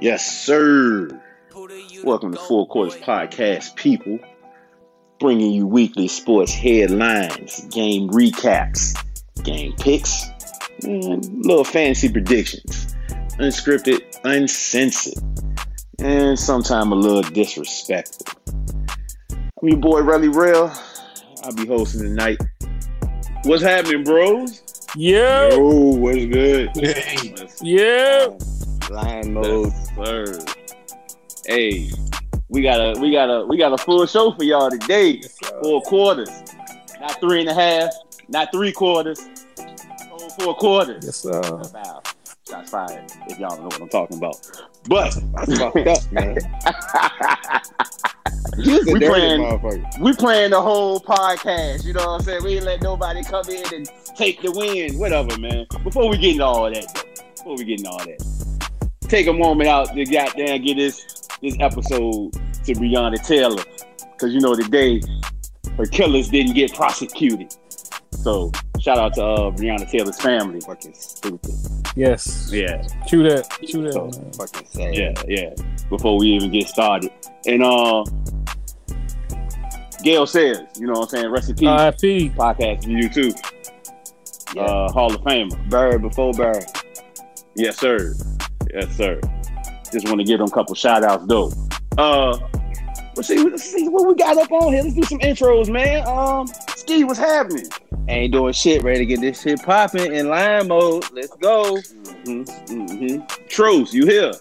Yes, 0.00 0.24
sir. 0.44 1.08
Welcome 2.04 2.32
to 2.32 2.38
Four 2.38 2.66
Quarters 2.68 2.96
Podcast, 2.96 3.74
people. 3.76 4.18
Bringing 5.18 5.52
you 5.52 5.66
weekly 5.66 6.06
sports 6.06 6.52
headlines, 6.52 7.60
game 7.70 8.08
recaps, 8.10 8.94
game 9.42 9.74
picks, 9.76 10.24
and 10.84 11.44
little 11.44 11.64
fancy 11.64 12.08
predictions. 12.08 12.94
Unscripted, 13.40 14.00
uncensored, 14.24 15.14
and 15.98 16.38
sometimes 16.38 16.92
a 16.92 16.94
little 16.94 17.22
disrespectful. 17.22 18.26
I'm 19.60 19.68
your 19.68 19.78
boy, 19.78 20.02
Relly 20.02 20.32
Rail. 20.32 20.72
I'll 21.42 21.52
be 21.54 21.66
hosting 21.66 22.02
tonight. 22.02 22.38
What's 23.44 23.62
happening, 23.64 24.04
bros? 24.04 24.62
Yeah, 24.94 25.48
Oh, 25.52 25.96
what's 25.96 26.24
good? 26.26 26.70
yeah. 27.60 28.28
Line 28.90 29.34
mode, 29.34 29.72
sir. 30.04 30.38
Hey, 31.46 31.90
we 32.48 32.62
got 32.62 32.78
a 32.80 33.00
we 33.00 33.10
got 33.10 33.30
a 33.30 33.46
we 33.46 33.56
got 33.56 33.72
a 33.72 33.78
full 33.78 34.06
show 34.06 34.32
for 34.32 34.44
y'all 34.44 34.70
today. 34.70 35.20
Four 35.62 35.82
quarters, 35.82 36.30
not 37.00 37.18
three 37.20 37.40
and 37.40 37.48
a 37.48 37.54
half, 37.54 37.90
not 38.28 38.50
three 38.52 38.72
quarters, 38.72 39.20
whole 40.08 40.28
four 40.30 40.54
quarters. 40.56 41.04
Yes, 41.04 41.16
sir. 41.16 41.40
Wow, 41.40 42.02
shots 42.48 42.70
fired. 42.70 43.10
If 43.28 43.38
y'all 43.38 43.50
don't 43.50 43.60
know 43.60 43.64
what 43.66 43.80
I'm 43.82 43.88
talking 43.88 44.18
about, 44.18 44.36
but 44.88 45.14
That's 45.46 45.58
fucked 45.58 45.86
up, 45.86 46.12
man. 46.12 46.38
You 48.58 48.72
was 48.74 48.88
a 48.88 48.92
We 48.92 48.98
playing- 48.98 49.86
we 50.00 50.12
playing 50.14 50.50
the 50.50 50.60
whole 50.60 50.98
podcast. 50.98 51.84
You 51.84 51.92
know 51.92 52.00
what 52.06 52.14
I'm 52.14 52.20
saying? 52.22 52.42
We 52.42 52.56
ain't 52.56 52.64
let 52.64 52.82
nobody 52.82 53.22
come 53.22 53.44
in 53.48 53.62
and 53.72 53.88
take 54.16 54.42
the 54.42 54.50
win. 54.50 54.98
Whatever, 54.98 55.38
man. 55.38 55.66
Before 55.84 56.08
we 56.08 56.16
get 56.18 56.32
into 56.32 56.44
all 56.44 56.68
that, 56.68 57.04
before 57.36 57.56
we 57.56 57.64
get 57.64 57.78
into 57.78 57.90
all 57.90 57.98
that, 57.98 58.57
take 59.08 59.26
a 59.26 59.32
moment 59.32 59.68
out 59.68 59.94
to 59.94 60.04
goddamn 60.04 60.62
get 60.62 60.76
this 60.76 61.28
this 61.40 61.56
episode 61.60 62.32
to 62.32 62.72
Breonna 62.74 63.24
Taylor, 63.26 63.62
because 64.12 64.32
you 64.32 64.40
know 64.40 64.54
today 64.54 65.00
her 65.76 65.86
killers 65.86 66.28
didn't 66.28 66.54
get 66.54 66.74
prosecuted. 66.74 67.54
So 68.12 68.52
shout 68.80 68.98
out 68.98 69.14
to 69.14 69.24
uh, 69.24 69.50
Breonna 69.52 69.88
Taylor's 69.88 70.20
family. 70.20 70.60
Fucking 70.60 70.94
stupid. 70.94 71.54
Yes. 71.96 72.50
Yeah, 72.52 72.86
True 73.06 73.22
that. 73.24 73.48
True 73.68 73.82
that. 73.84 73.92
So. 73.92 74.10
Fucking 74.38 74.68
sad. 74.68 74.94
yeah, 74.94 75.14
yeah. 75.26 75.54
Before 75.88 76.18
we 76.18 76.28
even 76.28 76.50
get 76.50 76.68
started, 76.68 77.10
and 77.46 77.62
uh, 77.62 78.04
Gail 80.02 80.26
says, 80.26 80.60
you 80.78 80.86
know 80.86 80.92
what 80.92 81.02
I'm 81.02 81.08
saying? 81.08 81.30
Rest 81.30 81.50
in 81.50 81.56
peace. 81.56 81.68
R.I.P. 81.68 82.30
podcast 82.30 82.84
for 82.84 82.90
you 82.90 83.08
too. 83.08 83.32
Yeah. 84.54 84.62
Uh, 84.62 84.92
Hall 84.92 85.14
of 85.14 85.20
Famer. 85.22 85.68
Bird 85.68 86.02
before 86.02 86.32
bird. 86.32 86.64
Yes, 87.54 87.78
sir. 87.78 88.14
Yes, 88.72 88.96
sir. 88.96 89.20
Just 89.92 90.08
want 90.08 90.20
to 90.20 90.24
give 90.24 90.38
them 90.38 90.48
a 90.48 90.50
couple 90.50 90.74
shout 90.74 91.04
outs 91.04 91.24
though. 91.26 91.52
Uh 91.96 92.38
let's 93.16 93.28
see, 93.28 93.38
let's 93.38 93.64
see 93.64 93.88
what 93.88 94.06
we 94.06 94.14
got 94.14 94.36
up 94.36 94.50
on 94.52 94.72
here. 94.72 94.82
Let's 94.82 94.94
do 94.94 95.02
some 95.02 95.18
intros, 95.20 95.70
man. 95.70 96.06
Um 96.06 96.46
Ski, 96.76 97.04
what's 97.04 97.18
happening? 97.18 97.66
Ain't 98.08 98.32
doing 98.32 98.52
shit. 98.52 98.82
Ready 98.82 99.00
to 99.00 99.06
get 99.06 99.20
this 99.20 99.42
shit 99.42 99.62
popping 99.62 100.14
in 100.14 100.28
line 100.28 100.68
mode. 100.68 101.04
Let's 101.12 101.34
go. 101.36 101.76
Mm-hmm. 102.24 102.42
Mm-hmm. 102.42 103.46
Truce, 103.48 103.92
you 103.92 104.06
here? 104.06 104.32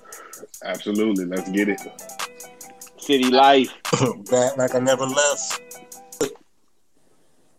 Absolutely. 0.63 1.25
Let's 1.25 1.49
get 1.49 1.69
it. 1.69 1.81
City 2.97 3.29
life. 3.29 3.73
Back 4.29 4.57
like 4.57 4.75
I 4.75 4.79
never 4.79 5.05
left. 5.05 5.61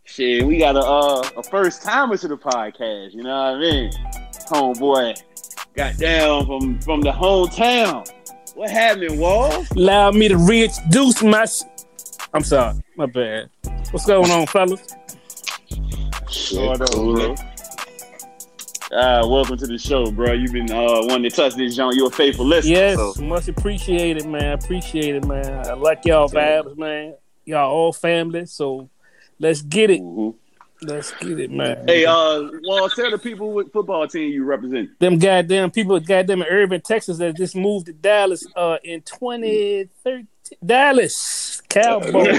Shit, 0.05 0.45
we 0.45 0.59
got 0.59 0.75
a 0.75 0.81
uh, 0.81 1.31
a 1.37 1.43
first 1.45 1.83
timer 1.83 2.17
to 2.17 2.27
the 2.27 2.37
podcast, 2.37 3.13
you 3.15 3.23
know 3.23 3.53
what 3.53 3.55
I 3.55 3.59
mean? 3.61 3.93
Homeboy 4.49 5.23
got 5.79 5.97
down 5.97 6.45
from 6.45 6.81
from 6.81 7.01
the 7.03 7.13
hometown. 7.13 8.05
What 8.57 8.69
happening, 8.69 9.17
Wall? 9.21 9.65
Allow 9.77 10.11
me 10.11 10.27
to 10.27 10.37
reintroduce 10.37 11.23
my. 11.23 11.47
I'm 12.35 12.43
sorry. 12.43 12.83
My 12.97 13.07
bad. 13.07 13.49
What's 13.93 14.05
going 14.05 14.29
on, 14.33 14.47
fellas? 14.49 14.81
Shit, 16.29 16.61
What 16.61 16.81
up, 16.81 16.91
cool. 16.91 17.15
bro? 17.15 17.35
Uh, 18.91 19.25
welcome 19.29 19.57
to 19.57 19.67
the 19.69 19.79
show, 19.79 20.11
bro. 20.11 20.33
You've 20.33 20.53
been 20.53 20.69
uh, 20.71 21.03
wanting 21.05 21.31
to 21.31 21.37
touch 21.37 21.55
this, 21.55 21.77
John. 21.77 21.95
You're 21.95 22.09
a 22.09 22.11
faithful 22.11 22.45
listener. 22.45 22.73
Yes, 22.73 22.97
so- 22.97 23.23
much 23.23 23.47
appreciated, 23.47 24.27
man. 24.27 24.55
Appreciate 24.59 25.15
it, 25.15 25.27
man. 25.27 25.67
I 25.69 25.75
like 25.75 26.05
y'all 26.05 26.29
vibes, 26.29 26.77
man. 26.77 27.15
Y'all 27.45 27.71
all 27.71 27.93
family, 27.93 28.47
so 28.47 28.91
let's 29.39 29.63
get 29.63 29.91
it. 29.91 30.01
Mhm. 30.03 30.35
Let's 30.81 31.13
get 31.21 31.41
it, 31.41 31.51
man. 31.51 31.87
Hey, 31.89 32.05
uh, 32.05 32.49
well, 32.67 32.89
tell 32.89 33.11
the 33.11 33.19
people 33.19 33.53
what 33.53 33.73
football 33.73 34.07
team 34.07 34.31
you 34.33 34.45
represent. 34.45 34.99
them 35.01 35.19
goddamn 35.19 35.71
people, 35.73 35.99
goddamn 35.99 36.43
in 36.43 36.49
Irving, 36.49 36.81
Texas, 36.81 37.19
that 37.19 37.37
just 37.37 37.57
moved 37.57 37.87
to 37.87 37.93
Dallas 37.93 38.47
uh, 38.55 38.79
in 38.85 39.03
2013. 39.03 40.29
Dallas 40.65 41.63
Cowboys, 41.69 42.39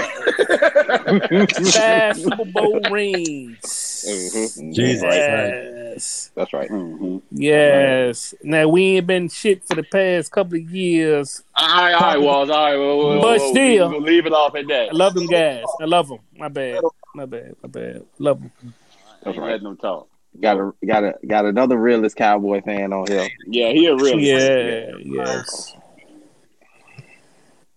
five 1.74 2.16
Super 2.18 2.44
Bowl 2.46 2.80
rings. 2.90 4.04
Mhm. 4.06 4.72
Jesus 4.74 5.02
Yes, 5.02 6.30
That's 6.34 6.52
right. 6.52 6.68
Mhm. 6.70 7.20
yes. 7.30 8.34
Now 8.42 8.68
we 8.68 8.96
ain't 8.96 9.06
been 9.06 9.28
shit 9.28 9.62
for 9.64 9.74
the 9.74 9.82
past 9.82 10.32
couple 10.32 10.56
of 10.58 10.70
years. 10.70 11.42
All 11.56 11.66
right, 11.68 11.92
all 11.94 12.00
right, 12.00 12.20
Walls. 12.20 12.50
All 12.50 12.64
right, 12.70 12.76
whoa, 12.76 12.96
whoa, 12.96 13.06
whoa, 13.16 13.20
But 13.20 13.40
whoa. 13.40 13.50
still- 13.50 13.90
We'll 13.90 14.00
leave 14.00 14.26
it 14.26 14.32
off 14.32 14.54
at 14.54 14.66
that. 14.68 14.88
I 14.90 14.92
love 14.92 15.14
them 15.14 15.26
guys. 15.26 15.64
I 15.80 15.84
love 15.84 16.08
them. 16.08 16.18
My 16.36 16.48
bad. 16.48 16.80
My 17.14 17.26
bad. 17.26 17.54
My 17.62 17.68
bad. 17.68 18.02
Love 18.18 18.40
them. 18.40 18.74
That's 19.22 19.36
right. 19.36 19.50
Letting 19.52 19.64
them 19.64 19.76
talk. 19.76 20.08
Got 20.40 20.58
a 20.58 20.72
got 20.86 21.02
a 21.04 21.14
got 21.26 21.44
another 21.44 21.76
realist 21.76 22.14
cowboy 22.16 22.62
fan 22.62 22.92
on 22.92 23.06
here. 23.08 23.28
Yeah, 23.48 23.72
he 23.72 23.86
a 23.86 23.96
real. 23.96 24.18
Yeah. 24.18 24.92
Yes. 25.04 25.74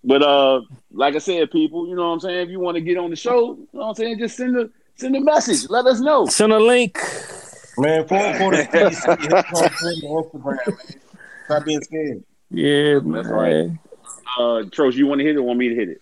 But 0.03 0.21
uh, 0.21 0.61
like 0.91 1.15
I 1.15 1.19
said, 1.19 1.49
people, 1.51 1.87
you 1.87 1.95
know 1.95 2.07
what 2.07 2.13
I'm 2.15 2.19
saying. 2.19 2.41
If 2.41 2.49
you 2.49 2.59
want 2.59 2.75
to 2.75 2.81
get 2.81 2.97
on 2.97 3.09
the 3.09 3.15
show, 3.15 3.53
you 3.53 3.67
know 3.73 3.79
what 3.79 3.87
I'm 3.89 3.95
saying. 3.95 4.19
Just 4.19 4.35
send 4.37 4.57
a 4.57 4.69
send 4.95 5.15
a 5.15 5.21
message. 5.21 5.69
Let 5.69 5.85
us 5.85 5.99
know. 5.99 6.25
Send 6.25 6.51
a 6.51 6.59
link. 6.59 6.97
Man, 7.77 8.07
four 8.07 8.19
quarters, 8.37 8.67
please 8.71 9.03
hit 9.03 9.09
on 9.33 9.43
Instagram, 9.43 10.43
man. 10.45 10.77
Stop 11.45 11.65
being 11.65 11.81
scared. 11.81 12.23
Yeah, 12.51 12.99
man. 12.99 13.11
That's 13.13 13.27
right. 13.29 13.69
Uh, 14.37 14.63
Trosh, 14.69 14.93
you 14.95 15.07
want 15.07 15.19
to 15.19 15.25
hit 15.25 15.35
it? 15.35 15.39
or 15.39 15.43
Want 15.43 15.59
me 15.59 15.69
to 15.69 15.75
hit 15.75 15.89
it? 15.89 16.01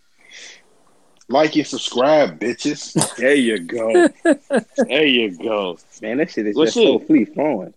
Like 1.29 1.55
and 1.55 1.65
subscribe, 1.65 2.39
bitches. 2.39 3.15
There 3.15 3.35
you 3.35 3.59
go. 3.59 4.09
there 4.87 5.05
you 5.05 5.37
go. 5.37 5.77
Man, 6.01 6.17
that 6.17 6.29
shit 6.29 6.45
is 6.47 6.55
Well, 6.57 6.65
just 6.65 6.75
shit. 6.77 6.85
so 6.87 6.99
free 6.99 7.23
flowing. 7.23 7.73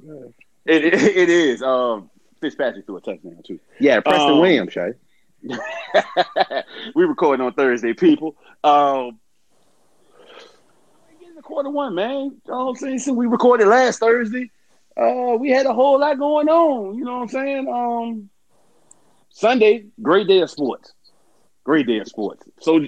It, 0.67 0.85
it, 0.87 0.95
it 0.95 1.29
is. 1.29 1.63
Um, 1.63 2.11
Fitzpatrick 2.41 2.85
threw 2.87 2.97
a 2.97 3.01
touchdown 3.01 3.41
too. 3.47 3.61
Yeah, 3.79 4.01
Preston 4.01 4.33
Um, 4.33 4.41
Williams, 4.41 4.73
Shay. 4.73 4.95
we 6.95 7.05
recording 7.05 7.45
on 7.45 7.53
Thursday, 7.55 7.93
people. 7.93 8.37
Um, 8.63 9.19
we 11.09 11.19
getting 11.21 11.37
to 11.37 11.43
quarter 11.43 11.71
one, 11.71 11.95
man. 11.95 12.11
You 12.11 12.41
know 12.49 12.65
what 12.65 12.71
I'm 12.71 12.77
saying? 12.77 12.99
Since 13.01 13.17
we 13.17 13.27
recorded 13.27 13.67
last 13.69 14.01
Thursday, 14.01 14.51
uh, 14.97 15.37
we 15.39 15.51
had 15.51 15.67
a 15.67 15.75
whole 15.75 15.99
lot 16.01 16.19
going 16.19 16.49
on. 16.49 16.97
You 16.97 17.05
know 17.05 17.15
what 17.19 17.23
I'm 17.23 17.29
saying? 17.29 17.69
Um, 17.69 18.31
Sunday, 19.31 19.87
great 20.01 20.29
day 20.29 20.41
of 20.41 20.51
sports. 20.51 20.93
Great 21.65 21.87
day 21.87 21.99
of 21.99 22.09
sports. 22.09 22.47
So, 22.61 22.81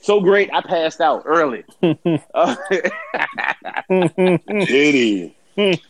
so 0.00 0.20
great. 0.20 0.50
I 0.52 0.60
passed 0.62 1.00
out 1.00 1.22
early. 1.26 1.64
Uh, 2.34 2.56
Diddy. 3.88 5.36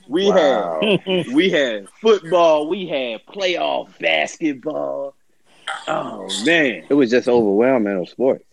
we 0.08 0.30
Wow. 0.30 0.80
had 0.80 1.26
we 1.32 1.50
had 1.50 1.88
football. 2.00 2.68
We 2.68 2.86
had 2.86 3.20
playoff 3.26 3.96
basketball. 3.98 5.14
Oh 5.88 6.28
man. 6.44 6.84
It 6.88 6.94
was 6.94 7.10
just 7.10 7.28
overwhelming 7.28 7.98
of 7.98 8.08
sports. 8.08 8.44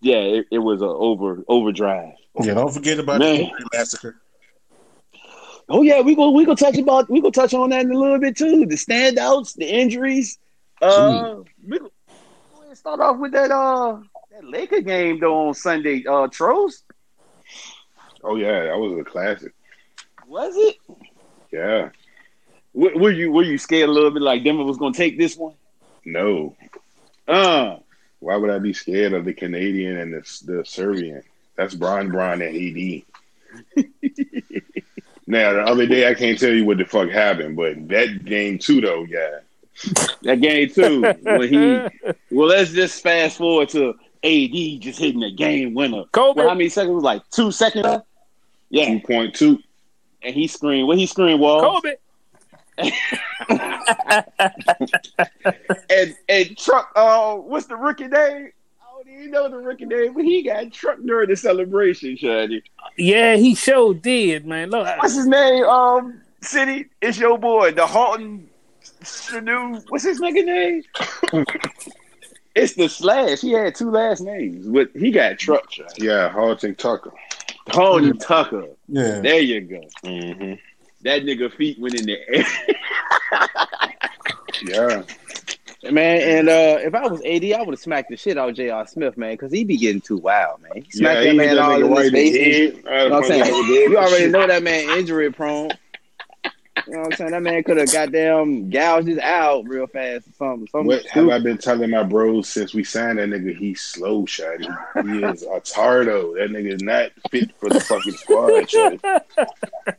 Yeah, 0.00 0.16
it, 0.18 0.46
it 0.50 0.58
was 0.58 0.82
a 0.82 0.86
over 0.86 1.42
overdrive. 1.48 2.14
Yeah, 2.40 2.54
don't 2.54 2.72
forget 2.72 2.98
about 2.98 3.18
Man. 3.18 3.50
the 3.58 3.68
massacre. 3.72 4.20
Oh 5.68 5.82
yeah, 5.82 6.00
we 6.00 6.14
go 6.14 6.30
we 6.30 6.44
gonna 6.44 6.56
touch 6.56 6.76
about 6.78 7.10
we 7.10 7.20
gonna 7.20 7.32
touch 7.32 7.54
on 7.54 7.70
that 7.70 7.84
in 7.84 7.90
a 7.90 7.98
little 7.98 8.18
bit 8.20 8.36
too. 8.36 8.66
The 8.66 8.76
standouts, 8.76 9.54
the 9.54 9.66
injuries. 9.66 10.38
Uh, 10.80 11.36
we 11.66 11.78
go 11.78 11.84
go 11.84 12.56
ahead 12.58 12.68
and 12.68 12.78
start 12.78 13.00
off 13.00 13.18
with 13.18 13.32
that 13.32 13.50
uh 13.50 13.98
that 14.32 14.44
Laker 14.44 14.80
game 14.80 15.18
though 15.18 15.48
on 15.48 15.54
Sunday. 15.54 16.04
Uh, 16.06 16.28
Tros 16.28 16.84
Oh 18.22 18.36
yeah, 18.36 18.64
that 18.64 18.78
was 18.78 18.98
a 18.98 19.04
classic. 19.04 19.52
was 20.26 20.54
it? 20.56 20.76
Yeah. 21.52 21.90
W- 22.74 22.98
were 22.98 23.10
you 23.10 23.32
were 23.32 23.42
you 23.44 23.56
scared 23.56 23.88
a 23.88 23.92
little 23.92 24.10
bit 24.10 24.22
like 24.22 24.44
Denver 24.44 24.64
was 24.64 24.76
gonna 24.76 24.92
take 24.94 25.16
this 25.18 25.36
one? 25.36 25.54
No. 26.06 26.56
Uh, 27.28 27.76
Why 28.20 28.36
would 28.36 28.48
I 28.50 28.58
be 28.60 28.72
scared 28.72 29.12
of 29.12 29.24
the 29.24 29.34
Canadian 29.34 29.98
and 29.98 30.14
the 30.14 30.42
the 30.44 30.64
Serbian? 30.64 31.22
That's 31.56 31.74
Brian 31.74 32.10
Brian 32.10 32.40
and 32.40 32.56
AD. 32.56 33.02
now 35.26 35.52
the 35.52 35.62
other 35.62 35.86
day 35.86 36.08
I 36.08 36.14
can't 36.14 36.38
tell 36.38 36.52
you 36.52 36.64
what 36.64 36.78
the 36.78 36.84
fuck 36.84 37.08
happened, 37.10 37.56
but 37.56 37.88
that 37.88 38.24
game 38.24 38.58
too 38.58 38.80
though, 38.80 39.04
yeah. 39.04 39.40
that 40.22 40.40
game 40.40 40.70
too. 40.70 41.02
when 41.22 41.48
he 41.48 42.06
well, 42.30 42.48
let's 42.48 42.70
just 42.72 43.02
fast 43.02 43.38
forward 43.38 43.68
to 43.70 43.90
AD 44.22 44.80
just 44.80 44.98
hitting 45.00 45.20
the 45.20 45.32
game 45.32 45.74
winner. 45.74 46.04
Kobe. 46.12 46.38
Well, 46.38 46.48
how 46.48 46.54
many 46.54 46.68
seconds? 46.68 46.94
Was 46.94 47.04
like 47.04 47.28
two 47.30 47.50
seconds. 47.50 48.02
Yeah, 48.70 48.86
Two 48.86 49.00
point 49.00 49.34
two. 49.34 49.58
and 50.22 50.34
he 50.34 50.46
screamed. 50.46 50.86
What 50.88 50.98
he 50.98 51.06
screamed? 51.06 51.40
Wall. 51.40 51.60
Kobe. 51.60 51.94
and 55.88 56.16
and 56.28 56.58
truck. 56.58 56.92
Uh, 56.94 57.36
what's 57.36 57.66
the 57.66 57.76
rookie 57.76 58.08
name? 58.08 58.50
I 58.80 59.02
don't 59.02 59.08
even 59.08 59.30
know 59.30 59.48
the 59.48 59.56
rookie 59.58 59.86
name, 59.86 60.12
but 60.14 60.24
he 60.24 60.42
got 60.42 60.72
truck 60.72 60.98
during 61.04 61.28
the 61.30 61.36
celebration, 61.36 62.16
Shady. 62.16 62.62
Yeah, 62.96 63.36
he 63.36 63.54
sure 63.54 63.94
did, 63.94 64.46
man. 64.46 64.70
Look, 64.70 64.86
What's 64.98 65.14
his 65.14 65.26
name? 65.26 65.64
Um, 65.64 66.20
City. 66.42 66.86
It's 67.00 67.18
your 67.18 67.38
boy, 67.38 67.72
the 67.72 67.86
Halton 67.86 68.48
Shanu. 69.02 69.82
What's 69.88 70.04
his 70.04 70.20
nigga 70.20 70.44
name? 70.44 70.82
it's 72.54 72.74
the 72.74 72.88
Slash. 72.88 73.40
He 73.40 73.52
had 73.52 73.74
two 73.74 73.90
last 73.90 74.20
names, 74.20 74.66
but 74.66 74.90
he 74.94 75.10
got 75.10 75.38
truck. 75.38 75.72
Shady. 75.72 76.06
Yeah, 76.06 76.28
Horton-Tucker. 76.28 77.12
Halton 77.68 78.18
Tucker. 78.18 78.66
Yeah. 78.88 79.20
There 79.20 79.40
you 79.40 79.60
go. 79.62 79.80
Mm-hmm. 80.04 80.54
That 81.06 81.22
nigga 81.22 81.52
feet 81.54 81.78
went 81.78 81.94
in 81.94 82.06
the 82.06 82.18
air. 82.28 82.44
Yeah. 84.62 85.02
Man, 85.90 86.20
and 86.22 86.48
uh, 86.48 86.78
if 86.80 86.94
I 86.94 87.06
was 87.06 87.20
AD, 87.20 87.44
I 87.52 87.62
would 87.62 87.74
have 87.74 87.78
smacked 87.78 88.08
the 88.08 88.16
shit 88.16 88.38
out 88.38 88.48
of 88.48 88.56
J.R. 88.56 88.86
Smith, 88.86 89.18
man, 89.18 89.34
because 89.34 89.52
he 89.52 89.64
be 89.64 89.76
getting 89.76 90.00
too 90.00 90.16
wild, 90.16 90.62
man. 90.62 90.82
He 90.82 90.90
smacked 90.90 91.20
yeah, 91.20 91.26
that 91.26 91.36
man 91.36 91.58
all 91.58 91.80
in 91.80 91.92
his 91.94 92.10
face. 92.10 92.34
You 92.34 92.82
know 92.82 93.10
what 93.10 93.12
I'm 93.12 93.24
saying? 93.24 93.54
You 93.54 93.98
already 93.98 94.28
know 94.28 94.46
that 94.46 94.62
man 94.62 94.98
injury 94.98 95.30
prone. 95.30 95.70
You 96.86 96.92
know 96.92 96.98
what 97.00 97.12
I'm 97.12 97.16
saying? 97.16 97.30
That 97.30 97.42
man 97.42 97.62
could 97.62 97.78
have 97.78 97.92
goddamn 97.92 98.70
gouged 98.70 99.08
his 99.08 99.18
out 99.18 99.66
real 99.66 99.86
fast 99.86 100.28
or 100.28 100.32
something. 100.32 100.68
something 100.68 100.86
What 100.86 101.06
have. 101.06 101.28
I 101.30 101.38
been 101.38 101.58
telling 101.58 101.90
my 101.90 102.02
bros 102.02 102.48
since 102.48 102.74
we 102.74 102.84
signed 102.84 103.18
that 103.18 103.28
nigga? 103.28 103.56
He's 103.56 103.80
slow, 103.80 104.22
shotty. 104.24 104.66
He 105.02 105.22
is 105.24 105.42
a 105.42 105.60
tardo. 105.60 106.36
That 106.36 106.50
nigga 106.50 106.74
is 106.74 106.82
not 106.82 107.10
fit 107.30 107.50
for 107.56 107.70
the 107.70 107.80
fucking 107.80 108.12
squad, 108.12 108.50
shotty. 108.68 109.20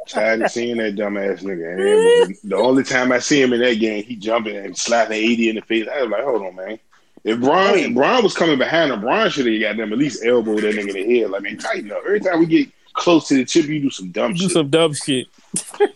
Tired 0.07 0.41
of 0.44 0.51
seeing 0.51 0.77
that 0.77 0.95
dumbass 0.95 1.41
nigga. 1.41 2.25
And 2.25 2.38
the 2.44 2.56
only 2.56 2.83
time 2.83 3.12
I 3.12 3.19
see 3.19 3.41
him 3.41 3.53
in 3.53 3.62
that 3.62 3.79
game, 3.79 4.03
he 4.03 4.15
jumping 4.15 4.56
and 4.56 4.77
slapping 4.77 5.18
AD 5.18 5.39
in 5.39 5.56
the 5.56 5.62
face. 5.62 5.88
I 5.91 6.01
was 6.03 6.12
like, 6.12 6.24
hold 6.24 6.44
on, 6.44 6.56
man. 6.56 6.79
If 7.24 7.41
Brian, 7.41 7.97
if 7.97 8.24
was 8.24 8.35
coming 8.35 8.57
behind 8.57 8.91
him, 8.91 9.01
Brian 9.01 9.29
should 9.29 9.47
have 9.47 9.59
got 9.59 9.75
them 9.75 9.91
at 9.91 10.00
least 10.00 10.24
elbow 10.24 10.56
that 10.56 10.75
nigga 10.75 10.95
in 10.95 11.07
the 11.07 11.19
head. 11.19 11.31
Like, 11.31 11.41
man, 11.41 11.57
tighten 11.57 11.91
up. 11.91 12.03
Every 12.06 12.21
time 12.21 12.39
we 12.39 12.45
get 12.45 12.69
close 12.97 13.27
to 13.29 13.35
the 13.35 13.45
chip, 13.45 13.65
you 13.67 13.79
do 13.79 13.89
some 13.89 14.11
dumb 14.11 14.33
do 14.33 14.44
shit. 14.44 14.51
some 14.51 14.69
dumb 14.69 14.94
shit. 14.94 15.27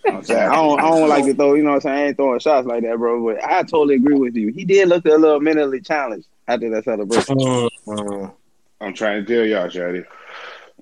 I'm 0.09 0.23
saying, 0.23 0.49
I 0.49 0.55
don't, 0.55 0.79
I 0.79 0.89
don't 0.89 1.09
like 1.09 1.25
to 1.25 1.33
throw, 1.33 1.55
you 1.55 1.63
know 1.63 1.71
what 1.71 1.75
I'm 1.77 1.81
saying? 1.81 1.97
I 1.97 2.07
ain't 2.07 2.17
throwing 2.17 2.39
shots 2.39 2.67
like 2.67 2.83
that, 2.83 2.97
bro. 2.97 3.25
But 3.25 3.43
I 3.43 3.63
totally 3.63 3.95
agree 3.95 4.15
with 4.15 4.35
you. 4.35 4.51
He 4.53 4.63
did 4.63 4.87
look 4.87 5.05
a 5.05 5.09
little 5.09 5.39
mentally 5.39 5.81
challenged 5.81 6.27
after 6.47 6.69
that 6.69 6.85
celebration. 6.85 7.35
Mm, 7.35 8.33
I'm 8.79 8.93
trying 8.93 9.25
to 9.25 9.35
tell 9.35 9.45
y'all, 9.45 9.67
shotty. 9.67 10.05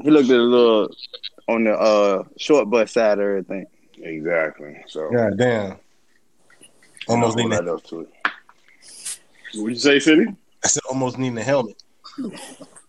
He 0.02 0.12
looked 0.12 0.30
a 0.30 0.38
little 0.38 0.90
on 1.48 1.64
the 1.64 1.74
uh, 1.74 2.24
short 2.38 2.70
bus 2.70 2.92
side 2.92 3.20
of 3.20 3.26
everything. 3.26 3.66
Exactly. 3.98 4.78
So, 4.88 5.10
God 5.12 5.38
damn. 5.38 5.78
Almost 7.08 7.38
I'll 7.38 7.44
needing, 7.44 7.54
a, 7.54 7.64
that 7.64 7.74
up 7.74 7.84
to 7.86 8.02
it. 8.02 8.10
What'd 9.56 9.76
you 9.76 9.80
say, 9.80 10.00
City? 10.00 10.28
I 10.64 10.68
said 10.68 10.84
almost 10.90 11.18
needing 11.18 11.38
a 11.38 11.44
helmet. 11.44 11.82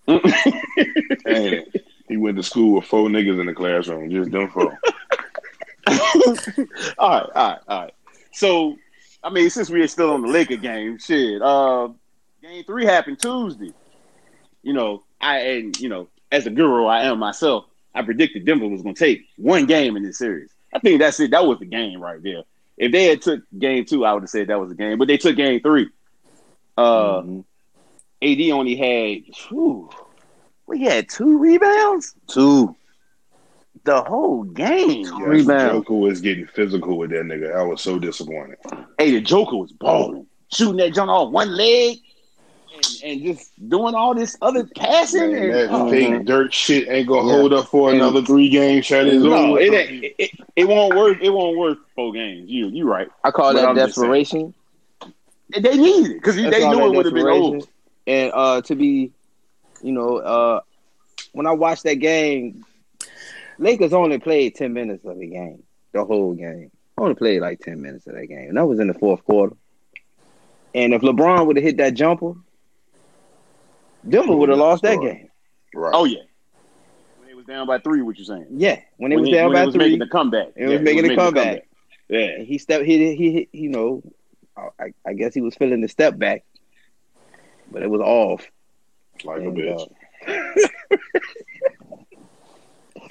Damn. 1.25 1.65
He 2.11 2.17
went 2.17 2.37
to 2.39 2.43
school 2.43 2.75
with 2.75 2.87
four 2.87 3.09
niggas 3.09 3.39
in 3.39 3.47
the 3.47 3.55
classroom, 3.55 4.11
just 4.11 4.33
them 4.33 4.51
four. 4.51 4.77
all 5.87 5.95
right, 5.95 6.51
all 6.99 7.09
right, 7.35 7.59
all 7.69 7.81
right. 7.83 7.95
So, 8.33 8.77
I 9.23 9.31
mean, 9.31 9.49
since 9.49 9.71
we're 9.71 9.87
still 9.87 10.11
on 10.11 10.23
the 10.23 10.29
Laker 10.29 10.57
game, 10.57 10.99
shit. 10.99 11.41
Uh, 11.41 11.91
game 12.43 12.65
three 12.65 12.85
happened 12.85 13.21
Tuesday. 13.21 13.73
You 14.65 14.73
know, 14.73 15.05
I 15.21 15.39
and 15.39 15.79
you 15.79 15.89
know, 15.89 16.09
as 16.33 16.47
a 16.47 16.51
guru 16.51 16.87
I 16.87 17.05
am 17.05 17.21
myself, 17.21 17.67
I 17.95 18.03
predicted 18.03 18.45
Denver 18.45 18.67
was 18.67 18.83
going 18.83 18.97
to 18.97 19.05
take 19.05 19.27
one 19.37 19.67
game 19.67 19.97
in 19.97 20.03
this 20.03 20.19
series. 20.19 20.51
I 20.75 20.81
think 20.81 20.99
that's 20.99 21.21
it. 21.21 21.31
That 21.31 21.47
was 21.47 21.61
the 21.61 21.65
game 21.65 22.01
right 22.01 22.21
there. 22.21 22.43
If 22.77 22.91
they 22.91 23.05
had 23.05 23.23
took 23.23 23.43
game 23.57 23.85
two, 23.85 24.05
I 24.05 24.15
would 24.15 24.25
have 24.25 24.31
said 24.31 24.49
that 24.49 24.59
was 24.59 24.71
the 24.71 24.75
game. 24.75 24.99
But 24.99 25.07
they 25.07 25.17
took 25.17 25.37
game 25.37 25.61
three. 25.61 25.89
Uh, 26.77 27.23
Mhm. 27.23 27.45
AD 28.23 28.51
only 28.51 28.77
had, 28.77 29.35
whew, 29.49 29.89
well, 30.71 30.79
he 30.79 30.85
had 30.85 31.09
two 31.09 31.39
rebounds 31.39 32.15
Two. 32.29 32.77
the 33.85 34.03
whole 34.03 34.45
game. 34.45 35.01
Yes, 35.03 35.13
Rebound. 35.21 35.73
Joker 35.85 35.95
was 35.95 36.21
getting 36.21 36.47
physical 36.47 36.97
with 36.97 37.11
that 37.11 37.25
nigga. 37.25 37.55
I 37.57 37.63
was 37.63 37.81
so 37.83 37.99
disappointed. 37.99 38.59
Hey, 38.99 39.11
the 39.11 39.21
Joker 39.21 39.57
was 39.57 39.73
balling, 39.73 40.27
shooting 40.53 40.77
that 40.77 40.95
jump 40.95 41.11
off 41.11 41.33
one 41.33 41.51
leg, 41.57 41.99
and, 42.73 42.87
and 43.05 43.23
just 43.23 43.51
doing 43.69 43.97
all 43.97 44.15
this 44.15 44.37
other 44.43 44.65
passing. 44.77 45.33
Man, 45.33 45.43
and, 45.43 45.53
that 45.55 45.69
oh, 45.73 45.91
fake 45.91 46.11
man. 46.11 46.25
dirt 46.25 46.55
shit 46.55 46.89
ain't 46.89 47.09
gonna 47.09 47.27
Yeah. 47.29 47.37
hold 47.39 47.53
up 47.53 47.67
for 47.67 47.91
And- 47.91 48.01
another 48.01 48.23
three 48.23 48.49
game 48.49 48.81
shot. 48.83 49.07
It's 49.09 49.25
No, 49.25 49.35
over. 49.55 49.61
it, 49.61 49.73
it, 49.75 50.15
it, 50.19 50.31
it 50.55 50.65
won't 50.69 50.95
work. 50.97 51.19
It 51.21 51.31
won't 51.31 51.59
work 51.59 51.79
four 51.97 52.13
games. 52.13 52.49
You 52.49 52.69
you 52.69 52.89
right. 52.89 53.09
I 53.25 53.33
call 53.33 53.53
But 53.53 53.61
that 53.63 53.69
I'm 53.71 53.75
desperation. 53.75 54.55
They 55.53 55.77
needed 55.77 56.13
it 56.13 56.15
because 56.15 56.37
they 56.37 56.69
knew 56.69 56.87
it 56.87 56.95
would 56.95 57.07
have 57.07 57.15
been 57.15 57.25
desperation. 57.25 57.57
over. 57.57 57.67
And 58.07 58.33
uh, 58.35 58.63
to 58.63 58.75
be, 58.77 59.13
you 59.83 59.93
know, 59.93 60.19
uh, 60.19 60.61
when 61.33 61.47
I 61.47 61.53
watched 61.53 61.85
that 61.85 61.97
game, 61.97 62.65
Lakers 63.59 63.93
only 63.93 64.19
played 64.19 64.55
ten 64.55 64.73
minutes 64.73 65.05
of 65.05 65.19
the 65.19 65.27
game, 65.27 65.63
the 65.93 66.05
whole 66.05 66.35
game. 66.35 66.71
Only 66.99 67.15
played 67.15 67.41
like 67.41 67.61
ten 67.61 67.81
minutes 67.81 68.07
of 68.07 68.15
that 68.15 68.27
game, 68.27 68.49
and 68.49 68.57
that 68.57 68.67
was 68.67 68.79
in 68.81 68.89
the 68.89 68.95
fourth 68.95 69.25
quarter. 69.25 69.57
And 70.75 70.95
if 70.95 71.03
LeBron 71.03 71.47
would 71.47 71.57
have 71.57 71.65
hit 71.65 71.79
that 71.79 71.95
jumper, 71.95 72.35
Denver 74.09 74.37
would 74.37 74.49
have 74.49 74.59
lost 74.59 74.83
that 74.83 75.01
game. 75.01 75.29
Right. 75.75 75.93
Oh 75.95 76.05
yeah. 76.05 76.21
When 77.19 77.29
it 77.29 77.37
was 77.37 77.47
down 77.47 77.67
by 77.67 77.79
three, 77.79 78.03
what 78.03 78.19
you 78.19 78.25
saying? 78.25 78.47
Yeah, 78.51 78.81
when 78.97 79.13
it 79.13 79.17
was 79.19 79.29
he, 79.29 79.35
down 79.35 79.47
when 79.47 79.55
by 79.55 79.63
it 79.63 79.67
was 79.67 79.75
three, 79.75 79.85
making 79.85 79.99
the 80.01 80.09
comeback. 80.09 80.49
it 80.57 80.65
was 80.65 80.73
Yeah, 80.73 80.79
making 80.79 81.09
the 81.09 81.17
comeback. 81.17 81.69
Yeah. 82.09 82.19
and 82.19 82.47
he 82.47 82.59
stepped. 82.59 82.85
He 82.85 83.15
he, 83.15 83.33
he 83.33 83.49
you 83.53 83.69
know, 83.69 84.03
I, 84.57 84.93
I 85.07 85.13
guess 85.15 85.35
he 85.35 85.41
was 85.41 85.55
feeling 85.55 85.81
the 85.81 85.89
step 85.89 86.19
back, 86.19 86.45
but 87.71 87.83
it 87.83 87.91
was 87.91 88.01
off. 88.01 88.47
Like 89.25 89.43
a 89.43 89.45
bitch. 89.45 89.91
uh, 90.27 90.97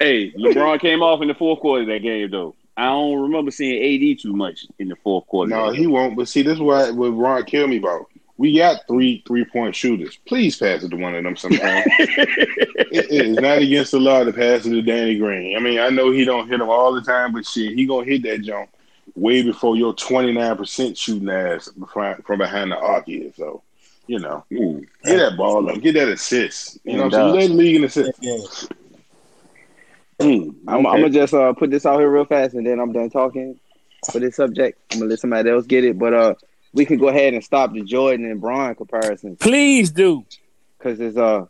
Hey, 0.00 0.32
LeBron 0.32 0.80
came 0.80 1.02
off 1.02 1.20
in 1.20 1.28
the 1.28 1.34
fourth 1.34 1.60
quarter 1.60 1.82
of 1.82 1.88
that 1.88 1.98
game 1.98 2.30
though. 2.30 2.54
I 2.76 2.86
don't 2.86 3.20
remember 3.20 3.50
seeing 3.50 4.12
AD 4.12 4.18
too 4.20 4.32
much 4.32 4.66
in 4.78 4.88
the 4.88 4.96
fourth 4.96 5.26
quarter. 5.26 5.50
No, 5.50 5.66
of 5.68 5.76
he 5.76 5.86
won't. 5.86 6.16
But 6.16 6.28
see, 6.28 6.42
this 6.42 6.54
is 6.54 6.60
what 6.60 6.94
what 6.94 7.08
Ron 7.10 7.44
killed 7.44 7.68
me 7.68 7.76
about. 7.76 8.06
We 8.38 8.56
got 8.56 8.86
three 8.88 9.22
three 9.26 9.44
point 9.44 9.76
shooters. 9.76 10.18
Please 10.26 10.56
pass 10.56 10.82
it 10.82 10.88
to 10.88 10.96
one 10.96 11.14
of 11.14 11.22
them 11.22 11.36
sometime. 11.36 11.84
it 11.98 13.10
is 13.10 13.36
not 13.36 13.58
against 13.58 13.90
the 13.90 14.00
law 14.00 14.24
to 14.24 14.32
pass 14.32 14.64
it 14.64 14.70
to 14.70 14.80
Danny 14.80 15.18
Green. 15.18 15.54
I 15.54 15.60
mean, 15.60 15.78
I 15.78 15.90
know 15.90 16.10
he 16.10 16.24
don't 16.24 16.48
hit 16.48 16.58
them 16.58 16.70
all 16.70 16.94
the 16.94 17.02
time, 17.02 17.32
but 17.32 17.44
shit, 17.44 17.74
he 17.74 17.84
gonna 17.84 18.06
hit 18.06 18.22
that 18.22 18.40
jump 18.40 18.70
way 19.14 19.42
before 19.42 19.76
your 19.76 19.92
twenty 19.92 20.32
nine 20.32 20.56
percent 20.56 20.96
shooting 20.96 21.28
ass 21.28 21.68
from 21.92 22.22
from 22.22 22.38
behind 22.38 22.72
the 22.72 22.78
arc 22.78 23.04
is. 23.08 23.36
So, 23.36 23.62
you 24.10 24.18
know, 24.18 24.44
Ooh. 24.52 24.84
get 25.04 25.18
that 25.18 25.36
ball 25.36 25.70
up, 25.70 25.80
get 25.80 25.92
that 25.92 26.08
assist. 26.08 26.80
You 26.84 26.96
know, 26.96 27.04
And, 27.04 27.12
what 27.12 27.20
I'm 27.20 27.34
saying? 27.38 27.50
uh, 27.50 27.52
you 27.54 27.58
league 27.60 27.76
in 27.76 27.84
assists. 27.84 28.18
Yeah. 28.20 28.38
Mm, 30.26 30.54
I'm, 30.66 30.84
okay. 30.84 30.88
I'm 30.88 31.00
gonna 31.02 31.10
just 31.10 31.32
uh, 31.32 31.52
put 31.52 31.70
this 31.70 31.86
out 31.86 32.00
here 32.00 32.10
real 32.10 32.24
fast, 32.24 32.54
and 32.54 32.66
then 32.66 32.80
I'm 32.80 32.92
done 32.92 33.08
talking 33.08 33.60
for 34.10 34.18
this 34.18 34.34
subject. 34.34 34.80
I'm 34.92 34.98
gonna 34.98 35.10
let 35.10 35.20
somebody 35.20 35.48
else 35.48 35.64
get 35.64 35.84
it, 35.84 35.96
but 35.96 36.12
uh, 36.12 36.34
we 36.72 36.84
can 36.86 36.98
go 36.98 37.06
ahead 37.06 37.34
and 37.34 37.44
stop 37.44 37.72
the 37.72 37.82
Jordan 37.82 38.26
and 38.26 38.40
Bron 38.40 38.74
comparison 38.74 39.36
Please 39.36 39.92
do. 39.92 40.26
because 40.76 40.98
it's 40.98 41.16
uh, 41.16 41.46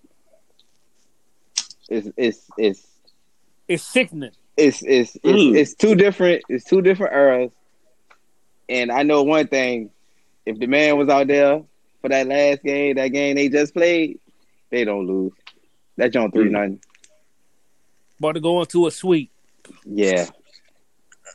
it's 1.88 2.09
it's 2.19 2.47
it's 2.59 2.87
It's 3.69 3.83
sickening. 3.83 4.33
it's 4.59 4.83
it's 4.83 5.17
it's, 5.17 5.25
Mm. 5.25 5.57
it's 5.57 5.75
two 5.75 5.95
different 5.95 6.43
it's 6.50 6.64
two 6.64 6.83
different 6.83 7.14
eras, 7.14 7.52
and 8.69 8.93
I 8.93 9.02
know 9.02 9.23
one 9.23 9.47
thing: 9.49 9.90
if 10.45 10.59
the 10.59 10.67
man 10.67 10.99
was 10.99 11.09
out 11.09 11.26
there 11.26 11.62
for 12.00 12.09
that 12.09 12.26
last 12.26 12.62
game, 12.62 12.97
that 12.97 13.09
game 13.09 13.37
they 13.37 13.49
just 13.49 13.75
played, 13.75 14.19
they 14.71 14.85
don't 14.85 15.07
lose. 15.07 15.33
That 15.97 16.12
John 16.12 16.30
three 16.30 16.49
Mm. 16.49 16.52
nothing. 16.52 16.80
About 18.19 18.33
to 18.33 18.40
go 18.40 18.61
into 18.61 18.87
a 18.87 18.90
sweep. 18.90 19.30
Yeah, 19.85 20.28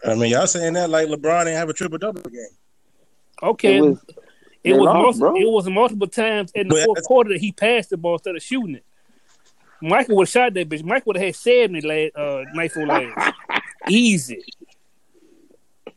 I 0.05 0.15
mean, 0.15 0.31
y'all 0.31 0.47
saying 0.47 0.73
that 0.73 0.89
like 0.89 1.07
LeBron 1.07 1.45
didn't 1.45 1.57
have 1.57 1.69
a 1.69 1.73
triple 1.73 1.97
double 1.97 2.21
game. 2.21 2.41
Okay. 3.41 3.77
it 3.77 3.81
was. 3.81 3.99
It 4.63 4.73
was, 4.73 4.85
lost, 4.85 5.19
multiple, 5.19 5.41
it 5.41 5.51
was 5.51 5.69
multiple 5.69 6.07
times 6.07 6.51
in 6.55 6.67
the 6.67 6.73
But 6.73 6.85
fourth 6.85 7.03
quarter 7.03 7.29
that 7.33 7.39
he 7.39 7.51
passed 7.51 7.91
the 7.91 7.97
ball 7.97 8.13
instead 8.13 8.35
of 8.35 8.41
shooting 8.41 8.75
it. 8.75 8.85
Michael 9.79 10.15
would 10.15 10.23
have 10.23 10.31
shot 10.31 10.53
that 10.55 10.67
bitch. 10.67 10.83
Michael 10.83 11.03
would 11.07 11.17
have 11.17 11.25
had 11.25 11.35
seventy 11.35 11.81
last 11.81 12.15
uh, 12.15 12.43
night 12.55 12.71
for 12.71 12.87
last. 12.87 13.35
Easy. 13.87 14.41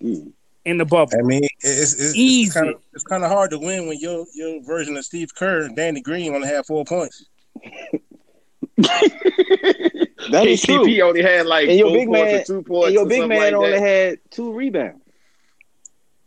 Mm. 0.03 0.33
In 0.65 0.77
the 0.77 0.85
bubble. 0.85 1.13
I 1.19 1.23
mean, 1.23 1.45
it's 1.61 1.95
it's, 1.95 2.15
Easy. 2.17 2.43
it's 2.49 2.55
kind 2.55 2.69
of 2.69 2.81
it's 2.93 3.05
kind 3.05 3.25
of 3.25 3.31
hard 3.31 3.51
to 3.53 3.59
win 3.59 3.87
when 3.89 3.99
your 4.01 4.27
your 4.35 4.63
version 4.65 4.97
of 4.97 5.05
Steve 5.05 5.35
Kerr, 5.35 5.69
Danny 5.69 6.01
Green, 6.03 6.35
only 6.35 6.49
had 6.49 6.67
four 6.67 6.85
points. 6.85 7.25
That 10.31 10.47
is 10.47 10.61
true. 10.63 10.85
KCP 10.85 11.03
only 11.03 11.23
had 11.23 11.47
like 11.47 11.69
And 11.69 11.79
your 11.79 11.89
four 11.89 11.97
big 11.97 12.09
points 12.09 12.23
man- 12.23 12.41
or 12.41 12.45
two 12.45 12.63
points. 12.63 12.87
And 12.87 12.95
your 12.95 13.03
or 13.05 13.09
big 13.09 13.29
man 13.29 13.39
like 13.39 13.53
only 13.55 13.71
that. 13.71 13.81
had 13.81 14.19
two 14.31 14.53
rebounds. 14.53 15.01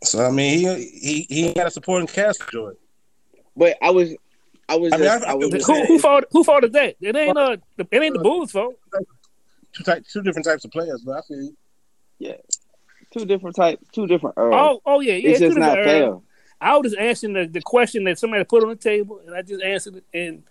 So 0.02 0.26
I 0.26 0.30
mean, 0.32 0.58
he 0.58 0.88
he 0.88 1.26
he 1.28 1.46
had 1.56 1.66
a 1.68 1.70
supporting 1.70 2.08
cast 2.08 2.42
for 2.42 2.50
Jordan. 2.50 2.78
But 3.56 3.76
I 3.80 3.90
was, 3.90 4.14
I 4.68 4.76
was 4.76 4.92
I 4.92 4.96
mean, 4.96 5.04
just, 5.04 5.24
I- 5.24 5.30
I, 5.30 5.34
was 5.34 5.50
just 5.50 5.66
Who 5.66 5.74
saying, 5.74 5.86
who 5.86 5.98
fault 6.00 6.24
who 6.32 6.42
fault 6.42 6.64
is 6.64 6.72
that? 6.72 6.96
It 7.00 7.14
ain't 7.14 7.36
uh 7.38 7.56
it 7.78 7.88
ain't 7.92 8.14
the 8.16 8.22
Bulls 8.22 8.50
fault. 8.50 8.74
Two 9.72 9.84
type, 9.84 10.04
two 10.10 10.22
different 10.22 10.46
types 10.46 10.64
of 10.64 10.70
players, 10.72 11.02
but 11.06 11.18
I 11.18 11.20
feel 11.22 11.50
you. 12.18 12.34
Two 13.12 13.24
different 13.24 13.56
types, 13.56 13.86
two 13.92 14.06
different 14.06 14.36
eras. 14.38 14.54
Oh, 14.56 14.80
oh 14.86 15.00
yeah, 15.00 15.14
yeah. 15.14 15.30
it's 15.30 15.40
just 15.40 15.56
not 15.56 15.76
different 15.76 15.86
fair. 15.86 16.18
I 16.60 16.76
was 16.76 16.92
just 16.92 17.00
answering 17.00 17.32
the, 17.32 17.46
the 17.46 17.60
question 17.60 18.04
that 18.04 18.18
somebody 18.18 18.44
put 18.44 18.62
on 18.62 18.68
the 18.70 18.76
table, 18.76 19.20
and 19.26 19.34
I 19.34 19.42
just 19.42 19.62
answered 19.62 19.96
it, 19.96 20.04
and 20.14 20.44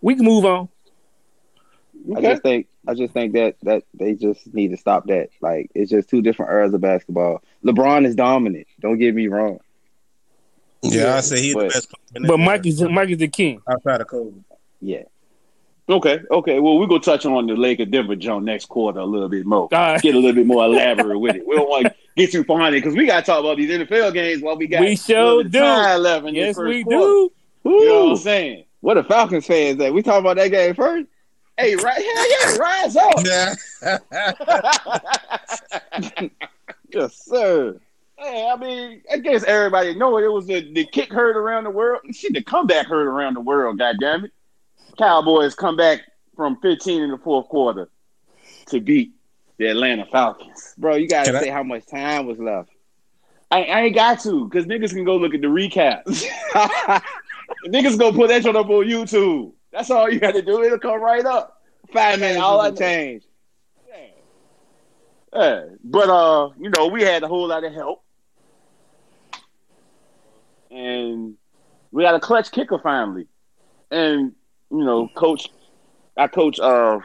we 0.00 0.14
can 0.14 0.24
move 0.24 0.44
on. 0.44 0.68
I 2.16 2.20
just 2.20 2.42
think 2.42 2.68
I 2.86 2.94
just 2.94 3.12
think 3.12 3.34
that 3.34 3.56
that 3.62 3.82
they 3.92 4.14
just 4.14 4.52
need 4.54 4.70
to 4.70 4.76
stop 4.76 5.06
that. 5.08 5.28
Like 5.40 5.70
it's 5.74 5.90
just 5.90 6.08
two 6.08 6.22
different 6.22 6.52
eras 6.52 6.72
of 6.72 6.80
basketball. 6.80 7.42
LeBron 7.64 8.06
is 8.06 8.14
dominant. 8.14 8.66
Don't 8.80 8.98
get 8.98 9.14
me 9.14 9.26
wrong. 9.28 9.58
Yeah, 10.82 11.16
I 11.16 11.20
say 11.20 11.40
he's 11.42 11.54
but- 11.54 11.68
the 11.68 11.74
best. 11.74 11.90
player 11.90 12.00
in 12.14 12.22
But 12.22 12.28
the 12.28 12.38
Mike 12.38 12.66
is 12.66 12.80
Mike 12.82 13.10
is 13.10 13.18
the 13.18 13.28
king. 13.28 13.60
outside 13.68 14.00
of 14.00 14.06
Kobe. 14.06 14.38
Yeah. 14.80 15.02
Okay, 15.90 16.20
okay. 16.30 16.60
Well, 16.60 16.78
we're 16.78 16.86
gonna 16.86 17.00
touch 17.00 17.24
on 17.24 17.46
the 17.46 17.54
Lake 17.54 17.80
of 17.80 17.90
Denver 17.90 18.14
jump 18.14 18.44
next 18.44 18.66
quarter 18.66 18.98
a 19.00 19.06
little 19.06 19.28
bit 19.28 19.46
more. 19.46 19.62
All 19.62 19.68
right. 19.72 20.00
Get 20.02 20.14
a 20.14 20.18
little 20.18 20.34
bit 20.34 20.46
more 20.46 20.64
elaborate 20.66 21.18
with 21.18 21.36
it. 21.36 21.46
We 21.46 21.56
don't 21.56 21.68
want 21.68 21.86
to 21.86 21.94
get 22.16 22.30
too 22.30 22.44
far 22.44 22.60
in 22.68 22.74
it 22.74 22.80
because 22.80 22.94
we 22.94 23.06
got 23.06 23.20
to 23.20 23.26
talk 23.26 23.40
about 23.40 23.56
these 23.56 23.70
NFL 23.70 24.12
games 24.12 24.42
while 24.42 24.56
we 24.56 24.66
got 24.66 24.80
We 24.80 24.96
sure 24.96 25.42
do. 25.44 25.58
time 25.58 26.02
left 26.02 26.26
in 26.26 26.34
this 26.34 26.46
Yes, 26.48 26.56
first 26.56 26.68
we 26.68 26.84
quarter. 26.84 26.98
do. 26.98 27.32
You 27.64 27.70
know 27.88 27.94
what 27.94 28.02
I'm 28.04 28.08
Woo! 28.10 28.16
saying? 28.16 28.64
What 28.80 28.98
a 28.98 29.04
Falcons 29.04 29.46
fans 29.46 29.80
at? 29.80 29.92
We 29.94 30.02
talking 30.02 30.20
about 30.20 30.36
that 30.36 30.48
game 30.48 30.74
first? 30.74 31.06
Hey, 31.56 31.74
right? 31.74 31.96
Hell 31.96 32.30
yeah, 32.30 32.56
rise 32.58 32.96
up. 32.96 33.24
Yeah. 33.82 33.98
Yes, 36.90 37.22
sir. 37.26 37.78
Hey, 38.16 38.48
I 38.50 38.56
mean, 38.56 39.02
I 39.12 39.18
guess 39.18 39.44
everybody 39.44 39.94
know 39.94 40.16
it. 40.18 40.24
It 40.24 40.32
was 40.32 40.46
the, 40.46 40.72
the 40.72 40.84
kick 40.86 41.12
heard 41.12 41.36
around 41.36 41.64
the 41.64 41.70
world. 41.70 42.00
Shit, 42.12 42.32
the 42.32 42.42
comeback 42.42 42.86
heard 42.86 43.06
around 43.06 43.34
the 43.34 43.40
world, 43.40 43.78
God 43.78 43.96
damn 44.00 44.24
it. 44.24 44.32
Cowboys 44.98 45.54
come 45.54 45.76
back 45.76 46.00
from 46.36 46.56
15 46.60 47.02
in 47.02 47.10
the 47.10 47.18
fourth 47.18 47.48
quarter 47.48 47.88
to 48.66 48.80
beat 48.80 49.12
the 49.56 49.66
Atlanta 49.66 50.04
Falcons. 50.06 50.74
Bro, 50.78 50.96
you 50.96 51.08
gotta 51.08 51.26
Can 51.30 51.36
I- 51.36 51.40
say 51.40 51.48
how 51.48 51.62
much 51.62 51.86
time 51.86 52.26
was 52.26 52.38
left. 52.38 52.70
I, 53.50 53.62
I 53.64 53.80
ain't 53.82 53.94
got 53.94 54.20
to, 54.20 54.46
because 54.46 54.66
niggas 54.66 54.90
can 54.90 55.04
go 55.04 55.16
look 55.16 55.32
at 55.34 55.40
the 55.40 55.46
recap. 55.46 56.02
niggas 57.66 57.98
gonna 57.98 58.14
put 58.14 58.28
that 58.28 58.42
shit 58.42 58.54
up 58.54 58.66
on 58.68 58.84
YouTube. 58.84 59.52
That's 59.72 59.90
all 59.90 60.10
you 60.10 60.20
gotta 60.20 60.42
do. 60.42 60.62
It'll 60.62 60.78
come 60.78 61.00
right 61.00 61.24
up. 61.24 61.62
Five 61.92 62.20
minutes 62.20 62.40
all 62.40 62.56
all 62.56 62.60
I 62.60 62.66
I 62.66 62.70
know- 62.70 62.76
change. 62.76 63.22
Yeah. 65.32 65.64
But 65.82 66.08
uh, 66.10 66.50
you 66.60 66.70
know, 66.76 66.88
we 66.88 67.02
had 67.02 67.22
a 67.22 67.28
whole 67.28 67.48
lot 67.48 67.64
of 67.64 67.72
help. 67.72 68.02
And 70.70 71.34
we 71.90 72.02
got 72.02 72.14
a 72.14 72.20
clutch 72.20 72.50
kicker 72.50 72.78
finally. 72.78 73.26
And, 73.90 74.32
you 74.70 74.84
know, 74.84 75.08
coach 75.14 75.48
I 76.16 76.26
coach 76.28 76.58
uh 76.60 77.00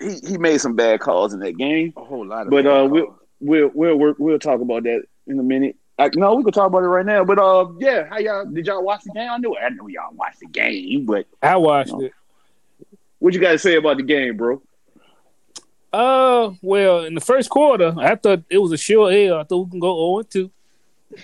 he, 0.00 0.18
he 0.26 0.38
made 0.38 0.58
some 0.60 0.74
bad 0.76 1.00
calls 1.00 1.32
in 1.32 1.40
that 1.40 1.56
game. 1.56 1.92
A 1.96 2.04
whole 2.04 2.26
lot 2.26 2.46
of 2.46 2.50
But 2.50 2.64
bad 2.64 2.70
uh 2.70 2.88
calls. 2.88 2.90
we'll 2.90 3.18
we'll 3.40 3.70
we'll 3.74 3.96
work 3.96 4.16
we'll 4.18 4.38
talk 4.38 4.60
about 4.60 4.82
that 4.84 5.02
in 5.26 5.38
a 5.38 5.42
minute. 5.42 5.76
Like, 5.98 6.16
no, 6.16 6.34
we 6.34 6.42
can 6.42 6.52
talk 6.52 6.66
about 6.66 6.82
it 6.82 6.86
right 6.88 7.06
now. 7.06 7.24
But 7.24 7.38
uh 7.38 7.68
yeah, 7.78 8.04
how 8.08 8.18
y'all 8.18 8.44
did 8.46 8.66
y'all 8.66 8.82
watch 8.82 9.02
the 9.04 9.12
game? 9.12 9.30
I 9.30 9.38
knew 9.38 9.56
I 9.56 9.68
knew 9.68 9.88
y'all 9.88 10.12
watched 10.14 10.40
the 10.40 10.46
game, 10.46 11.06
but 11.06 11.26
I 11.42 11.56
watched 11.56 11.92
No. 11.92 12.00
it. 12.02 12.12
what 13.20 13.32
you 13.34 13.40
gotta 13.40 13.58
say 13.58 13.76
about 13.76 13.96
the 13.98 14.02
game, 14.02 14.36
bro? 14.36 14.60
Uh, 15.92 16.50
well, 16.60 17.04
in 17.04 17.14
the 17.14 17.20
first 17.20 17.48
quarter, 17.50 17.94
I 17.96 18.16
thought 18.16 18.42
it 18.50 18.58
was 18.58 18.72
a 18.72 18.76
sure 18.76 19.12
L. 19.12 19.38
I 19.38 19.44
thought 19.44 19.66
we 19.66 19.70
can 19.70 19.78
go 19.78 20.20
0 20.22 20.22
2. 20.28 21.20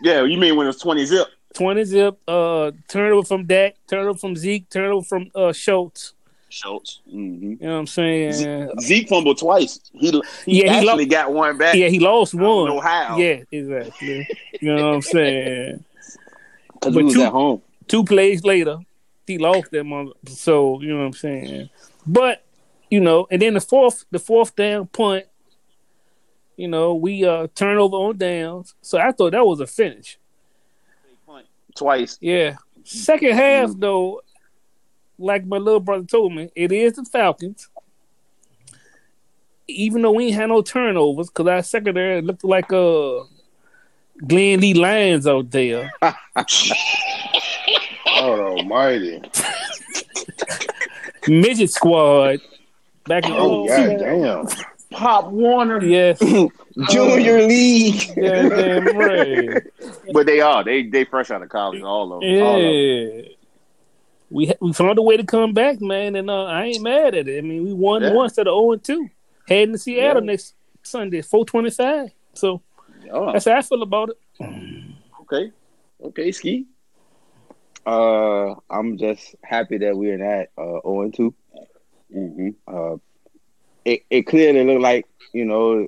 Yeah, 0.00 0.22
you 0.22 0.38
mean 0.38 0.54
when 0.54 0.66
it 0.66 0.68
was 0.68 0.78
twenty 0.78 1.04
zip? 1.04 1.26
20 1.54 1.84
zip, 1.84 2.18
uh, 2.28 2.70
turnover 2.88 3.26
from 3.26 3.46
Dak, 3.46 3.76
turnover 3.88 4.18
from 4.18 4.36
Zeke, 4.36 4.68
turnover 4.68 5.04
from 5.04 5.30
uh, 5.34 5.52
Schultz. 5.52 6.14
Schultz. 6.50 7.00
Mm-hmm. 7.08 7.50
You 7.50 7.56
know 7.60 7.72
what 7.74 7.78
I'm 7.80 7.86
saying? 7.86 8.70
Zeke 8.80 9.08
fumbled 9.08 9.38
twice. 9.38 9.80
He, 9.92 10.10
he 10.10 10.62
Yeah, 10.62 10.72
he 10.72 10.78
actually 10.88 11.06
got 11.06 11.32
one 11.32 11.58
back. 11.58 11.74
Yeah, 11.74 11.88
he 11.88 11.98
lost 11.98 12.34
one. 12.34 12.68
know 12.68 12.80
how. 12.80 13.18
Yeah, 13.18 13.42
exactly. 13.50 14.26
you 14.60 14.74
know 14.74 14.88
what 14.88 14.94
I'm 14.94 15.02
saying? 15.02 15.84
Because 16.80 16.94
we 16.94 17.02
was 17.02 17.14
two- 17.14 17.22
at 17.22 17.32
home. 17.32 17.60
Two 17.88 18.04
plays 18.04 18.44
later, 18.44 18.78
he 19.26 19.36
lost 19.38 19.72
that 19.72 19.82
month. 19.82 20.12
So, 20.28 20.80
you 20.80 20.90
know 20.90 20.98
what 21.00 21.06
I'm 21.06 21.12
saying? 21.12 21.70
But, 22.06 22.44
you 22.88 23.00
know, 23.00 23.26
and 23.32 23.42
then 23.42 23.54
the 23.54 23.60
fourth, 23.60 24.04
the 24.12 24.20
fourth 24.20 24.54
down 24.54 24.86
punt, 24.86 25.24
you 26.56 26.68
know, 26.68 26.94
we 26.94 27.24
uh 27.24 27.48
turn 27.54 27.78
over 27.78 27.96
on 27.96 28.16
downs. 28.16 28.74
So 28.80 28.98
I 28.98 29.10
thought 29.10 29.32
that 29.32 29.44
was 29.44 29.58
a 29.58 29.66
finish. 29.66 30.18
Twice. 31.76 32.18
Yeah. 32.20 32.56
Second 32.84 33.32
half 33.34 33.70
though, 33.76 34.22
like 35.18 35.44
my 35.44 35.58
little 35.58 35.80
brother 35.80 36.04
told 36.04 36.34
me, 36.34 36.50
it 36.54 36.72
is 36.72 36.94
the 36.94 37.04
Falcons. 37.04 37.68
Even 39.66 40.02
though 40.02 40.12
we 40.12 40.26
ain't 40.26 40.34
had 40.34 40.48
no 40.48 40.62
turnovers, 40.62 41.28
because 41.28 41.46
our 41.46 41.62
secondary 41.62 42.22
looked 42.22 42.44
like 42.44 42.72
uh 42.72 43.24
Glenn 44.26 44.60
Lee 44.60 44.74
Lions 44.74 45.26
out 45.26 45.50
there. 45.50 45.90
God 48.18 48.40
Almighty! 48.40 49.22
Midget 51.28 51.70
squad 51.70 52.40
back 53.06 53.26
in 53.26 53.32
Oh 53.32 53.64
oh, 53.64 53.68
god 53.68 53.98
damn! 53.98 54.46
Pop 54.90 55.30
Warner. 55.30 55.84
Yes. 55.84 56.18
Junior 56.90 57.42
League. 57.46 58.02
Yeah, 58.16 58.48
damn 58.48 58.96
right. 58.96 59.62
But 60.12 60.26
they 60.26 60.40
are. 60.40 60.64
They 60.64 60.84
they 60.84 61.04
fresh 61.04 61.30
out 61.30 61.42
of 61.42 61.48
college, 61.48 61.82
all 61.82 62.12
of 62.14 62.20
them. 62.20 62.42
All 62.42 62.56
of 62.56 62.62
them. 62.62 62.72
Yeah. 62.72 63.22
We 64.30 64.46
ha- 64.46 64.54
we 64.60 64.72
found 64.72 64.98
a 64.98 65.02
way 65.02 65.16
to 65.16 65.24
come 65.24 65.52
back, 65.54 65.80
man, 65.80 66.14
and 66.16 66.28
uh, 66.30 66.44
I 66.44 66.64
ain't 66.64 66.82
mad 66.82 67.14
at 67.14 67.28
it. 67.28 67.38
I 67.38 67.40
mean, 67.40 67.64
we 67.64 67.72
won 67.72 68.02
Yeah. 68.02 68.12
one 68.12 68.26
instead 68.26 68.46
of 68.46 68.52
zero 68.52 68.72
and 68.72 68.84
two. 68.84 69.08
Heading 69.48 69.72
to 69.72 69.78
Seattle 69.78 70.22
Yeah. 70.22 70.26
next 70.32 70.54
Sunday, 70.82 71.22
four 71.22 71.44
twenty 71.44 71.70
five. 71.70 72.10
So 72.34 72.62
Oh, 73.10 73.32
that's 73.32 73.46
how 73.46 73.56
I 73.56 73.62
feel 73.62 73.82
about 73.82 74.10
it. 74.10 74.18
okay. 75.22 75.50
Okay, 76.02 76.32
ski. 76.32 76.66
Uh, 77.86 78.54
I'm 78.70 78.98
just 78.98 79.34
happy 79.42 79.78
that 79.78 79.96
we're 79.96 80.18
not 80.18 80.48
uh, 80.62 80.80
0 80.82 81.00
and 81.02 81.14
2. 81.14 81.34
Mm-hmm. 82.14 82.48
Uh, 82.66 82.96
it, 83.84 84.02
it 84.10 84.22
clearly 84.22 84.64
looked 84.64 84.82
like, 84.82 85.06
you 85.32 85.44
know, 85.44 85.86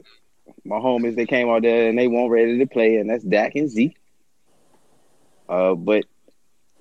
my 0.65 0.77
homies, 0.77 1.17
they 1.17 1.27
came 1.27 1.49
out 1.49 1.63
there 1.63 1.89
and 1.89 1.99
they 1.99 2.09
weren't 2.09 2.31
ready 2.31 2.59
to 2.59 2.67
play, 2.67 2.97
and 2.97 3.09
that's 3.11 3.25
Dak 3.25 3.55
and 3.55 3.69
Zeke. 3.71 3.97
Uh, 5.49 5.75
but 5.75 6.05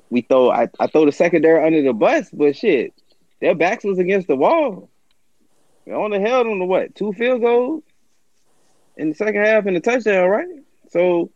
we 0.09 0.21
throw, 0.21 0.49
I, 0.51 0.69
I 0.79 0.87
throw 0.87 1.05
the 1.05 1.11
secondary 1.11 1.65
under 1.65 1.81
the 1.81 1.93
bus, 1.93 2.29
but 2.31 2.55
shit, 2.55 2.93
their 3.41 3.55
backs 3.55 3.83
was 3.83 3.99
against 3.99 4.27
the 4.27 4.35
wall. 4.35 4.89
They 5.85 5.93
only 5.93 6.19
held 6.19 6.47
on 6.47 6.59
to 6.59 6.65
what, 6.65 6.93
two 6.95 7.13
field 7.13 7.41
goals 7.41 7.83
in 8.97 9.09
the 9.09 9.15
second 9.15 9.41
half 9.43 9.65
and 9.65 9.75
the 9.75 9.79
touchdown, 9.79 10.27
right? 10.29 10.47
So 10.89 11.31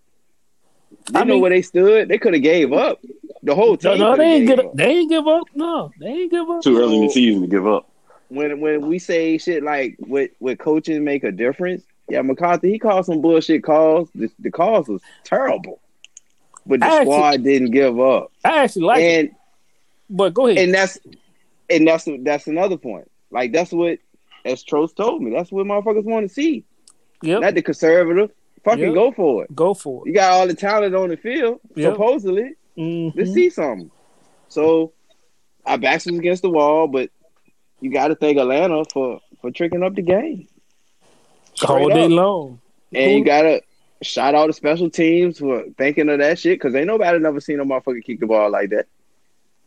they 1.12 1.20
I 1.20 1.24
know 1.24 1.34
mean- 1.36 1.42
where 1.42 1.50
they 1.51 1.62
stood. 1.62 2.08
They 2.10 2.18
could 2.18 2.34
have 2.34 2.44
gave 2.44 2.72
up. 2.74 3.00
The 3.42 3.56
whole 3.56 3.72
No, 3.72 3.75
team. 3.92 4.00
no, 4.00 4.06
coulda 4.06 4.18
they 4.18 4.34
ain't 4.34 4.48
give 4.48 4.60
up. 4.60 4.74
they 4.75 4.86
ain't 4.89 5.10
give 5.10 5.27
up. 5.27 5.44
No, 5.53 5.92
they 6.00 6.08
ain't 6.08 6.32
give 6.32 6.50
up. 6.50 6.62
Too 6.62 6.77
early 6.80 6.96
in 6.98 7.01
the 7.08 7.10
season 7.10 7.42
to 7.42 7.48
give 7.48 7.68
up. 7.68 7.89
When 8.33 8.59
when 8.61 8.87
we 8.87 8.99
say 8.99 9.37
shit 9.37 9.63
like 9.63 9.95
with 9.99 10.31
with 10.39 10.59
coaching 10.59 11.03
make 11.03 11.23
a 11.23 11.31
difference, 11.31 11.83
yeah, 12.09 12.21
McCarthy 12.21 12.71
he 12.71 12.79
called 12.79 13.05
some 13.05 13.21
bullshit 13.21 13.63
calls. 13.63 14.09
The, 14.15 14.29
the 14.39 14.51
calls 14.51 14.87
was 14.87 15.01
terrible, 15.23 15.79
but 16.65 16.79
the 16.79 16.85
actually- 16.85 17.05
squad 17.05 17.43
didn't 17.43 17.71
give 17.71 17.99
up, 17.99 18.31
I 18.43 18.63
actually 18.63 18.83
like 18.85 19.01
it, 19.01 19.19
and 19.19 19.35
but 20.09 20.33
go 20.33 20.47
ahead. 20.47 20.63
and 20.63 20.73
that's 20.73 20.97
and 21.69 21.87
that's 21.87 22.07
that's 22.21 22.47
another 22.47 22.77
point. 22.77 23.09
Like 23.31 23.51
that's 23.53 23.71
what 23.71 23.99
as 24.45 24.63
Trost 24.63 24.95
told 24.95 25.21
me. 25.21 25.31
That's 25.31 25.51
what 25.51 25.65
motherfuckers 25.65 26.03
want 26.03 26.27
to 26.27 26.33
see, 26.33 26.65
yep, 27.21 27.41
not 27.41 27.55
the 27.55 27.61
conservative. 27.61 28.31
Fucking 28.63 28.83
Yep. 28.85 28.93
go 28.93 29.11
for 29.11 29.43
it. 29.43 29.53
go 29.53 29.73
for 29.73 30.03
it. 30.05 30.09
You 30.09 30.13
got 30.15 30.31
all 30.31 30.47
the 30.47 30.53
talent 30.53 30.95
on 30.95 31.09
the 31.09 31.17
field, 31.17 31.59
Yep. 31.75 31.93
supposedly. 31.93 32.53
Mhm. 32.77 33.11
Let's 33.13 33.33
see 33.33 33.49
something. 33.49 33.91
So 34.47 34.93
our 35.65 35.77
backs 35.77 36.05
was 36.05 36.17
against 36.17 36.43
the 36.43 36.49
wall, 36.49 36.87
but 36.87 37.09
you 37.83 37.91
got 37.91 38.07
to 38.07 38.15
thank 38.15 38.37
Atlanta 38.37 38.85
for 38.85 39.19
for 39.41 39.51
tricking 39.51 39.83
up 39.83 39.93
the 39.93 40.01
game. 40.01 40.47
all 41.67 41.89
Straight 41.89 41.93
day 41.93 42.05
up. 42.05 42.11
long. 42.11 42.61
And 42.93 43.11
you 43.11 43.25
gotta 43.25 43.61
shout 44.01 44.35
out 44.35 44.47
the 44.47 44.53
special 44.53 44.89
teams 44.89 45.39
for 45.39 45.65
thinking 45.77 46.07
of 46.09 46.19
that 46.19 46.39
shit 46.39 46.59
because 46.59 46.73
ain't 46.75 46.87
nobody 46.87 47.19
never 47.19 47.41
seen 47.41 47.59
a 47.59 47.65
motherfucker 47.65 48.03
kick 48.03 48.19
the 48.21 48.27
ball 48.27 48.49
like 48.49 48.69
that. 48.69 48.87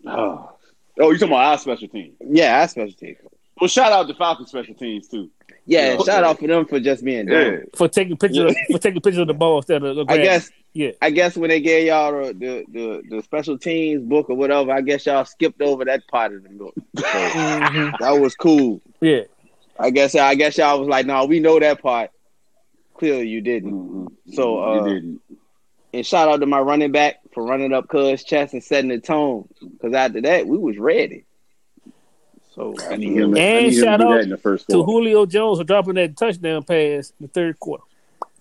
Oh, 0.07 0.51
oh 0.99 1.11
you 1.11 1.19
talking 1.19 1.29
about 1.29 1.45
our 1.45 1.59
special 1.59 1.89
team? 1.89 2.15
Yeah, 2.21 2.61
our 2.61 2.69
special 2.69 2.95
teams. 2.95 3.19
Well, 3.61 3.69
shout 3.69 3.93
out 3.93 4.09
to 4.09 4.15
Falcon 4.15 4.47
special 4.47 4.75
teams 4.75 5.09
too. 5.09 5.31
Yeah, 5.67 5.93
Yeah. 5.95 5.99
shout 6.05 6.25
out 6.25 6.39
for 6.39 6.47
them 6.47 6.65
for 6.67 6.79
just 6.81 7.05
being 7.05 7.27
dumb. 7.27 7.35
Yeah. 7.37 7.59
for 7.75 7.89
taking 7.89 8.17
pictures 8.17 8.55
for 8.71 8.79
taking 8.79 9.01
pictures 9.01 9.19
of 9.19 9.27
the 9.27 9.35
ball 9.35 9.59
instead 9.59 9.83
of 9.83 9.97
the 9.97 10.05
I 10.09 10.17
guess 10.19 10.51
Yeah. 10.73 10.91
I 11.03 11.11
guess 11.11 11.37
when 11.37 11.49
they 11.51 11.61
gave 11.61 11.87
y'all 11.89 12.13
the, 12.13 12.33
the, 12.35 12.65
the, 12.73 13.03
the 13.17 13.23
special 13.23 13.59
teams 13.59 14.03
book 14.05 14.29
or 14.31 14.37
whatever, 14.37 14.71
I 14.73 14.81
guess 14.83 15.07
y'all 15.07 15.25
skipped 15.25 15.61
over 15.63 15.85
that 15.87 16.07
part 16.09 16.35
of 16.35 16.43
the 16.45 16.51
book. 16.51 16.75
So, 16.97 17.03
Mhm. 17.05 17.99
that 18.01 18.11
was 18.21 18.35
cool. 18.35 18.81
Yeah. 19.01 19.23
I 19.79 19.91
guess 19.91 20.15
I 20.15 20.35
guess 20.37 20.57
y'all 20.57 20.79
was 20.81 20.89
like, 20.89 21.05
no, 21.07 21.25
we 21.27 21.41
know 21.41 21.59
that 21.61 21.83
part. 21.83 22.11
Clearly 22.95 23.29
you 23.29 23.41
didn't. 23.43 23.73
Mm-hmm. 23.73 24.33
So 24.33 24.63
uh, 24.63 24.75
you 24.87 24.95
didn't. 24.95 25.21
and 25.93 26.07
shout 26.07 26.29
out 26.29 26.41
to 26.41 26.47
my 26.47 26.61
running 26.61 26.93
back 26.93 27.17
for 27.35 27.45
running 27.45 27.73
up 27.75 27.89
Cuz 27.89 28.25
chest 28.25 28.55
and 28.55 28.63
setting 28.65 28.89
the 28.89 28.99
tone. 29.01 29.49
Because 29.61 29.93
after 29.95 30.21
that, 30.23 30.47
we 30.47 30.57
was 30.57 30.79
ready. 30.79 31.25
So 32.57 32.75
I 32.91 32.97
need 32.97 33.17
him. 33.17 33.35
I 33.37 33.39
And 33.39 33.67
need 33.67 33.75
him 33.75 33.81
to 33.81 33.81
shout 33.81 34.01
do 34.01 34.07
out 34.09 34.21
in 34.21 34.31
the 34.31 34.39
first 34.39 34.67
To 34.69 34.73
quarter. 34.77 34.91
Julio 34.91 35.27
Jones 35.27 35.59
for 35.59 35.65
dropping 35.65 35.95
that 35.97 36.17
touchdown 36.17 36.63
pass 36.65 37.13
in 37.21 37.27
the 37.27 37.29
third 37.29 37.61
quarter. 37.61 37.85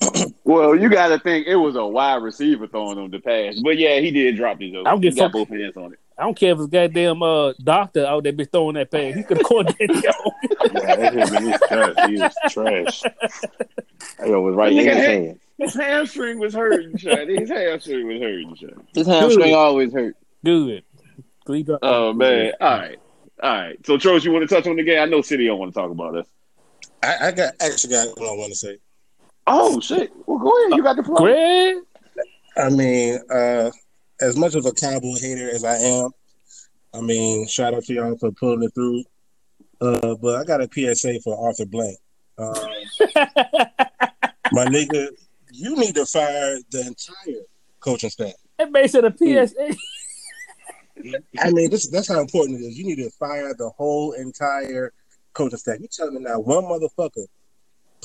Well, 0.46 0.76
you 0.76 0.90
got 0.90 1.08
to 1.08 1.18
think 1.20 1.48
it 1.48 1.56
was 1.56 1.76
a 1.76 1.84
wide 1.86 2.22
receiver 2.22 2.68
throwing 2.68 2.98
him 3.00 3.10
the 3.10 3.20
pass, 3.20 3.60
but 3.64 3.78
yeah, 3.78 4.00
he 4.00 4.12
did 4.12 4.36
drop 4.36 4.60
these. 4.60 4.76
I 4.76 4.84
don't 4.84 5.02
He 5.04 5.10
give 5.10 5.18
got 5.18 5.32
both 5.32 5.50
hands 5.50 5.76
on 5.76 5.92
it. 5.94 6.00
I 6.18 6.24
don't 6.24 6.38
care 6.38 6.52
if 6.54 6.60
it's 6.60 6.68
goddamn 6.68 7.24
uh 7.24 7.54
doctor 7.64 8.06
out 8.06 8.24
there 8.24 8.32
be 8.32 8.46
throwing 8.46 8.76
that 8.76 8.92
pass. 8.92 9.16
He 9.16 9.24
could 9.24 9.38
have 9.38 9.46
caught 9.46 9.68
that. 9.68 9.76
Yeah, 10.74 10.96
that 10.96 11.14
hit 11.14 11.32
me. 11.42 11.48
He's 11.52 11.60
trash. 11.68 12.10
He 12.10 12.16
is 12.16 12.36
trash. 12.52 13.04
Yo, 14.26 14.42
was 14.42 14.56
right 14.56 14.72
in 14.72 14.78
his 14.78 14.96
hand. 14.96 15.40
His 15.58 15.74
hamstring 15.74 16.40
was 16.40 16.54
hurting, 16.54 16.98
shot. 16.98 17.28
His 17.28 17.50
hamstring 17.50 18.08
was 18.08 18.22
hurting, 18.22 18.56
shot. 18.56 18.86
His 18.94 19.08
hamstring 19.08 19.48
Good. 19.48 19.54
always 19.56 19.94
hurt. 19.94 20.16
Good. 20.44 20.84
Oh 21.82 22.14
man! 22.14 22.52
All 22.62 22.78
right, 22.78 23.00
all 23.42 23.50
right. 23.50 23.86
So, 23.86 23.98
Troy, 23.98 24.18
you 24.18 24.32
want 24.32 24.48
to 24.48 24.54
touch 24.54 24.68
on 24.68 24.76
the 24.76 24.84
game? 24.84 25.02
I 25.02 25.06
know 25.06 25.22
City 25.22 25.48
don't 25.48 25.60
want 25.60 25.74
to 25.74 25.80
talk 25.80 25.92
about 25.92 26.14
this. 26.14 26.28
I, 27.04 27.28
I 27.28 27.32
got 27.32 27.54
actually 27.60 27.92
got 27.92 28.20
what 28.20 28.30
I 28.30 28.36
want 28.36 28.52
to 28.52 28.58
say. 28.58 28.78
Oh 29.48 29.80
shit! 29.80 30.12
Well, 30.26 30.40
go 30.40 30.50
ahead. 30.66 30.78
You 30.78 30.84
got 30.84 30.96
the 30.96 31.04
floor. 31.04 31.20
Greg, 31.20 31.78
I 32.58 32.70
mean, 32.70 33.20
uh, 33.30 33.70
as 34.22 34.38
much 34.38 34.56
of 34.56 34.66
a 34.66 34.72
cowboy 34.72 35.16
hater 35.20 35.50
as 35.50 35.64
I 35.64 35.76
am, 35.76 36.10
I 36.94 37.02
mean, 37.02 37.48
shout 37.48 37.74
out 37.74 37.84
to 37.84 37.94
y'all 37.94 38.18
for 38.18 38.32
pulling 38.32 38.64
it 38.64 38.74
through. 38.74 39.04
Uh, 39.82 40.16
but 40.16 40.38
I 40.38 40.44
got 40.46 40.62
a 40.62 40.70
PSA 40.72 41.20
for 41.22 41.38
Arthur 41.48 41.66
Blank. 41.66 41.98
Um, 42.38 42.54
my 44.52 44.66
nigga, 44.66 45.10
you 45.52 45.76
need 45.76 45.96
to 45.96 46.06
fire 46.06 46.58
the 46.72 46.82
entire 46.88 47.42
coaching 47.82 48.10
staff. 48.10 48.34
that 48.58 48.72
man 48.72 48.88
said 48.88 49.06
a 49.06 49.16
PSA. 49.16 49.76
I 51.40 51.52
mean, 51.52 51.70
this, 51.70 51.90
that's 51.90 52.08
how 52.08 52.20
important 52.20 52.60
it 52.62 52.64
is. 52.64 52.78
You 52.78 52.86
need 52.86 52.98
to 52.98 53.10
fire 53.12 53.54
the 53.58 53.70
whole 53.70 54.14
entire 54.14 54.94
coaching 55.34 55.58
staff. 55.58 55.80
You 55.80 55.88
tell 55.92 56.12
me 56.12 56.22
now 56.22 56.40
one 56.40 56.64
motherfucker 56.64 57.26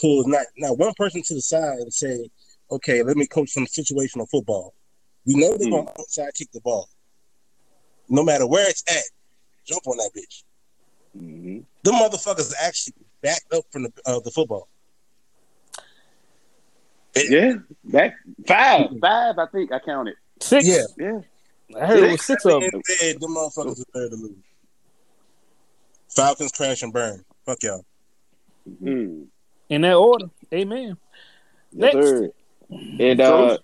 pulls 0.00 0.26
not 0.26 0.47
not 0.57 0.78
one 0.78 0.92
person 0.97 1.23
to 1.23 1.35
the 1.35 1.40
side 1.40 1.78
and 1.78 1.92
say, 1.92 2.28
"Okay, 2.71 3.02
let 3.02 3.16
me 3.16 3.26
coach 3.26 3.50
some 3.50 3.66
situational 3.66 4.28
football." 4.28 4.75
We 5.26 5.35
know 5.37 5.57
they're 5.57 5.71
gonna 5.71 5.90
outside 5.99 6.35
kick 6.35 6.50
the 6.52 6.61
ball, 6.61 6.88
no 8.09 8.23
matter 8.23 8.47
where 8.47 8.69
it's 8.69 8.85
at. 8.88 9.04
Jump 9.64 9.87
on 9.87 9.97
that 9.99 10.11
bitch. 10.16 10.42
Mm-hmm. 11.16 11.61
The 11.83 11.90
motherfuckers 11.90 12.52
actually 12.61 12.95
backed 13.21 13.52
up 13.52 13.64
from 13.71 13.85
the 13.85 13.92
uh, 14.07 14.21
the 14.21 14.30
football. 14.30 14.69
Yeah, 17.16 17.54
back 17.85 18.14
five, 18.47 18.88
five. 19.00 19.38
I 19.38 19.47
think 19.47 19.73
I 19.73 19.78
counted. 19.80 20.14
Six. 20.40 20.66
Yeah, 20.66 20.85
Yeah, 20.97 21.21
I 21.76 21.86
heard 21.86 22.04
it 22.04 22.10
was 22.10 22.24
six 22.24 22.44
of 22.44 22.62
them. 22.62 22.70
And 22.72 22.82
said 22.86 23.16
the 23.20 23.26
motherfuckers 23.26 23.76
deserve 23.76 24.10
to 24.10 24.16
lose. 24.16 24.36
Falcons 26.08 26.52
crash 26.52 26.82
and 26.82 26.92
burn. 26.92 27.24
Fuck 27.46 27.62
y'all. 27.62 27.84
mm. 28.82 29.26
In 29.68 29.80
that 29.82 29.94
order. 29.94 30.26
Amen. 30.52 30.96
Yes, 31.72 31.94
Next. 31.94 31.94
sir. 31.94 32.30
And 32.98 33.20
uh, 33.20 33.58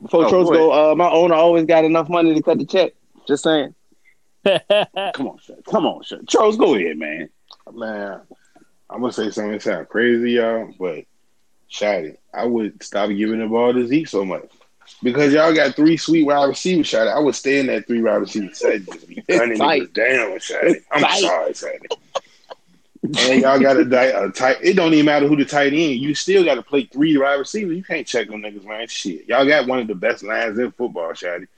before 0.00 0.26
Oh, 0.26 0.28
Trots 0.28 0.50
go 0.50 0.54
go, 0.54 0.92
uh, 0.92 0.94
my 0.94 1.08
owner 1.08 1.34
always 1.34 1.64
got 1.64 1.84
enough 1.84 2.08
money 2.08 2.34
to 2.34 2.42
cut 2.42 2.58
the 2.58 2.66
check. 2.66 2.92
Just 3.26 3.44
saying. 3.44 3.74
come 4.44 5.28
on, 5.28 5.38
shot. 5.38 5.64
Come 5.70 5.86
on, 5.86 6.02
shot. 6.02 6.26
Charles, 6.26 6.56
go 6.56 6.74
ahead, 6.74 6.98
man. 6.98 7.28
Man, 7.72 8.20
I'm 8.90 9.00
gonna 9.00 9.12
say 9.12 9.30
something 9.30 9.52
that 9.52 9.62
sound 9.62 9.88
crazy, 9.88 10.32
y'all, 10.32 10.72
but 10.78 11.04
Shotty, 11.70 12.16
I 12.34 12.44
would 12.44 12.82
stop 12.82 13.08
giving 13.10 13.38
the 13.38 13.46
ball 13.46 13.72
to 13.72 13.86
Zeke 13.86 14.08
so 14.08 14.24
much. 14.24 14.50
Because 15.02 15.32
y'all 15.32 15.54
got 15.54 15.74
three 15.74 15.96
sweet 15.96 16.24
wide 16.24 16.48
receivers, 16.48 16.86
Shotty. 16.90 17.12
I 17.12 17.18
would 17.18 17.34
stay 17.34 17.58
in 17.58 17.66
that 17.66 17.86
three 17.86 18.02
wide 18.02 18.16
receiver 18.16 18.54
set. 18.54 18.84
Just 18.92 19.08
be 19.08 19.22
gunning 19.28 19.58
niggas 19.58 19.92
down, 19.92 20.38
Shotty. 20.38 20.82
I'm 20.92 21.02
tight. 21.02 21.20
sorry, 21.20 21.52
Shotty. 21.52 21.98
and 23.02 23.42
y'all 23.42 23.58
got 23.58 23.76
a, 23.76 24.24
a 24.24 24.30
tight. 24.30 24.58
It 24.62 24.74
don't 24.74 24.94
even 24.94 25.06
matter 25.06 25.26
who 25.26 25.36
the 25.36 25.44
tight 25.44 25.72
end. 25.72 26.00
You 26.00 26.14
still 26.14 26.44
got 26.44 26.54
to 26.54 26.62
play 26.62 26.84
three 26.84 27.16
wide 27.18 27.34
receivers. 27.34 27.76
You 27.76 27.82
can't 27.82 28.06
check 28.06 28.28
them 28.28 28.42
niggas, 28.42 28.64
man. 28.64 28.86
Shit, 28.86 29.26
y'all 29.28 29.46
got 29.46 29.66
one 29.66 29.80
of 29.80 29.88
the 29.88 29.94
best 29.94 30.22
lines 30.22 30.58
in 30.58 30.70
football, 30.72 31.10
Shotty. 31.12 31.48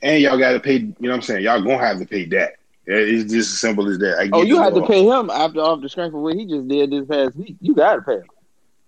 And 0.00 0.22
y'all 0.22 0.38
got 0.38 0.52
to 0.52 0.60
pay. 0.60 0.76
You 0.76 0.94
know 1.00 1.10
what 1.10 1.14
I'm 1.16 1.22
saying? 1.22 1.44
Y'all 1.44 1.60
gonna 1.62 1.78
have 1.78 1.98
to 1.98 2.06
pay 2.06 2.24
that. 2.26 2.54
It's 2.86 3.32
just 3.32 3.52
as 3.52 3.60
simple 3.60 3.88
as 3.88 3.98
that. 3.98 4.18
I 4.18 4.28
Oh, 4.32 4.42
you 4.42 4.56
the 4.56 4.62
had 4.62 4.74
to 4.74 4.86
pay 4.86 5.04
him 5.04 5.30
after 5.30 5.60
off 5.60 5.80
the 5.80 5.88
strength 5.88 6.14
of 6.14 6.20
what 6.20 6.36
he 6.36 6.44
just 6.44 6.68
did 6.68 6.90
this 6.90 7.06
past 7.06 7.36
week. 7.36 7.56
You 7.60 7.74
got 7.74 7.96
to 7.96 8.02
pay 8.02 8.16
him. 8.16 8.28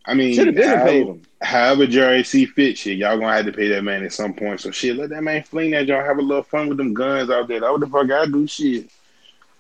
I 0.07 0.15
mean, 0.15 0.37
been 0.37 0.57
however- 0.57 0.85
paid 0.85 1.07
him. 1.07 1.23
However, 1.43 1.87
Jerry 1.87 2.25
see 2.25 2.47
fit, 2.47 2.79
shit, 2.79 2.97
y'all 2.97 3.19
gonna 3.19 3.33
have 3.33 3.45
to 3.45 3.53
pay 3.53 3.69
that 3.69 3.85
man 3.85 4.03
at 4.03 4.13
some 4.13 4.33
point. 4.33 4.61
So 4.61 4.71
shit, 4.71 4.97
let 4.97 5.11
that 5.11 5.23
man 5.23 5.43
fling 5.43 5.73
that 5.73 5.87
y'all 5.87 6.05
have 6.05 6.19
a 6.19 6.23
little 6.23 6.43
fun 6.43 6.69
with 6.69 6.79
them 6.79 6.95
guns 6.95 7.29
out 7.31 7.47
there. 7.47 7.61
That 7.61 7.71
what 7.71 7.81
the 7.81 7.87
fuck 7.87 8.11
I 8.11 8.27
do, 8.27 8.47
shit. 8.47 8.89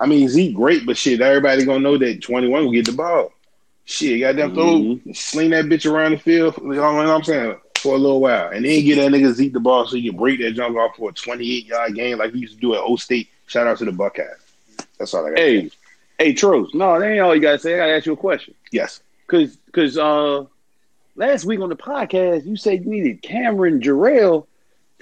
I 0.00 0.06
mean, 0.06 0.28
Zeke 0.28 0.54
great, 0.54 0.86
but 0.86 0.96
shit, 0.96 1.20
everybody 1.20 1.64
gonna 1.64 1.80
know 1.80 1.98
that 1.98 2.22
twenty 2.22 2.48
one 2.48 2.64
will 2.64 2.72
get 2.72 2.86
the 2.86 2.92
ball. 2.92 3.32
Shit, 3.84 4.20
goddamn 4.20 4.54
throw, 4.54 4.64
mm-hmm. 4.64 5.12
sling 5.12 5.50
that 5.50 5.66
bitch 5.66 5.90
around 5.90 6.12
the 6.12 6.18
field. 6.18 6.56
You 6.56 6.74
know 6.74 6.94
what 6.94 7.06
I'm 7.06 7.22
saying? 7.22 7.56
For 7.76 7.94
a 7.94 7.98
little 7.98 8.20
while, 8.20 8.48
and 8.48 8.64
then 8.64 8.82
get 8.82 8.96
that 8.96 9.12
nigga 9.12 9.32
Zeke 9.32 9.52
the 9.52 9.60
ball 9.60 9.86
so 9.86 9.96
you 9.96 10.10
can 10.10 10.18
break 10.18 10.40
that 10.40 10.52
jump 10.52 10.76
off 10.76 10.96
for 10.96 11.10
a 11.10 11.12
28 11.12 11.66
yard 11.66 11.94
game 11.94 12.18
like 12.18 12.32
he 12.32 12.40
used 12.40 12.54
to 12.54 12.60
do 12.60 12.74
at 12.74 12.80
O 12.80 12.96
State. 12.96 13.28
Shout 13.46 13.66
out 13.66 13.78
to 13.78 13.84
the 13.84 13.92
Buckeyes. 13.92 14.26
That's 14.98 15.12
all 15.12 15.26
I 15.26 15.28
got. 15.28 15.38
Hey, 15.38 15.70
hey, 16.18 16.32
Trost. 16.32 16.74
No, 16.74 16.98
that 16.98 17.06
ain't 17.06 17.20
all 17.20 17.34
you 17.34 17.42
gotta 17.42 17.58
say. 17.58 17.74
I 17.74 17.78
gotta 17.78 17.96
ask 17.96 18.06
you 18.06 18.14
a 18.14 18.16
question. 18.16 18.54
yes. 18.72 19.00
Cause, 19.26 19.58
cause, 19.72 19.98
uh, 19.98 20.44
last 21.16 21.44
week 21.44 21.60
on 21.60 21.68
the 21.68 21.76
podcast, 21.76 22.46
you 22.46 22.56
said 22.56 22.84
you 22.84 22.90
needed 22.90 23.22
Cameron 23.22 23.80
Jarrell 23.80 24.46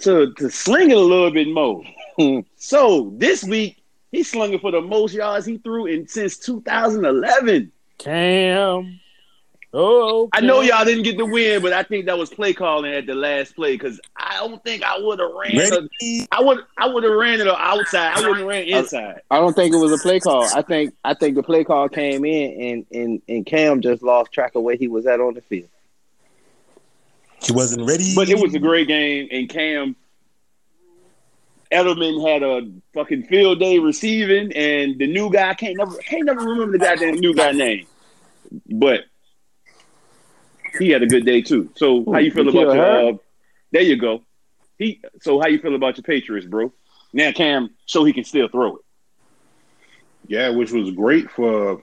to 0.01 0.33
to 0.35 0.51
sling 0.51 0.91
it 0.91 0.97
a 0.97 1.01
little 1.01 1.31
bit 1.31 1.49
more. 1.49 1.85
so 2.57 3.13
this 3.17 3.45
week, 3.45 3.83
he 4.13 4.23
slung 4.23 4.53
it 4.53 4.61
for 4.61 4.71
the 4.71 4.81
most 4.81 5.15
yards 5.15 5.47
he 5.47 5.59
threw 5.59 5.87
in 5.87 6.09
since 6.09 6.39
2011. 6.39 7.73
Cam. 7.99 9.01
Oh, 9.77 10.29
I 10.33 10.41
know 10.41 10.61
y'all 10.61 10.85
didn't 10.85 11.03
get 11.03 11.19
the 11.19 11.25
win, 11.27 11.61
but 11.61 11.73
I 11.73 11.83
think 11.83 12.07
that 12.07 12.17
was 12.17 12.31
play 12.31 12.53
calling 12.55 12.93
at 12.95 13.07
the 13.07 13.15
last 13.17 13.57
play 13.57 13.73
because 13.73 14.01
I 14.17 14.37
don't 14.37 14.63
think 14.63 14.85
I 14.85 15.01
would 15.01 15.19
have 15.19 15.33
ran. 15.33 15.51
it- 15.57 15.71
Ready? 15.73 16.29
I 16.31 16.41
would 16.43 16.59
I 16.79 16.87
would 16.87 17.03
have 17.03 17.13
ran 17.13 17.41
it 17.41 17.49
outside. 17.49 18.13
I 18.15 18.21
wouldn't 18.21 18.39
have 18.39 18.47
ran 18.47 18.63
inside. 18.69 19.23
I 19.33 19.41
don't 19.41 19.53
think 19.55 19.75
it 19.75 19.79
was 19.79 19.91
a 19.93 19.99
play 20.01 20.21
call. 20.21 20.45
I 20.55 20.63
think 20.63 20.95
I 21.05 21.15
think 21.15 21.35
the 21.35 21.43
play 21.43 21.65
call 21.65 21.89
came 21.89 22.25
in 22.25 22.61
and 22.61 22.87
and 22.93 23.23
and 23.29 23.45
Cam 23.47 23.81
just 23.81 24.01
lost 24.05 24.31
track 24.33 24.55
of 24.55 24.63
where 24.63 24.77
he 24.77 24.87
was 24.87 25.07
at 25.07 25.19
on 25.21 25.35
the 25.35 25.41
field. 25.41 25.69
He 27.43 27.53
wasn't 27.53 27.89
ready. 27.89 28.15
But 28.15 28.29
it 28.31 28.39
was 28.41 28.55
a 28.55 28.61
great 28.61 28.87
game, 28.87 29.27
and 29.33 29.49
Cam 29.49 29.97
Edelman 31.73 32.31
had 32.31 32.43
a 32.45 32.71
fucking 32.93 33.25
field 33.25 33.59
day 33.59 33.81
receiving, 33.81 34.53
and 34.53 34.99
the 34.99 35.09
new 35.09 35.31
guy 35.33 35.53
can't 35.55 35.77
never 35.77 35.97
can't 35.97 36.25
never 36.27 36.41
remember 36.43 36.79
the 36.79 36.85
goddamn 36.85 37.17
new 37.17 37.35
guy 37.35 37.51
name, 37.51 37.87
but 38.71 39.01
he 40.79 40.91
had 40.91 41.03
a 41.03 41.07
good 41.07 41.25
day 41.25 41.43
too. 41.43 41.71
So 41.77 42.05
how 42.13 42.19
you 42.19 42.31
feel 42.31 42.49
about 42.49 42.61
your? 42.61 42.75
Harry? 42.75 43.09
Uh, 43.09 43.17
there 43.71 43.83
you 43.83 43.97
go. 43.97 44.23
He. 44.79 45.01
So 45.21 45.41
how 45.41 45.47
you 45.49 45.59
feel 45.59 45.75
about 45.75 45.97
your 45.97 46.05
Patriots, 46.05 46.47
bro? 46.47 46.73
Now 47.13 47.33
Cam, 47.33 47.71
so 47.87 48.05
he 48.05 48.13
can 48.13 48.25
still 48.25 48.49
throw 48.49 48.77
it. 48.77 48.83
Yeah, 50.27 50.49
which 50.51 50.73
was 50.73 50.91
great 50.91 51.31
for 51.31 51.83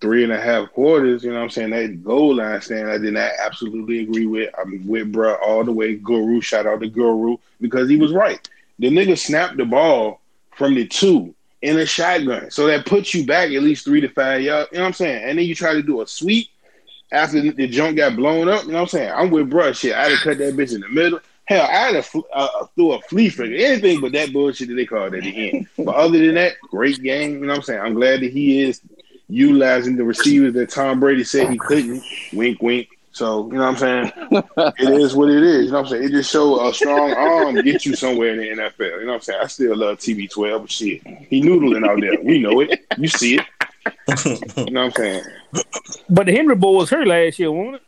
three 0.00 0.24
and 0.24 0.32
a 0.32 0.40
half 0.40 0.70
quarters. 0.72 1.24
You 1.24 1.30
know 1.30 1.36
what 1.36 1.44
I'm 1.44 1.50
saying? 1.50 1.70
That 1.70 2.04
goal 2.04 2.34
line 2.34 2.60
stand, 2.60 2.90
I 2.90 2.98
did 2.98 3.14
not 3.14 3.30
absolutely 3.44 4.00
agree 4.00 4.26
with. 4.26 4.50
I'm 4.58 4.86
with 4.86 5.12
bruh 5.12 5.38
all 5.40 5.64
the 5.64 5.72
way. 5.72 5.96
Guru, 5.96 6.40
shout 6.40 6.66
out 6.66 6.80
to 6.80 6.88
Guru, 6.88 7.38
because 7.60 7.88
he 7.88 7.96
was 7.96 8.12
right. 8.12 8.46
The 8.78 8.88
nigga 8.88 9.16
snapped 9.16 9.56
the 9.56 9.64
ball 9.64 10.20
from 10.54 10.74
the 10.74 10.86
two 10.86 11.34
in 11.62 11.78
a 11.78 11.86
shotgun. 11.86 12.50
So 12.50 12.66
that 12.66 12.86
puts 12.86 13.14
you 13.14 13.24
back 13.24 13.50
at 13.50 13.62
least 13.62 13.84
three 13.84 14.00
to 14.02 14.08
five 14.08 14.42
yards. 14.42 14.68
You 14.72 14.78
know 14.78 14.82
what 14.84 14.88
I'm 14.88 14.92
saying? 14.94 15.24
And 15.24 15.38
then 15.38 15.46
you 15.46 15.54
try 15.54 15.72
to 15.72 15.82
do 15.82 16.02
a 16.02 16.06
sweep 16.06 16.48
after 17.12 17.40
the- 17.40 17.68
jump 17.68 17.96
got 17.96 18.16
blown 18.16 18.48
up. 18.48 18.62
You 18.62 18.68
know 18.68 18.74
what 18.74 18.80
I'm 18.82 18.88
saying? 18.88 19.12
I'm 19.12 19.30
with 19.30 19.50
bruh. 19.50 19.74
Shit, 19.74 19.94
I'd 19.94 20.10
have 20.12 20.20
cut 20.20 20.38
that 20.38 20.56
bitch 20.56 20.74
in 20.74 20.80
the 20.80 20.88
middle. 20.88 21.20
Hell, 21.46 21.66
I'd 21.70 21.94
have 21.94 22.06
fl- 22.06 22.20
uh, 22.34 22.48
a 22.76 23.00
flea 23.02 23.28
flicker, 23.28 23.54
anything 23.54 24.00
but 24.00 24.12
that 24.12 24.32
bullshit 24.32 24.68
that 24.68 24.74
they 24.74 24.84
called 24.86 25.14
at 25.14 25.22
the 25.22 25.50
end. 25.50 25.68
But 25.78 25.94
other 25.94 26.18
than 26.18 26.34
that, 26.34 26.54
great 26.70 27.00
game. 27.02 27.34
You 27.34 27.40
know 27.40 27.48
what 27.48 27.56
I'm 27.58 27.62
saying? 27.62 27.80
I'm 27.80 27.94
glad 27.94 28.20
that 28.20 28.32
he 28.32 28.62
is 28.62 28.80
utilizing 29.28 29.96
the 29.96 30.04
receivers 30.04 30.54
that 30.54 30.70
Tom 30.70 30.98
Brady 31.00 31.24
said 31.24 31.50
he 31.50 31.58
couldn't. 31.58 32.02
Wink, 32.32 32.60
wink. 32.62 32.88
So, 33.12 33.46
you 33.46 33.54
know 33.54 33.70
what 33.70 33.82
I'm 33.82 34.12
saying? 34.12 34.12
it 34.78 35.00
is 35.00 35.14
what 35.14 35.30
it 35.30 35.42
is. 35.42 35.66
You 35.66 35.72
know 35.72 35.78
what 35.80 35.86
I'm 35.86 35.90
saying? 35.90 36.04
It 36.04 36.10
just 36.10 36.30
show 36.30 36.68
a 36.68 36.74
strong 36.74 37.12
arm 37.12 37.54
get 37.54 37.86
you 37.86 37.96
somewhere 37.96 38.32
in 38.32 38.38
the 38.58 38.62
NFL. 38.62 39.00
You 39.00 39.06
know 39.06 39.12
what 39.12 39.14
I'm 39.14 39.20
saying? 39.22 39.40
I 39.42 39.46
still 39.46 39.76
love 39.76 39.98
TB12, 39.98 40.60
but 40.60 40.70
shit, 40.70 41.06
he 41.28 41.40
noodling 41.40 41.88
out 41.88 41.98
there. 42.00 42.20
We 42.22 42.40
know 42.40 42.60
it. 42.60 42.84
You 42.98 43.08
see 43.08 43.36
it. 43.38 43.46
You 44.08 44.72
know 44.72 44.84
what 44.84 44.86
I'm 44.86 44.92
saying? 44.92 45.24
But 46.08 46.26
the 46.26 46.32
Henry 46.32 46.54
boy 46.56 46.72
was 46.72 46.90
hurt 46.90 47.06
last 47.06 47.38
year, 47.38 47.50
wasn't 47.50 47.76
it? 47.76 47.82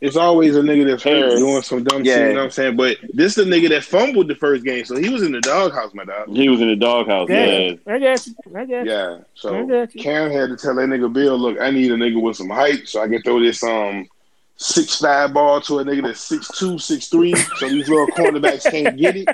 It's 0.00 0.16
always 0.16 0.54
a 0.54 0.60
nigga 0.60 0.86
that's 0.86 1.02
hurt 1.02 1.38
doing 1.38 1.62
some 1.62 1.82
dumb 1.82 2.04
Yeah. 2.04 2.16
shit. 2.16 2.28
You 2.28 2.34
know 2.34 2.40
what 2.40 2.44
I'm 2.44 2.50
saying? 2.50 2.76
But 2.76 2.98
this 3.14 3.36
the 3.36 3.44
nigga 3.44 3.70
that 3.70 3.84
fumbled 3.84 4.28
the 4.28 4.34
first 4.34 4.62
game, 4.64 4.84
so 4.84 4.96
he 4.96 5.08
was 5.08 5.22
in 5.22 5.32
the 5.32 5.40
doghouse, 5.40 5.94
my 5.94 6.04
dog. 6.04 6.28
He 6.28 6.48
was 6.48 6.60
in 6.60 6.68
the 6.68 6.76
doghouse. 6.76 7.30
Yeah, 7.30 7.72
I 7.86 7.98
got 7.98 8.26
you. 8.26 8.34
I 8.54 8.66
got 8.66 8.68
you. 8.68 8.90
Yeah. 8.90 9.18
So 9.34 9.66
got. 9.66 9.94
Cam 9.94 10.30
had 10.30 10.50
to 10.50 10.56
tell 10.56 10.74
that 10.74 10.88
nigga 10.88 11.10
Bill, 11.10 11.38
look, 11.38 11.58
I 11.58 11.70
need 11.70 11.90
a 11.90 11.96
nigga 11.96 12.20
with 12.20 12.36
some 12.36 12.50
height 12.50 12.86
so 12.86 13.00
I 13.00 13.08
can 13.08 13.22
throw 13.22 13.40
this 13.40 13.62
um 13.62 14.06
six 14.56 14.98
five 14.98 15.32
ball 15.32 15.60
to 15.62 15.78
a 15.78 15.84
nigga 15.84 16.02
that's 16.04 16.20
six 16.20 16.48
two, 16.58 16.78
six 16.78 17.08
three, 17.08 17.34
so 17.34 17.68
these 17.68 17.88
little 17.88 18.06
cornerbacks 18.08 18.70
can't 18.70 18.98
get 18.98 19.16
it. 19.16 19.28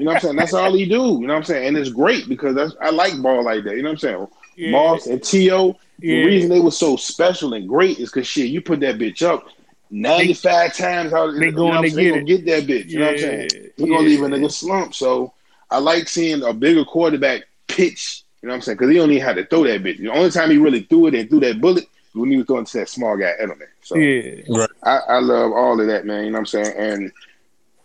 You 0.00 0.06
know 0.06 0.12
what 0.12 0.14
I'm 0.14 0.20
saying? 0.20 0.36
That's 0.36 0.54
all 0.54 0.72
he 0.72 0.86
do. 0.86 1.18
You 1.20 1.26
know 1.26 1.34
what 1.34 1.40
I'm 1.40 1.44
saying? 1.44 1.68
And 1.68 1.76
it's 1.76 1.90
great 1.90 2.28
because 2.28 2.54
that's 2.54 2.74
I 2.80 2.90
like 2.90 3.20
ball 3.20 3.44
like 3.44 3.64
that. 3.64 3.76
You 3.76 3.82
know 3.82 3.90
what 3.90 4.04
I'm 4.04 4.10
saying? 4.10 4.26
Yeah. 4.56 4.70
Moss 4.70 5.06
and 5.06 5.22
T.O. 5.22 5.76
Yeah. 5.98 6.16
The 6.16 6.26
reason 6.26 6.50
they 6.50 6.60
were 6.60 6.70
so 6.70 6.96
special 6.96 7.54
and 7.54 7.68
great 7.68 7.98
is 7.98 8.10
because 8.10 8.26
shit, 8.26 8.48
you 8.48 8.60
put 8.60 8.80
that 8.80 8.98
bitch 8.98 9.22
up. 9.22 9.46
95 9.90 10.76
times 10.76 11.12
out 11.12 11.34
They 11.34 11.46
you 11.46 11.52
going 11.52 11.82
to 11.82 11.90
saying? 11.90 11.96
They 11.96 12.02
get 12.04 12.10
gonna 12.10 12.24
get 12.24 12.46
that 12.46 12.66
bitch. 12.66 12.88
You 12.88 12.98
know 12.98 13.06
what 13.06 13.14
I'm 13.14 13.20
saying? 13.20 13.48
He 13.76 13.88
gonna 13.88 14.00
leave 14.00 14.22
a 14.22 14.26
nigga 14.26 14.50
slump. 14.50 14.94
So 14.94 15.32
I 15.70 15.78
like 15.78 16.08
seeing 16.08 16.42
a 16.42 16.52
bigger 16.52 16.84
quarterback 16.84 17.42
pitch. 17.68 18.24
You 18.42 18.48
know 18.48 18.52
what 18.52 18.56
I'm 18.56 18.62
saying? 18.62 18.76
Because 18.76 18.90
he 18.90 18.96
don't 18.96 19.10
even 19.10 19.22
have 19.22 19.36
to 19.36 19.46
throw 19.46 19.64
that 19.64 19.82
bitch. 19.82 19.98
The 19.98 20.08
only 20.08 20.30
time 20.30 20.50
he 20.50 20.58
really 20.58 20.80
threw 20.80 21.06
it 21.06 21.14
and 21.14 21.28
threw 21.28 21.40
that 21.40 21.60
bullet 21.60 21.86
when 22.12 22.30
he 22.30 22.36
was 22.36 22.46
throwing 22.46 22.64
to 22.64 22.78
that 22.78 22.88
small 22.88 23.16
guy 23.16 23.32
Edelman. 23.40 23.68
So 23.82 23.96
Yeah. 23.96 24.66
I, 24.82 24.98
I 25.08 25.18
love 25.20 25.52
all 25.52 25.80
of 25.80 25.86
that, 25.86 26.06
man. 26.06 26.24
You 26.24 26.30
know 26.30 26.40
what 26.40 26.54
I'm 26.54 26.64
saying? 26.64 26.76
And 26.76 27.12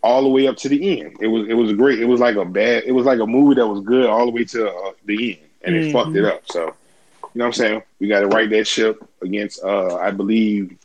all 0.01 0.23
the 0.23 0.29
way 0.29 0.47
up 0.47 0.57
to 0.57 0.69
the 0.69 1.01
end, 1.01 1.17
it 1.19 1.27
was 1.27 1.47
it 1.47 1.53
was 1.53 1.73
great. 1.73 1.99
It 1.99 2.05
was 2.05 2.19
like 2.19 2.35
a 2.35 2.45
bad. 2.45 2.83
It 2.85 2.91
was 2.91 3.05
like 3.05 3.19
a 3.19 3.27
movie 3.27 3.55
that 3.55 3.67
was 3.67 3.81
good 3.81 4.09
all 4.09 4.25
the 4.25 4.31
way 4.31 4.45
to 4.45 4.69
uh, 4.69 4.91
the 5.05 5.31
end, 5.39 5.48
and 5.63 5.75
it 5.75 5.85
Mhm. 5.87 5.91
fucked 5.93 6.15
it 6.15 6.25
up. 6.25 6.41
So 6.49 6.61
you 6.61 7.39
know 7.39 7.45
what 7.45 7.45
I'm 7.47 7.53
saying? 7.53 7.81
We 7.99 8.07
got 8.07 8.21
to 8.21 8.27
right 8.27 8.49
that 8.49 8.65
ship 8.67 9.03
against, 9.21 9.63
uh, 9.63 9.95
I 9.97 10.11
believe, 10.11 10.75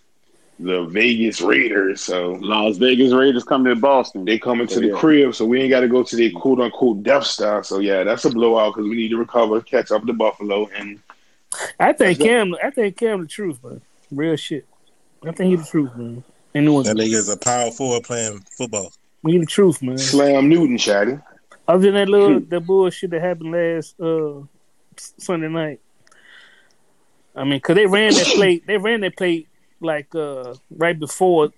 the 0.58 0.84
Vegas 0.84 1.40
Raiders. 1.40 2.00
So 2.00 2.32
Las 2.40 2.76
Vegas 2.76 3.12
Raiders 3.12 3.42
come 3.44 3.64
to 3.64 3.74
Boston. 3.74 4.24
they 4.24 4.38
coming 4.38 4.66
to 4.68 4.78
the 4.80 4.88
yeah. 4.88 4.94
crib, 4.98 5.34
so 5.34 5.44
we 5.46 5.60
ain't 5.60 5.70
got 5.70 5.80
to 5.80 5.88
go 5.88 6.02
to 6.02 6.16
the 6.16 6.30
quote 6.32 6.60
unquote 6.60 7.02
Death 7.02 7.24
Star. 7.24 7.64
So 7.64 7.78
yeah, 7.80 8.04
that's 8.04 8.24
a 8.24 8.30
blowout 8.30 8.74
because 8.74 8.88
we 8.88 8.94
need 8.96 9.08
to 9.08 9.16
recover, 9.16 9.60
catch 9.62 9.90
up 9.90 10.04
to 10.06 10.12
Buffalo, 10.12 10.68
and 10.76 11.00
I 11.80 11.92
think 11.92 12.18
Cam. 12.20 12.54
I 12.62 12.70
think 12.70 12.96
Cam 12.96 13.22
the 13.22 13.26
truth, 13.26 13.58
man. 13.64 13.80
Real 14.12 14.37
shit. 14.37 14.66
I 15.26 15.32
think 15.32 15.50
he 15.50 15.56
the 15.56 15.64
truth, 15.64 15.90
man. 15.96 16.22
And 16.54 16.66
New 16.66 16.82
That 16.82 16.90
England. 16.90 17.10
nigga 17.10 17.14
is 17.16 17.28
a 17.28 17.37
power 17.37 17.70
forward 17.72 18.04
playing 18.04 18.44
football. 18.56 18.92
He 19.26 19.38
the 19.38 19.46
truth, 19.46 19.82
man. 19.82 19.96
slam 19.98 20.48
Newton, 20.48 20.76
Shaddy. 20.76 21.20
Other 21.66 21.90
than 21.90 21.94
that 21.94 22.08
little 22.08 22.40
that 22.40 22.60
bullshit 22.60 23.10
that 23.10 23.22
happened 23.22 23.52
last 23.52 23.98
uh 24.00 24.42
Sunday 25.00 25.48
night. 25.48 25.80
I 27.37 27.44
mean, 27.44 27.61
cause 27.61 27.74
they 27.76 27.87
ran 27.87 28.12
that 28.14 28.26
play. 28.35 28.59
They 28.66 28.76
ran 28.78 29.00
that 29.00 29.16
play 29.16 29.46
like 29.80 30.14
uh 30.14 30.54
right 30.76 30.98
before 30.98 31.50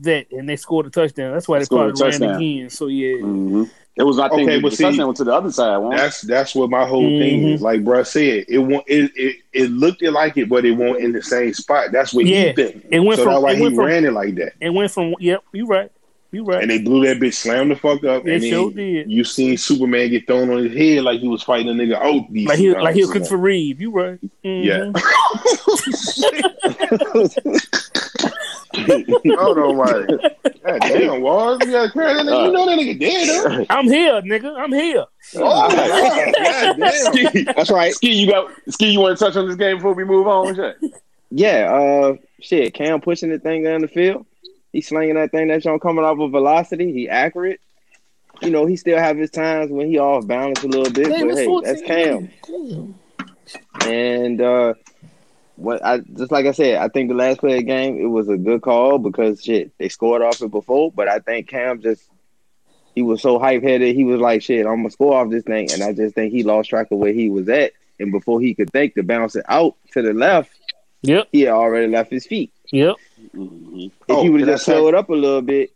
that, 0.00 0.30
and 0.30 0.48
they 0.48 0.56
scored 0.56 0.86
a 0.86 0.90
touchdown. 0.90 1.32
That's 1.32 1.48
why 1.48 1.58
they 1.58 1.64
Scored 1.64 1.90
a 1.90 1.92
probably 1.94 2.02
ran 2.02 2.20
touchdown. 2.20 2.36
again. 2.42 2.70
So 2.70 2.86
yeah, 2.88 3.16
hmm 3.20 3.64
It 3.96 4.02
was, 4.02 4.18
I 4.18 4.28
think, 4.28 4.42
Okay, 4.42 4.56
the, 4.56 4.60
but 4.62 4.70
the 4.72 4.76
see, 4.76 4.82
touchdown 4.84 5.06
went 5.06 5.16
to 5.16 5.24
the 5.24 5.32
other 5.32 5.50
side. 5.50 5.78
Won't 5.78 5.94
it? 5.94 5.96
That's 5.96 6.20
that's 6.20 6.54
what 6.54 6.68
my 6.68 6.84
whole 6.86 7.00
thing 7.08 7.44
Mhm. 7.44 7.54
is. 7.54 7.62
Like 7.62 7.80
bruh 7.82 8.06
said, 8.06 8.44
it 8.46 8.58
won't 8.58 8.84
it, 8.86 9.10
it 9.16 9.36
it 9.54 9.70
looked 9.70 10.02
like 10.02 10.36
it, 10.36 10.50
but 10.50 10.66
it 10.66 10.72
won't 10.72 11.00
in 11.02 11.12
the 11.12 11.22
same 11.22 11.54
spot. 11.54 11.92
That's 11.92 12.12
what 12.12 12.26
Yeah. 12.26 12.48
he 12.48 12.52
think. 12.52 12.84
It 12.90 13.00
went 13.00 13.16
so 13.18 13.24
from- 13.24 13.32
that's 13.32 13.42
why 13.44 13.52
it 13.52 13.56
he 13.56 13.62
went 13.62 13.74
from- 13.76 13.86
ran 13.86 14.04
it 14.04 14.12
like 14.12 14.34
that. 14.34 14.52
it 14.60 14.68
went 14.70 14.90
from 14.90 15.14
yep. 15.18 15.42
You 15.52 15.66
right. 15.66 15.90
You 16.32 16.44
right. 16.44 16.60
And 16.62 16.70
they 16.70 16.78
blew 16.78 17.04
that 17.06 17.18
bitch, 17.18 17.34
slammed 17.34 17.70
the 17.70 17.76
fuck 17.76 18.02
up, 18.04 18.24
They 18.24 18.34
and 18.34 18.42
then 18.42 18.50
sure 18.50 18.70
did. 18.70 19.10
you 19.10 19.22
seen 19.24 19.56
Superman 19.56 20.10
get 20.10 20.26
thrown 20.26 20.50
on 20.50 20.64
his 20.64 20.76
head 20.76 21.04
like 21.04 21.20
he 21.20 21.28
was 21.28 21.42
fighting 21.42 21.68
a 21.68 21.72
nigga 21.72 21.94
out. 21.94 22.30
these 22.32 22.46
like 22.48 22.58
he 22.58 22.72
times, 22.72 22.84
like 22.84 22.94
he 22.94 23.00
was 23.02 23.08
you 23.08 23.14
know? 23.14 23.20
Christopher 23.20 23.36
Reeve. 23.38 23.80
You 23.80 23.90
right. 23.92 24.18
Yeah. 24.42 24.90
Mhm. 24.92 24.96
Hold 29.38 29.58
on, 29.58 29.76
why? 29.78 30.04
God 30.66 30.80
damn, 30.80 31.20
Wars, 31.22 31.58
you 31.64 31.70
gotta 31.70 31.90
carry 31.92 32.14
that 32.14 32.26
nigga. 32.26 32.46
You 32.46 32.52
know 32.52 32.66
that 32.66 32.78
nigga 32.78 32.98
dead, 33.00 33.28
though. 33.28 33.66
I'm 33.74 33.86
here, 33.86 34.20
nigga. 34.22 34.56
I'm 34.58 34.72
here. 34.72 35.04
Oh, 35.36 35.70
God 35.70 36.76
damn. 36.76 36.92
Ski, 37.14 37.42
That's 37.44 37.70
right. 37.70 37.94
Ski, 37.94 38.12
you 38.12 38.30
got 38.30 38.50
Ski. 38.68 38.88
You 38.90 39.00
want 39.00 39.18
to 39.18 39.24
touch 39.24 39.36
on 39.36 39.46
this 39.46 39.56
game 39.56 39.76
before 39.76 39.94
we 39.94 40.04
move 40.04 40.26
on? 40.26 40.54
Shit. 40.54 40.76
Yeah, 41.30 41.72
uh, 41.74 42.16
shit. 42.40 42.74
Cam 42.74 43.00
pushing 43.00 43.30
the 43.30 43.38
thing 43.38 43.64
down 43.64 43.80
the 43.80 43.88
field. 43.88 44.26
He 44.76 44.82
slinging 44.82 45.14
that 45.14 45.30
thing 45.30 45.48
that's 45.48 45.64
on 45.64 45.80
coming 45.80 46.04
off 46.04 46.18
of 46.18 46.32
velocity. 46.32 46.92
He 46.92 47.08
accurate. 47.08 47.62
You 48.42 48.50
know, 48.50 48.66
he 48.66 48.76
still 48.76 48.98
have 48.98 49.16
his 49.16 49.30
times 49.30 49.70
when 49.70 49.86
he 49.86 49.96
off 49.98 50.26
balance 50.26 50.62
a 50.62 50.68
little 50.68 50.92
bit, 50.92 51.08
Damn, 51.08 51.28
but 51.28 51.38
hey, 51.38 51.60
that's 51.64 51.80
Cam. 51.80 52.28
Damn. 52.46 52.94
And 53.86 54.38
uh, 54.42 54.74
what 55.56 55.82
I 55.82 56.00
just 56.00 56.30
like 56.30 56.44
I 56.44 56.52
said, 56.52 56.76
I 56.76 56.88
think 56.88 57.08
the 57.08 57.14
last 57.14 57.38
play 57.38 57.52
of 57.52 57.60
the 57.60 57.62
game 57.62 57.98
it 57.98 58.04
was 58.04 58.28
a 58.28 58.36
good 58.36 58.60
call 58.60 58.98
because 58.98 59.42
shit 59.42 59.72
they 59.78 59.88
scored 59.88 60.20
off 60.20 60.42
it 60.42 60.50
before, 60.50 60.92
but 60.92 61.08
I 61.08 61.20
think 61.20 61.48
Cam 61.48 61.80
just 61.80 62.02
he 62.94 63.00
was 63.00 63.22
so 63.22 63.38
hype 63.38 63.62
headed. 63.62 63.96
He 63.96 64.04
was 64.04 64.20
like, 64.20 64.42
"Shit, 64.42 64.66
I'm 64.66 64.76
gonna 64.76 64.90
score 64.90 65.14
off 65.14 65.30
this 65.30 65.44
thing," 65.44 65.72
and 65.72 65.82
I 65.82 65.94
just 65.94 66.14
think 66.14 66.34
he 66.34 66.42
lost 66.42 66.68
track 66.68 66.88
of 66.90 66.98
where 66.98 67.14
he 67.14 67.30
was 67.30 67.48
at. 67.48 67.72
And 67.98 68.12
before 68.12 68.42
he 68.42 68.54
could 68.54 68.70
think 68.72 68.94
to 68.96 69.02
bounce 69.02 69.36
it 69.36 69.46
out 69.48 69.74
to 69.92 70.02
the 70.02 70.12
left, 70.12 70.50
Yep. 71.00 71.28
he 71.32 71.40
had 71.40 71.54
already 71.54 71.90
left 71.90 72.10
his 72.10 72.26
feet. 72.26 72.52
Yep. 72.72 72.96
Mhm. 73.34 73.86
If 73.86 73.92
Oh, 74.08 74.22
he 74.22 74.30
would 74.30 74.40
have 74.42 74.50
just 74.50 74.64
say- 74.64 74.72
slowed 74.72 74.94
up 74.94 75.08
a 75.10 75.14
little 75.14 75.42
bit 75.42 75.70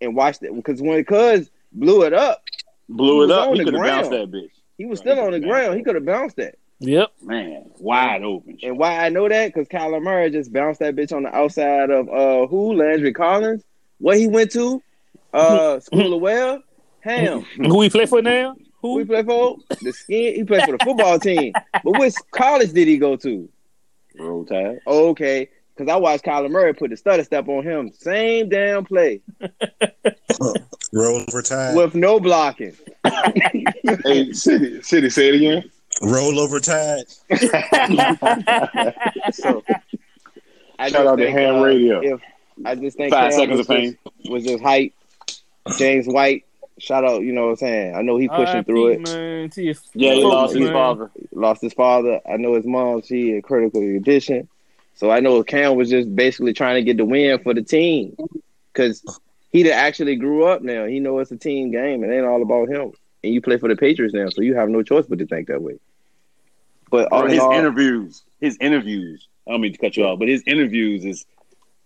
and 0.00 0.14
watched 0.16 0.42
it, 0.42 0.54
because 0.54 0.80
when 0.80 0.98
it 0.98 1.06
Cuz 1.06 1.50
blew 1.72 2.02
it 2.02 2.12
up, 2.12 2.42
Blew 2.88 3.22
it 3.22 3.30
up. 3.30 3.54
He 3.54 3.64
could 3.64 3.72
have 3.74 3.82
bounced 3.84 4.10
that 4.10 4.30
bitch. 4.32 4.50
he 4.76 4.84
was 4.84 4.98
Right, 4.98 5.12
still 5.12 5.14
he 5.16 5.20
on 5.22 5.32
the 5.32 5.40
ground. 5.40 5.66
bounced 5.66 5.76
He 5.78 5.84
could 5.84 5.94
have 5.94 6.04
bounced 6.04 6.36
that. 6.36 6.56
Yep. 6.80 7.08
Man, 7.22 7.70
wide 7.78 8.22
open. 8.24 8.58
And 8.64 8.78
why 8.78 9.04
I 9.04 9.10
know 9.10 9.28
that? 9.28 9.52
Because 9.54 9.68
Kyler 9.68 10.02
Murray 10.02 10.30
just 10.30 10.52
bounced 10.52 10.80
that 10.80 10.96
bitch 10.96 11.12
on 11.14 11.22
the 11.24 11.32
outside 11.34 11.90
of 11.90 12.08
uh 12.08 12.46
who? 12.48 12.72
Landon 12.72 13.12
Collins. 13.14 13.62
What 13.98 14.16
he 14.18 14.26
went 14.26 14.50
to? 14.52 14.82
Uh 15.32 15.78
School 15.80 16.14
of 16.14 16.20
Well? 16.20 16.62
Ham. 17.00 17.44
Who 17.58 17.80
he 17.82 17.90
play 17.90 18.06
for 18.06 18.22
now? 18.22 18.56
Who 18.82 18.98
he 18.98 19.04
Who? 19.04 19.06
play 19.06 19.22
for? 19.22 19.58
The 19.82 19.92
skin. 19.92 20.34
He 20.34 20.42
played 20.44 20.64
for 20.64 20.72
the 20.76 20.84
football 20.84 21.18
team. 21.20 21.52
But 21.84 21.98
which 21.98 22.14
college 22.32 22.72
did 22.72 22.88
he 22.88 22.98
go 22.98 23.14
to? 23.16 23.48
Roll 24.18 24.44
tide. 24.46 24.80
Okay. 24.86 25.48
Because 25.80 25.94
I 25.94 25.96
watched 25.96 26.26
Kyler 26.26 26.50
Murray 26.50 26.74
put 26.74 26.90
the 26.90 26.96
stutter 26.98 27.24
step 27.24 27.48
on 27.48 27.64
him. 27.64 27.90
Same 27.90 28.50
damn 28.50 28.84
play. 28.84 29.22
Roll 30.92 31.24
over 31.26 31.40
tide. 31.40 31.74
With 31.74 31.94
no 31.94 32.20
blocking. 32.20 32.76
Hey, 34.04 34.30
City, 34.32 34.82
City, 34.82 35.08
say 35.08 35.30
it 35.30 35.34
again. 35.36 35.70
Roll 36.02 36.38
over 36.38 36.60
tide. 36.60 37.04
So 39.32 39.64
I 40.78 40.90
Shout 40.90 41.06
out 41.06 41.16
to 41.16 41.24
think, 41.24 41.38
Ham 41.38 41.56
uh, 41.56 41.62
Radio. 41.62 42.00
If 42.00 42.20
I 42.66 42.74
just 42.74 42.98
think 42.98 43.14
Five 43.14 43.30
Cam 43.30 43.40
seconds 43.40 43.58
was 43.58 43.60
of 43.60 43.66
fame. 43.66 43.98
Just, 44.20 44.30
was 44.30 44.44
just 44.44 44.62
hype. 44.62 44.92
James 45.78 46.06
White, 46.06 46.44
shout 46.78 47.06
out, 47.06 47.22
you 47.22 47.32
know 47.32 47.44
what 47.44 47.50
I'm 47.50 47.56
saying? 47.56 47.96
I 47.96 48.02
know 48.02 48.18
he 48.18 48.28
pushing 48.28 48.56
RIP, 48.56 48.66
through 48.66 48.86
it. 48.88 49.00
Man, 49.00 49.50
Yeah, 49.56 50.14
he 50.14 50.22
folks, 50.22 50.34
lost 50.34 50.56
his 50.56 50.70
father. 50.70 51.10
Lost 51.32 51.62
his 51.62 51.72
father. 51.72 52.20
I 52.30 52.36
know 52.36 52.54
his 52.54 52.66
mom, 52.66 53.00
she 53.00 53.32
in 53.32 53.40
critical 53.40 53.80
condition. 53.80 54.46
So 55.00 55.10
I 55.10 55.20
know 55.20 55.42
Cam 55.42 55.76
was 55.76 55.88
just 55.88 56.14
basically 56.14 56.52
trying 56.52 56.74
to 56.74 56.82
get 56.82 56.98
the 56.98 57.06
win 57.06 57.42
for 57.42 57.54
the 57.54 57.62
team. 57.62 58.14
Cause 58.74 59.02
he 59.50 59.70
actually 59.72 60.14
grew 60.16 60.44
up 60.44 60.60
now. 60.60 60.84
He 60.84 61.00
know 61.00 61.18
it's 61.20 61.32
a 61.32 61.38
team 61.38 61.70
game. 61.70 62.04
It 62.04 62.14
ain't 62.14 62.26
all 62.26 62.42
about 62.42 62.68
him. 62.68 62.92
And 63.24 63.32
you 63.32 63.40
play 63.40 63.56
for 63.56 63.68
the 63.70 63.76
Patriots 63.76 64.14
now, 64.14 64.28
so 64.28 64.42
you 64.42 64.54
have 64.56 64.68
no 64.68 64.82
choice 64.82 65.06
but 65.06 65.18
to 65.18 65.26
think 65.26 65.48
that 65.48 65.62
way. 65.62 65.78
But 66.90 67.08
all 67.12 67.20
Bro, 67.20 67.28
in 67.28 67.32
his 67.32 67.42
all, 67.42 67.52
interviews, 67.54 68.22
his 68.42 68.58
interviews. 68.60 69.26
I 69.48 69.52
don't 69.52 69.62
mean 69.62 69.72
to 69.72 69.78
cut 69.78 69.96
you 69.96 70.04
off, 70.04 70.18
but 70.18 70.28
his 70.28 70.42
interviews 70.46 71.06
is 71.06 71.24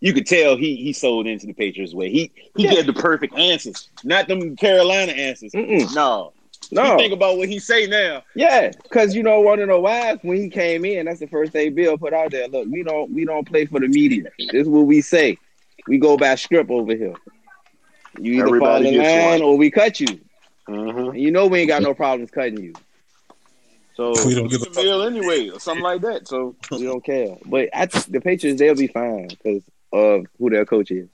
you 0.01 0.13
could 0.13 0.27
tell 0.27 0.57
he 0.57 0.75
he 0.77 0.93
sold 0.93 1.29
into 1.29 1.47
the 1.47 1.55
Patriots 1.55 1.95
way. 1.95 2.11
He 2.11 2.33
he 2.57 2.65
Yeah. 2.65 2.71
gave 2.73 2.87
the 2.87 2.95
perfect 2.95 3.39
answers, 3.39 3.89
not 4.03 4.27
them 4.27 4.57
Carolina 4.57 5.13
answers. 5.13 5.53
Mm-mm. 5.53 5.95
No, 5.95 6.34
no. 6.73 6.93
You 6.93 6.99
think 6.99 7.13
about 7.13 7.37
what 7.39 7.49
he 7.49 7.59
say 7.59 7.87
now. 7.87 8.23
Yeah, 8.35 8.71
because 8.83 9.15
you 9.15 9.23
know, 9.23 9.41
want 9.41 9.61
to 9.61 9.67
know 9.67 9.81
why? 9.81 10.17
When 10.23 10.37
he 10.37 10.49
came 10.49 10.85
in, 10.85 11.07
that's 11.07 11.21
the 11.21 11.27
first 11.27 11.53
thing 11.53 11.75
Bill 11.75 11.99
put 11.99 12.13
out 12.13 12.31
there. 12.31 12.49
Look, 12.49 12.67
we 12.69 12.83
don't 12.83 13.13
we 13.13 13.25
don't 13.25 13.47
play 13.47 13.67
for 13.67 13.81
the 13.81 13.89
media. 13.89 14.31
This 14.39 14.63
is 14.63 14.69
what 14.69 14.87
we 14.87 15.01
say. 15.01 15.39
We 15.87 15.99
go 15.99 16.17
by 16.17 16.35
script 16.37 16.71
over 16.71 16.95
here. 16.95 17.15
You 18.19 18.35
either 18.35 18.47
Everybody 18.47 18.85
fall 18.85 18.95
in 18.95 18.99
line 18.99 19.41
one. 19.41 19.43
or 19.43 19.57
we 19.57 19.71
cut 19.71 20.01
you. 20.01 20.21
Mm-hmm. 20.69 21.17
You 21.17 21.31
know 21.31 21.47
we 21.47 21.61
ain't 21.61 21.69
got 21.69 21.83
no 21.83 21.95
problems 21.95 22.31
cutting 22.31 22.63
you. 22.63 22.75
So 23.95 24.13
We 24.27 24.35
don't 24.35 24.49
give 24.49 24.63
a 24.63 24.71
The 24.71 24.83
meal 24.83 25.03
anyway, 25.03 25.51
or 25.51 25.61
something 25.61 25.85
like 25.85 26.01
that. 26.03 26.27
So 26.27 26.57
we 26.71 26.83
don't 26.83 27.05
care. 27.05 27.37
But 27.45 27.69
I 27.73 27.87
the 27.87 28.21
Patriots 28.21 28.59
they'll 28.59 28.75
be 28.75 28.89
fine 28.89 29.29
because 29.29 29.63
of 29.93 30.27
who 30.39 30.51
their 30.51 30.65
coach 30.65 30.91
is. 30.91 31.09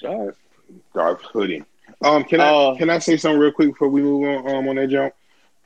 Dark, 0.00 0.36
dark 0.94 1.22
hoodie. 1.22 1.64
Um, 2.02 2.24
can 2.24 2.40
I 2.40 2.48
Uh, 2.48 2.76
can 2.76 2.90
I 2.90 2.98
say 2.98 3.16
something 3.16 3.40
real 3.40 3.52
quick 3.52 3.70
before 3.70 3.88
we 3.88 4.02
move 4.02 4.24
on 4.46 4.54
um, 4.54 4.68
on 4.68 4.76
that 4.76 4.88
jump? 4.88 5.14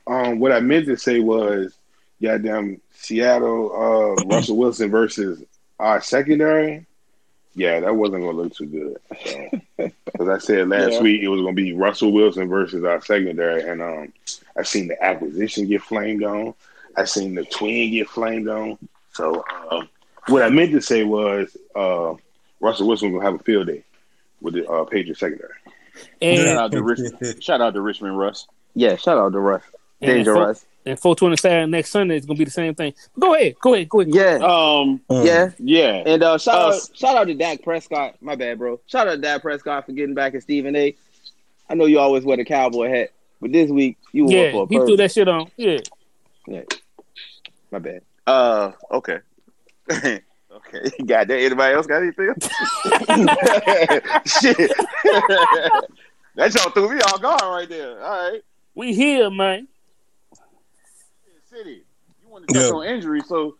Um, 0.07 0.39
what 0.39 0.51
I 0.51 0.59
meant 0.59 0.85
to 0.87 0.97
say 0.97 1.19
was, 1.19 1.75
goddamn 2.21 2.81
Seattle, 2.93 3.71
uh, 3.71 4.23
Russell 4.25 4.57
Wilson 4.57 4.89
versus 4.89 5.43
our 5.79 6.01
secondary. 6.01 6.85
Yeah, 7.55 7.79
that 7.81 7.95
wasn't 7.95 8.23
gonna 8.23 8.35
look 8.37 8.53
too 8.55 8.65
good. 8.65 9.91
Because 10.05 10.27
I 10.29 10.39
said 10.39 10.69
last 10.69 10.93
Yeah. 10.93 11.01
week 11.01 11.21
it 11.21 11.27
was 11.27 11.41
gonna 11.41 11.53
be 11.53 11.73
Russell 11.73 12.11
Wilson 12.11 12.47
versus 12.49 12.83
our 12.83 12.99
secondary, 13.01 13.61
and 13.69 13.81
um, 13.81 14.11
I 14.57 14.63
seen 14.63 14.87
the 14.87 15.01
acquisition 15.03 15.67
get 15.67 15.83
flamed 15.83 16.23
on. 16.23 16.55
I 16.97 17.05
seen 17.05 17.35
the 17.35 17.43
twin 17.45 17.91
get 17.91 18.09
flamed 18.09 18.47
on. 18.47 18.77
So 19.13 19.43
uh, 19.69 19.83
what 20.29 20.41
I 20.41 20.49
meant 20.49 20.71
to 20.71 20.81
say 20.81 21.03
was, 21.03 21.55
uh, 21.75 22.15
Russell 22.59 22.87
Wilson 22.87 23.11
gonna 23.11 23.23
have 23.23 23.35
a 23.39 23.43
field 23.43 23.67
day 23.67 23.83
with 24.41 24.55
the 24.55 24.67
uh, 24.67 24.83
Patriots 24.85 25.19
secondary. 25.19 25.51
Shout 25.95 26.07
And 26.21 26.47
out 26.59 26.71
to 26.71 26.83
Richmond. 26.83 27.17
Shout 27.43 27.61
out 27.61 27.73
to 27.73 27.81
Richmond 27.81 28.17
Russ. 28.17 28.47
Yeah, 28.75 28.95
shout 28.95 29.17
out 29.17 29.31
to 29.33 29.39
Russ. 29.39 29.61
and 30.01 30.09
Danger 30.11 30.33
four- 30.33 30.47
Russ. 30.47 30.65
and 30.85 30.99
425 30.99 31.69
next 31.69 31.91
Sunday 31.91 32.17
is 32.17 32.25
gonna 32.25 32.37
be 32.37 32.45
the 32.45 32.51
same 32.51 32.73
thing. 32.75 32.93
Go 33.19 33.35
ahead, 33.35 33.55
go 33.61 33.73
ahead, 33.73 33.87
go 33.89 34.01
ahead. 34.01 34.13
Yeah, 34.13 34.35
Um, 34.37 34.99
Mm. 35.09 35.25
yeah. 35.25 35.49
yeah. 35.59 36.03
And 36.05 36.23
uh, 36.23 36.37
shout 36.37 36.55
Uh, 36.55 36.75
out, 36.75 36.81
shout 36.93 37.15
out 37.17 37.27
to 37.27 37.33
Dak 37.35 37.61
Prescott. 37.63 38.15
My 38.21 38.35
bad, 38.35 38.57
bro. 38.59 38.79
Shout 38.87 39.07
out 39.07 39.11
to 39.15 39.21
Dak 39.21 39.41
Prescott 39.41 39.85
for 39.85 39.91
getting 39.91 40.15
back 40.15 40.33
at 40.35 40.41
Stephen 40.43 40.75
A. 40.75 40.95
I 41.69 41.75
know 41.75 41.85
you 41.85 41.99
always 41.99 42.23
wear 42.25 42.37
the 42.37 42.45
cowboy 42.45 42.89
hat, 42.89 43.09
but 43.39 43.51
this 43.51 43.69
week 43.69 43.97
you 44.11 44.25
wore 44.25 44.51
for 44.51 44.63
a 44.63 44.67
he 44.67 44.75
threw 44.85 44.97
that 44.97 45.11
shit 45.11 45.27
on. 45.27 45.49
Yeah. 45.57 45.79
Yeah, 46.47 46.61
My 47.71 47.79
bad. 47.79 48.01
Uh, 48.27 48.71
okay. 48.91 49.19
Okay, 50.55 50.89
got 51.05 51.27
that. 51.27 51.39
Anybody 51.39 51.73
else 51.75 51.87
got 51.87 52.01
anything? 52.03 52.27
Shit, 54.25 54.71
that 56.35 56.53
y'all 56.53 56.69
threw 56.71 56.89
me 56.95 57.01
off 57.01 57.21
guard 57.21 57.41
right 57.41 57.67
there. 57.69 58.03
All 58.03 58.31
right, 58.31 58.41
We 58.75 58.93
here, 58.93 59.29
man. 59.29 59.67
City. 61.49 61.83
You 62.23 62.29
want 62.29 62.47
to 62.47 62.53
touch 62.53 62.63
Yeah. 62.63 62.69
on 62.69 62.85
injury, 62.85 63.21
so 63.27 63.55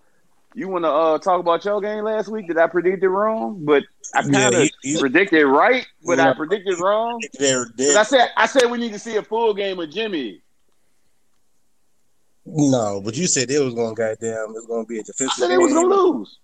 you 0.55 0.67
want 0.67 0.83
to 0.85 0.89
uh, 0.91 1.17
talk 1.19 1.39
about 1.39 1.63
your 1.65 1.79
game 1.81 2.03
last 2.03 2.27
week? 2.27 2.47
Did 2.47 2.57
I 2.57 2.67
predict 2.67 3.03
it 3.03 3.09
wrong? 3.09 3.63
But 3.65 3.83
I 4.15 4.21
kind 4.23 4.53
of 4.55 4.61
he- 4.61 4.71
he- 4.93 4.99
predicted 4.99 5.45
right, 5.47 5.85
but 6.05 6.19
I 6.19 6.33
predicted 6.33 6.79
wrong. 6.79 7.19
They're 7.39 7.65
'Cause 7.65 7.73
dead. 7.75 7.95
I 7.97 8.03
said 8.03 8.29
I 8.37 8.45
said 8.45 8.69
we 8.69 8.77
need 8.77 8.93
to 8.93 8.99
see 8.99 9.15
a 9.17 9.23
full 9.23 9.53
game 9.53 9.79
of 9.79 9.89
Jimmy. 9.89 10.41
No, 12.45 13.01
but 13.03 13.15
you 13.15 13.25
said 13.25 13.49
it 13.49 13.59
was 13.59 13.73
going 13.73 13.95
to 13.95 13.99
goddamn. 13.99 14.49
It 14.49 14.53
was 14.53 14.65
going 14.67 14.83
to 14.85 14.87
be 14.87 14.99
a 14.99 15.03
defensive. 15.03 15.31
said 15.37 15.49
they 15.49 15.57
was 15.57 15.71
gonna 15.73 15.87
lose. 15.95 16.39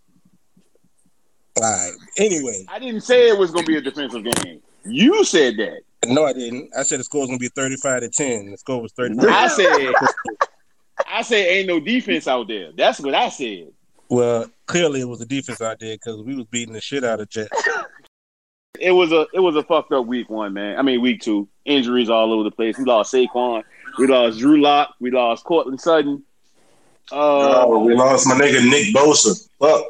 All 1.61 1.71
right. 1.71 1.91
Anyway, 2.17 2.65
I 2.69 2.79
didn't 2.79 3.01
say 3.01 3.29
it 3.29 3.37
was 3.37 3.51
gonna 3.51 3.65
be 3.67 3.77
a 3.77 3.81
defensive 3.81 4.23
game. 4.23 4.61
You 4.85 5.23
said 5.23 5.57
that. 5.57 5.81
no, 6.07 6.25
I 6.25 6.33
didn't. 6.33 6.69
I 6.77 6.83
said 6.83 6.99
the 6.99 7.03
score 7.03 7.21
was 7.21 7.27
going 7.29 7.39
to 7.39 7.43
be 7.43 7.49
thirty-five 7.49 8.01
to 8.01 8.09
ten. 8.09 8.51
The 8.51 8.57
score 8.57 8.81
was 8.81 8.91
thirty-five. 8.93 9.27
I 9.29 9.47
said 9.47 9.93
I 11.07 11.21
said 11.21 11.45
ain't 11.47 11.67
no 11.67 11.79
defense 11.79 12.27
out 12.27 12.47
there. 12.47 12.71
That's 12.75 12.99
what 12.99 13.13
I 13.13 13.29
said. 13.29 13.67
Well, 14.09 14.49
clearly 14.65 15.01
it 15.01 15.07
was 15.07 15.19
the 15.19 15.25
defense 15.25 15.61
out 15.61 15.79
there 15.79 15.95
because 15.95 16.21
we 16.23 16.35
was 16.35 16.45
beating 16.45 16.73
the 16.73 16.81
shit 16.81 17.03
out 17.03 17.19
of 17.19 17.29
Jets. 17.29 17.49
It 18.79 18.91
was 18.91 19.11
a 19.11 19.27
it 19.33 19.39
was 19.39 19.57
a 19.57 19.63
fucked 19.63 19.91
up 19.91 20.05
week 20.05 20.29
one, 20.29 20.53
man. 20.53 20.77
I 20.79 20.83
mean 20.83 21.01
week 21.01 21.19
two. 21.21 21.49
Injuries 21.65 22.09
all 22.09 22.31
over 22.31 22.43
the 22.45 22.51
place. 22.51 22.77
We 22.77 22.85
lost 22.85 23.13
Saquon. 23.13 23.63
We 23.97 24.07
lost 24.07 24.39
Drew 24.39 24.61
Lock. 24.61 24.95
We 25.01 25.11
lost 25.11 25.43
Courtland 25.43 25.81
Sutton. 25.81 26.23
Uh, 27.11 27.65
Oh, 27.65 27.83
we 27.83 27.93
lost 27.95 28.25
my 28.27 28.35
nigga 28.35 28.63
Nick 28.69 28.95
Bosa. 28.95 29.49
Fuck. 29.59 29.83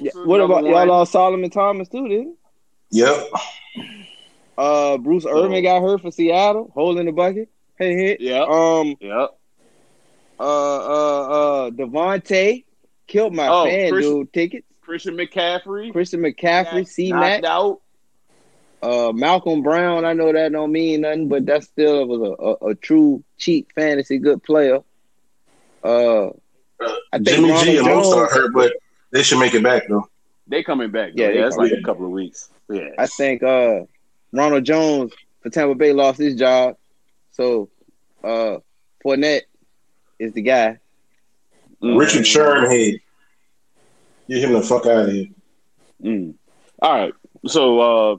Yeah, 0.00 0.12
what 0.24 0.40
about 0.40 0.64
y'all 0.64 0.86
lost 0.86 1.12
Solomon 1.12 1.50
Thomas 1.50 1.88
too? 1.88 2.08
Then 2.08 2.36
Yep. 2.90 3.28
uh, 4.58 4.98
Bruce 4.98 5.26
Irvin 5.26 5.62
got 5.62 5.82
hurt 5.82 6.02
for 6.02 6.10
Seattle, 6.10 6.70
holding 6.74 7.06
the 7.06 7.12
bucket. 7.12 7.48
Hey, 7.78 7.94
hit. 7.94 8.20
Yeah. 8.20 8.44
Um. 8.48 8.96
Yep. 9.00 9.30
Uh. 10.38 10.42
Uh. 10.42 11.22
Uh. 11.66 11.70
Devontae 11.70 12.64
killed 13.06 13.34
my 13.34 13.48
Oh, 13.48 13.64
fan 13.64 13.90
Chris- 13.92 14.06
dude 14.06 14.32
tickets. 14.32 14.66
Christian 14.82 15.16
McCaffrey. 15.16 15.92
Christian 15.92 16.20
McCaffrey, 16.20 16.86
C 16.86 17.10
knocked 17.10 17.42
Mac, 17.42 17.44
out. 17.44 17.80
uh, 18.82 19.12
Malcolm 19.12 19.62
Brown. 19.62 20.04
I 20.04 20.14
know 20.14 20.32
that 20.32 20.50
don't 20.50 20.72
mean 20.72 21.02
nothing, 21.02 21.28
but 21.28 21.46
that 21.46 21.62
still 21.62 22.06
was 22.06 22.20
a, 22.20 22.42
a, 22.66 22.70
a 22.70 22.74
true 22.74 23.22
cheap 23.38 23.68
fantasy 23.74 24.18
good 24.18 24.42
player. 24.42 24.80
Uh, 25.84 26.30
I 27.12 27.18
think 27.18 27.28
Jimmy 27.28 27.50
Ronald 27.50 27.64
G 27.66 27.76
and 27.76 27.86
Jones. 27.86 28.06
Most 28.08 28.16
are 28.16 28.26
hurt, 28.30 28.52
but 28.52 28.72
they 29.12 29.22
should 29.22 29.38
make 29.38 29.54
it 29.54 29.62
back 29.62 29.84
though. 29.88 30.08
They 30.46 30.62
coming 30.62 30.90
back. 30.90 31.12
Yeah, 31.14 31.26
Yeah, 31.26 31.32
they 31.32 31.38
yeah, 31.40 31.46
it's 31.46 31.56
like 31.56 31.70
coming 31.70 31.82
a 31.82 31.86
couple 31.86 32.04
of 32.06 32.10
weeks. 32.10 32.50
Yeah. 32.68 32.90
I 32.98 33.06
think 33.06 33.42
uh, 33.42 33.80
Ronald 34.32 34.64
Jones 34.64 35.12
for 35.40 35.50
Tampa 35.50 35.74
Bay 35.74 35.92
lost 35.92 36.18
his 36.18 36.34
job, 36.34 36.76
so 37.30 37.68
uh, 38.24 38.58
Fournette 39.04 39.42
is 40.18 40.32
the 40.32 40.42
guy. 40.42 40.78
Mm. 41.82 41.98
Richard 41.98 42.26
Sherman 42.26 43.00
Get 44.28 44.44
him 44.44 44.52
the 44.52 44.62
fuck 44.62 44.86
out 44.86 45.08
of 45.08 45.12
here. 45.12 45.26
Mm. 46.04 46.34
All 46.80 46.94
right. 46.94 47.12
So 47.46 47.80
uh 47.80 48.16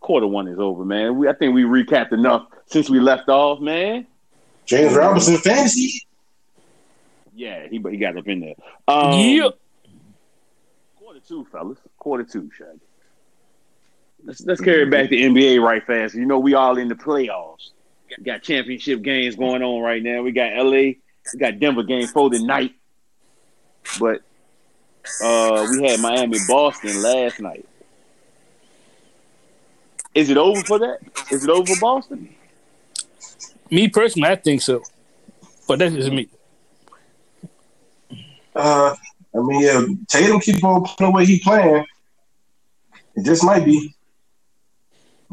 quarter 0.00 0.26
one 0.26 0.46
is 0.46 0.58
over, 0.58 0.84
man. 0.84 1.16
We 1.16 1.26
I 1.26 1.32
think 1.32 1.54
we 1.54 1.62
recapped 1.62 2.12
enough 2.12 2.46
since 2.66 2.90
we 2.90 3.00
left 3.00 3.30
off, 3.30 3.60
man. 3.60 4.06
James 4.66 4.94
Robinson 4.94 5.38
fantasy. 5.38 6.02
Yeah, 7.34 7.66
he 7.68 7.82
he 7.90 7.96
got 7.96 8.16
up 8.16 8.28
in 8.28 8.40
there. 8.40 8.54
Um, 8.86 9.18
yeah. 9.18 9.48
Quarter 10.96 11.20
two, 11.26 11.44
fellas. 11.50 11.78
Quarter 11.98 12.24
two, 12.24 12.50
Shaggy. 12.56 12.80
Let's 14.24 14.40
let's 14.42 14.60
carry 14.60 14.84
it 14.84 14.90
back 14.90 15.10
to 15.10 15.16
NBA 15.16 15.60
right 15.60 15.84
fast. 15.84 16.14
You 16.14 16.24
know 16.24 16.38
we 16.38 16.54
all 16.54 16.78
in 16.78 16.88
the 16.88 16.94
playoffs. 16.94 17.70
Got, 18.08 18.22
got 18.24 18.42
championship 18.42 19.02
games 19.02 19.36
going 19.36 19.62
on 19.62 19.82
right 19.82 20.02
now. 20.02 20.22
We 20.22 20.32
got 20.32 20.56
LA, 20.56 20.70
we 20.70 21.38
got 21.38 21.58
Denver 21.58 21.82
game 21.82 22.06
for 22.06 22.30
tonight. 22.30 22.72
But 24.00 24.22
uh 25.22 25.66
we 25.70 25.86
had 25.88 26.00
Miami 26.00 26.38
Boston 26.48 27.02
last 27.02 27.40
night. 27.40 27.66
Is 30.14 30.30
it 30.30 30.36
over 30.36 30.62
for 30.62 30.78
that? 30.78 31.00
Is 31.30 31.44
it 31.44 31.50
over 31.50 31.66
for 31.66 31.80
Boston? 31.80 32.34
Me 33.70 33.88
personally, 33.88 34.28
I 34.28 34.36
think 34.36 34.62
so. 34.62 34.82
But 35.66 35.80
that's 35.80 35.94
just 35.94 36.12
me. 36.12 36.28
Uh, 38.54 38.94
I 39.34 39.38
mean, 39.38 39.60
yeah, 39.60 39.84
Tatum 40.08 40.40
keep 40.40 40.62
on 40.62 40.84
playing 40.84 41.12
the 41.12 41.16
way 41.16 41.26
he 41.26 41.40
playing. 41.40 41.84
It 43.16 43.24
just 43.24 43.44
might 43.44 43.64
be. 43.64 43.94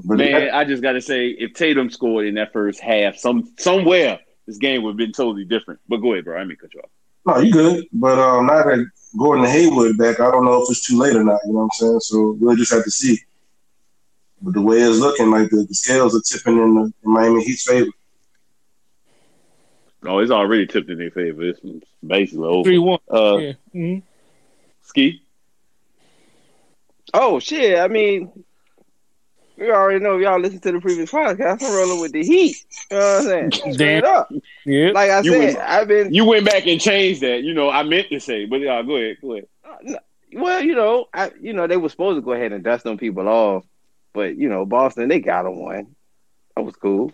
But 0.04 0.18
Man, 0.18 0.50
I 0.52 0.64
just 0.64 0.82
gotta 0.82 1.02
say, 1.02 1.28
if 1.28 1.54
Tatum 1.54 1.90
scored 1.90 2.26
in 2.26 2.36
that 2.36 2.54
first 2.54 2.80
half, 2.80 3.18
some 3.18 3.54
somewhere 3.58 4.20
this 4.48 4.58
game 4.58 4.84
would 4.84 4.92
have 4.92 4.98
been 4.98 5.12
totally 5.12 5.46
different. 5.46 5.80
But 5.88 5.98
go 5.98 6.14
ahead, 6.14 6.26
bro. 6.26 6.38
I 6.38 6.46
mean, 6.46 6.58
cut 6.58 6.74
you 6.74 6.82
off. 6.82 6.90
no, 7.26 7.38
you 7.40 7.52
good. 7.52 7.86
But 7.94 8.18
um, 8.18 8.48
now 8.48 8.64
that 8.64 8.86
Gordon 9.18 9.46
Hayward 9.46 9.98
back, 9.98 10.20
I 10.20 10.32
don't 10.32 10.46
know 10.46 10.64
if 10.64 10.70
it's 10.70 10.88
too 10.88 10.98
late 10.98 11.16
or 11.16 11.24
not. 11.24 11.40
You 11.46 11.54
know 11.54 11.60
what 11.60 11.64
I'm 11.64 11.70
saying? 11.74 12.00
So 12.00 12.38
we'll 12.40 12.56
just 12.56 12.74
have 12.74 12.84
to 12.84 12.92
see. 12.92 13.20
But 14.42 14.56
the 14.56 14.62
way 14.62 14.82
it's 14.82 15.00
looking, 15.00 15.30
like 15.30 15.50
the, 15.52 15.66
the 15.68 15.76
scales 15.76 16.16
are 16.16 16.22
tipping 16.22 16.58
in, 16.58 16.74
the, 16.74 16.82
in 16.82 17.14
Miami 17.14 17.44
Heat's 17.44 17.64
favor. 17.64 17.92
Oh, 20.04 20.20
it's 20.20 20.32
already 20.32 20.66
tipped 20.66 20.90
in 20.90 20.98
their 20.98 21.12
favor. 21.12 21.44
It's 21.44 21.60
basically 22.06 22.48
over. 22.48 22.64
Three 22.68 22.80
one. 22.80 23.00
Uh, 23.10 23.38
Yeah. 23.38 23.54
hmm 23.72 23.98
Ski. 24.82 25.22
Oh 27.14 27.40
shit! 27.40 27.78
I 27.78 27.88
mean, 27.88 28.32
we 29.58 29.70
already 29.70 30.00
know 30.04 30.16
if 30.16 30.22
y'all 30.24 30.40
listen 30.40 30.60
to 30.62 30.72
the 30.72 30.80
previous 30.80 31.12
podcast. 31.12 31.62
I'm 31.62 31.74
rolling 31.74 32.00
with 32.02 32.14
the 32.14 32.24
Heat. 32.24 32.56
You 32.90 32.98
know 32.98 33.04
what 33.04 33.18
I'm 33.18 33.24
saying? 33.24 33.52
Straight 33.74 34.02
Damn. 34.04 34.06
up. 34.06 34.34
Yeah. 34.66 34.92
Like 34.92 35.12
I 35.12 35.20
You 35.22 35.32
said, 35.34 35.46
was- 35.46 35.56
I've 35.58 35.88
been 35.88 36.14
You 36.14 36.26
went 36.26 36.46
back 36.46 36.66
and 36.68 36.80
changed 36.80 37.22
that. 37.22 37.44
You 37.44 37.54
know, 37.54 37.70
I 37.70 37.84
meant 37.84 38.10
to 38.10 38.20
say, 38.20 38.46
but 38.46 38.66
uh, 38.66 38.82
go 38.84 38.96
ahead, 38.96 39.18
go 39.22 39.34
ahead. 39.34 39.48
well, 40.34 40.64
you 40.64 40.74
know, 40.74 41.08
I 41.14 41.32
you 41.40 41.54
know 41.54 41.68
they 41.68 41.78
were 41.78 41.90
supposed 41.90 42.18
to 42.18 42.22
go 42.22 42.32
ahead 42.32 42.54
and 42.54 42.64
dust 42.64 42.86
them 42.86 42.98
people 42.98 43.28
off, 43.28 43.66
but 44.14 44.36
you 44.38 44.48
know 44.50 44.66
Boston 44.66 45.10
they 45.10 45.20
got 45.20 45.44
them 45.44 45.60
one. 45.60 45.96
That 46.56 46.64
was 46.64 46.76
cool, 46.76 47.12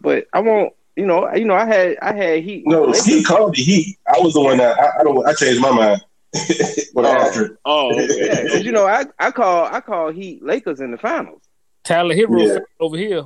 but 0.00 0.26
I 0.32 0.40
won't. 0.40 0.72
You 0.96 1.04
know, 1.06 1.30
you 1.34 1.44
know, 1.44 1.54
I 1.54 1.66
had 1.66 1.98
I 2.00 2.12
had 2.14 2.42
Heat. 2.42 2.64
No, 2.66 2.90
They- 2.90 3.00
he 3.00 3.22
called 3.22 3.54
the 3.54 3.62
Heat. 3.62 3.98
I 4.08 4.18
was 4.18 4.32
the 4.34 4.40
one 4.40 4.56
that 4.58 4.78
I, 4.78 5.00
I 5.00 5.04
don't. 5.04 5.26
I 5.26 5.34
changed 5.34 5.60
my 5.60 5.70
mind 5.70 6.00
with 6.32 6.88
Oh. 6.96 7.04
after. 7.06 7.58
Oh, 7.66 7.92
Yeah, 7.94 8.02
okay. 8.32 8.48
'cause, 8.48 8.64
you 8.64 8.72
know, 8.72 8.86
I 8.86 9.04
I 9.18 9.30
call 9.30 9.66
I 9.66 9.80
call 9.80 10.10
Heat 10.10 10.42
Lakers 10.42 10.80
in 10.80 10.90
the 10.92 10.98
finals. 10.98 11.42
Tyler 11.84 12.14
Herro 12.14 12.42
Yeah. 12.54 12.58
over 12.80 12.96
here. 12.96 13.24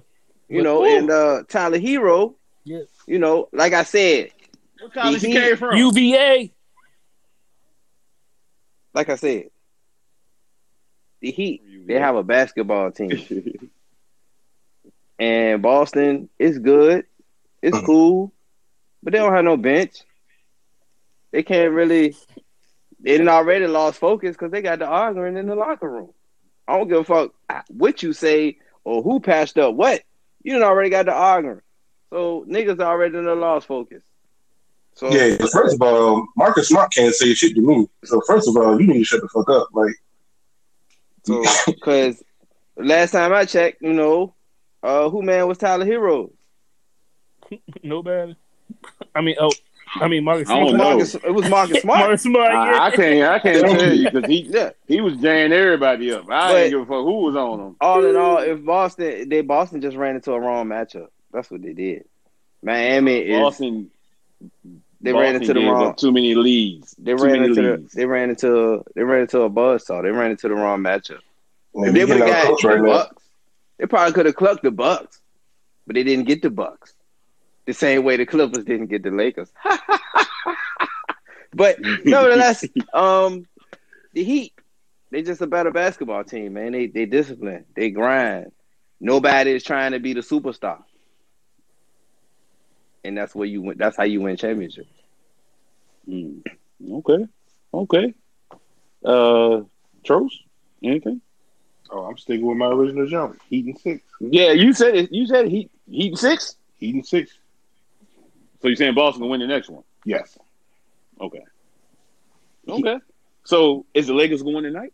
You 0.49 0.63
know, 0.63 0.83
Ooh. 0.85 0.97
and 0.99 1.11
uh 1.11 1.43
Tyler 1.49 1.79
Herro. 1.79 2.35
Yeah. 2.65 2.81
You 3.07 3.19
know, 3.21 3.49
like 3.53 3.73
I 3.73 3.85
said, 3.85 4.31
what 4.81 4.93
college 4.93 5.23
He- 5.23 5.29
you 5.33 5.41
came 5.41 5.57
from? 5.57 5.77
UVA. 5.77 6.53
like 8.95 9.09
I 9.09 9.15
said, 9.15 9.45
the 11.21 11.31
Heat 11.31 11.63
they 11.87 11.95
have 11.95 12.17
a 12.17 12.23
basketball 12.25 12.91
team, 12.91 13.71
and 15.19 15.63
Boston 15.63 16.29
is 16.39 16.59
good, 16.59 17.07
it's 17.63 17.77
Mhm. 17.77 17.85
cool, 17.85 18.33
but 19.03 19.13
they 19.13 19.19
don't 19.19 19.33
have 19.33 19.45
no 19.45 19.57
bench. 19.57 20.03
They 21.33 21.43
can't 21.43 21.73
really. 21.73 22.15
They 23.03 23.13
didn't 23.13 23.29
already 23.29 23.67
lost 23.67 23.99
focus 23.99 24.37
because 24.37 24.51
they 24.51 24.61
got 24.61 24.79
the 24.79 24.87
arguing 24.87 25.37
in 25.37 25.47
the 25.47 25.55
locker 25.55 25.91
room. 25.91 26.13
I 26.69 26.77
don't 26.77 26.89
give 26.89 26.99
a 26.99 27.05
fuck 27.05 27.33
what 27.69 28.03
you 28.03 28.13
say 28.13 28.59
or 28.85 29.03
who 29.03 29.21
passed 29.21 29.59
up 29.59 29.75
what. 29.75 30.03
You 30.43 30.55
done 30.55 30.63
already 30.63 30.91
got 30.91 31.07
the 31.07 31.13
arguing, 31.15 31.63
so 32.11 32.45
niggas 32.49 32.81
already 32.81 33.17
in 33.19 33.25
the 33.25 33.35
lost 33.35 33.67
focus. 33.67 34.03
So 34.95 35.11
Yeah, 35.11 35.37
first 35.53 35.75
of 35.77 35.83
all, 35.83 36.27
Marcus 36.37 36.69
Smart 36.69 36.93
can't 36.93 37.15
say 37.15 37.33
shit 37.35 37.55
to 37.55 37.63
me. 37.63 37.89
So 38.05 38.21
first 38.27 38.49
of 38.49 38.57
all, 38.57 38.81
you 38.81 38.87
need 38.87 38.99
to 38.99 39.05
shut 39.05 39.23
the 39.23 39.29
fuck 39.29 39.49
up. 39.49 39.69
Like, 39.73 39.95
So, 41.25 41.43
because 41.67 42.23
last 42.77 43.13
time 43.13 43.33
I 43.33 43.45
checked, 43.45 43.83
you 43.83 43.93
know, 43.93 44.35
uh, 44.83 45.09
who 45.11 45.23
man 45.23 45.47
was 45.47 45.59
Tyler 45.59 45.87
Herro? 45.87 46.31
Nobody. 47.83 48.37
I 49.15 49.21
mean, 49.21 49.37
oh, 49.41 49.51
I 49.97 50.09
mean 50.09 50.25
Marcus. 50.25 50.49
I 50.49 50.59
don't 50.61 50.69
Smart. 50.71 50.79
know. 50.79 50.89
Marcus, 50.97 51.15
it 51.17 51.31
was 51.35 51.49
Marcus 51.49 51.81
Smart. 51.83 51.99
Marcus 52.01 52.23
Smart. 52.23 52.53
I, 52.53 52.71
Yeah. 52.73 52.83
I 52.83 52.91
can't. 52.91 53.23
I 53.31 53.39
can't 53.41 53.67
tell 53.79 53.93
you 53.95 54.11
because 54.11 54.29
he 54.31 54.41
yeah. 54.43 54.71
he 54.87 55.01
was 55.01 55.17
jaying 55.19 55.53
everybody 55.53 56.13
up. 56.13 56.25
I 56.31 56.53
But- 56.53 56.53
didn't 56.55 56.71
give 56.71 56.81
a 56.81 56.85
fuck 56.87 57.05
who 57.05 57.15
was 57.25 57.37
on 57.37 57.61
him. 57.61 57.77
All 57.81 58.05
in 58.05 58.17
all, 58.17 58.39
if 58.39 58.65
Boston, 58.65 59.29
they 59.29 59.41
Boston 59.43 59.81
just 59.81 59.97
ran 59.97 60.15
into 60.17 60.33
a 60.33 60.41
wrong 60.41 60.67
matchup. 60.67 61.09
That's 61.33 61.51
what 61.51 61.63
they 61.63 61.73
did. 61.73 62.05
Miami 62.63 63.17
is 63.19 63.41
Boston. 63.41 63.91
they 65.01 65.13
Boston 65.13 65.15
ran 65.33 65.35
into 65.37 65.55
the 65.55 65.61
wrong. 65.65 65.95
too 65.97 66.13
many 66.13 66.35
leads. 66.35 66.95
They 66.99 67.15
too 67.15 67.25
ran 67.25 67.43
into 67.43 67.63
the, 67.63 67.89
they 67.95 68.07
ran 68.07 68.31
into 68.31 68.85
they 68.95 69.03
ran 69.03 69.23
into 69.23 69.41
a 69.41 69.51
buzzsaw. 69.51 70.03
They 70.03 70.11
ran 70.11 70.31
into 70.31 70.49
the 70.49 70.55
wrong 70.55 70.81
matchup. 70.81 71.19
man, 71.75 71.89
If 71.89 71.95
they 71.95 72.05
would 72.05 72.19
have 72.21 72.29
got 72.29 72.47
coach 72.47 72.65
right 72.65 72.77
the 72.77 72.83
now. 72.83 72.89
Bucks, 72.93 73.25
they 73.79 73.87
probably 73.87 74.13
could 74.13 74.27
have 74.27 74.37
clucked 74.37 74.63
the 74.63 74.71
Bucks, 74.71 75.21
but 75.87 75.95
they 75.95 76.05
didn't 76.05 76.27
get 76.27 76.43
the 76.43 76.51
Bucks. 76.51 76.95
The 77.71 77.75
same 77.75 78.03
way 78.03 78.17
the 78.17 78.27
Clippers 78.27 78.65
didn't 78.65 78.89
get 78.89 79.05
the 79.05 79.13
Lakers. 79.13 79.49
but 81.55 81.77
nevertheless, 82.05 82.65
um, 82.93 83.47
the 84.13 84.25
Heat, 84.25 84.55
they 85.13 85.23
just 85.23 85.41
a 85.41 85.47
better 85.47 85.71
basketball 85.71 86.25
team, 86.25 86.55
man. 86.55 86.73
They 86.73 86.89
they 86.89 87.07
discipline, 87.07 87.67
they 87.77 87.91
grind. 87.91 88.51
Nobody 88.99 89.53
is 89.53 89.63
trying 89.63 89.93
to 89.93 90.01
be 90.01 90.15
the 90.15 90.21
superstar, 90.21 90.83
and 93.05 93.17
that's 93.17 93.37
where 93.37 93.47
you 93.47 93.63
win. 93.63 93.79
That's 93.79 93.97
how 93.97 94.03
you 94.03 94.21
win 94.21 94.37
championships. 94.37 94.91
Mm. 96.09 96.43
Okay. 96.91 97.25
Okay. 97.73 98.15
Uh, 99.05 99.61
Tros, 100.05 100.43
anything? 100.83 101.21
Oh, 101.89 102.07
I'm 102.07 102.19
sticking 102.19 102.47
with 102.47 102.57
my 102.59 102.67
original 102.67 103.07
jump. 103.07 103.41
Heat 103.49 103.67
and 103.67 103.79
six. 103.79 104.03
Yeah, 104.19 104.51
you 104.51 104.73
said 104.73 104.97
it. 104.97 105.13
You 105.13 105.25
said 105.29 105.47
Heat. 105.47 105.71
Heat 105.89 106.09
and 106.09 106.19
six. 106.19 106.57
Heat 106.81 106.97
and 106.97 107.07
six. 107.07 107.31
So 108.61 108.69
you're 108.69 108.77
saying 108.77 108.95
Boston 108.95 109.23
will 109.23 109.31
win 109.31 109.41
the 109.41 109.47
next 109.47 109.69
one? 109.71 109.85
Yes. 110.05 110.39
Okay. 111.21 111.45
Okay. 112.69 112.99
So 113.45 113.87
is 113.95 114.07
the 114.07 114.15
Lakers 114.15 114.43
going 114.43 114.65
tonight? 114.65 114.93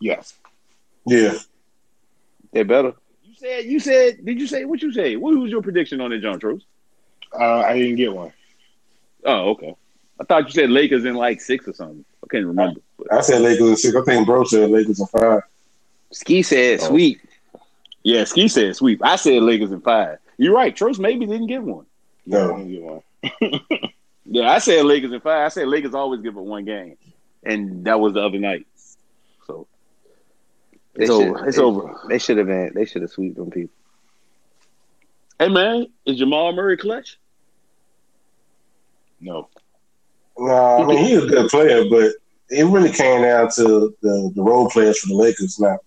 Yes. 0.00 0.34
Yeah. 1.06 1.34
They 2.52 2.62
better. 2.62 2.94
You 3.22 3.34
said. 3.34 3.64
You 3.64 3.80
said. 3.80 4.24
Did 4.24 4.40
you 4.40 4.46
say 4.46 4.64
what 4.64 4.82
you 4.82 4.92
say? 4.92 5.16
What 5.16 5.36
was 5.36 5.50
your 5.50 5.62
prediction 5.62 6.00
on 6.00 6.10
the 6.10 6.18
John 6.18 6.38
Tros? 6.40 6.64
Uh, 7.32 7.60
I 7.60 7.76
didn't 7.78 7.96
get 7.96 8.14
one. 8.14 8.32
Oh, 9.24 9.50
okay. 9.50 9.74
I 10.20 10.24
thought 10.24 10.44
you 10.46 10.52
said 10.52 10.70
Lakers 10.70 11.04
in 11.04 11.14
like 11.14 11.40
six 11.40 11.66
or 11.66 11.72
something. 11.72 12.04
I 12.22 12.26
can't 12.30 12.46
remember. 12.46 12.80
But, 12.96 13.12
I 13.12 13.20
said 13.20 13.42
Lakers 13.42 13.68
in 13.68 13.76
six. 13.76 13.96
I 13.96 14.02
think 14.02 14.26
Bro 14.26 14.44
said 14.44 14.70
Lakers 14.70 15.00
in 15.00 15.06
five. 15.08 15.42
Ski 16.12 16.42
said 16.42 16.80
Oh. 16.82 16.88
sweet. 16.88 17.20
yeah, 18.04 18.24
Ski 18.24 18.46
said 18.48 18.76
sweep. 18.76 19.00
I 19.04 19.16
said 19.16 19.42
Lakers 19.42 19.72
in 19.72 19.80
five. 19.80 20.18
You're 20.38 20.54
right. 20.54 20.74
Tros 20.74 20.98
maybe 21.00 21.26
didn't 21.26 21.48
get 21.48 21.62
one. 21.62 21.86
Yeah, 22.26 22.38
No. 22.38 22.54
I 22.54 22.58
didn't 22.58 22.72
get 22.72 22.82
one. 22.82 23.80
Yeah, 24.26 24.50
I 24.50 24.58
said 24.58 24.86
Lakers 24.86 25.12
in 25.12 25.20
five. 25.20 25.44
I 25.44 25.48
said 25.48 25.68
Lakers 25.68 25.94
always 25.94 26.22
give 26.22 26.34
it 26.36 26.40
one 26.40 26.64
game, 26.64 26.96
and 27.42 27.84
that 27.84 28.00
was 28.00 28.14
the 28.14 28.20
other 28.20 28.38
night. 28.38 28.66
So 29.46 29.66
it's 30.94 31.10
should- 31.10 31.28
over. 31.28 31.46
It's 31.46 31.56
they- 31.58 31.62
over. 31.62 32.00
They 32.08 32.18
should 32.18 32.38
have 32.38 32.46
been. 32.46 32.72
They 32.74 32.86
should 32.86 33.02
have 33.02 33.10
swept 33.10 33.36
them 33.36 33.50
people. 33.50 33.74
Hey 35.38 35.48
man, 35.50 35.88
is 36.06 36.16
Jamal 36.16 36.52
Murray 36.54 36.78
clutch? 36.78 37.18
No. 39.20 39.48
Nah, 40.38 40.82
I 40.82 40.86
mean 40.86 41.04
he's 41.04 41.22
a 41.22 41.26
good 41.26 41.50
player, 41.50 41.84
but 41.90 42.12
it 42.48 42.64
really 42.64 42.90
came 42.90 43.20
down 43.22 43.50
to 43.56 43.94
the, 44.00 44.32
the 44.34 44.42
role 44.42 44.70
players 44.70 44.98
for 45.00 45.08
the 45.08 45.14
Lakers 45.14 45.60
not 45.60 45.80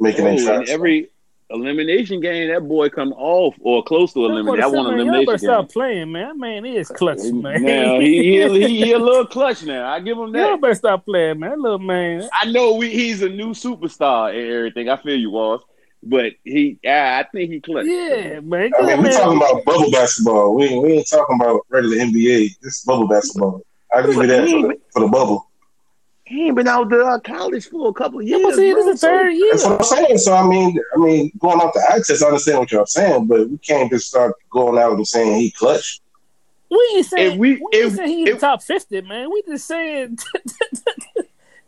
making 0.00 0.26
any 0.26 0.40
Oh, 0.42 0.44
shots. 0.46 0.70
every 0.70 1.10
elimination 1.52 2.20
game, 2.20 2.48
that 2.48 2.66
boy 2.66 2.88
come 2.88 3.12
off 3.12 3.54
or 3.60 3.82
close 3.82 4.12
to 4.14 4.24
elimination. 4.24 4.62
I 4.62 4.66
want 4.66 4.88
Y'all 4.88 4.94
elimination 4.94 5.26
better 5.26 5.38
game. 5.38 5.48
stop 5.48 5.72
playing, 5.72 6.12
man. 6.12 6.28
That 6.28 6.36
man 6.38 6.64
is 6.66 6.90
uh, 6.90 6.94
clutch, 6.94 7.18
man. 7.24 7.62
Now 7.62 8.00
he, 8.00 8.22
he, 8.22 8.48
he, 8.48 8.84
he 8.84 8.92
a 8.92 8.98
little 8.98 9.26
clutch 9.36 9.62
now. 9.64 9.88
I 9.90 10.00
give 10.00 10.18
him 10.18 10.34
Y'all 10.34 10.52
that. 10.52 10.60
better 10.60 10.74
stop 10.74 11.04
playing, 11.04 11.40
man. 11.40 11.50
That 11.50 11.58
little 11.58 11.78
man. 11.78 12.28
I 12.32 12.46
know 12.50 12.74
we, 12.74 12.90
he's 12.90 13.22
a 13.22 13.28
new 13.28 13.50
superstar 13.50 14.30
and 14.30 14.50
everything. 14.52 14.88
I 14.88 14.96
feel 14.96 15.16
you, 15.18 15.30
Walls, 15.30 15.62
but 16.02 16.32
he, 16.44 16.78
yeah, 16.82 17.22
I 17.22 17.28
think 17.30 17.50
he 17.50 17.60
clutch. 17.60 17.86
Yeah, 17.86 18.40
man. 18.40 18.70
I 18.78 18.86
mean, 18.86 18.96
we're 18.98 19.02
man. 19.02 19.12
talking 19.12 19.36
about 19.36 19.64
bubble 19.64 19.90
basketball. 19.90 20.54
We 20.54 20.64
ain't, 20.64 20.82
we 20.82 20.92
ain't 20.92 21.08
talking 21.08 21.36
about 21.40 21.60
regular 21.68 21.96
NBA. 21.96 22.56
This 22.60 22.84
bubble 22.84 23.08
basketball. 23.08 23.62
I 23.94 24.02
give 24.02 24.14
you 24.14 24.26
that 24.26 24.48
for 24.48 24.68
the, 24.68 24.80
for 24.90 25.00
the 25.00 25.08
bubble. 25.08 25.50
He 26.24 26.46
ain't 26.46 26.56
been 26.56 26.68
out 26.68 26.88
to 26.90 27.04
uh, 27.04 27.18
college 27.18 27.68
for 27.68 27.88
a 27.88 27.92
couple 27.92 28.20
of 28.20 28.26
Yeah, 28.26 28.36
years. 28.38 28.46
but 28.50 28.56
see, 28.56 28.72
this 28.72 28.84
bro, 28.84 28.92
is 28.92 29.00
the 29.00 29.06
third 29.06 29.30
year. 29.30 29.50
That's 29.52 29.64
what 29.64 29.78
I'm 29.80 29.84
saying. 29.84 30.18
So 30.18 30.34
I 30.34 30.46
mean, 30.48 30.78
I 30.94 30.98
mean, 30.98 31.32
going 31.38 31.60
off 31.60 31.74
the 31.74 31.80
eye 31.90 31.96
test, 31.98 32.22
I 32.22 32.26
understand 32.26 32.58
what 32.60 32.70
you're 32.72 32.86
saying, 32.86 33.26
but 33.26 33.48
we 33.50 33.58
can't 33.58 33.90
just 33.90 34.08
start 34.08 34.34
going 34.50 34.78
out 34.78 34.92
and 34.92 35.06
saying 35.06 35.40
he 35.40 35.50
clutch. 35.50 36.00
We 36.70 36.92
ain't 36.96 37.06
saying 37.06 37.32
If 37.32 37.38
we- 37.38 37.54
we, 37.54 37.56
ain't 37.56 37.74
if- 37.74 37.92
saying 37.94 38.08
he 38.08 38.18
in 38.20 38.24
the 38.26 38.30
if- 38.32 38.40
top 38.40 38.62
fifty, 38.62 39.00
man. 39.02 39.30
We 39.30 39.42
just 39.42 39.66
saying. 39.66 40.18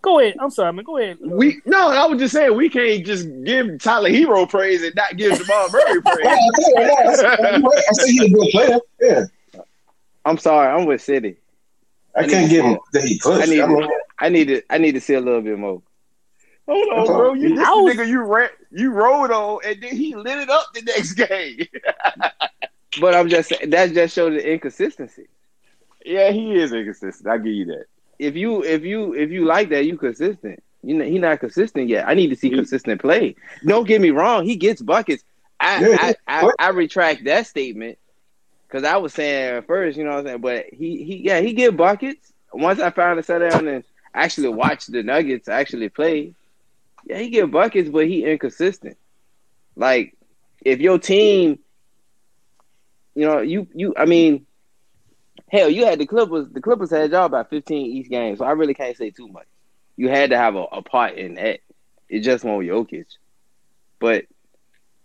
go 0.03 0.21
ahead. 0.21 0.37
I'm 0.41 0.51
sorry, 0.51 0.73
man. 0.73 0.85
Go 0.85 0.99
ahead. 0.99 1.19
We 1.21 1.61
no, 1.67 1.91
I 1.91 2.07
was 2.07 2.19
just 2.21 2.33
saying 2.33 2.57
we 2.57 2.69
can't 2.71 3.05
just 3.05 3.27
give 3.45 3.79
Tyler 3.81 4.09
Herro 4.11 4.49
praise 4.49 4.83
and 4.83 4.95
not 4.95 5.17
give 5.17 5.37
Jamal 5.39 5.69
Murray 5.71 6.01
praise. 6.01 6.27
I 6.27 6.37
think- 6.57 6.79
yeah, 6.79 6.95
I, 6.95 7.57
I, 7.57 7.61
I 7.67 7.93
say 7.93 8.11
he's 8.13 8.21
a 8.23 8.29
good 8.31 8.49
player. 8.51 8.79
Yeah, 9.01 9.25
I'm 10.25 10.39
sorry. 10.39 10.69
I'm 10.73 10.87
with 10.87 11.03
City. 11.03 11.37
I 12.17 12.27
can't 12.29 12.49
give 12.49 12.65
him 12.65 12.79
that 12.93 13.03
he 13.05 13.19
clutch. 13.19 13.41
I 13.41 13.43
I, 13.43 13.47
need. 13.47 13.69
mean, 13.69 13.89
I 14.19 14.29
need 14.29 14.49
to. 14.49 14.63
I 14.71 14.79
need 14.79 14.93
to 14.93 15.01
see 15.01 15.15
a 15.15 15.21
little 15.21 15.43
bit 15.43 15.59
more. 15.59 15.83
Hold 16.67 16.89
on, 16.93 17.07
bro. 17.07 17.33
You 17.35 17.51
this 17.57 17.59
was- 17.69 17.95
nigga 17.97 18.09
you 18.09 18.23
ran, 18.23 18.49
you 18.71 18.91
rode 18.91 19.31
on, 19.31 19.61
and 19.67 19.83
then 19.83 19.95
he 19.97 20.15
lit 20.15 20.39
it 20.39 20.49
up 20.51 20.67
the 20.75 20.83
next 20.83 21.13
game. 21.15 21.67
But 23.01 23.15
I'm 23.15 23.29
just. 23.29 23.49
saying 23.49 23.71
That 23.71 23.93
just 23.93 24.15
shows 24.15 24.35
the 24.35 24.53
inconsistency. 24.53 25.27
yeah, 26.05 26.31
he 26.31 26.55
is 26.55 26.73
inconsistent. 26.73 27.29
I 27.29 27.39
give 27.39 27.53
you 27.53 27.65
that. 27.67 27.87
If 28.21 28.37
you 28.37 28.63
if 28.63 28.85
you 28.85 29.15
if 29.15 29.31
you 29.33 29.45
like 29.45 29.71
that, 29.71 29.85
you 29.85 29.99
consistent. 29.99 30.63
You 30.85 30.95
know 30.95 31.05
he 31.05 31.19
not 31.19 31.41
consistent 31.41 31.89
yet. 31.89 32.07
I 32.07 32.15
need 32.15 32.29
to 32.29 32.37
see 32.37 32.51
He- 32.51 32.55
consistent 32.55 33.01
play. 33.01 33.35
Don't 33.67 33.89
get 33.89 34.01
me 34.01 34.11
wrong. 34.11 34.45
He 34.45 34.55
gets 34.57 34.81
buckets. 34.81 35.25
I 35.59 36.15
I, 36.29 36.43
I, 36.47 36.51
I 36.59 36.69
retract 36.69 37.25
that 37.25 37.47
statement 37.49 37.99
because 38.69 38.85
I 38.85 38.97
was 38.99 39.13
saying 39.13 39.57
at 39.57 39.67
first, 39.67 39.97
you 39.99 40.05
know 40.05 40.11
what 40.11 40.19
I'm 40.21 40.27
saying. 40.27 40.41
But 40.41 40.67
he 40.73 41.03
he 41.05 41.17
yeah 41.17 41.41
he 41.41 41.53
get 41.53 41.77
buckets. 41.77 42.33
Once 42.53 42.79
I 42.79 42.91
found 42.91 42.95
finally 42.95 43.23
sat 43.25 43.39
down 43.51 43.67
and 43.67 43.85
actually 44.15 44.49
watch 44.49 44.87
the 44.87 45.03
Nuggets 45.03 45.49
actually 45.49 45.89
play, 45.89 46.35
yeah 47.05 47.19
he 47.19 47.31
get 47.31 47.51
buckets, 47.51 47.89
but 47.91 48.07
he 48.07 48.25
inconsistent. 48.25 48.97
Like 49.77 50.17
if 50.65 50.81
your 50.81 50.99
team, 50.99 51.59
you 53.15 53.27
know 53.27 53.41
you 53.41 53.67
you 53.75 53.95
I 53.97 54.07
mean. 54.07 54.47
Hell, 55.51 55.69
you 55.69 55.85
had 55.85 56.01
the 56.01 56.07
Clippers. 56.07 56.49
The 56.51 56.61
Clippers 56.61 56.91
had 56.91 57.13
y'all 57.13 57.27
about 57.27 57.51
15 57.51 57.87
each 57.87 58.09
game, 58.09 58.37
so 58.37 58.45
I 58.45 58.53
really 58.53 58.75
can't 58.75 58.97
say 58.97 59.11
too 59.11 59.29
much. 59.29 59.47
You 59.97 60.09
had 60.09 60.31
to 60.31 60.37
have 60.37 60.57
a, 60.57 60.63
a 60.63 60.83
part 60.83 61.15
in 61.15 61.35
that. 61.35 61.61
It 62.09 62.21
just 62.21 62.45
won't 62.45 62.67
Jokic. 62.67 63.07
But 64.01 64.25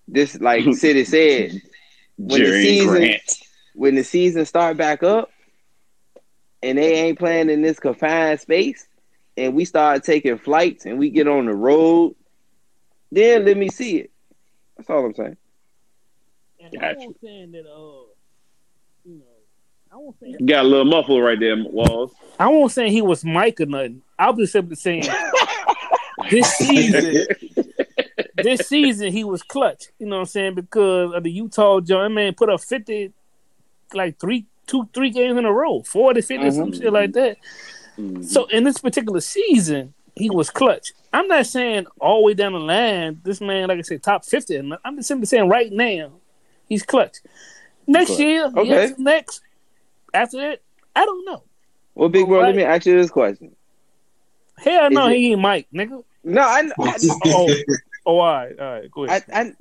this, 0.08 0.40
like 0.40 0.64
City 0.74 1.04
said, 1.04 1.62
when 2.18 2.42
the 2.42 2.52
season 2.64 2.88
Grant. 2.88 3.38
when 3.76 3.96
the 3.96 4.04
season 4.04 4.46
start 4.46 4.78
back 4.78 5.04
up, 5.04 5.30
and 6.64 6.78
they 6.78 6.94
ain't 6.96 7.20
playing 7.20 7.50
in 7.50 7.62
this 7.62 7.80
confined 7.80 8.40
space, 8.40 8.88
and 9.40 9.56
we 9.56 9.66
start 9.66 10.04
taking 10.04 10.38
flights 10.38 10.86
and 10.86 11.00
we 11.00 11.10
get 11.10 11.28
on 11.28 11.46
the 11.46 11.54
road, 11.54 12.16
then 13.12 13.46
let 13.46 13.58
me 13.58 13.70
see 13.70 13.98
it. 13.98 14.12
That's 14.76 14.90
all 14.90 15.06
I'm 15.06 15.14
saying. 15.14 15.38
And 16.60 16.74
Gotcha. 16.74 16.86
I 16.86 16.94
won't 16.98 17.18
saying 17.22 17.52
that. 17.54 17.66
Uh, 17.66 18.04
you 19.06 19.16
know, 19.16 19.24
I 19.92 19.96
won't 19.96 20.20
say. 20.20 20.36
Got 20.46 20.66
a 20.66 20.68
little 20.68 20.86
muffle 20.86 21.22
right 21.22 21.40
there, 21.40 21.56
Walls. 21.58 22.14
I 22.38 22.48
won't 22.50 22.72
say 22.72 22.90
he 22.90 23.02
was 23.02 23.24
Mike 23.24 23.62
or 23.62 23.66
nothing. 23.66 24.02
I'll 24.18 24.34
be 24.34 24.46
simply 24.46 24.76
saying 24.76 25.06
this 26.30 26.52
season, 26.56 27.28
this 28.36 28.68
season 28.68 29.12
he 29.12 29.24
was 29.24 29.42
clutch. 29.42 29.86
You 30.00 30.08
know 30.08 30.18
what 30.18 30.22
I'm 30.22 30.28
saying? 30.28 30.56
Because 30.56 31.14
of 31.14 31.24
the 31.24 31.32
Utah 31.32 31.80
joint, 31.80 32.14
man 32.14 32.36
put 32.36 32.50
up 32.50 32.60
50, 32.60 33.14
like 33.94 34.20
three, 34.20 34.46
two, 34.68 34.88
three 34.94 35.12
games 35.12 35.38
in 35.38 35.46
a 35.46 35.52
row, 35.52 35.82
40, 35.82 36.22
50, 36.22 36.52
some 36.52 36.74
shit 36.74 36.92
like 36.92 37.14
that. 37.14 37.38
Mhm. 38.00 38.24
So 38.26 38.46
in 38.46 38.64
this 38.64 38.78
particular 38.78 39.22
season, 39.22 39.94
he 40.16 40.30
was 40.30 40.50
clutch. 40.50 40.94
I'm 41.12 41.28
not 41.28 41.46
saying 41.48 41.88
all 42.00 42.22
the 42.22 42.26
way 42.28 42.34
down 42.34 42.54
the 42.54 42.60
line, 42.60 43.20
this 43.24 43.42
man, 43.42 43.68
like 43.68 43.80
I 43.80 43.82
said, 43.82 44.04
top 44.04 44.24
50. 44.26 44.72
I'm 44.86 44.96
just 44.98 45.08
simply 45.08 45.26
saying 45.26 45.50
right 45.50 45.72
now, 45.72 46.12
he's 46.68 46.84
clutch. 46.84 47.18
Next 47.88 48.08
Clutch. 48.08 48.20
year, 48.20 48.46
Okay. 48.46 48.68
yes, 48.68 48.94
next, 49.00 49.42
after 50.14 50.38
that, 50.38 50.62
I 50.96 51.06
don't 51.06 51.26
know. 51.26 51.44
Well, 51.96 52.10
big 52.10 52.28
bro, 52.28 52.42
let 52.42 52.56
me 52.56 52.64
ask 52.64 52.86
you 52.86 52.96
this 52.96 53.10
question. 53.10 53.56
Hell 54.58 54.92
no, 54.92 55.08
it- 55.08 55.18
he 55.18 55.32
ain't 55.32 55.42
Mike, 55.42 55.68
nigga. 55.74 56.04
No, 56.24 56.42
I, 56.42 56.70
I, 56.80 56.98
Oh, 57.24 57.48
oh, 58.06 58.20
all 58.20 58.34
right, 58.34 58.60
all 58.60 58.72
right, 58.74 58.92
go 58.92 59.06
I, 59.06 59.08
ahead. 59.08 59.24
I 59.34 59.54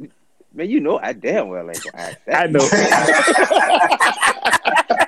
man, 0.53 0.69
you 0.69 0.81
know 0.81 0.99
I 0.99 1.13
damn 1.13 1.49
well 1.49 1.71
ain't 1.71 1.83
gonna 1.83 1.97
ask 1.97 2.19
that. 2.27 2.43
I 2.43 2.47
know. 2.47 2.69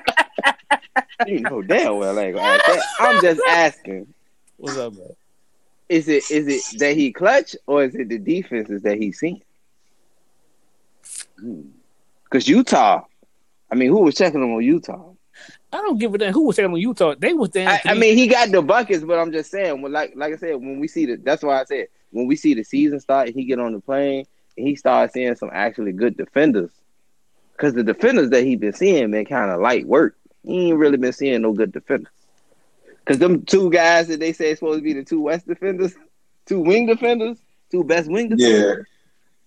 You 1.27 1.41
know 1.41 1.61
damn 1.61 1.97
well 1.97 2.17
I 2.17 2.23
ain't 2.23 2.35
gonna 2.35 2.47
ask 2.47 2.65
that. 2.65 2.83
I'm 2.99 3.21
just 3.21 3.41
asking. 3.47 4.13
What's 4.57 4.77
up, 4.77 4.93
man? 4.93 5.07
Is 5.89 6.07
it 6.07 6.29
is 6.31 6.47
it 6.47 6.79
that 6.79 6.95
he 6.95 7.11
clutch 7.11 7.55
or 7.67 7.83
is 7.83 7.95
it 7.95 8.09
the 8.09 8.17
defenses 8.17 8.81
that 8.83 8.97
he's 8.97 9.19
seen? 9.19 9.41
Because 12.23 12.47
Utah, 12.47 13.03
I 13.69 13.75
mean, 13.75 13.89
who 13.89 14.01
was 14.01 14.15
checking 14.15 14.41
him 14.41 14.53
on 14.53 14.63
Utah? 14.63 15.11
I 15.73 15.77
don't 15.77 15.97
give 15.97 16.13
a 16.13 16.17
damn 16.17 16.33
who 16.33 16.45
was 16.45 16.55
checking 16.55 16.71
on 16.71 16.79
Utah. 16.79 17.15
They 17.17 17.33
was 17.33 17.49
damn. 17.49 17.67
I, 17.69 17.81
I 17.85 17.93
mean, 17.93 18.17
he 18.17 18.27
got 18.27 18.51
the 18.51 18.61
buckets, 18.61 19.03
but 19.03 19.19
I'm 19.19 19.31
just 19.31 19.51
saying, 19.51 19.81
when 19.81 19.91
like 19.91 20.13
like 20.15 20.33
I 20.33 20.37
said, 20.37 20.55
when 20.55 20.79
we 20.79 20.87
see 20.87 21.05
the 21.05 21.17
that's 21.17 21.43
why 21.43 21.59
I 21.59 21.65
said 21.65 21.87
when 22.11 22.27
we 22.27 22.35
see 22.35 22.53
the 22.53 22.63
season 22.63 22.99
start 22.99 23.27
and 23.27 23.35
he 23.35 23.45
get 23.45 23.59
on 23.59 23.73
the 23.73 23.79
plane 23.79 24.25
and 24.57 24.67
he 24.67 24.75
starts 24.75 25.13
seeing 25.13 25.35
some 25.35 25.49
actually 25.51 25.93
good 25.93 26.17
defenders, 26.17 26.71
because 27.53 27.73
the 27.73 27.83
defenders 27.83 28.29
that 28.29 28.43
he 28.43 28.55
been 28.55 28.73
seeing 28.73 29.11
been 29.11 29.25
kind 29.25 29.51
of 29.51 29.59
light 29.59 29.85
work. 29.85 30.15
He 30.43 30.69
ain't 30.69 30.77
really 30.77 30.97
been 30.97 31.13
seeing 31.13 31.41
no 31.41 31.53
good 31.53 31.71
defenders. 31.71 32.11
Because 32.99 33.19
them 33.19 33.43
two 33.45 33.69
guys 33.69 34.07
that 34.07 34.19
they 34.19 34.33
say 34.33 34.53
supposed 34.55 34.79
to 34.79 34.83
be 34.83 34.93
the 34.93 35.03
two 35.03 35.21
West 35.21 35.47
defenders, 35.47 35.93
two 36.45 36.59
wing 36.59 36.85
defenders, 36.85 37.37
two 37.71 37.83
best 37.83 38.09
wing 38.09 38.29
defenders. 38.29 38.85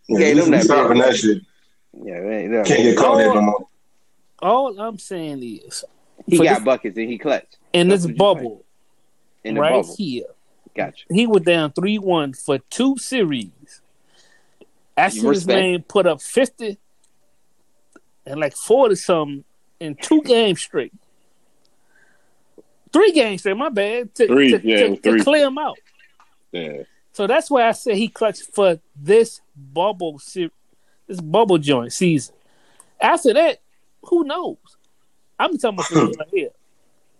Yeah, 0.08 0.14
Okay, 0.16 0.34
them 0.34 0.50
that 0.50 0.64
stopping 0.64 0.98
that 0.98 1.16
shit. 1.16 1.42
Yeah, 1.92 2.20
man, 2.20 2.52
yeah. 2.52 2.62
Can't 2.64 2.82
get 2.82 2.96
caught 2.96 3.18
there 3.18 3.32
no 3.32 3.40
more. 3.40 3.68
all 4.42 4.78
I'm 4.80 4.98
saying 4.98 5.42
is 5.42 5.84
He 6.26 6.38
got 6.38 6.56
this- 6.56 6.64
buckets 6.64 6.96
and 6.98 7.08
he 7.08 7.18
clutched 7.18 7.56
in 7.72 7.88
That's 7.88 8.04
this 8.04 8.16
bubble 8.16 8.64
in 9.44 9.56
right 9.56 9.82
bubble. 9.82 9.94
here. 9.96 10.24
Gotcha. 10.76 11.04
He 11.10 11.26
was 11.26 11.42
down 11.42 11.70
three 11.72 11.98
one 11.98 12.32
for 12.32 12.58
two 12.58 12.98
series. 12.98 13.80
I 14.96 15.08
see 15.08 15.20
this 15.20 15.28
Respect. 15.28 15.56
man 15.60 15.82
put 15.82 16.06
up 16.06 16.20
fifty 16.20 16.78
and 18.26 18.40
like 18.40 18.56
forty 18.56 18.96
something 18.96 19.44
in 19.84 19.94
two 19.94 20.22
games 20.22 20.60
straight. 20.60 20.92
Three 22.92 23.12
games 23.12 23.40
straight, 23.42 23.56
my 23.56 23.68
bad. 23.68 24.14
To, 24.16 24.26
Three, 24.26 24.50
to, 24.52 24.66
yeah, 24.66 24.76
to, 24.78 24.84
it 24.84 24.90
was 24.90 25.00
to 25.02 25.24
clear 25.24 25.46
him 25.46 25.58
out. 25.58 25.78
Yeah. 26.52 26.82
So 27.12 27.26
that's 27.26 27.50
why 27.50 27.68
I 27.68 27.72
say 27.72 27.96
he 27.96 28.08
clutched 28.08 28.54
for 28.54 28.80
this 28.96 29.40
bubble 29.56 30.18
se- 30.18 30.50
this 31.06 31.20
bubble 31.20 31.58
joint 31.58 31.92
season. 31.92 32.34
After 33.00 33.32
that, 33.34 33.60
who 34.04 34.24
knows? 34.24 34.56
I'm 35.38 35.56
talking 35.58 35.74
about 35.78 35.86
for 35.86 36.06
right 36.18 36.28
here. 36.30 36.50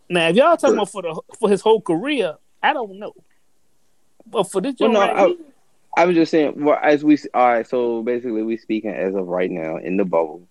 Now, 0.08 0.28
if 0.28 0.36
y'all 0.36 0.56
talking 0.56 0.76
about 0.76 0.90
for 0.90 1.02
the 1.02 1.20
for 1.38 1.48
his 1.48 1.60
whole 1.60 1.80
career, 1.80 2.36
I 2.62 2.72
don't 2.72 2.98
know. 2.98 3.12
But 4.26 4.44
for 4.44 4.60
this 4.60 4.76
Well, 4.78 4.90
no, 4.92 5.00
right 5.00 5.16
I- 5.16 5.26
here, 5.28 5.36
I 5.96 6.06
was 6.06 6.16
just 6.16 6.30
saying, 6.32 6.54
well, 6.64 6.78
as 6.82 7.04
we 7.04 7.16
all 7.34 7.46
right. 7.48 7.66
So 7.66 8.02
basically, 8.02 8.42
we 8.42 8.56
speaking 8.56 8.90
as 8.90 9.14
of 9.14 9.26
right 9.28 9.50
now 9.50 9.76
in 9.76 9.96
the 9.96 10.04
bubble. 10.04 10.46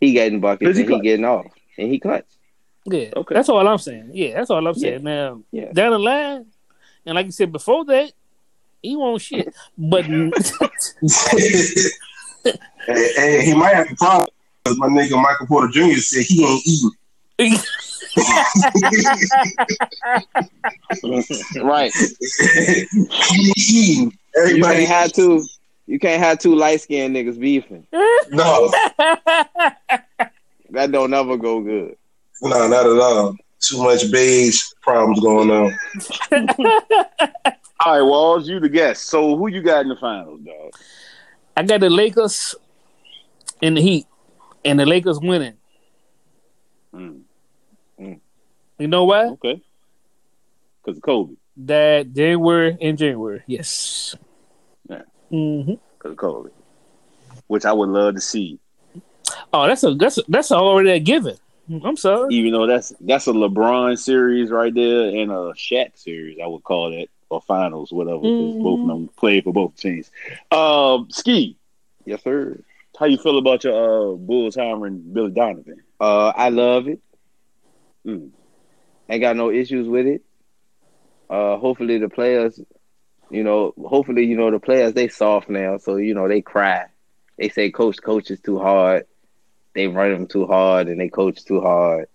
He 0.00 0.12
getting 0.12 0.40
buckets 0.40 0.70
Does 0.70 0.78
he 0.78 0.84
and 0.84 0.94
he 0.94 1.00
getting 1.00 1.24
off, 1.26 1.46
and 1.78 1.92
he 1.92 1.98
clutched. 2.00 2.32
yeah, 2.86 3.10
Okay. 3.16 3.34
that's 3.34 3.48
all 3.50 3.66
I'm 3.66 3.78
saying. 3.78 4.10
Yeah, 4.14 4.34
that's 4.36 4.50
all 4.50 4.66
I'm 4.66 4.74
Yeah. 4.74 4.90
saying. 4.92 5.02
Now 5.04 5.42
Yeah. 5.52 5.72
down 5.72 5.92
the 5.92 5.98
line, 5.98 6.46
and 7.04 7.14
like 7.14 7.26
you 7.26 7.32
said 7.32 7.52
before 7.52 7.84
that, 7.84 8.12
he 8.82 8.96
won't 8.96 9.20
shit. 9.20 9.52
But 9.76 10.06
hey, 12.86 12.88
hey, 13.16 13.44
he 13.44 13.54
might 13.54 13.74
have 13.74 13.90
a 13.90 13.94
problem 13.96 14.28
because 14.64 14.78
my 14.78 14.88
nigga 14.88 15.20
Michael 15.22 15.46
Porter 15.46 15.68
Jr. 15.68 15.98
said 15.98 16.24
he 16.24 16.44
ain't 16.44 16.66
eating. 16.66 16.90
Right. 21.62 21.92
he 21.98 23.36
ain't 23.36 23.58
eating. 23.58 24.18
Everybody, 24.36 24.86
can't 24.86 24.88
have 24.88 25.12
two. 25.12 25.44
You 25.90 25.98
can't 25.98 26.22
have 26.22 26.38
two 26.38 26.54
light 26.54 26.80
skinned 26.80 27.16
niggas 27.16 27.36
beefing. 27.40 27.84
no, 28.30 28.70
That 30.70 30.92
don't 30.92 31.12
ever 31.12 31.36
go 31.36 31.60
good. 31.60 31.96
no, 32.42 32.68
not 32.68 32.86
at 32.86 32.98
all. 33.00 33.34
Too 33.60 33.82
much 33.82 34.08
beige 34.12 34.60
problems 34.82 35.18
going 35.18 35.50
on. 35.50 35.76
All 37.84 37.92
right, 37.94 38.02
Walls, 38.02 38.48
you 38.48 38.60
the 38.60 38.68
guest. 38.68 39.06
So 39.06 39.36
who 39.36 39.48
you 39.48 39.62
got 39.62 39.80
in 39.82 39.88
the 39.88 39.96
finals, 39.96 40.40
dog? 40.42 40.72
I 41.56 41.64
got 41.64 41.80
the 41.80 41.90
Lakers 41.90 42.54
in 43.60 43.74
the 43.74 43.80
Heat, 43.82 44.06
and 44.64 44.78
the 44.78 44.86
Lakers 44.86 45.18
winning. 45.20 45.54
Mm, 46.94 47.22
You 47.98 48.86
know 48.88 49.04
why? 49.06 49.24
okay. 49.24 49.60
Because 50.84 50.98
of 50.98 51.02
Kobe. 51.02 51.34
That 51.56 52.12
January 52.12 52.76
in 52.80 52.96
January. 52.96 53.42
Yes. 53.46 54.14
Yeah. 55.30 55.62
hmm 55.62 55.72
Because 55.98 56.12
of 56.12 56.16
Kobe. 56.16 56.50
Which 57.46 57.64
I 57.64 57.72
would 57.72 57.88
love 57.88 58.14
to 58.14 58.20
see. 58.20 58.58
Oh, 59.52 59.66
that's 59.66 59.82
a 59.84 59.94
that's 59.94 60.18
a, 60.18 60.22
that's 60.28 60.52
already 60.52 60.90
a 60.90 61.00
given. 61.00 61.36
I'm 61.84 61.96
sorry. 61.96 62.34
Even 62.34 62.52
though 62.52 62.66
that's 62.66 62.92
that's 63.00 63.26
a 63.28 63.32
LeBron 63.32 63.98
series 63.98 64.50
right 64.50 64.74
there 64.74 65.08
and 65.08 65.30
a 65.30 65.52
Shaq 65.54 65.96
series, 65.96 66.38
I 66.42 66.46
would 66.46 66.64
call 66.64 66.90
that, 66.90 67.06
or 67.28 67.40
finals, 67.42 67.92
whatever, 67.92 68.18
because 68.22 68.56
both 68.62 68.80
of 68.80 68.86
them 68.88 69.08
played 69.16 69.44
for 69.44 69.52
both 69.52 69.76
teams. 69.76 70.10
Um, 70.50 71.08
Ski, 71.10 71.56
Yes, 72.04 72.22
sir. 72.24 72.58
how 72.98 73.06
you 73.06 73.18
feel 73.18 73.38
about 73.38 73.62
your 73.62 74.12
uh, 74.12 74.16
Bulls 74.16 74.56
hiring 74.56 75.00
Billy 75.12 75.30
Donovan? 75.30 75.82
Uh, 76.00 76.32
I 76.34 76.48
love 76.48 76.88
it. 76.88 77.00
Mm. 78.04 78.30
Ain't 79.08 79.20
got 79.20 79.36
no 79.36 79.50
issues 79.50 79.86
with 79.88 80.06
it. 80.06 80.22
Uh, 81.28 81.56
hopefully 81.58 81.98
the 81.98 82.08
players, 82.08 82.60
you 83.30 83.44
know, 83.44 83.72
hopefully 83.86 84.24
you 84.24 84.36
know 84.36 84.50
the 84.50 84.58
players 84.58 84.92
they 84.92 85.08
soft 85.08 85.48
now, 85.48 85.78
so 85.78 85.96
you 85.96 86.14
know 86.14 86.28
they 86.28 86.42
cry. 86.42 86.86
They 87.38 87.48
say 87.48 87.70
coach 87.70 88.02
coach 88.02 88.30
is 88.30 88.40
too 88.40 88.58
hard. 88.58 89.06
They 89.74 89.86
run 89.86 90.12
them 90.12 90.26
too 90.26 90.46
hard 90.46 90.88
and 90.88 91.00
they 91.00 91.08
coach 91.08 91.44
too 91.44 91.60
hard. 91.60 92.08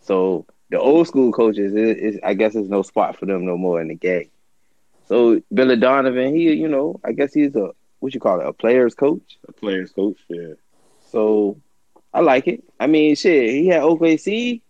So 0.00 0.44
the 0.70 0.78
old 0.78 1.06
school 1.06 1.32
coaches, 1.32 1.74
it, 1.74 1.98
it's, 1.98 2.18
I 2.22 2.34
guess 2.34 2.54
there's 2.54 2.68
no 2.68 2.82
spot 2.82 3.16
for 3.16 3.26
them 3.26 3.46
no 3.46 3.56
more 3.56 3.80
in 3.80 3.88
the 3.88 3.94
game. 3.94 4.30
So 5.06 5.40
Billy 5.54 5.76
Donovan, 5.76 6.34
he, 6.34 6.52
you 6.52 6.68
know, 6.68 7.00
I 7.04 7.12
guess 7.12 7.32
he's 7.32 7.54
a 7.54 7.70
what 8.00 8.12
you 8.12 8.20
call 8.20 8.40
it, 8.40 8.46
a 8.46 8.52
player's 8.52 8.94
coach. 8.94 9.38
A 9.48 9.52
players 9.52 9.92
coach, 9.92 10.18
yeah. 10.28 10.54
So 11.10 11.60
I 12.12 12.20
like 12.20 12.48
it. 12.48 12.64
I 12.78 12.86
mean, 12.86 13.14
shit, 13.14 13.50
he 13.50 13.68
had 13.68 13.82
OKC, 13.82 14.62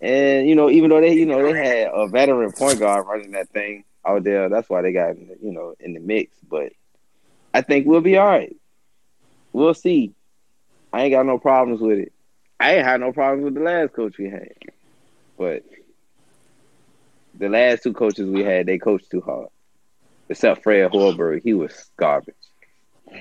and 0.00 0.48
you 0.48 0.54
know, 0.54 0.70
even 0.70 0.90
though 0.90 1.00
they, 1.00 1.14
you 1.14 1.26
know, 1.26 1.42
they 1.42 1.52
had 1.52 1.90
a 1.92 2.06
veteran 2.06 2.52
point 2.52 2.78
guard 2.78 3.06
running 3.06 3.32
that 3.32 3.48
thing 3.48 3.84
there, 4.22 4.48
that's 4.48 4.68
why 4.68 4.82
they 4.82 4.92
got, 4.92 5.18
you 5.18 5.52
know, 5.52 5.74
in 5.80 5.94
the 5.94 6.00
mix. 6.00 6.36
But 6.48 6.72
I 7.52 7.62
think 7.62 7.86
we'll 7.86 8.00
be 8.00 8.16
all 8.16 8.26
right. 8.26 8.56
We'll 9.52 9.74
see. 9.74 10.14
I 10.92 11.02
ain't 11.02 11.12
got 11.12 11.26
no 11.26 11.38
problems 11.38 11.80
with 11.80 11.98
it. 11.98 12.12
I 12.60 12.76
ain't 12.76 12.86
had 12.86 13.00
no 13.00 13.12
problems 13.12 13.44
with 13.44 13.54
the 13.54 13.60
last 13.60 13.92
coach 13.92 14.16
we 14.18 14.30
had, 14.30 14.52
but 15.36 15.64
the 17.36 17.48
last 17.48 17.82
two 17.82 17.92
coaches 17.92 18.28
we 18.28 18.44
had, 18.44 18.66
they 18.66 18.78
coached 18.78 19.10
too 19.10 19.20
hard. 19.20 19.48
Except 20.28 20.62
Fred 20.62 20.90
Hoiberg, 20.90 21.42
he 21.42 21.52
was 21.52 21.90
garbage. 21.96 22.34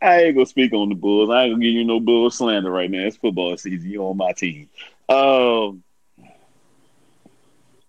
I 0.00 0.22
ain't 0.24 0.34
gonna 0.34 0.46
speak 0.46 0.72
on 0.72 0.88
the 0.88 0.94
Bulls. 0.94 1.30
I 1.30 1.44
ain't 1.44 1.54
gonna 1.54 1.64
give 1.64 1.72
you 1.72 1.84
no 1.84 2.00
Bulls 2.00 2.36
slander 2.36 2.70
right 2.70 2.90
now. 2.90 3.06
It's 3.06 3.16
football 3.16 3.56
season. 3.56 3.90
You 3.90 4.04
on 4.04 4.16
my 4.16 4.32
team. 4.32 4.68
Um, 5.08 5.82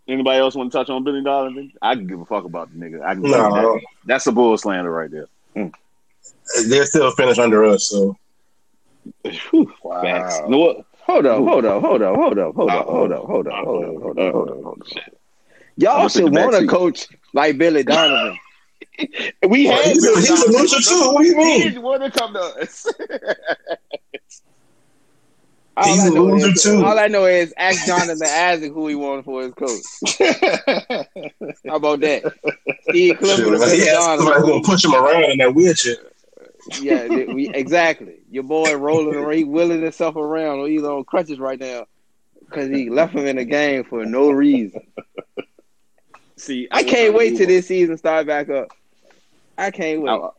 anybody 0.08 0.39
else 0.39 0.56
want 0.56 0.72
to 0.72 0.78
touch 0.78 0.89
on 0.89 1.04
Billy 1.04 1.24
Donovan? 1.24 1.72
I 1.82 1.95
can 1.95 2.08
give 2.08 2.20
a 2.20 2.26
fuck 2.26 2.45
about 2.45 2.72
the 2.72 2.78
nigga. 2.78 3.04
I 3.04 3.14
can 3.14 3.24
No, 3.24 3.51
that. 3.54 3.82
That's 4.06 4.28
a 4.28 4.32
Bull 4.32 4.58
slander 4.58 4.91
right 4.91 5.10
there. 5.10 5.28
Mm. 5.56 5.74
they're 6.70 6.86
still 6.86 7.12
finished 7.12 7.39
under 7.39 7.64
us. 7.66 7.89
So 7.89 8.16
Whew, 9.24 9.74
Facts. 10.01 10.41
You 10.45 10.49
know 10.51 10.58
what? 10.60 10.86
Hold 11.06 11.26
up, 11.26 11.43
hold 11.43 11.66
up, 11.66 11.82
hold 11.82 12.01
up, 12.01 12.16
hold 12.16 12.39
up, 12.39 12.56
hold 12.56 12.72
up, 12.72 12.86
hold 12.88 13.12
up, 13.12 13.24
hold 13.26 13.47
up, 13.47 13.54
hold 13.66 13.88
up, 13.88 14.01
hold 14.01 14.18
up, 14.20 14.34
hold 14.34 14.49
up, 14.49 14.64
hold 14.64 14.82
up. 14.82 15.04
Y'all 15.76 16.08
should 16.08 16.34
want 16.34 16.56
a 16.56 16.66
coach 16.68 17.08
like 17.34 17.58
Billy 17.58 17.84
Donovan. 17.84 18.38
We 19.47 19.66
had 19.66 19.86
he's 19.86 20.06
a, 20.06 20.20
he's 20.20 20.30
a 20.30 20.51
loser 20.51 20.80
too. 20.80 21.12
What 21.14 21.24
do 21.24 21.28
you 21.28 21.36
He 21.36 21.43
mean? 21.43 21.62
didn't 21.62 21.82
want 21.82 22.04
to 22.04 22.12
come 22.12 22.34
to 22.34 22.39
us. 22.39 22.86
All 25.76 25.86
He's 25.86 26.05
I 26.05 26.07
a 26.07 26.11
know 26.11 26.26
loser 26.26 26.47
is, 26.49 26.63
too. 26.63 26.84
All 26.84 26.99
I 26.99 27.07
know 27.07 27.26
is 27.26 27.53
ask 27.57 27.86
Jonathan 27.88 28.21
Isaac 28.21 28.71
who 28.74 28.88
he 28.88 28.95
wanted 28.95 29.26
for 29.26 29.41
his 29.41 29.53
coach. 29.53 29.82
How 31.67 31.76
about 31.76 31.99
that? 32.01 32.34
Steve 32.89 33.17
Clifford 33.17 33.47
or 33.47 33.57
like, 33.57 33.71
he 33.71 33.86
somebody 33.86 34.41
gonna 34.41 34.61
push 34.61 34.86
him 34.86 34.93
around 34.93 35.24
in 35.32 35.38
that 35.39 35.55
wheelchair. 35.55 35.95
Yeah, 36.82 37.07
we, 37.07 37.49
exactly. 37.49 38.19
Your 38.30 38.43
boy 38.43 38.76
rolling 38.76 39.15
around, 39.15 39.34
he 39.34 39.43
wheeling 39.43 39.82
himself 39.82 40.15
around, 40.15 40.59
or 40.59 40.67
either 40.67 40.91
on 40.91 41.03
crutches 41.05 41.39
right 41.39 41.59
now 41.59 41.88
because 42.39 42.69
he 42.69 42.89
left 42.89 43.13
him 43.13 43.26
in 43.26 43.38
the 43.38 43.45
game 43.45 43.84
for 43.84 44.05
no 44.05 44.30
reason. 44.30 44.82
See, 46.38 46.67
I 46.71 46.84
was 46.84 46.91
can't 46.91 47.09
about 47.09 47.11
to 47.11 47.17
wait 47.17 47.38
till 47.38 47.41
on. 47.47 47.47
this 47.47 47.67
season 47.67 47.97
start 47.97 48.28
back 48.28 48.49
up. 48.49 48.67
I 49.57 49.71
can't 49.71 50.01
wait. 50.01 50.11
I, 50.11 50.30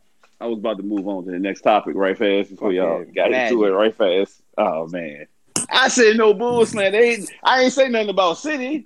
I 0.40 0.46
was 0.46 0.58
about 0.58 0.76
to 0.76 0.82
move 0.82 1.06
on 1.08 1.24
to 1.24 1.30
the 1.30 1.38
next 1.38 1.62
topic 1.62 1.94
right 1.96 2.16
fast 2.16 2.50
before 2.50 2.68
Okay, 2.68 2.76
y'all 2.76 3.04
got 3.04 3.28
imagine. 3.28 3.58
into 3.58 3.64
it 3.66 3.70
right 3.70 3.94
fast. 3.94 4.42
Oh 4.56 4.86
man, 4.88 5.26
I 5.70 5.88
said 5.88 6.16
no 6.16 6.32
bull 6.34 6.64
slander. 6.66 6.98
They 6.98 7.10
ain't- 7.14 7.30
I 7.42 7.62
ain't 7.62 7.72
say 7.72 7.88
nothing 7.88 8.10
about 8.10 8.38
City. 8.38 8.84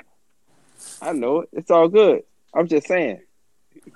I 1.02 1.12
know 1.12 1.40
it. 1.40 1.48
It's 1.52 1.70
all 1.70 1.88
good. 1.88 2.22
I'm 2.54 2.66
just 2.68 2.86
saying. 2.86 3.20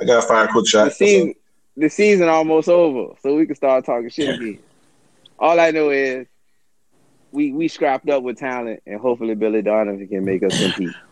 I 0.01 0.05
got 0.05 0.25
five 0.25 0.51
quick 0.51 0.65
The 0.65 0.71
shots. 0.71 0.97
season, 0.99 1.35
the 1.77 1.89
season 1.89 2.29
almost 2.29 2.69
over, 2.69 3.15
so 3.23 3.35
we 3.35 3.47
can 3.47 3.55
start 3.57 3.85
talking 3.85 4.09
shit 4.11 4.29
again. 4.35 4.59
All 5.39 5.59
I 5.59 5.71
know 5.71 5.91
is 5.91 6.27
we 7.33 7.53
we 7.53 7.69
scrapped 7.69 8.09
up 8.11 8.23
with 8.23 8.39
talent, 8.39 8.83
and 8.87 9.01
hopefully 9.01 9.35
Billy 9.35 9.63
Donovan 9.63 10.07
can 10.07 10.25
make 10.25 10.43
us 10.43 10.59
compete. 10.59 10.95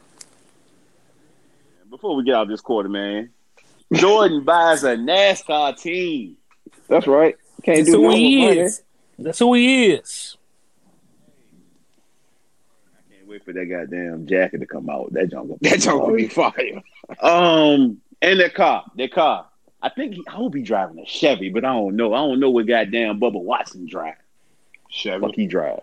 Before 1.90 2.14
we 2.14 2.22
get 2.24 2.34
out 2.36 2.46
this 2.48 2.60
quarter, 2.60 2.88
man, 2.88 3.30
Jordan 3.92 4.44
buys 4.44 4.84
a 4.84 4.96
NASCAR 4.96 5.76
team. 5.80 6.36
That's 6.88 7.06
right. 7.06 7.34
Can't 7.64 7.78
That's 7.78 7.90
do 7.90 7.96
who 7.96 8.02
no 8.04 8.10
he 8.14 8.36
more 8.38 8.48
money. 8.54 8.68
That's 9.18 9.38
who 9.40 9.54
he 9.54 9.86
is. 9.92 10.36
I 13.30 13.32
can't 13.32 13.44
wait 13.44 13.44
for 13.44 13.52
that 13.52 13.66
goddamn 13.66 14.26
jacket 14.26 14.58
to 14.58 14.66
come 14.66 14.90
out. 14.90 15.12
That 15.12 15.30
junk. 15.30 15.52
That 15.60 15.80
joke 15.80 16.06
will 16.06 16.16
be 16.16 16.26
fire. 16.28 16.82
Um, 17.20 18.00
and 18.22 18.40
their 18.40 18.50
car, 18.50 18.84
their 18.96 19.08
car. 19.08 19.46
I 19.82 19.88
think 19.88 20.14
he, 20.14 20.24
I 20.28 20.32
hope 20.32 20.54
he 20.54 20.62
driving 20.62 20.98
a 20.98 21.06
Chevy, 21.06 21.48
but 21.50 21.64
I 21.64 21.72
don't 21.72 21.96
know. 21.96 22.12
I 22.12 22.18
don't 22.18 22.40
know 22.40 22.50
what 22.50 22.66
goddamn 22.66 23.20
Bubba 23.20 23.40
Watson 23.40 23.86
drive. 23.88 24.14
Chevy. 24.90 25.20
Fuck, 25.26 25.34
he 25.34 25.46
drive. 25.46 25.80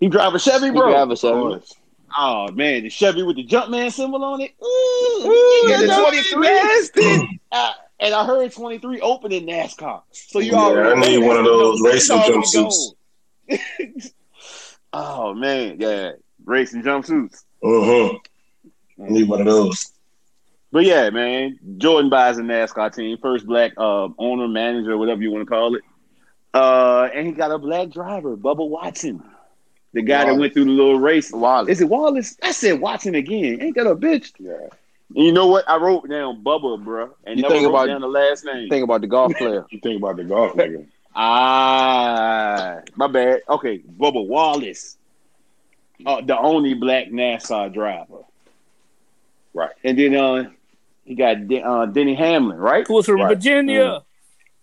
He 0.00 0.08
drive 0.08 0.34
a 0.34 0.38
Chevy, 0.38 0.66
He 0.66 0.72
bro. 0.72 0.90
drive 0.90 1.08
a 1.08 1.12
Of 1.12 1.18
Chevy. 1.20 1.32
course. 1.38 1.74
Oh 2.16 2.50
man, 2.52 2.82
the 2.82 2.90
Chevy 2.90 3.22
with 3.22 3.36
the 3.36 3.46
Jumpman 3.46 3.92
symbol 3.92 4.24
on 4.24 4.40
it. 4.40 4.52
Ooh, 4.62 5.26
Ooh, 5.26 5.68
yeah, 5.68 5.80
the 5.80 5.86
that's 5.86 6.90
23. 6.92 7.38
Uh, 7.52 7.72
and 8.00 8.14
I 8.14 8.26
heard 8.26 8.52
23 8.52 9.00
open 9.00 9.32
in 9.32 9.46
NASCAR. 9.46 10.02
So 10.10 10.38
you 10.40 10.52
Yeah, 10.52 10.58
already 10.58 11.00
I 11.00 11.08
need 11.08 11.18
one 11.18 11.36
of 11.38 11.44
those 11.44 11.80
racing 11.80 12.18
jumpsuits. 12.18 12.94
Oh 14.92 15.34
man, 15.34 15.76
yeah, 15.78 16.12
racing 16.48 16.82
jumpsuits. 16.82 17.44
Mm-hmm. 17.62 18.16
Need 19.14 19.28
one 19.28 19.40
of 19.40 19.46
those. 19.46 19.92
But 20.72 20.84
yeah, 20.84 21.10
man, 21.10 21.58
Jordan 21.78 22.10
buys 22.10 22.38
a 22.38 22.42
NASCAR 22.42 22.94
team, 22.94 23.16
first 23.22 23.46
black 23.46 23.72
uh, 23.78 24.08
owner, 24.18 24.48
manager, 24.48 24.98
whatever 24.98 25.22
you 25.22 25.30
want 25.30 25.46
to 25.46 25.50
call 25.50 25.74
it. 25.76 25.82
Uh, 26.52 27.08
and 27.14 27.26
he 27.26 27.32
got 27.32 27.50
a 27.50 27.58
black 27.58 27.90
driver, 27.90 28.36
Bubba 28.36 28.68
Watson, 28.68 29.22
the 29.92 30.02
guy 30.02 30.24
that 30.24 30.36
went 30.36 30.52
through 30.54 30.64
the 30.64 30.70
little 30.70 30.98
race. 30.98 31.30
Wallace. 31.32 31.68
Is 31.70 31.80
it 31.80 31.88
Wallace? 31.88 32.36
I 32.42 32.52
said 32.52 32.80
Watson 32.80 33.14
again. 33.14 33.62
Ain't 33.62 33.76
that 33.76 33.86
a 33.86 33.94
bitch? 33.96 34.32
Yeah. 34.38 34.52
And 35.14 35.24
you 35.24 35.32
know 35.32 35.46
what? 35.46 35.66
I 35.68 35.76
wrote 35.76 36.06
down 36.08 36.42
Bubba, 36.44 36.82
bro, 36.84 37.14
and 37.24 37.36
You 37.36 37.42
never 37.42 37.54
think 37.54 37.64
wrote 37.66 37.70
about- 37.74 37.86
down 37.86 38.00
the 38.02 38.08
last 38.08 38.44
name. 38.44 38.68
Think 38.68 38.84
about 38.84 39.00
the 39.00 39.06
golf 39.06 39.34
player. 39.36 39.64
You 39.70 39.80
think 39.80 39.98
about 40.02 40.16
the 40.16 40.24
golf 40.24 40.52
nigga. 40.54 40.86
Ah, 41.20 42.80
my 42.94 43.06
bad. 43.08 43.40
Okay, 43.48 43.78
Bubba 43.80 44.24
Wallace, 44.24 44.97
uh, 46.06 46.20
the 46.20 46.38
only 46.38 46.74
black 46.74 47.08
NASCAR 47.08 47.72
driver. 47.72 48.22
Right. 49.54 49.70
And 49.84 49.98
then 49.98 50.14
uh, 50.14 50.50
he 51.04 51.14
got 51.14 51.48
De- 51.48 51.62
uh, 51.62 51.86
Denny 51.86 52.14
Hamlin, 52.14 52.58
right? 52.58 52.86
Who 52.86 52.94
was 52.94 53.06
from 53.06 53.20
Right. 53.20 53.28
Virginia? 53.36 54.02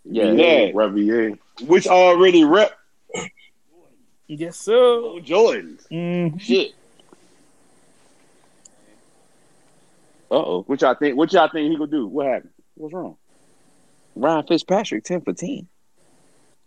Yeah, 0.05 0.31
Yeah. 0.31 0.71
Revier. 0.73 1.37
which 1.67 1.87
already 1.87 2.43
rep 2.45 2.71
Yes, 4.27 4.57
sir. 4.57 5.19
Jordan's. 5.21 5.85
Mm. 5.91 6.39
Shit. 6.41 6.71
Uh 10.31 10.35
oh. 10.35 10.63
What 10.65 10.81
y'all 10.81 10.95
think? 10.95 11.15
What 11.17 11.31
y'all 11.33 11.49
think 11.49 11.69
he 11.71 11.77
gonna 11.77 11.91
do? 11.91 12.07
What 12.07 12.25
happened? 12.25 12.51
What's 12.75 12.93
wrong? 12.93 13.17
Ryan 14.15 14.45
Fitzpatrick, 14.47 15.03
ten 15.03 15.21
for 15.21 15.33
ten. 15.33 15.67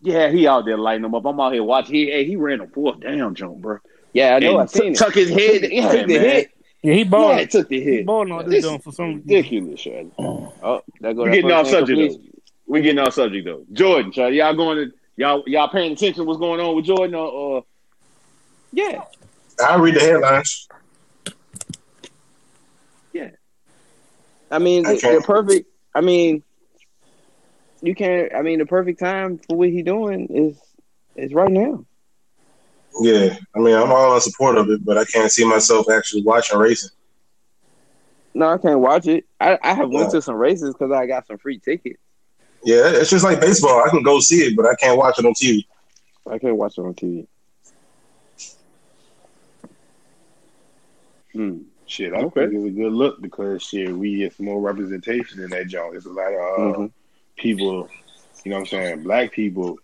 Yeah, 0.00 0.30
he 0.30 0.46
out 0.46 0.64
there 0.66 0.78
lighting 0.78 1.02
them 1.02 1.14
up. 1.14 1.24
I'm 1.24 1.40
out 1.40 1.52
here 1.52 1.64
watching. 1.64 1.96
He 1.96 2.06
hey, 2.06 2.24
he 2.24 2.36
ran 2.36 2.60
a 2.60 2.68
fourth 2.68 3.00
down 3.00 3.34
jump, 3.34 3.58
bro. 3.58 3.78
Yeah, 4.12 4.36
I 4.36 4.38
know. 4.38 4.58
I've 4.58 4.70
seen 4.70 4.82
t- 4.82 4.88
it. 4.90 4.96
Tuck 4.96 5.14
his 5.14 5.30
head. 5.30 5.70
Yeah, 5.70 5.90
Took 5.92 6.06
the 6.06 6.14
man. 6.18 6.24
hit. 6.24 6.50
Yeah, 6.82 6.92
he 6.94 6.98
Yeah, 7.00 7.04
balling. 7.10 7.38
it 7.40 7.50
took 7.50 7.68
the 7.68 7.78
he 7.78 7.84
hit. 7.84 8.06
balling 8.06 8.32
on 8.32 8.48
This 8.48 8.64
this 8.64 8.82
for 8.82 8.92
some. 8.92 9.16
Ridiculous, 9.16 9.80
Shady. 9.80 10.10
Oh, 10.18 10.82
that 11.00 11.14
go 11.16 11.22
We 11.24 11.28
that 11.30 11.34
getting 11.34 11.50
off 11.50 11.66
subject 11.66 11.90
incompletion. 11.98 12.22
though. 12.34 12.40
We 12.66 12.80
getting 12.82 12.98
off 12.98 13.14
subject 13.14 13.44
though. 13.46 13.64
Jordan, 13.72 14.12
Shady, 14.12 14.36
y'all 14.36 14.54
going 14.54 14.76
to 14.88 14.92
y'all 15.16 15.42
y'all 15.46 15.68
paying 15.68 15.92
attention 15.92 16.22
to 16.22 16.24
what's 16.24 16.38
going 16.38 16.60
on 16.60 16.76
with 16.76 16.84
Jordan 16.84 17.14
or, 17.14 17.26
or 17.28 17.64
Yeah, 18.72 19.02
I 19.66 19.76
read 19.76 19.94
the 19.94 20.00
headlines. 20.00 20.68
Yeah. 23.12 23.30
I 24.50 24.58
mean, 24.58 24.84
the, 24.84 24.92
Okay. 24.94 25.16
the 25.16 25.20
perfect. 25.22 25.68
I 25.94 26.00
mean, 26.00 26.42
you 27.82 27.94
can't. 27.94 28.34
I 28.34 28.42
mean, 28.42 28.58
the 28.60 28.66
perfect 28.66 29.00
time 29.00 29.38
for 29.38 29.56
what 29.56 29.68
he 29.68 29.82
doing 29.82 30.28
is 30.30 30.60
is 31.16 31.34
right 31.34 31.50
now. 31.50 31.84
Yeah, 33.00 33.36
I 33.54 33.58
mean, 33.60 33.74
I'm 33.74 33.90
all 33.92 34.14
in 34.14 34.20
support 34.20 34.56
of 34.56 34.68
it, 34.70 34.84
but 34.84 34.98
I 34.98 35.04
can't 35.04 35.30
see 35.30 35.44
myself 35.44 35.88
actually 35.90 36.22
watching 36.22 36.58
racing. 36.58 36.90
No, 38.34 38.48
I 38.48 38.58
can't 38.58 38.80
watch 38.80 39.06
it. 39.06 39.24
I, 39.40 39.58
I 39.62 39.74
have 39.74 39.90
went 39.90 40.10
to 40.10 40.22
some 40.22 40.36
races 40.36 40.74
because 40.74 40.92
I 40.92 41.06
got 41.06 41.26
some 41.26 41.38
free 41.38 41.58
tickets. 41.58 42.00
Yeah, 42.64 42.88
it's 42.88 43.10
just 43.10 43.24
like 43.24 43.40
baseball. 43.40 43.82
I 43.84 43.88
can 43.90 44.02
go 44.02 44.20
see 44.20 44.38
it, 44.46 44.56
but 44.56 44.66
I 44.66 44.74
can't 44.76 44.98
watch 44.98 45.18
it 45.18 45.24
on 45.24 45.32
TV. 45.32 45.64
I 46.28 46.38
can't 46.38 46.56
watch 46.56 46.76
it 46.78 46.82
on 46.82 46.94
TV. 46.94 47.26
hmm. 51.32 51.58
Shit, 51.86 52.12
I 52.12 52.18
Okay. 52.18 52.42
think 52.46 52.54
it's 52.54 52.66
a 52.66 52.70
good 52.80 52.92
look 52.92 53.22
because 53.22 53.62
shit, 53.62 53.90
we 53.96 54.16
get 54.18 54.34
some 54.34 54.44
more 54.46 54.60
representation 54.60 55.40
in 55.42 55.48
that 55.50 55.68
joint. 55.68 55.96
It's 55.96 56.04
a 56.04 56.10
lot 56.10 56.32
of 56.32 56.38
uh, 56.40 56.78
Mhm. 56.78 56.92
people, 57.36 57.88
you 58.44 58.50
know 58.50 58.56
what 58.56 58.60
I'm 58.60 58.66
saying, 58.66 59.02
black 59.04 59.32
people, 59.32 59.78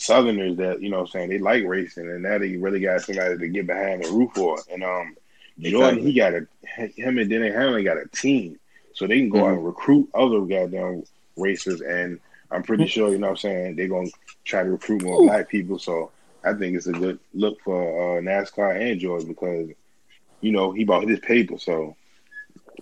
southerners 0.00 0.56
that, 0.56 0.80
you 0.82 0.90
know 0.90 0.98
what 0.98 1.08
I'm 1.08 1.12
saying, 1.12 1.30
they 1.30 1.38
like 1.38 1.64
racing 1.64 2.08
and 2.08 2.22
now 2.22 2.38
they 2.38 2.56
really 2.56 2.80
got 2.80 3.02
somebody 3.02 3.36
to 3.36 3.48
get 3.48 3.66
behind 3.66 4.04
and 4.04 4.18
root 4.18 4.30
for. 4.34 4.58
And 4.72 4.82
um 4.82 5.16
Jordan, 5.58 6.00
he 6.00 6.14
got 6.14 6.32
a 6.32 6.46
him 6.64 7.18
and 7.18 7.28
Denny 7.28 7.50
Hamlin 7.50 7.84
got 7.84 7.98
a 7.98 8.06
team. 8.08 8.58
So 8.94 9.06
they 9.06 9.18
can 9.18 9.28
go 9.28 9.46
out 9.46 9.52
and 9.52 9.64
recruit 9.64 10.08
other 10.14 10.40
goddamn 10.40 11.04
racers 11.36 11.80
and 11.80 12.18
I'm 12.50 12.62
pretty 12.62 12.86
sure, 12.86 13.10
you 13.10 13.18
know 13.18 13.28
what 13.28 13.44
I'm 13.44 13.50
saying, 13.50 13.76
they're 13.76 13.88
gonna 13.88 14.08
try 14.44 14.62
to 14.62 14.70
recruit 14.70 15.02
more 15.02 15.22
black 15.22 15.48
people. 15.48 15.78
So 15.78 16.10
I 16.44 16.54
think 16.54 16.76
it's 16.76 16.86
a 16.86 16.92
good 16.92 17.20
look 17.34 17.60
for 17.60 18.18
uh, 18.18 18.20
NASCAR 18.22 18.80
and 18.80 18.98
George 18.98 19.26
because, 19.26 19.68
you 20.40 20.52
know, 20.52 20.72
he 20.72 20.84
bought 20.84 21.06
his 21.06 21.20
paper, 21.20 21.58
so 21.58 21.94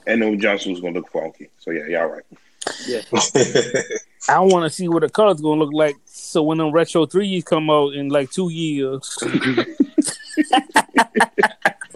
and 0.06 0.22
then 0.22 0.38
Johnson 0.40 0.72
was 0.72 0.80
gonna 0.80 0.94
look 0.94 1.10
funky. 1.10 1.50
So 1.58 1.72
yeah, 1.72 1.86
y'all 1.86 2.06
right. 2.06 2.24
I 4.28 4.40
want 4.40 4.64
to 4.64 4.70
see 4.70 4.88
what 4.88 5.02
the 5.02 5.08
color's 5.08 5.40
gonna 5.40 5.60
look 5.60 5.72
like. 5.72 5.96
So 6.06 6.42
when 6.42 6.58
them 6.58 6.72
retro 6.72 7.06
threes 7.06 7.44
come 7.44 7.68
out 7.70 7.94
in 7.94 8.08
like 8.08 8.30
two 8.30 8.50
years, 8.50 9.16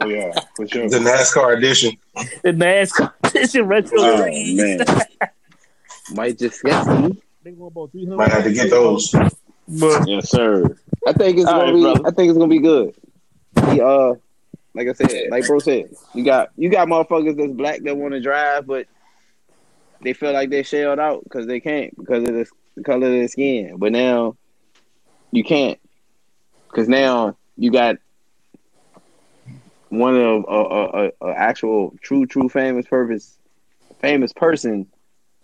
Oh 0.00 0.08
yeah, 0.08 0.32
for 0.56 0.66
sure. 0.66 0.88
the 0.88 0.98
NASCAR 0.98 1.56
edition. 1.58 1.92
the 2.42 2.50
NASCAR 2.52 3.12
edition 3.24 3.66
retro 3.66 3.98
Oh 4.00 4.16
threes. 4.22 4.56
man. 4.56 4.86
Might 6.14 6.38
just 6.38 6.62
get 6.62 6.84
some. 6.84 7.18
They 7.44 7.52
go 7.52 7.66
about 7.66 7.92
300. 7.92 8.16
Might 8.16 8.30
have 8.32 8.44
to 8.44 8.52
get 8.52 8.70
those. 8.70 9.10
But 9.12 10.08
yes, 10.08 10.30
sir. 10.30 10.76
I 11.06 11.12
think 11.12 11.38
it's 11.38 11.46
All 11.46 11.60
gonna 11.60 11.64
right, 11.72 11.74
be. 11.74 11.82
brother. 11.82 12.06
I 12.06 12.10
think 12.10 12.30
it's 12.30 12.38
gonna 12.38 12.48
be 12.48 12.58
good. 12.58 12.94
He, 13.70 13.80
uh, 13.80 14.14
like 14.74 14.88
I 14.88 14.92
said, 14.92 15.30
like 15.30 15.46
bro 15.46 15.58
said, 15.60 15.90
you 16.14 16.24
got 16.24 16.48
you 16.56 16.68
got 16.70 16.88
motherfuckers 16.88 17.36
that's 17.36 17.52
black 17.52 17.82
that 17.82 17.96
want 17.96 18.12
to 18.14 18.20
drive, 18.20 18.66
but 18.66 18.86
they 20.02 20.12
feel 20.12 20.32
like 20.32 20.50
they're 20.50 20.64
shelled 20.64 20.98
out 20.98 21.24
because 21.24 21.46
they 21.46 21.60
can't 21.60 21.96
because 21.96 22.26
of 22.28 22.34
the, 22.34 22.82
color 22.84 23.06
of 23.06 23.12
their 23.12 23.28
skin. 23.28 23.76
But 23.78 23.92
now 23.92 24.36
you 25.30 25.44
can't 25.44 25.78
because 26.68 26.88
now 26.88 27.36
you 27.56 27.70
got 27.70 27.96
one 29.88 30.16
of 30.16 30.44
a, 30.48 30.52
a, 30.52 31.10
a 31.20 31.32
actual 31.36 31.94
true 32.02 32.26
true 32.26 32.48
famous 32.48 32.86
purpose 32.86 33.38
famous 34.00 34.32
person 34.32 34.86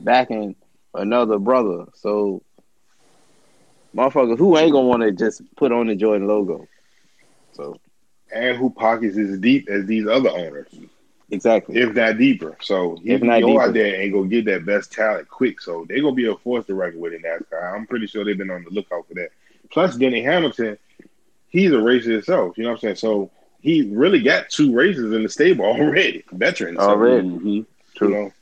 backing 0.01 0.57
another 0.95 1.39
brother. 1.39 1.87
So 1.95 2.43
motherfucker, 3.95 4.39
who 4.39 4.57
ain't 4.59 4.73
gonna 4.73 4.89
want 4.89 5.03
to 5.03 5.13
just 5.13 5.43
put 5.57 5.73
on 5.73 5.87
the 5.87 5.97
Jordan 5.97 6.27
logo. 6.27 6.67
So 7.53 7.77
And 8.35 8.57
who 8.57 8.71
pockets 8.71 9.17
as 9.17 9.39
deep 9.39 9.69
as 9.69 9.87
these 9.87 10.07
other 10.07 10.31
owners, 10.31 10.69
exactly. 11.31 11.77
if 11.81 11.95
not 11.95 12.19
deeper. 12.19 12.57
So 12.61 12.97
he 13.03 13.11
If 13.13 13.23
not 13.23 13.41
go 13.41 13.49
deeper. 13.49 13.63
out 13.63 13.75
there 13.75 14.01
and 14.01 14.13
go 14.13 14.25
get 14.25 14.45
that 14.47 14.65
best 14.67 14.93
talent 14.93 15.29
quick. 15.29 15.61
So 15.61 15.85
they're 15.89 16.01
gonna 16.01 16.15
be 16.15 16.27
a 16.27 16.35
force 16.37 16.67
to 16.67 16.75
reckon 16.75 17.01
with 17.01 17.13
in 17.15 17.23
NASCAR. 17.23 17.75
I'm 17.75 17.87
pretty 17.87 18.07
sure 18.07 18.25
they've 18.25 18.37
been 18.39 18.51
on 18.51 18.65
the 18.65 18.71
lookout 18.71 19.07
for 19.09 19.15
that. 19.15 19.31
Plus, 19.71 19.97
Denny 19.97 20.23
Hamilton, 20.23 20.79
he's 21.49 21.73
a 21.73 21.81
racer 21.81 22.13
himself. 22.13 22.57
You 22.57 22.65
know 22.65 22.71
what 22.71 22.77
I'm 22.77 22.81
saying? 22.81 22.97
So 22.97 23.31
he 23.61 23.91
really 23.95 24.23
got 24.23 24.49
two 24.49 24.73
races 24.75 25.13
in 25.13 25.23
the 25.23 25.29
stable 25.29 25.65
already, 25.67 26.25
veterans. 26.33 26.79
So, 26.79 26.89
Already. 26.91 27.29
Mhm. 27.29 27.67
You 28.01 28.09
know, 28.09 28.33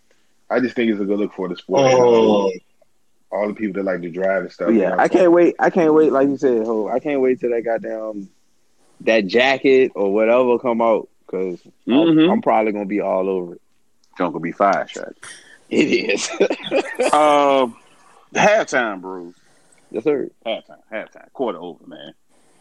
I 0.51 0.61
just 0.61 0.77
think 0.77 0.91
it's 0.93 1.01
a 1.01 1.05
good 1.05 1.19
look 1.19 1.33
for 1.33 1.49
the 1.49 1.57
sport. 1.57 1.93
Oh, 1.95 2.53
All 3.33 3.49
the 3.49 3.55
people 3.55 3.83
that 3.83 3.91
like 3.91 4.03
to 4.03 4.11
drive 4.11 4.43
and 4.43 4.53
stuff. 4.53 4.67
But 4.69 4.75
you 4.75 4.83
yeah, 4.83 4.91
know? 4.91 4.99
I 4.99 5.09
can't 5.09 5.33
wait. 5.33 5.57
I 5.59 5.71
can't 5.71 5.93
wait. 5.95 6.13
Like 6.13 6.29
you 6.29 6.37
said, 6.37 6.65
ho, 6.65 6.89
I 6.89 7.01
can't 7.01 7.21
wait 7.21 7.41
till 7.41 7.51
that 7.51 7.63
goddamn 7.65 8.29
that 9.01 9.27
jacket 9.27 9.93
or 9.95 10.13
whatever 10.13 10.59
come 10.59 10.81
out 10.81 11.09
because 11.27 11.61
Mhm. 11.87 12.25
I'm, 12.25 12.31
I'm 12.31 12.43
probably 12.43 12.73
gonna 12.73 12.85
be 12.87 13.01
all 13.01 13.29
over 13.29 13.55
it. 13.55 13.61
Junk 14.17 14.33
will 14.35 14.41
be 14.41 14.53
fire 14.53 14.87
shot. 14.89 15.15
It 15.69 15.89
is. 15.89 16.31
Um, 17.13 17.77
halftime, 18.35 19.01
bros. 19.01 19.35
yes, 19.91 20.05
sir. 20.05 20.31
Halftime, 20.45 20.79
halftime. 20.93 21.33
Quarter 21.33 21.59
over, 21.59 21.87
man. 21.87 22.15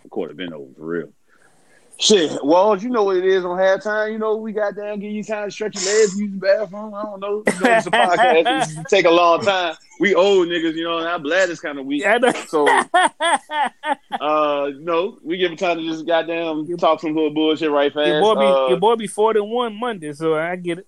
The 0.03 0.09
quarter 0.09 0.33
been 0.33 0.53
over 0.53 0.71
for 0.77 0.85
real. 0.85 1.09
Shit, 1.97 2.43
Walls, 2.43 2.83
you 2.83 2.89
know 2.89 3.03
what 3.03 3.15
it 3.15 3.25
is 3.25 3.45
on 3.45 3.57
halftime. 3.57 4.11
You 4.11 4.19
know, 4.19 4.35
we 4.35 4.51
got 4.51 4.75
down, 4.75 4.99
give 4.99 5.11
you 5.11 5.23
time 5.23 5.45
to 5.47 5.51
stretch 5.51 5.75
your 5.75 5.85
legs, 5.85 6.19
use 6.19 6.31
the 6.31 6.37
bathroom. 6.37 6.93
I 6.93 7.03
don't 7.03 7.19
know. 7.21 7.43
You 7.47 7.59
know, 7.61 7.77
it's 7.77 7.87
a 7.87 7.91
podcast. 7.91 8.79
It 8.81 8.87
take 8.89 9.05
a 9.05 9.11
long 9.11 9.41
time. 9.41 9.75
We 10.01 10.13
old 10.13 10.49
niggas, 10.49 10.75
you 10.75 10.83
know, 10.83 10.97
and 10.97 11.07
our 11.07 11.19
bladder's 11.19 11.61
kind 11.61 11.79
of 11.79 11.85
weak. 11.85 12.01
Yeah, 12.01 12.17
So, 12.47 12.67
uh, 14.19 14.71
no, 14.77 15.19
we 15.23 15.37
give 15.37 15.53
it 15.53 15.59
time 15.59 15.77
to 15.77 15.83
just 15.85 16.05
goddamn 16.05 16.67
talk 16.77 16.99
some 16.99 17.13
hood 17.13 17.33
bullshit 17.33 17.71
right 17.71 17.93
fast. 17.93 18.07
your 18.07 18.21
boy 18.21 18.35
be 18.35 18.45
Uh, 18.45 18.67
your 18.67 18.79
boy 18.79 18.95
be 18.95 19.07
forty 19.07 19.39
one 19.39 19.79
Monday, 19.79 20.11
so 20.11 20.35
I 20.35 20.57
get 20.57 20.79
it. 20.79 20.87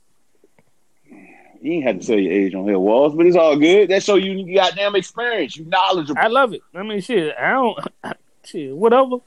you 1.62 1.72
ain't 1.74 1.84
had 1.86 2.01
to 2.01 2.08
tell 2.08 2.20
your 2.20 2.34
age 2.34 2.53
on 2.53 2.66
here, 2.66 2.78
Walls, 2.80 3.16
but 3.16 3.26
it's 3.26 3.38
all 3.38 3.55
good. 3.55 3.89
That 3.89 4.03
show 4.03 4.16
you, 4.16 4.34
you 4.34 4.55
goddamn 4.55 4.95
experience. 4.95 5.55
You 5.55 5.66
knowledgeable. 5.66 6.22
I 6.22 6.28
love 6.28 6.53
it. 6.53 6.62
I 6.76 6.84
mean, 6.84 6.99
shit. 6.99 7.34
I 7.39 7.51
don't. 7.51 7.80
Shit, 8.43 8.74
whatever, 8.76 9.18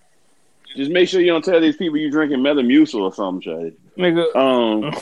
Just 0.77 0.91
make 0.91 1.09
sure 1.09 1.21
you 1.21 1.29
don't 1.29 1.45
tell 1.45 1.61
these 1.61 1.77
people 1.77 1.99
you're 1.99 2.11
drinking 2.11 2.39
Metamucil 2.41 3.01
or 3.01 3.12
something, 3.12 3.43
Shay. 3.43 3.73
nigga. 3.99 4.35
Um, 4.37 4.93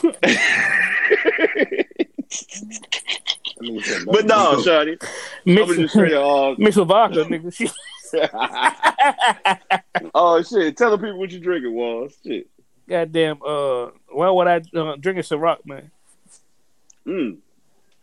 I 2.31 3.61
mean, 3.61 3.77
it's 3.77 4.01
a- 4.01 4.05
but 4.05 4.25
no, 4.25 4.55
Shawty. 4.57 4.97
I'm 5.01 5.09
Mix, 5.55 5.67
gonna 5.67 5.81
just 5.83 5.93
straight 5.93 6.13
up. 6.13 6.57
mix 6.59 6.75
with 6.75 6.87
vodka, 6.87 7.25
nigga. 7.25 7.71
Oh 10.15 10.41
shit! 10.41 10.75
Tell 10.77 10.89
the 10.91 10.97
people 10.97 11.19
what 11.19 11.29
you're 11.31 11.41
drinking, 11.41 11.73
Walls. 11.75 12.17
Shit. 12.25 12.47
Goddamn. 12.87 13.37
Uh, 13.45 13.87
why 14.11 14.29
would 14.31 14.47
I 14.47 14.55
uh, 14.75 14.95
drink 14.95 15.19
a 15.19 15.21
Ciroc, 15.21 15.57
man? 15.65 15.91
Mm. 17.05 17.37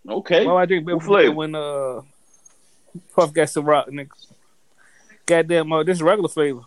Okay. 0.09 0.47
Why 0.47 0.53
would 0.53 0.59
I 0.61 0.67
drink 0.67 0.87
What 0.87 0.99
beer 1.01 1.07
flavor? 1.07 1.35
when 1.35 1.55
uh 1.57 2.03
Puff 3.17 3.33
got 3.33 3.49
Ciroc, 3.49 3.89
nigga? 3.89 4.11
Goddamn. 5.27 5.73
Uh, 5.73 5.83
this 5.83 5.97
is 5.97 6.03
regular 6.03 6.29
flavor. 6.29 6.61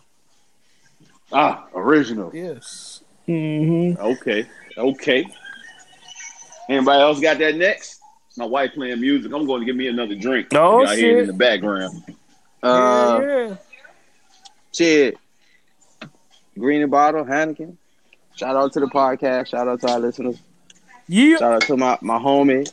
Ah, 1.32 1.66
original. 1.74 2.30
Yes. 2.34 3.02
Mm-hmm. 3.28 4.00
Okay. 4.00 4.46
Okay. 4.76 5.26
Anybody 6.68 7.00
else 7.00 7.20
got 7.20 7.38
that 7.38 7.56
next? 7.56 8.00
My 8.36 8.44
wife 8.44 8.72
playing 8.74 9.00
music. 9.00 9.32
I'm 9.32 9.46
going 9.46 9.60
to 9.60 9.66
give 9.66 9.76
me 9.76 9.88
another 9.88 10.14
drink. 10.14 10.48
Oh, 10.54 10.84
I 10.84 10.96
hear 10.96 11.18
it 11.18 11.22
in 11.22 11.26
the 11.26 11.32
background. 11.32 12.04
Uh, 12.62 13.18
yeah, 13.20 13.46
yeah. 13.48 13.56
shit. 14.72 15.18
Green 16.58 16.82
and 16.82 16.90
Bottle, 16.90 17.24
Heineken. 17.24 17.76
Shout 18.36 18.56
out 18.56 18.72
to 18.74 18.80
the 18.80 18.86
podcast. 18.86 19.48
Shout 19.48 19.68
out 19.68 19.80
to 19.80 19.90
our 19.90 19.98
listeners. 19.98 20.38
Yeah. 21.08 21.36
Shout 21.38 21.54
out 21.54 21.62
to 21.62 21.76
my, 21.76 21.98
my 22.00 22.18
homie. 22.18 22.70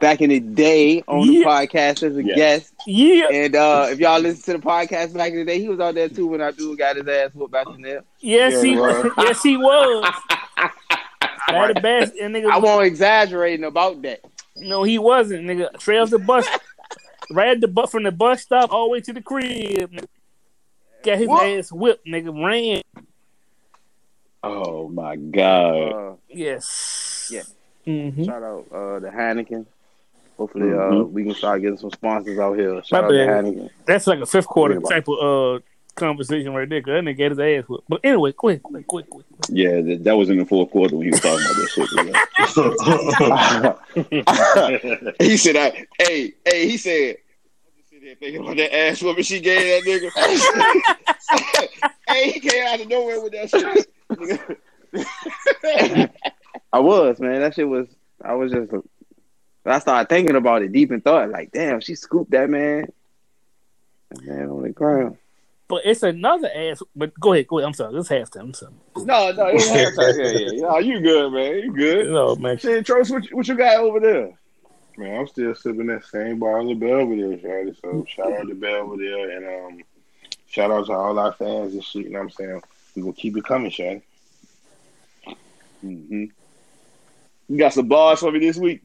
Back 0.00 0.20
in 0.20 0.30
the 0.30 0.38
day 0.38 1.02
on 1.08 1.26
the 1.26 1.42
podcast 1.44 2.02
as 2.04 2.16
a 2.16 2.22
Yes. 2.24 2.36
guest. 2.36 2.74
Yeah. 2.86 3.26
And 3.32 3.56
uh, 3.56 3.86
if 3.90 3.98
y'all 3.98 4.20
listen 4.20 4.54
to 4.54 4.60
the 4.60 4.64
podcast 4.66 5.12
back 5.14 5.32
in 5.32 5.38
the 5.38 5.44
day, 5.44 5.60
he 5.60 5.68
was 5.68 5.80
out 5.80 5.94
there 5.96 6.08
too 6.08 6.28
when 6.28 6.40
I 6.40 6.52
do 6.52 6.76
got 6.76 6.96
his 6.96 7.08
ass 7.08 7.30
whooped 7.34 7.52
back 7.52 7.66
in 7.74 7.82
there. 7.82 8.04
Yes, 8.20 8.54
Yeah, 8.54 8.62
he 8.62 8.74
bro. 8.76 9.02
was. 9.02 9.12
Yes, 9.18 9.42
he 9.42 9.56
was. 9.56 10.14
That 11.48 11.74
the 11.74 11.80
best. 11.80 12.12
And 12.20 12.34
nigga, 12.34 12.50
I 12.50 12.58
won't 12.58 12.84
exaggerating 12.84 13.64
about 13.64 14.02
that. 14.02 14.20
no, 14.54 14.82
he 14.82 14.98
wasn't. 14.98 15.46
Nigga, 15.46 15.78
trails 15.78 16.10
the 16.10 16.18
bus, 16.18 16.46
right 17.30 17.48
at 17.48 17.62
the 17.62 17.68
bus 17.68 17.90
from 17.90 18.02
the 18.02 18.12
bus 18.12 18.42
stop 18.42 18.70
all 18.70 18.84
the 18.88 18.90
way 18.92 19.00
to 19.00 19.12
the 19.14 19.22
crib. 19.22 19.90
Nigga. 19.92 20.04
Got 21.02 21.18
his 21.18 21.26
What? 21.28 21.46
ass 21.46 21.72
whipped. 21.72 22.06
Nigga 22.06 22.44
ran. 22.44 22.82
Oh 24.42 24.88
my 24.88 25.16
God. 25.16 25.92
Uh, 25.92 26.14
Yes. 26.28 27.30
Yeah. 27.32 27.42
Mm-hmm. 27.86 28.24
shout 28.24 28.42
out 28.42 28.66
uh, 28.70 28.98
the 28.98 29.08
Heineken. 29.08 29.64
Hopefully, 30.38 30.70
uh, 30.70 30.76
Mhm. 30.76 31.10
we 31.10 31.24
can 31.24 31.34
start 31.34 31.60
getting 31.62 31.76
some 31.76 31.90
sponsors 31.90 32.38
out 32.38 32.56
here. 32.56 32.80
Shout 32.84 33.04
out 33.04 33.08
to 33.10 33.70
That's 33.86 34.06
like 34.06 34.20
a 34.20 34.26
fifth 34.26 34.46
quarter 34.46 34.74
Yeah, 34.74 34.88
type 34.88 35.08
of 35.08 35.18
uh 35.18 35.60
conversation 35.96 36.54
right 36.54 36.68
there. 36.68 36.80
Cause 36.80 36.92
that 36.92 37.02
nigga 37.02 37.18
got 37.18 37.30
his 37.32 37.40
ass 37.40 37.68
whipped. 37.68 37.88
But 37.88 38.00
anyway, 38.04 38.30
quick, 38.30 38.62
quick, 38.62 38.86
quick, 38.86 39.10
quick. 39.10 39.26
Yeah, 39.48 39.80
that, 39.80 40.04
that 40.04 40.16
was 40.16 40.30
in 40.30 40.38
the 40.38 40.44
fourth 40.44 40.70
quarter 40.70 40.96
when 40.96 41.06
he 41.06 41.10
was 41.10 41.20
talking 41.20 41.44
about 41.44 41.56
that 41.56 41.68
shit. 45.10 45.16
he 45.26 45.36
said, 45.36 45.56
I, 45.56 45.86
"Hey, 45.98 46.34
hey," 46.44 46.68
he 46.68 46.76
said. 46.76 47.16
I'm 47.66 47.72
just 47.76 47.90
sitting 47.90 48.04
there 48.04 48.14
thinking 48.14 48.42
about 48.42 48.56
that 48.58 48.76
ass 48.76 49.02
whooping 49.02 49.24
she 49.24 49.40
gave 49.40 49.84
that 49.84 49.90
nigga. 49.90 50.10
hey, 52.08 52.30
he 52.30 52.38
came 52.38 52.64
out 52.64 52.80
of 52.80 52.88
nowhere 52.88 53.20
with 53.20 53.32
that 53.32 53.50
shit. 53.50 53.88
I 56.72 56.78
was 56.78 57.18
man. 57.18 57.40
That 57.40 57.54
shit 57.54 57.68
was. 57.68 57.88
I 58.24 58.34
was 58.34 58.52
just. 58.52 58.70
I 59.64 59.78
started 59.80 60.08
thinking 60.08 60.36
about 60.36 60.62
it 60.62 60.72
deep 60.72 60.92
in 60.92 61.00
thought. 61.00 61.30
Like, 61.30 61.52
damn, 61.52 61.80
she 61.80 61.94
scooped 61.94 62.30
that 62.30 62.48
man. 62.48 62.90
That 64.10 64.24
man 64.24 64.48
on 64.48 64.62
the 64.62 64.70
ground. 64.70 65.18
But 65.68 65.82
it's 65.84 66.02
another 66.02 66.48
ass. 66.54 66.82
But 66.96 67.12
go 67.20 67.34
ahead, 67.34 67.46
go 67.46 67.58
ahead. 67.58 67.66
I'm 67.66 67.74
sorry. 67.74 67.94
It's 67.98 68.08
halftime. 68.08 68.40
I'm 68.40 68.54
sorry. 68.54 68.72
no, 68.96 69.32
no, 69.32 69.46
it's 69.48 69.68
halftime. 69.68 70.16
Yeah, 70.16 70.48
yeah. 70.52 70.60
No, 70.62 70.78
you 70.78 71.00
good, 71.00 71.30
man. 71.32 71.56
You 71.58 71.72
good. 71.74 72.08
No, 72.08 72.36
man. 72.36 72.56
Shit, 72.56 72.86
Trost, 72.86 73.10
what, 73.10 73.28
you- 73.28 73.36
what 73.36 73.46
you 73.48 73.54
got 73.54 73.76
over 73.78 74.00
there? 74.00 74.32
Man, 74.96 75.20
I'm 75.20 75.26
still 75.28 75.54
sipping 75.54 75.86
that 75.88 76.04
same 76.06 76.38
bottle 76.40 76.72
of 76.72 76.80
Belvedere, 76.80 77.36
Shawty. 77.36 77.76
So 77.80 78.04
shout 78.08 78.32
out 78.32 78.48
to 78.48 78.54
Belvedere 78.54 79.30
and 79.36 79.76
um, 79.76 79.84
shout 80.48 80.70
out 80.72 80.86
to 80.86 80.92
all 80.92 81.16
our 81.18 81.32
fans 81.34 81.74
and 81.74 81.84
shit. 81.84 82.06
You 82.06 82.10
know 82.10 82.18
what 82.18 82.24
I'm 82.24 82.30
saying? 82.30 82.62
We 82.96 83.02
gonna 83.02 83.12
keep 83.12 83.36
it 83.36 83.44
coming, 83.44 83.70
Shawty. 83.70 84.02
Mm-hmm. 85.84 86.24
You 87.48 87.58
got 87.58 87.72
some 87.74 87.86
bars 87.88 88.20
for 88.20 88.32
me 88.32 88.40
this 88.40 88.56
week, 88.56 88.82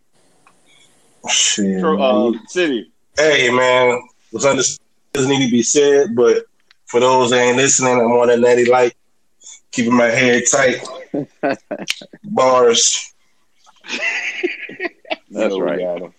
Shit, 1.29 1.79
Tro- 1.79 1.99
uh. 1.99 2.33
City. 2.47 2.91
Hey 3.17 3.49
man, 3.51 4.01
what's 4.31 4.45
understood 4.45 4.79
doesn't 5.13 5.29
need 5.29 5.45
to 5.45 5.51
be 5.51 5.61
said, 5.63 6.15
but 6.15 6.45
for 6.87 6.99
those 6.99 7.29
that 7.29 7.39
ain't 7.41 7.57
listening, 7.57 7.93
I'm 7.93 8.11
on 8.11 8.27
that 8.27 8.39
natty 8.39 8.65
light, 8.65 8.93
keeping 9.71 9.95
my 9.95 10.07
head 10.07 10.43
tight. 10.51 10.77
Bars. 12.23 13.13
That's 15.29 15.55
You 15.55 15.63
right. 15.63 15.79
got 15.79 16.01
'em. 16.03 16.13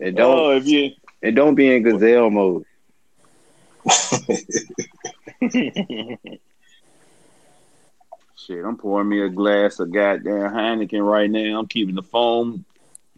And 0.00 0.16
don't 0.16 0.38
Oh, 0.38 0.56
if 0.56 0.66
you 0.66 0.90
and 1.22 1.34
don't 1.36 1.54
be 1.54 1.74
in 1.74 1.82
gazelle 1.82 2.30
mode. 2.30 2.64
shit, 8.36 8.64
I'm 8.64 8.76
pouring 8.76 9.08
me 9.08 9.22
a 9.22 9.28
glass 9.28 9.78
of 9.80 9.92
goddamn 9.92 10.52
Heineken 10.52 11.04
right 11.08 11.30
now. 11.30 11.58
I'm 11.60 11.66
keeping 11.68 11.94
the 11.94 12.02
foam 12.02 12.64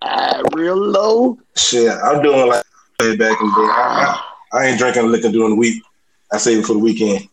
ah, 0.03 0.43
real 0.55 0.77
low. 0.77 1.39
Shit, 1.57 1.91
I'm 1.91 2.23
doing 2.23 2.49
like 2.49 2.65
way 3.01 3.17
back 3.17 3.41
in 3.41 3.47
the 3.47 3.55
day. 3.55 3.71
I, 3.71 4.23
I, 4.53 4.59
I 4.59 4.67
ain't 4.67 4.79
drinking 4.79 5.11
liquor 5.11 5.31
during 5.31 5.51
the 5.51 5.57
week. 5.57 5.83
I 6.33 6.39
save 6.39 6.59
it 6.59 6.67
for 6.67 6.75
the 6.75 6.79
weekend. 6.79 7.29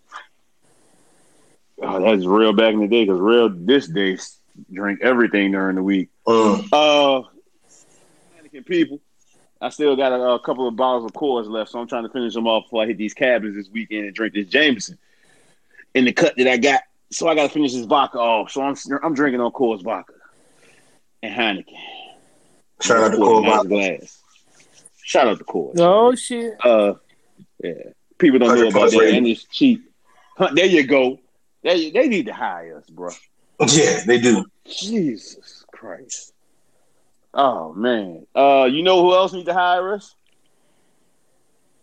Oh, 1.81 2.01
that's 2.01 2.25
real 2.25 2.53
back 2.53 2.73
in 2.73 2.79
the 2.79 2.87
day 2.87 3.05
because 3.05 3.19
real 3.19 3.49
this 3.49 3.87
day 3.87 4.17
drink 4.71 5.01
everything 5.01 5.51
during 5.51 5.75
the 5.75 5.83
week. 5.83 6.09
Mm. 6.27 6.67
Uh, 6.71 7.27
Heineken 8.35 8.65
people, 8.65 8.99
I 9.61 9.69
still 9.69 9.95
got 9.95 10.11
a, 10.11 10.21
a 10.21 10.39
couple 10.39 10.67
of 10.67 10.75
bottles 10.75 11.05
of 11.05 11.13
Coors 11.13 11.47
left, 11.47 11.71
so 11.71 11.79
I'm 11.79 11.87
trying 11.87 12.03
to 12.03 12.09
finish 12.09 12.33
them 12.33 12.47
off 12.47 12.65
before 12.65 12.83
I 12.83 12.87
hit 12.87 12.97
these 12.97 13.13
cabins 13.13 13.55
this 13.55 13.69
weekend 13.71 14.05
and 14.05 14.15
drink 14.15 14.33
this 14.33 14.47
Jameson 14.47 14.97
in 15.93 16.05
the 16.05 16.13
cut 16.13 16.35
that 16.37 16.47
I 16.47 16.57
got. 16.57 16.81
So 17.11 17.27
I 17.27 17.35
got 17.35 17.43
to 17.43 17.49
finish 17.49 17.73
this 17.73 17.85
vodka 17.85 18.17
off. 18.17 18.51
So 18.51 18.61
I'm 18.61 18.75
I'm 19.03 19.13
drinking 19.13 19.41
on 19.41 19.51
Coors 19.51 19.83
vodka 19.83 20.13
and 21.21 21.33
Heineken. 21.33 21.77
Shout 22.81 22.97
out 23.03 23.11
to 23.11 23.17
Pour 23.17 23.25
Cole 23.27 23.37
a 23.39 23.41
nice 23.41 23.51
Bottle. 23.55 23.69
glass. 23.69 24.23
Shout 25.03 25.27
out 25.27 25.37
to 25.39 25.43
Coors. 25.43 25.79
Oh 25.79 26.13
shit. 26.15 26.53
Uh, 26.63 26.93
yeah. 27.63 27.73
People 28.17 28.39
don't 28.39 28.55
know 28.59 28.67
about 28.67 28.91
that, 28.91 28.97
rating. 28.99 29.17
and 29.17 29.27
it's 29.27 29.43
cheap. 29.45 29.89
Huh, 30.37 30.49
there 30.53 30.65
you 30.65 30.85
go. 30.85 31.19
They 31.63 31.89
they 31.91 32.07
need 32.07 32.25
to 32.27 32.33
hire 32.33 32.77
us, 32.77 32.89
bro. 32.89 33.09
Yeah, 33.69 34.01
they 34.05 34.19
do. 34.19 34.45
Jesus 34.65 35.65
Christ. 35.71 36.33
Oh 37.33 37.73
man. 37.73 38.27
Uh, 38.35 38.67
you 38.71 38.83
know 38.83 39.01
who 39.01 39.13
else 39.13 39.33
need 39.33 39.45
to 39.45 39.53
hire 39.53 39.93
us? 39.93 40.13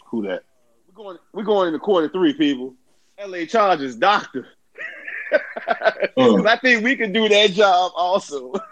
Who 0.07 0.23
that? 0.29 0.43
We're 0.89 0.95
going. 1.05 1.19
We're 1.33 1.43
going 1.45 1.69
into 1.69 1.81
quarter 1.81 2.09
three, 2.09 2.35
people. 2.35 2.75
L.A. 3.19 3.47
Chargers 3.47 3.97
doctor. 3.97 4.47
Mm. 6.17 6.47
I 6.47 6.57
think 6.59 6.85
we 6.85 6.95
can 6.95 7.13
do 7.13 7.29
that 7.29 7.51
job 7.51 7.91
also. 7.97 8.53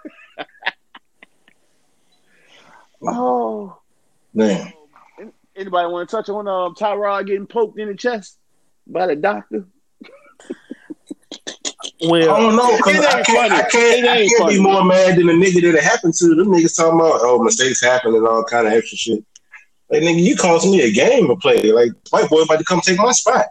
oh. 3.06 3.78
Man. 4.34 4.72
Anybody 5.54 5.88
want 5.92 6.08
to 6.08 6.16
touch 6.16 6.28
on 6.30 6.48
um, 6.48 6.74
Tyrod 6.74 7.26
getting 7.26 7.46
poked 7.46 7.78
in 7.78 7.88
the 7.88 7.94
chest 7.94 8.38
by 8.86 9.06
the 9.06 9.16
doctor? 9.16 9.66
Well, 12.04 12.34
I 12.34 12.40
don't 12.40 12.56
know 12.56 12.76
because 12.76 12.96
It 12.96 13.04
I 13.04 13.22
can't, 13.22 13.26
funny. 13.26 13.54
I 13.54 13.68
can't, 13.68 13.74
It 13.98 14.08
I 14.08 14.16
ain't 14.18 14.30
can't 14.30 14.42
funny. 14.42 14.54
be 14.56 14.62
more 14.62 14.84
mad 14.84 15.16
than 15.16 15.26
the 15.26 15.32
nigga 15.34 15.62
that 15.62 15.74
it 15.76 15.82
happened 15.84 16.14
to. 16.14 16.34
Them 16.34 16.48
niggas 16.48 16.76
talking 16.76 16.98
about 16.98 17.20
oh 17.22 17.42
mistakes 17.42 17.82
happen 17.82 18.14
and 18.14 18.26
all 18.26 18.42
kind 18.44 18.66
of 18.66 18.72
extra 18.72 18.96
shit. 18.98 19.24
Like 19.90 20.02
nigga, 20.02 20.20
you 20.22 20.34
cost 20.34 20.66
me 20.66 20.80
a 20.82 20.90
game 20.90 21.28
to 21.28 21.36
play. 21.36 21.62
Like 21.70 21.92
white 22.10 22.28
boy 22.28 22.42
about 22.42 22.58
to 22.58 22.64
come 22.64 22.80
take 22.80 22.98
my 22.98 23.12
spot. 23.12 23.46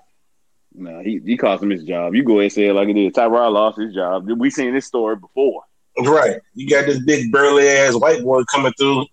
Nah, 0.73 1.01
he, 1.01 1.21
he 1.25 1.37
cost 1.37 1.61
him 1.63 1.69
his 1.69 1.83
job. 1.83 2.15
You 2.15 2.23
go 2.23 2.33
ahead 2.33 2.43
and 2.43 2.51
say 2.53 2.67
it 2.67 2.73
like 2.73 2.89
it 2.89 2.97
is. 2.97 3.13
Tyrod 3.13 3.51
lost 3.53 3.79
his 3.79 3.93
job. 3.93 4.27
We 4.29 4.49
seen 4.49 4.73
this 4.73 4.85
story 4.85 5.17
before. 5.17 5.63
Right. 5.99 6.39
You 6.53 6.69
got 6.69 6.85
this 6.85 6.99
big 6.99 7.31
burly 7.31 7.67
ass 7.67 7.95
white 7.95 8.23
boy 8.23 8.43
coming 8.45 8.73
through. 8.77 9.05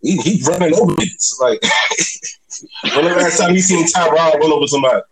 He, 0.00 0.16
he 0.18 0.42
running 0.46 0.74
over 0.74 0.92
niggas. 0.92 1.40
Like 1.40 1.60
when 2.94 3.04
the 3.04 3.10
last 3.16 3.38
time 3.38 3.54
you 3.54 3.60
seen 3.60 3.84
Tyrod 3.86 4.34
run 4.38 4.52
over 4.52 4.66
somebody? 4.66 5.02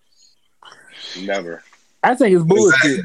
Never. 1.22 1.62
I 2.02 2.14
think 2.14 2.34
it's 2.36 2.44
bullshit. 2.44 2.74
Exactly. 2.84 3.02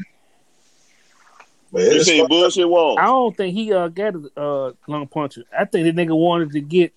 But 1.72 1.82
You 1.82 1.90
it's 1.92 2.06
say 2.06 2.26
bullshit 2.26 2.68
wall. 2.68 2.98
I 2.98 3.06
don't 3.06 3.36
think 3.36 3.54
he 3.54 3.72
uh 3.72 3.88
got 3.88 4.14
a 4.14 4.40
uh, 4.40 4.72
lung 4.86 5.06
puncher. 5.08 5.42
I 5.58 5.64
think 5.64 5.84
the 5.84 5.92
nigga 6.06 6.16
wanted 6.16 6.52
to 6.52 6.60
get. 6.60 6.92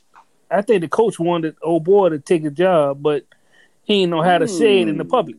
I 0.52 0.62
think 0.62 0.82
the 0.82 0.88
coach 0.88 1.18
wanted 1.18 1.56
old 1.64 1.84
boy 1.84 2.10
to 2.10 2.20
take 2.20 2.44
a 2.46 2.52
job, 2.52 3.02
but 3.02 3.26
he 3.84 4.02
didn't 4.02 4.12
know 4.12 4.22
how 4.22 4.38
to 4.38 4.48
say 4.48 4.82
it 4.82 4.88
in 4.88 4.98
the 4.98 5.06
public. 5.06 5.38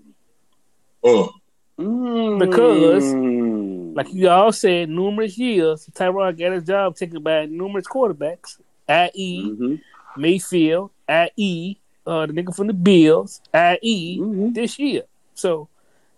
Mm. 1.04 2.38
Because- 2.38 3.04
Mm. 3.14 3.94
Like 3.96 4.12
you 4.12 4.28
all 4.28 4.52
said, 4.52 4.90
numerous 4.90 5.38
years, 5.38 5.86
Tyrod 5.94 6.38
got 6.38 6.52
his 6.52 6.64
job 6.64 6.96
taken 6.96 7.22
by 7.22 7.46
numerous 7.46 7.86
quarterbacks, 7.86 8.58
i.e. 8.88 9.42
Mhm. 9.50 9.80
Mayfield, 10.16 10.90
i.e. 11.08 11.76
Uh, 12.06 12.24
the 12.26 12.32
nigga 12.32 12.54
from 12.54 12.68
the 12.68 12.72
Bills, 12.72 13.40
i.e. 13.52 14.18
Mhm. 14.20 14.54
this 14.54 14.78
year. 14.78 15.02
So 15.34 15.68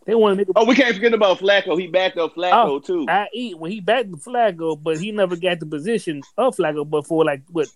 they 0.05 0.15
want 0.15 0.39
to 0.39 0.45
nigga, 0.45 0.53
Oh, 0.57 0.65
we 0.67 0.75
can't 0.75 0.95
forget 0.95 1.15
about 1.15 1.39
Flacco. 1.39 1.79
He 1.81 1.87
backed 1.87 2.19
up 2.19 2.35
Flacco 2.35 2.53
Oh, 2.53 2.79
too. 2.79 3.07
i.e. 3.09 3.55
when 3.55 3.71
he 3.71 3.81
backed 3.81 4.11
the 4.11 4.17
Flacco, 4.19 4.81
but 4.81 4.99
he 4.99 5.13
never 5.13 5.35
got 5.37 5.61
the 5.61 5.67
position 5.67 6.23
of 6.37 6.57
Flacco, 6.57 6.89
but 6.89 7.07
for 7.07 7.25
like 7.25 7.43
what 7.51 7.69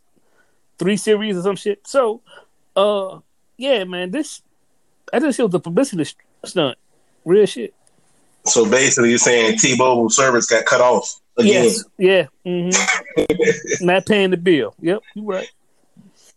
three 0.78 0.96
series 0.96 1.36
or 1.36 1.42
some 1.42 1.56
shit. 1.56 1.86
So, 1.86 2.20
uh, 2.76 3.18
yeah, 3.56 3.84
man, 3.84 4.10
this 4.10 4.42
I 5.12 5.18
just 5.18 5.36
feel 5.36 5.48
the 5.48 5.60
publicity 5.60 6.04
st- 6.04 6.16
stunt, 6.44 6.78
real 7.24 7.46
shit. 7.46 7.74
So 8.46 8.68
basically, 8.68 9.10
you're 9.10 9.18
saying 9.18 9.58
T-Mobile 9.58 10.10
service 10.10 10.46
got 10.46 10.64
cut 10.64 10.80
off 10.80 11.20
again. 11.38 11.64
Yes, 11.64 11.84
yeah, 11.98 12.26
hmm 12.44 12.70
not 13.84 14.06
paying 14.06 14.30
the 14.30 14.36
bill. 14.36 14.74
Yep, 14.80 15.02
you 15.14 15.24
right. 15.24 15.50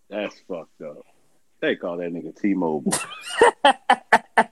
That's 0.09 0.39
fucked 0.47 0.81
up. 0.81 0.97
They 1.61 1.75
call 1.75 1.97
that 1.97 2.11
nigga 2.13 2.39
T-Mobile. 2.39 2.93
hey, 3.63 4.47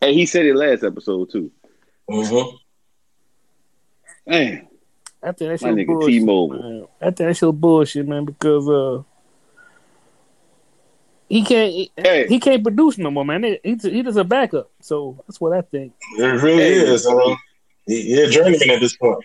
Hey, 0.00 0.14
he 0.14 0.26
said 0.26 0.46
it 0.46 0.54
last 0.56 0.84
episode 0.84 1.30
too. 1.30 1.50
Mm-hmm. 2.08 2.56
Man, 4.30 4.68
I 5.22 5.32
think 5.32 5.50
that's 5.50 5.62
my 5.62 5.70
nigga 5.70 5.86
bullshit. 5.88 6.08
T-Mobile. 6.20 6.62
man. 6.62 6.86
I 7.00 7.04
think 7.06 7.16
that 7.16 7.36
shit 7.36 7.60
bullshit, 7.60 8.06
man, 8.08 8.24
because 8.24 8.68
uh, 8.68 9.02
he 11.28 11.42
can't 11.44 11.72
he, 11.72 11.90
Hey. 11.96 12.26
he 12.28 12.38
can't 12.40 12.62
produce 12.62 12.96
no 12.98 13.10
more, 13.10 13.24
man. 13.24 13.42
He, 13.42 13.58
he's 13.64 13.82
he 13.82 14.02
just 14.02 14.16
a 14.18 14.24
backup. 14.24 14.70
So 14.80 15.22
that's 15.26 15.40
what 15.40 15.52
I 15.52 15.60
think. 15.62 15.92
It 16.16 16.22
really 16.42 16.56
Hey. 16.62 16.72
is. 16.74 17.06
I 17.06 17.36
mean, 17.88 17.96
he, 17.96 18.02
he 18.14 18.22
a 18.22 18.28
journeyman 18.30 18.70
at 18.70 18.80
this 18.80 18.96
point. 18.96 19.24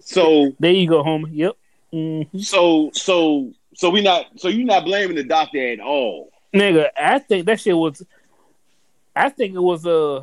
So, 0.00 0.52
There 0.60 0.72
you 0.72 0.88
go, 0.88 1.02
homie. 1.02 1.30
Yep. 1.32 1.52
hmm 1.92 2.38
so, 2.38 2.90
so, 2.92 3.52
so 3.74 3.90
we 3.90 4.02
not. 4.02 4.26
So 4.36 4.48
you 4.48 4.64
not 4.64 4.84
blaming 4.84 5.16
the 5.16 5.24
doctor 5.24 5.66
at 5.72 5.80
all? 5.80 6.30
Nigga, 6.54 6.88
I 6.96 7.18
think 7.18 7.46
that 7.46 7.60
shit 7.60 7.76
was. 7.76 8.02
I 9.16 9.28
think 9.28 9.54
it 9.54 9.60
was 9.60 9.86
uh, 9.86 10.22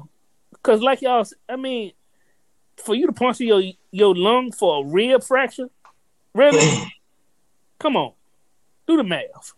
cause 0.64 0.82
like 0.82 1.02
y'all, 1.02 1.22
s- 1.22 1.34
I 1.50 1.56
mean, 1.56 1.94
for 2.78 2.94
you 2.96 3.08
to 3.08 3.14
puncture 3.14 3.44
your 3.46 3.62
your 3.92 4.16
lung 4.16 4.52
for 4.52 4.84
a 4.84 4.88
rib 4.88 5.24
fracture, 5.24 5.70
really? 6.36 6.70
Come 7.80 7.98
on, 7.98 8.14
do 8.88 8.98
the 8.98 9.04
math. 9.04 9.54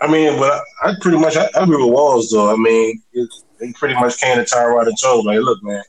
I 0.00 0.10
mean, 0.10 0.38
but 0.38 0.60
I, 0.82 0.90
I 0.90 0.94
pretty 1.00 1.18
much 1.18 1.36
I, 1.36 1.44
I 1.54 1.62
agree 1.62 1.76
with 1.82 1.92
Walls 1.92 2.30
though. 2.30 2.52
I 2.52 2.56
mean, 2.56 3.00
it, 3.12 3.28
they 3.60 3.72
pretty 3.72 3.94
much 3.94 4.18
came 4.18 4.36
to 4.36 4.42
Tyrod 4.44 4.88
and 4.88 4.98
told 5.00 5.26
like, 5.26 5.38
look, 5.40 5.62
man, 5.62 5.82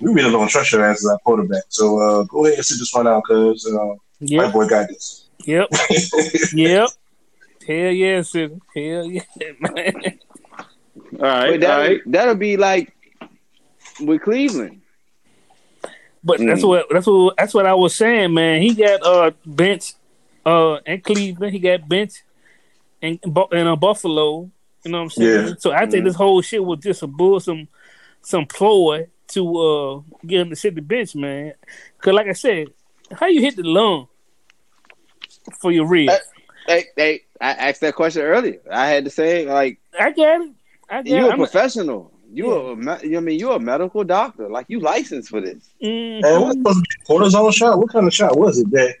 we 0.00 0.12
really 0.12 0.30
don't 0.30 0.48
trust 0.48 0.72
your 0.72 0.84
ass 0.84 1.04
as 1.04 1.10
our 1.10 1.18
quarterback. 1.18 1.64
So 1.68 1.98
uh, 1.98 2.22
go 2.24 2.44
ahead 2.46 2.58
and 2.58 2.66
sit 2.66 2.78
this 2.78 2.92
one 2.94 3.06
out, 3.06 3.22
cause 3.24 3.66
uh, 3.66 3.94
my 4.20 4.50
boy 4.50 4.66
got 4.68 4.88
this. 4.88 5.28
yep, 5.44 5.68
yep. 6.52 6.88
Hell 7.66 7.90
yeah, 7.92 8.22
sis. 8.22 8.50
Hell 8.74 9.04
yeah, 9.06 9.20
man. 9.60 10.18
All 11.14 11.18
right, 11.20 11.20
uh, 11.20 11.26
all 11.26 11.50
But 11.50 11.60
that, 11.60 11.76
right. 11.78 12.00
that'll 12.06 12.34
be 12.34 12.56
like 12.56 12.94
with 14.00 14.22
Cleveland. 14.22 14.80
But 16.24 16.40
that's 16.40 16.62
Mm. 16.62 16.68
what 16.68 16.86
that's 16.90 17.06
what 17.06 17.36
that's 17.36 17.54
what 17.54 17.66
I 17.66 17.74
was 17.74 17.94
saying, 17.94 18.34
man. 18.34 18.60
He 18.62 18.74
got 18.74 19.02
uh 19.02 19.30
bench 19.46 19.94
uh 20.44 20.78
in 20.84 21.00
Cleveland. 21.00 21.52
He 21.52 21.58
got 21.60 21.88
bench 21.88 22.22
in 23.00 23.18
in 23.52 23.66
uh, 23.66 23.76
Buffalo. 23.76 24.50
You 24.84 24.90
know 24.92 24.98
what 24.98 25.04
I'm 25.04 25.10
saying? 25.10 25.46
Yeah. 25.48 25.54
So 25.58 25.72
I 25.72 25.86
think 25.86 26.04
this 26.04 26.14
whole 26.16 26.40
shit 26.42 26.64
was 26.64 26.80
just 26.80 27.02
a 27.02 27.06
bull, 27.06 27.38
some 27.40 27.68
some 28.22 28.46
ploy 28.46 29.06
to 29.28 29.58
uh 29.58 30.00
get 30.26 30.40
him 30.40 30.50
to 30.50 30.56
sit 30.56 30.74
the 30.74 30.80
bench, 30.82 31.14
man. 31.14 31.52
Cause 32.00 32.14
like 32.14 32.26
I 32.28 32.32
said, 32.32 32.68
how 33.12 33.26
you 33.26 33.40
hit 33.40 33.56
the 33.56 33.62
lung 33.62 34.08
for 35.60 35.72
your 35.72 35.86
rib? 35.86 36.10
Hey, 36.66 36.84
hey, 36.96 37.20
I 37.40 37.50
asked 37.52 37.80
that 37.80 37.94
question 37.94 38.22
earlier. 38.22 38.60
I 38.70 38.86
had 38.88 39.04
to 39.04 39.10
say, 39.10 39.46
like, 39.46 39.78
I 39.98 40.10
get 40.12 40.40
it. 40.42 40.52
I 40.90 41.02
get 41.02 41.10
you're 41.10 41.20
it. 41.20 41.26
a 41.26 41.30
I'm- 41.30 41.38
professional. 41.38 42.12
You 42.30 42.52
a, 42.54 42.76
me- 42.76 43.16
I 43.16 43.20
mean, 43.20 43.38
you're 43.40 43.56
a 43.56 43.58
medical 43.58 44.04
doctor. 44.04 44.50
Like, 44.50 44.66
you 44.68 44.80
licensed 44.80 45.30
for 45.30 45.40
this. 45.40 45.70
Mhm. 45.82 46.22
And 46.22 46.42
what 46.42 46.58
was 46.58 46.76
it? 46.76 47.06
Cortisone 47.08 47.54
shot? 47.54 47.78
What 47.78 47.88
kind 47.90 48.06
of 48.06 48.12
shot 48.12 48.36
was 48.38 48.58
it? 48.58 48.70
That 48.70 48.96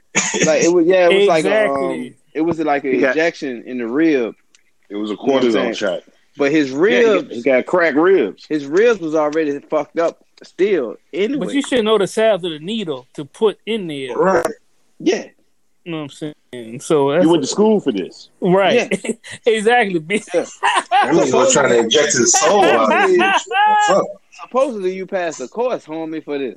Like, 0.46 0.62
it 0.64 0.72
was, 0.72 0.86
yeah, 0.86 1.10
it 1.10 1.18
was 1.18 1.28
like, 1.28 1.44
a, 1.44 1.48
Exactly. 1.66 2.08
um, 2.08 2.14
it 2.32 2.40
was 2.40 2.58
like 2.60 2.84
an 2.84 2.92
He 2.94 3.00
got- 3.00 3.10
injection 3.10 3.64
in 3.66 3.76
the 3.76 3.86
rib. 3.86 4.34
It 4.88 4.96
was 4.96 5.10
a 5.10 5.12
You 5.12 5.18
know 5.26 5.34
what 5.34 5.44
I'm 5.44 5.52
saying? 5.52 5.72
cortisone 5.74 5.76
shot. 5.76 6.02
But 6.38 6.52
his 6.52 6.70
ribs, 6.70 7.28
he, 7.30 7.36
he 7.36 7.42
got 7.42 7.66
cracked 7.66 7.96
ribs. 7.96 8.46
his 8.46 8.66
ribs 8.66 9.00
was 9.00 9.14
already 9.14 9.58
fucked 9.60 9.98
up 9.98 10.24
still. 10.42 10.96
Anyway, 11.12 11.46
But 11.46 11.54
you 11.54 11.62
should 11.62 11.84
know 11.84 11.98
the 11.98 12.06
size 12.06 12.34
of 12.36 12.42
the 12.42 12.58
needle 12.60 13.06
to 13.14 13.24
put 13.24 13.58
in 13.66 13.86
there. 13.88 14.16
right? 14.16 14.46
yeah, 15.00 15.26
You 15.84 15.92
know 15.92 15.98
what 15.98 16.02
I'm 16.22 16.34
saying? 16.52 16.80
So 16.80 17.10
that's 17.12 17.24
You 17.24 17.30
went 17.30 17.42
to 17.42 17.46
school 17.48 17.80
for 17.80 17.92
this. 17.92 18.30
right. 18.40 18.88
exactly. 19.46 20.00
bitch. 20.00 20.24
That 20.32 20.46
nigga 21.12 21.34
was 21.34 21.52
trying 21.52 21.68
to 21.70 21.78
inject 21.80 22.12
his 22.12 22.32
soul 22.32 22.64
out 22.64 22.92
of 23.04 23.10
it. 23.10 23.18
What's 23.18 23.90
up? 23.90 24.04
supposedly 24.42 24.94
you 24.94 25.04
passed 25.06 25.38
the 25.40 25.48
course, 25.48 25.84
homie, 25.84 26.24
for 26.24 26.38
this. 26.38 26.56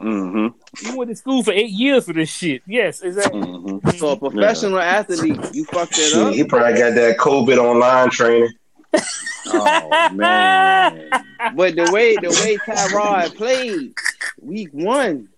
Mm-hmm. 0.00 0.86
You 0.88 0.96
went 0.98 1.08
to 1.10 1.16
school 1.16 1.42
for 1.44 1.52
eight 1.52 1.70
years 1.70 2.04
for 2.06 2.12
this 2.12 2.28
shit. 2.28 2.62
Yes, 2.66 3.00
exactly. 3.02 3.40
Mm-hmm. 3.40 3.90
So 3.90 4.08
a 4.08 4.16
professional 4.16 4.80
athlete, 4.80 5.38
you 5.54 5.64
fucked 5.66 5.92
it 5.92 6.10
Shit, 6.10 6.18
up. 6.20 6.34
he 6.34 6.42
probably 6.44 6.76
got 6.78 6.94
that 6.96 7.16
COVID 7.16 7.56
online 7.58 8.10
training. 8.10 8.50
Oh 9.46 10.08
man. 10.10 11.10
But 11.54 11.76
the 11.76 11.90
way 11.92 12.16
the 12.16 12.30
way 12.30 12.56
Tyrod 12.56 13.34
played 13.36 13.94
week 14.40 14.70
one, 14.72 15.28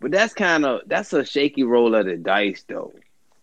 but 0.00 0.12
that's 0.12 0.32
kind 0.34 0.64
of 0.64 0.82
that's 0.86 1.12
a 1.12 1.24
shaky 1.24 1.64
roll 1.64 1.94
of 1.96 2.06
the 2.06 2.16
dice 2.16 2.64
though, 2.68 2.92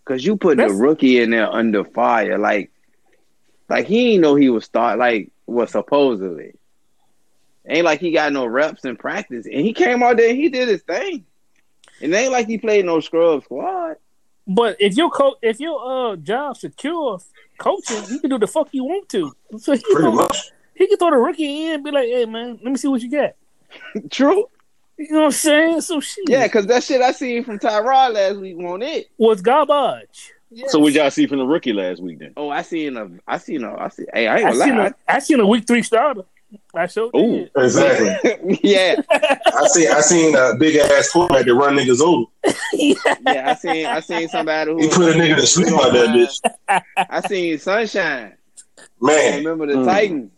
because 0.04 0.26
you 0.26 0.38
put 0.38 0.58
the 0.58 0.72
rookie 0.72 1.20
in 1.20 1.32
there 1.32 1.52
under 1.52 1.84
fire, 1.84 2.38
like 2.38 2.72
like 3.68 3.86
he 3.86 4.14
ain't 4.14 4.22
know 4.22 4.36
he 4.36 4.50
was 4.50 4.66
start 4.66 4.98
like 4.98 5.32
was 5.46 5.72
supposedly. 5.72 6.54
Ain't 7.68 7.86
like 7.86 8.00
he 8.00 8.12
got 8.12 8.34
no 8.34 8.46
reps 8.46 8.86
in 8.86 8.96
practice, 8.96 9.46
and 9.46 9.62
he 9.62 9.74
came 9.74 10.02
out 10.02 10.18
there 10.18 10.30
and 10.30 10.38
he 10.38 10.50
did 10.50 10.70
his 10.70 10.82
thing. 10.82 11.26
And 12.02 12.14
it 12.14 12.18
ain't 12.18 12.32
like 12.32 12.48
he 12.48 12.58
played 12.58 12.86
no 12.86 13.00
scrub 13.02 13.44
squad. 13.44 13.98
But 14.48 14.78
if 14.80 14.98
your 14.98 15.12
co- 15.12 15.38
if 15.42 15.60
your 15.60 16.12
uh 16.12 16.16
job 16.16 16.58
secure 16.58 17.20
coaching, 17.60 18.04
you 18.10 18.20
can 18.20 18.30
do 18.32 18.40
the 18.40 18.48
fuck 18.48 18.70
you 18.72 18.84
want 18.84 19.08
to. 19.10 19.32
So 19.58 19.74
he 19.74 19.80
can, 19.80 19.92
Pretty 19.94 20.02
throw, 20.08 20.12
much. 20.14 20.52
he 20.76 20.88
can 20.88 20.98
throw 20.98 21.12
the 21.12 21.18
rookie 21.18 21.66
in 21.68 21.76
and 21.76 21.84
be 21.84 21.92
like, 21.92 22.08
"Hey 22.08 22.26
man, 22.26 22.60
let 22.64 22.72
me 22.72 22.78
see 22.78 22.88
what 22.88 23.02
you 23.02 23.12
got." 23.12 23.34
True. 24.10 24.46
You 24.98 25.12
know 25.12 25.20
what 25.20 25.26
I'm 25.26 25.32
saying? 25.32 25.82
So 25.82 26.00
shit. 26.02 26.26
Yeah, 26.28 26.46
because 26.48 26.66
that 26.68 26.84
shit 26.84 27.02
I 27.02 27.12
seen 27.14 27.44
from 27.44 27.60
Tyrod 27.60 28.14
last 28.16 28.38
week 28.38 28.58
won't 28.58 28.84
it. 28.84 29.08
was 29.18 29.42
garbage. 29.42 30.34
Yes. 30.52 30.72
So 30.72 30.80
what 30.80 30.94
y'all 30.94 31.12
see 31.12 31.28
from 31.28 31.38
the 31.38 31.46
rookie 31.46 31.74
last 31.74 32.02
week 32.02 32.20
then? 32.20 32.34
Oh, 32.36 32.50
I 32.50 32.64
seen 32.64 32.98
a, 32.98 33.08
I 33.28 33.38
seen 33.38 33.64
a, 33.64 33.76
I 33.78 33.88
see. 33.90 34.06
Hey, 34.12 34.28
I 34.28 34.38
ain't 34.40 34.48
I 34.48 34.52
seen 34.54 34.78
lie. 34.78 34.88
a 34.88 34.94
I 35.08 35.20
seen 35.20 35.40
a 35.40 35.46
week 35.46 35.68
three 35.68 35.84
starter. 35.84 36.24
I 36.74 36.88
showed 36.88 37.16
Ooh. 37.16 37.32
did. 37.32 37.52
Exactly. 37.56 38.60
yeah, 38.64 38.96
I 39.54 39.66
see. 39.68 39.88
I 39.88 40.02
seen 40.02 40.36
a 40.36 40.56
big 40.56 40.76
ass 40.78 41.12
quarterback 41.12 41.46
that 41.46 41.54
run 41.54 41.76
niggas 41.76 42.02
over. 42.02 42.26
yeah, 43.22 43.50
I 43.50 43.54
seen, 43.56 43.86
I 43.88 44.00
seen 44.00 44.28
somebody 44.30 44.72
who 44.72 44.82
He 44.82 44.90
put 44.90 45.16
a 45.16 45.20
nigga 45.20 45.36
to 45.36 45.48
sleep 45.48 45.70
out 45.74 45.92
that 45.94 46.10
bitch. 46.10 46.84
I 46.98 47.22
seen 47.22 47.58
Sunshine. 47.60 48.34
I 48.78 48.84
Man, 49.02 49.34
remember 49.44 49.68
the 49.68 49.74
Mm. 49.74 49.86
Titans. 49.86 50.32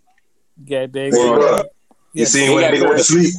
God 0.68 0.91
dang. 0.91 1.14
Hey, 1.14 1.30
bro, 1.30 1.57
you 1.57 1.64
Yes. 2.14 2.32
seen 2.32 2.53
when 2.53 2.64
a 2.64 2.68
nigga 2.68 2.86
went 2.86 2.97
to 2.97 3.03
sleep? 3.03 3.34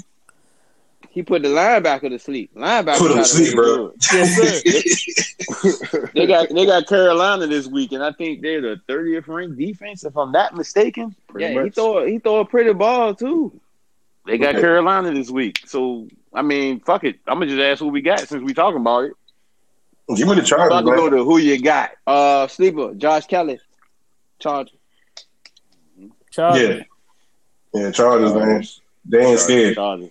He 1.12 1.22
put 1.22 1.42
the 1.42 1.48
linebacker 1.48 2.08
to 2.08 2.18
sleep. 2.18 2.54
Linebacker 2.56 2.96
Put 2.98 3.10
him 3.10 3.16
tried 3.18 3.22
to 3.24 3.28
sleep, 3.28 3.54
bro. 3.54 3.92
Yes, 4.12 4.34
sir. 5.92 6.10
They 6.14 6.26
got 6.26 6.48
they 6.48 6.64
got 6.64 6.86
Carolina 6.86 7.46
this 7.46 7.66
week, 7.66 7.92
and 7.92 8.02
I 8.02 8.12
think 8.12 8.40
they're 8.40 8.62
the 8.62 8.80
30th 8.88 9.28
ranked 9.28 9.58
defense, 9.58 10.04
if 10.04 10.16
I'm 10.16 10.32
not 10.32 10.56
mistaken. 10.56 11.14
good. 11.32 11.40
Yeah, 11.42 11.62
he 11.64 11.70
throw, 11.70 12.06
he 12.06 12.18
throw 12.18 12.38
a 12.40 12.44
pretty 12.46 12.72
ball 12.72 13.14
too. 13.14 13.60
They 14.26 14.38
got 14.38 14.50
Okay. 14.54 14.62
Carolina 14.62 15.12
this 15.12 15.30
week. 15.30 15.60
So 15.66 16.08
I 16.32 16.40
mean, 16.40 16.80
fuck 16.80 17.04
it. 17.04 17.18
I'm 17.26 17.34
gonna 17.38 17.46
just 17.46 17.60
ask 17.60 17.80
who 17.80 17.88
we 17.88 18.00
got 18.00 18.20
since 18.20 18.42
we 18.42 18.54
talking 18.54 18.80
about 18.80 19.04
it. 19.04 19.12
Give 20.16 20.26
me 20.28 20.34
the 20.36 20.40
I'm 20.40 20.46
Chargers, 20.46 20.66
about 20.78 20.90
to 20.90 20.96
go 20.96 21.10
to 21.10 21.24
who 21.24 21.36
you 21.38 21.60
got. 21.60 21.90
Uh, 22.06 22.46
sleeper, 22.48 22.94
Josh 22.94 23.26
Kelly, 23.26 23.60
charge. 24.38 24.72
Chargers. 26.30 26.84
Yeah, 27.74 27.80
yeah, 27.80 27.90
Chargers, 27.90 28.34
man. 28.34 28.64
They 29.04 29.26
ain't 29.26 29.40
scared. 29.40 29.74
Chargers. 29.74 30.10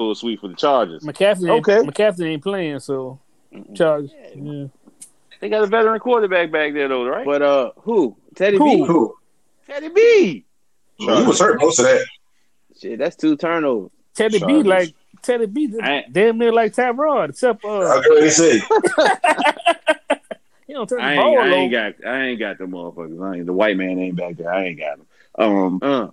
Full 0.00 0.14
sweep 0.14 0.40
for 0.40 0.48
the 0.48 0.54
Chargers. 0.54 1.02
McCaffrey 1.02 1.50
Okay. 1.58 1.86
McCaffrey 1.86 2.28
ain't 2.28 2.42
playing, 2.42 2.80
so 2.80 3.18
Chargers. 3.74 4.10
Yeah. 4.34 4.68
They 5.40 5.50
got 5.50 5.62
a 5.62 5.66
veteran 5.66 6.00
quarterback 6.00 6.50
back 6.50 6.72
there 6.72 6.88
though, 6.88 7.04
right? 7.04 7.26
But 7.26 7.42
uh, 7.42 7.72
who? 7.80 8.16
Teddy 8.34 8.56
Who? 8.56 8.64
B. 8.64 8.82
Who? 8.82 9.14
Teddy 9.66 9.90
B. 9.90 10.46
He 10.96 11.06
was 11.06 11.38
hurt 11.38 11.60
most 11.60 11.80
of 11.80 11.84
that. 11.84 12.06
Shit, 12.80 12.98
that's 12.98 13.14
two 13.14 13.36
turnovers. 13.36 13.90
Teddy 14.14 14.38
B 14.38 14.62
like 14.62 14.94
Teddy 15.20 15.44
B 15.44 15.70
I- 15.82 16.06
damn 16.10 16.38
near 16.38 16.50
like 16.50 16.72
Tyrod, 16.72 17.28
except 17.28 17.62
uh 17.62 18.00
heard 18.02 18.22
he 18.22 18.30
say. 18.30 18.58
he 20.66 20.72
don't 20.72 20.88
turn 20.88 21.02
I 21.02 21.12
ain't, 21.12 21.22
ball 21.22 21.38
I 21.40 21.48
ain't 21.48 21.72
got 21.72 21.94
I 22.06 22.20
ain't 22.22 22.38
got 22.38 22.56
the 22.56 22.64
motherfuckers. 22.64 23.22
I 23.22 23.36
ain't 23.36 23.44
the 23.44 23.52
white 23.52 23.76
man 23.76 23.98
ain't 23.98 24.16
back 24.16 24.38
there. 24.38 24.50
I 24.50 24.64
ain't 24.64 24.78
got 24.78 24.98
him. 24.98 25.06
Um 25.34 25.78
Uh, 25.82 26.08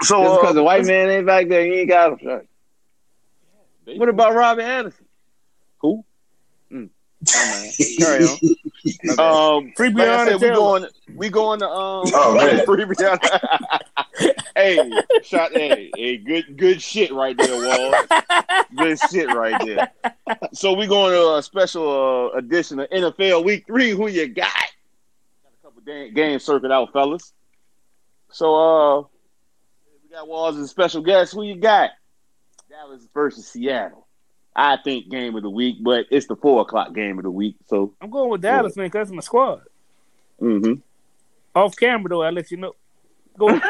so 0.00 0.22
just 0.22 0.32
uh, 0.32 0.36
because 0.40 0.54
the 0.54 0.62
white 0.62 0.86
man 0.86 1.10
ain't 1.10 1.26
back 1.26 1.48
there, 1.48 1.66
you 1.66 1.74
ain't 1.74 1.88
got 1.90 2.18
him. 2.18 2.48
Shut. 3.88 3.98
What 3.98 4.08
about 4.08 4.34
Robby 4.34 4.62
Anderson? 4.62 5.04
Who? 5.78 6.04
Mm. 6.72 6.90
Oh, 7.34 7.62
man. 7.62 7.72
Carry 7.98 8.24
on. 8.24 8.38
My 9.04 9.14
bad. 9.16 9.18
Um, 9.18 9.72
Free 9.76 9.90
like 9.90 10.08
I 10.08 10.26
said, 10.28 10.40
we 10.40 10.48
going, 10.50 10.86
we 11.14 11.28
going 11.30 11.60
to 11.60 11.66
um, 11.68 12.04
Oh, 12.14 12.34
man. 12.36 12.64
free 12.64 12.84
Breonna. 12.84 13.80
hey, 14.56 14.90
shot, 15.24 15.52
hey, 15.52 15.90
hey, 15.96 16.16
good, 16.18 16.56
good 16.56 16.80
shit 16.82 17.12
right 17.12 17.36
there, 17.36 17.54
Wall. 17.54 17.94
good 18.76 18.98
shit 19.10 19.28
right 19.34 19.60
there. 19.66 19.90
So 20.52 20.74
we 20.74 20.86
going 20.86 21.12
to 21.12 21.36
a 21.36 21.42
special 21.42 22.30
uh, 22.34 22.38
edition 22.38 22.78
of 22.80 22.88
NFL 22.90 23.44
Week 23.44 23.66
Three. 23.66 23.90
Who 23.90 24.06
you 24.08 24.28
got? 24.28 24.52
Got 25.42 25.52
a 25.52 25.64
couple 25.66 25.82
da- 25.84 26.10
games 26.10 26.44
circled 26.44 26.70
out, 26.72 26.92
fellas. 26.92 27.32
So 28.30 28.54
uh, 28.54 28.98
we 29.00 30.10
got 30.12 30.28
Walls 30.28 30.56
as 30.56 30.64
a 30.64 30.68
special 30.68 31.02
guest. 31.02 31.32
Who 31.34 31.42
you 31.42 31.56
got? 31.56 31.90
Dallas 32.68 33.08
versus 33.14 33.46
Seattle. 33.46 34.06
I 34.54 34.76
think 34.76 35.08
game 35.08 35.34
of 35.36 35.42
the 35.42 35.48
week, 35.48 35.78
but 35.80 36.04
it's 36.10 36.26
the 36.26 36.36
four 36.36 36.60
o'clock 36.62 36.94
game 36.94 37.18
of 37.18 37.22
the 37.22 37.30
week. 37.30 37.56
So 37.66 37.94
I'm 38.00 38.10
going 38.10 38.28
with 38.28 38.42
Dallas, 38.42 38.76
man, 38.76 38.86
because 38.86 39.08
that's 39.08 39.14
my 39.14 39.22
squad. 39.22 39.62
Mm-hmm. 40.40 40.74
Off 41.54 41.76
camera 41.76 42.10
though, 42.10 42.22
I'll 42.22 42.32
let 42.32 42.50
you 42.50 42.58
know. 42.58 42.74
Go. 43.38 43.46
what 43.48 43.60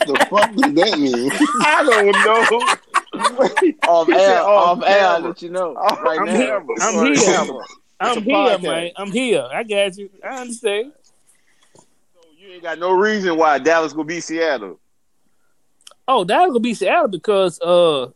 the 0.00 0.26
fuck 0.28 0.54
does 0.54 0.74
that 0.74 0.98
mean? 0.98 1.30
I 1.64 1.82
don't 1.88 2.12
know. 2.26 3.78
off 3.88 4.08
air, 4.10 4.42
off, 4.42 4.78
off 4.78 4.84
air, 4.84 5.06
I'll 5.06 5.20
let 5.20 5.40
you 5.40 5.48
know. 5.50 5.74
Right 5.74 6.18
I'm 6.18 6.26
now. 6.26 6.36
here. 6.36 6.62
I'm 6.80 7.14
here. 7.16 7.62
I'm 8.00 8.22
here, 8.22 8.58
man. 8.58 8.90
I'm 8.96 9.12
here. 9.12 9.48
I 9.50 9.62
got 9.62 9.96
you. 9.96 10.10
I 10.22 10.40
understand. 10.42 10.92
You 12.50 12.56
ain't 12.56 12.64
got 12.64 12.80
no 12.80 12.90
reason 12.90 13.36
why 13.36 13.60
Dallas 13.60 13.92
gonna 13.92 14.06
beat 14.06 14.24
Seattle. 14.24 14.80
Oh, 16.08 16.24
Dallas 16.24 16.48
gonna 16.48 16.58
be 16.58 16.74
Seattle 16.74 17.06
because 17.06 17.60
uh 17.60 18.08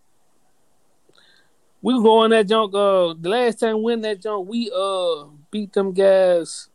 we 1.81 1.93
go 2.03 2.19
on 2.19 2.31
that 2.31 2.49
junk. 2.49 2.75
Uh, 2.75 3.15
the 3.17 3.29
last 3.29 3.61
time 3.61 3.77
we 3.77 3.83
win 3.85 4.01
that 4.01 4.21
junk, 4.21 4.49
we 4.49 4.73
uh 4.77 5.27
beat 5.53 5.73
them 5.73 5.93
guys. 5.93 6.69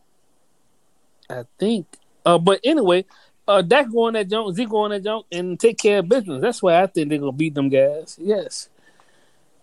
I 1.30 1.44
think. 1.58 1.86
Uh, 2.26 2.38
but 2.38 2.62
anyway, 2.64 3.04
uh, 3.46 3.62
Dak 3.62 3.92
going 3.92 4.14
that 4.14 4.30
junk, 4.30 4.56
Zeke 4.56 4.70
going 4.70 4.92
that 4.92 5.04
junk, 5.04 5.26
and 5.30 5.60
take 5.60 5.80
care 5.80 6.00
of 6.00 6.08
business. 6.08 6.42
That's 6.42 6.64
why 6.64 6.82
I 6.82 6.88
think 6.88 7.10
they're 7.10 7.20
gonna 7.20 7.34
beat 7.34 7.56
them 7.56 7.68
guys. 7.68 8.18
Yes, 8.22 8.70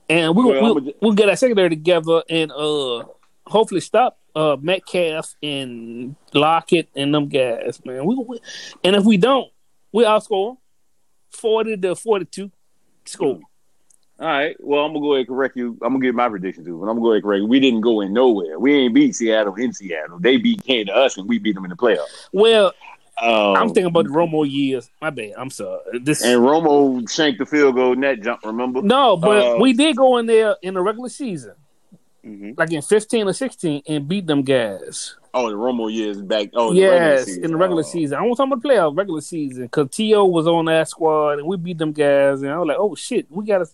and 0.06 0.36
we 0.36 0.44
Well, 0.44 0.74
we'll, 0.74 0.92
we'll 1.00 1.12
get 1.12 1.30
our 1.30 1.36
secondary 1.36 1.70
together 1.70 2.22
and 2.28 2.52
uh 2.52 3.04
hopefully 3.46 3.80
stop 3.80 4.18
uh 4.36 4.56
Metcalf 4.60 5.34
and 5.42 6.14
Lockett 6.34 6.88
and 6.94 7.12
them 7.12 7.28
guys, 7.28 7.80
man. 7.84 8.04
We, 8.04 8.14
we 8.28 8.38
and 8.84 8.94
if 8.94 9.04
we 9.04 9.16
don't, 9.16 9.50
we 9.92 10.04
outscore 10.04 10.58
forty 11.30 11.76
to 11.76 11.96
forty 11.96 12.26
two. 12.26 12.52
Score. 13.06 13.40
All 14.18 14.26
right. 14.26 14.56
Well, 14.60 14.84
I'm 14.84 14.92
gonna 14.92 15.00
go 15.00 15.12
ahead 15.14 15.20
and 15.20 15.28
correct 15.28 15.56
you. 15.56 15.78
I'm 15.82 15.92
gonna 15.94 16.00
give 16.04 16.14
my 16.14 16.28
prediction 16.28 16.64
too, 16.64 16.78
but 16.78 16.86
I'm 16.86 16.96
gonna 16.96 17.00
go 17.00 17.06
ahead 17.12 17.16
and 17.16 17.24
correct 17.24 17.40
you. 17.40 17.46
We 17.46 17.60
didn't 17.60 17.80
go 17.82 18.00
in 18.00 18.12
nowhere. 18.12 18.58
We 18.58 18.74
ain't 18.74 18.94
beat 18.94 19.14
Seattle 19.14 19.54
in 19.56 19.72
Seattle. 19.72 20.18
They 20.18 20.36
beat 20.36 20.64
came 20.64 20.86
to 20.86 20.94
us 20.94 21.16
and 21.16 21.28
we 21.28 21.38
beat 21.38 21.54
them 21.54 21.64
in 21.64 21.70
the 21.70 21.76
playoffs. 21.76 22.28
Well, 22.32 22.72
Um, 23.22 23.56
I'm 23.56 23.68
thinking 23.68 23.86
about 23.86 24.04
the 24.04 24.10
Romo 24.10 24.50
years. 24.50 24.90
My 25.00 25.10
bad. 25.10 25.32
I'm 25.38 25.50
sorry. 25.50 25.80
This 26.02 26.22
and 26.22 26.40
Romo 26.42 27.08
shanked 27.08 27.38
the 27.38 27.46
field 27.46 27.74
goal 27.76 27.94
net 27.94 28.22
jump. 28.22 28.40
Remember? 28.44 28.82
no, 28.82 29.16
but 29.16 29.56
uh, 29.56 29.58
we 29.60 29.72
did 29.72 29.96
go 29.96 30.16
in 30.18 30.26
there 30.26 30.56
in 30.62 30.74
the 30.74 30.82
regular 30.82 31.08
season, 31.08 31.54
Mhm. 32.26 32.58
like 32.58 32.72
in 32.72 32.82
15 32.82 33.28
or 33.28 33.32
16, 33.32 33.82
and 33.86 34.08
beat 34.08 34.26
them 34.26 34.42
guys. 34.42 35.16
Oh, 35.32 35.48
the 35.50 35.54
Romo 35.56 35.92
years 35.92 36.20
back. 36.22 36.48
Oh, 36.54 36.72
the 36.72 36.80
yes, 36.80 37.28
in 37.36 37.50
the 37.52 37.56
regular 37.56 37.82
Oh. 37.82 37.86
season. 37.86 38.18
I 38.18 38.22
want 38.22 38.36
talking 38.36 38.52
about 38.52 38.62
the 38.62 38.68
playoff 38.68 38.96
regular 38.96 39.20
season 39.20 39.64
because 39.64 39.90
To 39.90 40.24
was 40.24 40.46
on 40.46 40.64
that 40.64 40.88
squad 40.88 41.38
and 41.38 41.46
we 41.46 41.56
beat 41.56 41.78
them 41.78 41.92
guys, 41.92 42.42
and 42.42 42.50
I 42.50 42.58
was 42.58 42.68
like, 42.68 42.78
oh 42.80 42.94
shit, 42.94 43.26
we 43.30 43.44
got 43.44 43.58
to. 43.58 43.66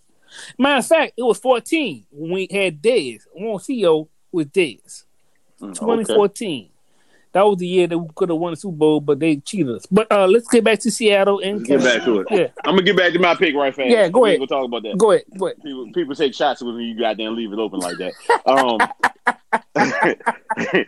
Matter 0.57 0.79
of 0.79 0.85
fact, 0.87 1.13
it 1.17 1.23
was 1.23 1.37
14 1.39 2.05
when 2.11 2.31
we 2.31 2.47
had 2.51 2.81
Dez. 2.81 3.21
On 3.39 3.59
To 3.59 4.07
with 4.31 4.51
Dez. 4.51 5.03
2014. 5.59 6.63
okay. 6.65 6.71
2014. 7.33 7.39
That 7.41 7.45
was 7.45 7.57
the 7.57 7.67
year 7.67 7.87
that 7.87 7.97
we 7.97 8.09
could 8.15 8.29
have 8.29 8.37
won 8.37 8.53
the 8.53 8.57
Super 8.57 8.77
Bowl, 8.77 9.01
but 9.01 9.19
they 9.19 9.37
cheated 9.37 9.75
us. 9.75 9.85
But 9.87 10.11
uh, 10.11 10.27
let's 10.27 10.47
get 10.47 10.63
back 10.63 10.79
to 10.79 10.91
Seattle 10.91 11.39
and 11.39 11.65
get 11.65 11.83
back 11.83 12.03
to 12.03 12.19
it. 12.19 12.27
Yeah, 12.31 12.47
I'm 12.63 12.75
gonna 12.75 12.83
get 12.83 12.97
back 12.97 13.13
to 13.13 13.19
my 13.19 13.35
pick 13.35 13.55
right 13.55 13.73
fast. 13.73 13.89
Yeah, 13.89 14.09
go 14.09 14.25
ahead. 14.25 14.39
gonna 14.39 14.47
talk 14.47 14.65
about 14.65 14.83
that. 14.83 14.97
go 14.97 15.11
ahead, 15.11 15.25
go 15.37 15.47
ahead. 15.47 15.61
People, 15.63 15.91
people 15.93 16.15
take 16.15 16.33
shots 16.33 16.61
with 16.61 16.75
me. 16.75 16.85
You 16.85 16.99
goddamn 16.99 17.35
leave 17.35 17.51
it 17.51 17.59
open 17.59 17.79
like 17.79 17.97
that. 17.97 18.13
Um, 18.45 18.77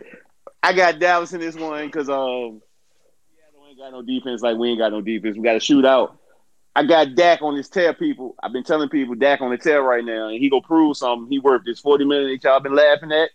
I 0.62 0.72
got 0.72 0.98
Dallas 0.98 1.32
in 1.32 1.40
this 1.40 1.56
one 1.56 1.86
because 1.86 2.08
um, 2.08 2.60
Seattle 3.30 3.68
ain't 3.68 3.78
got 3.78 3.92
no 3.92 4.02
defense. 4.02 4.42
Like 4.42 4.56
we 4.56 4.70
ain't 4.70 4.78
got 4.78 4.92
no 4.92 5.00
defense. 5.00 5.36
We 5.36 5.42
got 5.42 5.54
to 5.54 5.60
shoot 5.60 5.84
out. 5.84 6.18
I 6.74 6.84
got 6.84 7.14
Dak 7.14 7.40
on 7.40 7.56
his 7.56 7.68
tail, 7.68 7.94
people. 7.94 8.34
I've 8.42 8.52
been 8.52 8.62
telling 8.62 8.88
people 8.90 9.14
Dak 9.14 9.40
on 9.40 9.50
the 9.50 9.58
tail 9.58 9.80
right 9.80 10.04
now, 10.04 10.28
and 10.28 10.38
he 10.38 10.50
go 10.50 10.60
prove 10.60 10.96
something. 10.96 11.30
He 11.30 11.38
worked 11.38 11.64
this 11.66 11.80
forty 11.80 12.04
minutes 12.04 12.42
that 12.42 12.48
y'all 12.48 12.60
been 12.60 12.74
laughing 12.74 13.12
at, 13.12 13.30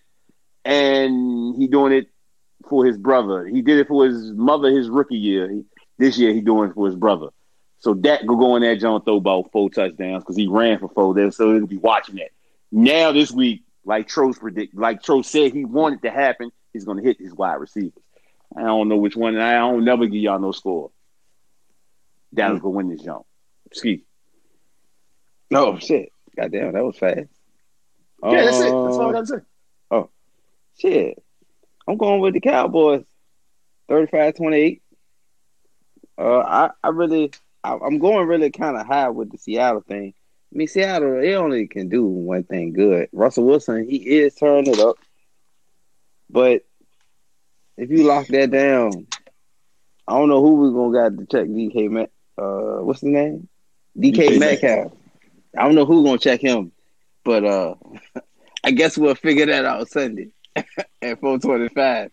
and 0.63 1.55
he 1.55 1.67
doing 1.67 1.93
it 1.93 2.07
for 2.69 2.85
his 2.85 2.97
brother. 2.97 3.45
He 3.45 3.61
did 3.61 3.79
it 3.79 3.87
for 3.87 4.05
his 4.05 4.31
mother 4.31 4.69
his 4.69 4.89
rookie 4.89 5.17
year. 5.17 5.49
He, 5.49 5.63
this 5.97 6.17
year 6.17 6.33
he 6.33 6.41
doing 6.41 6.69
it 6.69 6.73
for 6.75 6.85
his 6.87 6.95
brother. 6.95 7.27
So 7.79 7.93
Dak 7.93 8.23
will 8.23 8.37
go 8.37 8.55
in 8.55 8.61
that 8.61 8.79
John 8.79 9.01
throw 9.03 9.17
about 9.17 9.51
four 9.51 9.69
touchdowns 9.69 10.23
because 10.23 10.35
he 10.37 10.47
ran 10.47 10.79
for 10.79 10.89
four 10.89 11.13
there, 11.13 11.31
so 11.31 11.53
he'll 11.53 11.65
be 11.67 11.77
watching 11.77 12.15
that. 12.15 12.29
Now 12.71 13.11
this 13.11 13.31
week, 13.31 13.63
like 13.85 14.07
Trost 14.07 14.39
predict, 14.39 14.75
like 14.75 15.01
Trost 15.01 15.25
said 15.25 15.51
he 15.53 15.65
wanted 15.65 16.03
to 16.03 16.11
happen, 16.11 16.51
he's 16.73 16.85
gonna 16.85 17.01
hit 17.01 17.17
his 17.19 17.33
wide 17.33 17.55
receivers. 17.55 17.93
I 18.55 18.61
don't 18.63 18.87
know 18.89 18.97
which 18.97 19.15
one, 19.15 19.33
and 19.33 19.43
I 19.43 19.53
don't 19.53 19.83
never 19.83 20.05
give 20.05 20.21
y'all 20.21 20.39
no 20.39 20.51
score. 20.51 20.91
Dallas 22.33 22.61
gonna 22.61 22.75
win 22.75 22.89
this 22.89 23.01
jump. 23.01 23.25
Ski. 23.73 24.03
Oh 25.53 25.79
shit! 25.79 26.11
Goddamn, 26.37 26.73
that 26.73 26.83
was 26.83 26.97
fast. 26.97 27.27
Yeah, 28.23 28.43
that's 28.45 28.59
it. 28.59 28.63
That's 28.63 28.97
all 28.97 29.01
I 29.01 29.09
Uh, 29.09 29.11
gotta 29.13 29.25
say. 29.25 29.35
Oh 29.89 30.09
shit. 30.79 31.23
I'm 31.91 31.97
going 31.97 32.21
with 32.21 32.35
the 32.35 32.39
Cowboys. 32.39 33.03
35-28. 33.89 34.79
Uh, 36.17 36.39
I, 36.39 36.69
I 36.81 36.87
really, 36.87 37.33
I, 37.65 37.73
I'm 37.73 37.99
going 37.99 38.27
really 38.27 38.49
kind 38.49 38.77
of 38.77 38.87
high 38.87 39.09
with 39.09 39.29
the 39.29 39.37
Seattle 39.37 39.81
thing. 39.81 40.13
I 40.53 40.57
mean, 40.57 40.69
Seattle, 40.69 41.19
they 41.19 41.35
only 41.35 41.67
can 41.67 41.89
do 41.89 42.05
one 42.05 42.45
thing 42.45 42.71
good. 42.71 43.09
Russell 43.11 43.45
Wilson, 43.45 43.89
he 43.89 43.97
is 43.97 44.35
turning 44.35 44.73
it 44.73 44.79
up. 44.79 44.95
But 46.29 46.63
if 47.75 47.89
you 47.89 48.05
lock 48.05 48.27
that 48.27 48.51
down, 48.51 49.07
I 50.07 50.17
don't 50.17 50.29
know 50.29 50.41
who 50.41 50.55
we're 50.55 50.71
going 50.71 50.93
to 50.93 50.97
got 50.97 51.19
to 51.19 51.25
check 51.25 51.49
DK 51.49 51.89
Met. 51.89 52.11
Uh, 52.37 52.85
what's 52.85 53.01
his 53.01 53.09
name? 53.09 53.49
DK, 53.97 54.29
DK 54.29 54.39
Metcalf. 54.39 54.93
I 55.57 55.63
don't 55.63 55.75
know 55.75 55.85
who's 55.85 56.05
going 56.05 56.19
to 56.19 56.23
check 56.23 56.39
him. 56.39 56.71
But 57.25 57.43
uh, 57.43 57.75
I 58.63 58.71
guess 58.71 58.97
we'll 58.97 59.15
figure 59.15 59.47
that 59.47 59.65
out 59.65 59.89
Sunday 59.89 60.31
at 60.55 61.19
425. 61.19 62.11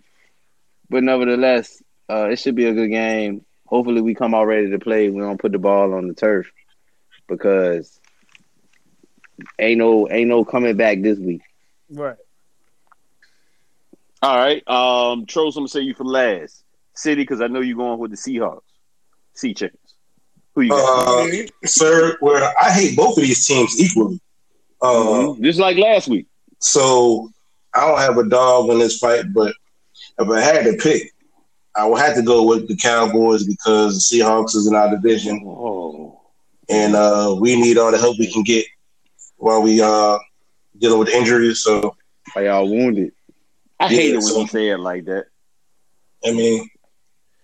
But 0.91 1.03
nevertheless, 1.03 1.83
uh, 2.11 2.29
it 2.31 2.39
should 2.39 2.55
be 2.55 2.67
a 2.67 2.73
good 2.75 2.89
game. 2.89 3.45
Hopefully, 3.67 4.01
we 4.01 4.15
come 4.15 4.35
out 4.35 4.45
ready 4.45 4.71
to 4.71 4.79
play. 4.79 5.11
We 5.11 5.21
don't 5.21 5.41
put 5.41 5.53
the 5.53 5.59
ball 5.59 5.93
on 5.95 6.09
the 6.09 6.15
turf 6.15 6.51
because 7.29 8.01
ain't 9.59 9.79
no 9.79 10.09
ain't 10.11 10.29
no 10.29 10.45
coming 10.45 10.77
back 10.77 11.03
this 11.03 11.19
week. 11.19 11.43
Right. 11.91 12.17
All 14.23 14.37
right. 14.37 14.67
Um, 14.67 15.27
Trost, 15.27 15.57
I'm 15.57 15.61
gonna 15.61 15.69
say 15.69 15.81
you 15.81 15.95
for 15.95 16.05
last. 16.05 16.65
City, 16.95 17.23
because 17.23 17.41
I 17.41 17.47
know 17.47 17.61
you're 17.61 17.77
going 17.77 17.99
with 17.99 18.11
the 18.11 18.17
Seahawks. 18.17 18.63
Sea 19.35 19.55
chickens. 19.55 19.95
Who 20.55 20.63
you 20.63 20.71
got? 20.71 21.29
Uh, 21.29 21.47
sir, 21.65 22.17
where 22.21 22.53
I 22.61 22.73
hate 22.73 22.97
both 22.97 23.17
of 23.17 23.23
these 23.23 23.47
teams 23.47 23.79
equally. 23.81 24.21
Uh, 24.83 24.87
Mhm. 24.87 25.43
Just 25.43 25.61
like 25.61 25.77
last 25.77 26.09
week. 26.09 26.27
So 26.59 27.31
I 27.75 27.87
don't 27.87 27.99
have 28.01 28.19
a 28.19 28.29
dog 28.29 28.71
in 28.71 28.79
this 28.79 28.99
fight, 28.99 29.27
but 29.33 29.55
if 30.19 30.29
I 30.29 30.41
had 30.41 30.65
to 30.65 30.77
pick, 30.77 31.13
I 31.77 31.87
would 31.87 32.01
have 32.01 32.17
to 32.17 32.23
go 32.23 32.43
with 32.45 32.67
the 32.69 32.77
Cowboys 32.77 33.45
because 33.45 34.09
the 34.09 34.19
Seahawks 34.19 34.55
is 34.57 34.67
in 34.67 34.75
our 34.75 34.91
division, 34.91 35.41
Oh. 35.47 36.21
and 36.69 36.95
uh, 36.97 37.37
we 37.39 37.61
need 37.61 37.79
all 37.79 37.91
the 37.93 37.99
help 37.99 38.19
we 38.19 38.33
can 38.33 38.43
get 38.43 38.67
while 39.37 39.63
we 39.63 39.81
uh 39.81 40.19
dealing 40.79 40.99
with 40.99 41.09
injuries. 41.11 41.61
So 41.63 41.95
Are 42.35 42.43
y'all 42.43 42.69
wounded? 42.69 43.13
I 43.79 43.89
hate 43.89 44.11
it 44.13 44.17
when 44.17 44.23
so- 44.23 44.41
you 44.41 44.47
say 44.49 44.69
it 44.71 44.79
like 44.79 45.05
that. 45.05 45.27
I 46.27 46.33
mean, 46.33 46.69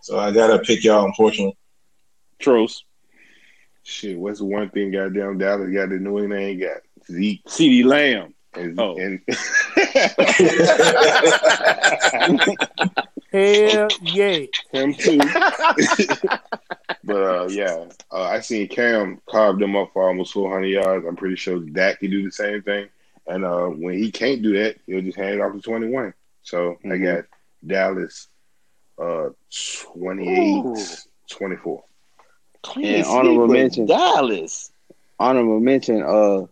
so 0.03 0.19
I 0.19 0.33
gotta 0.33 0.59
pick 0.59 0.83
y'all. 0.83 1.05
Unfortunately, 1.07 1.57
Trost. 2.41 2.83
Shit, 3.85 4.19
what's 4.19 4.39
the 4.41 4.47
one 4.47 4.69
thing 4.71 4.91
goddamn 4.91 5.39
Dallas 5.39 5.71
got 5.71 5.91
that 5.91 6.01
New 6.01 6.19
England 6.19 6.43
ain't 6.43 6.61
got? 6.61 6.79
Zeke 7.07 7.45
CeeDee 7.45 7.85
Lamb. 7.85 8.34
And, 8.57 8.79
Oh. 8.81 8.97
and 8.97 9.21
Hell 13.33 13.89
yeah. 14.03 14.45
him 14.73 14.95
too. 14.95 15.19
but 17.05 17.17
uh, 17.17 17.49
yeah, 17.51 17.85
uh, 18.13 18.23
I 18.23 18.41
seen 18.41 18.69
Cam 18.69 19.21
carve 19.29 19.59
them 19.59 19.75
up 19.77 19.91
for 19.93 20.07
almost 20.07 20.33
400 20.35 20.67
yards. 20.67 21.05
I'm 21.07 21.17
pretty 21.17 21.37
sure 21.37 21.59
Dak 21.59 21.99
can 22.01 22.11
do 22.11 22.23
the 22.25 22.31
same 22.31 22.63
thing. 22.63 22.89
And 23.27 23.45
uh, 23.45 23.67
when 23.67 23.99
he 23.99 24.11
can't 24.13 24.43
do 24.43 24.53
that, 24.63 24.77
he'll 24.87 25.01
just 25.03 25.17
hand 25.17 25.35
it 25.35 25.41
off 25.41 25.53
to 25.55 25.61
21. 25.61 26.15
So 26.43 26.79
I 26.85 26.89
Mhm. 26.89 27.03
got 27.05 27.25
Dallas 27.67 28.29
uh, 28.99 29.31
28 29.95 30.65
Ooh. 30.65 30.77
24. 31.31 31.83
And 32.77 33.07
honorable 33.07 33.49
mention. 33.49 33.87
Dallas. 33.87 34.71
Honorable 35.19 35.59
mention. 35.61 36.03
Uh, 36.03 36.47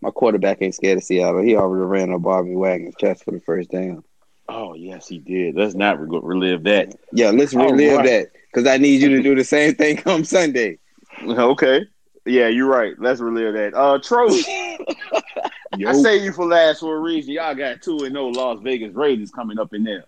my 0.00 0.10
quarterback 0.10 0.58
ain't 0.60 0.74
scared 0.74 0.98
of 0.98 1.04
Seattle. 1.04 1.42
He 1.42 1.56
already 1.56 1.84
ran 1.84 2.10
a 2.10 2.18
Bobby 2.18 2.54
Wagner 2.54 2.92
chest 2.98 3.24
for 3.24 3.32
the 3.32 3.40
first 3.40 3.70
down. 3.70 4.04
Oh 4.48 4.74
yes, 4.74 5.08
he 5.08 5.18
did. 5.18 5.56
Let's 5.56 5.74
not 5.74 6.00
re- 6.00 6.20
relive 6.22 6.64
that. 6.64 6.94
Yeah, 7.12 7.30
let's 7.30 7.54
relive 7.54 7.98
right. 7.98 8.06
that 8.06 8.32
because 8.52 8.66
I 8.66 8.78
need 8.78 9.02
you 9.02 9.10
to 9.10 9.22
do 9.22 9.34
the 9.34 9.44
same 9.44 9.74
thing 9.74 9.96
come 9.98 10.24
Sunday. 10.24 10.78
Okay. 11.22 11.86
Yeah, 12.24 12.48
you're 12.48 12.68
right. 12.68 12.94
Let's 12.98 13.20
relive 13.20 13.54
that. 13.54 13.74
Uh, 13.74 13.98
Trost. 13.98 14.44
Yo, 15.76 15.90
I 15.90 15.92
say 15.92 16.16
you 16.16 16.32
for 16.32 16.46
last 16.46 16.80
for 16.80 16.96
a 16.96 17.00
reason. 17.00 17.34
Y'all 17.34 17.54
got 17.54 17.82
two 17.82 17.98
and 18.04 18.14
no 18.14 18.28
Las 18.28 18.58
Vegas 18.60 18.94
Raiders 18.94 19.30
coming 19.30 19.58
up 19.58 19.74
in 19.74 19.84
there. 19.84 20.04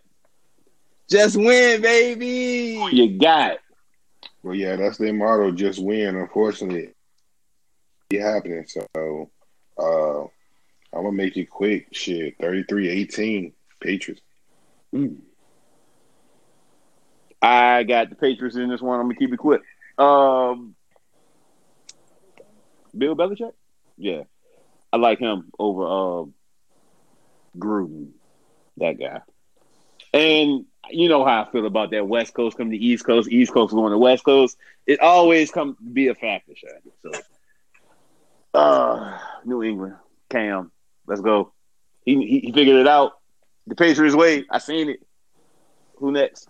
Just 1.09 1.37
win, 1.37 1.83
baby. 1.83 2.81
You 2.93 3.19
got 3.19 3.59
well, 4.43 4.55
yeah, 4.55 4.77
that's 4.77 4.99
their 4.99 5.13
motto. 5.13 5.51
Just 5.51 5.83
win. 5.83 6.17
Unfortunately, 6.17 6.91
it 8.11 8.21
happening. 8.21 8.65
So 8.67 9.31
uh, 9.81 10.23
I'm 10.93 11.05
gonna 11.05 11.13
make 11.13 11.37
it 11.37 11.49
quick. 11.51 11.89
Shit, 11.93 12.39
33-18 12.39 13.53
Patriots. 13.81 14.23
I 17.41 17.85
got 17.85 18.11
the 18.11 18.17
Patriots 18.17 18.57
in 18.57 18.69
this 18.69 18.81
one. 18.81 19.01
I'm 19.01 19.07
gonna 19.07 19.15
keep 19.15 19.33
it 19.33 19.39
quick. 19.39 19.63
Um, 19.99 20.75
Bill 22.97 23.17
Belichick. 23.17 23.53
Yeah, 23.97 24.25
I 24.93 24.97
like 24.97 25.19
him 25.19 25.51
over 25.59 25.85
uh, 25.85 26.25
Gruden. 27.59 28.11
That 28.79 28.99
guy. 28.99 29.21
And 30.13 30.65
you 30.91 31.09
know 31.09 31.25
how 31.25 31.43
I 31.43 31.51
feel 31.51 31.67
about 31.67 31.91
that 31.93 32.07
West 32.09 32.35
Coast 32.35 32.57
coming 32.57 32.73
to 32.73 32.79
East 32.79 33.05
Coast, 33.05 33.31
East 33.31 33.53
Coast 33.53 33.73
going 33.73 33.93
to 33.93 33.99
West 33.99 34.25
Coast. 34.25 34.57
It 34.87 35.01
always 35.01 35.51
come 35.51 35.77
be 35.93 36.09
a 36.09 36.15
factor. 36.15 36.55
So, 37.03 37.13
uh, 38.55 39.19
New 39.45 39.63
England, 39.63 39.97
Cam, 40.29 40.71
let's 41.07 41.21
go. 41.21 41.53
He, 42.05 42.15
he 42.27 42.41
he 42.41 42.53
figured 42.53 42.77
it 42.77 42.89
out. 42.89 43.13
The 43.67 43.75
Patriots 43.75 44.17
way. 44.17 44.45
I 44.51 44.59
seen 44.59 44.89
it. 44.89 45.01
Who 45.97 46.13
next? 46.13 46.49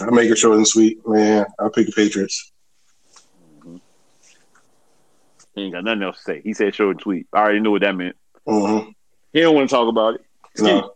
I'll 0.00 0.10
make 0.10 0.30
it 0.30 0.36
short 0.36 0.56
and 0.56 0.66
sweet, 0.66 0.98
man. 1.06 1.46
I'll 1.58 1.70
pick 1.70 1.86
the 1.86 1.92
Patriots. 1.92 2.52
He 5.54 5.62
ain't 5.62 5.72
got 5.72 5.84
nothing 5.84 6.02
else 6.02 6.18
to 6.18 6.22
say. 6.22 6.40
He 6.42 6.52
said 6.52 6.74
short 6.74 6.96
and 6.96 7.00
sweet. 7.00 7.26
I 7.32 7.38
already 7.38 7.60
knew 7.60 7.70
what 7.70 7.80
that 7.80 7.96
meant. 7.96 8.16
Mm-hmm. 8.46 8.90
He 9.32 9.40
don't 9.40 9.54
want 9.54 9.70
to 9.70 9.74
talk 9.74 9.88
about 9.88 10.16
it. 10.16 10.20
No. 10.58 10.92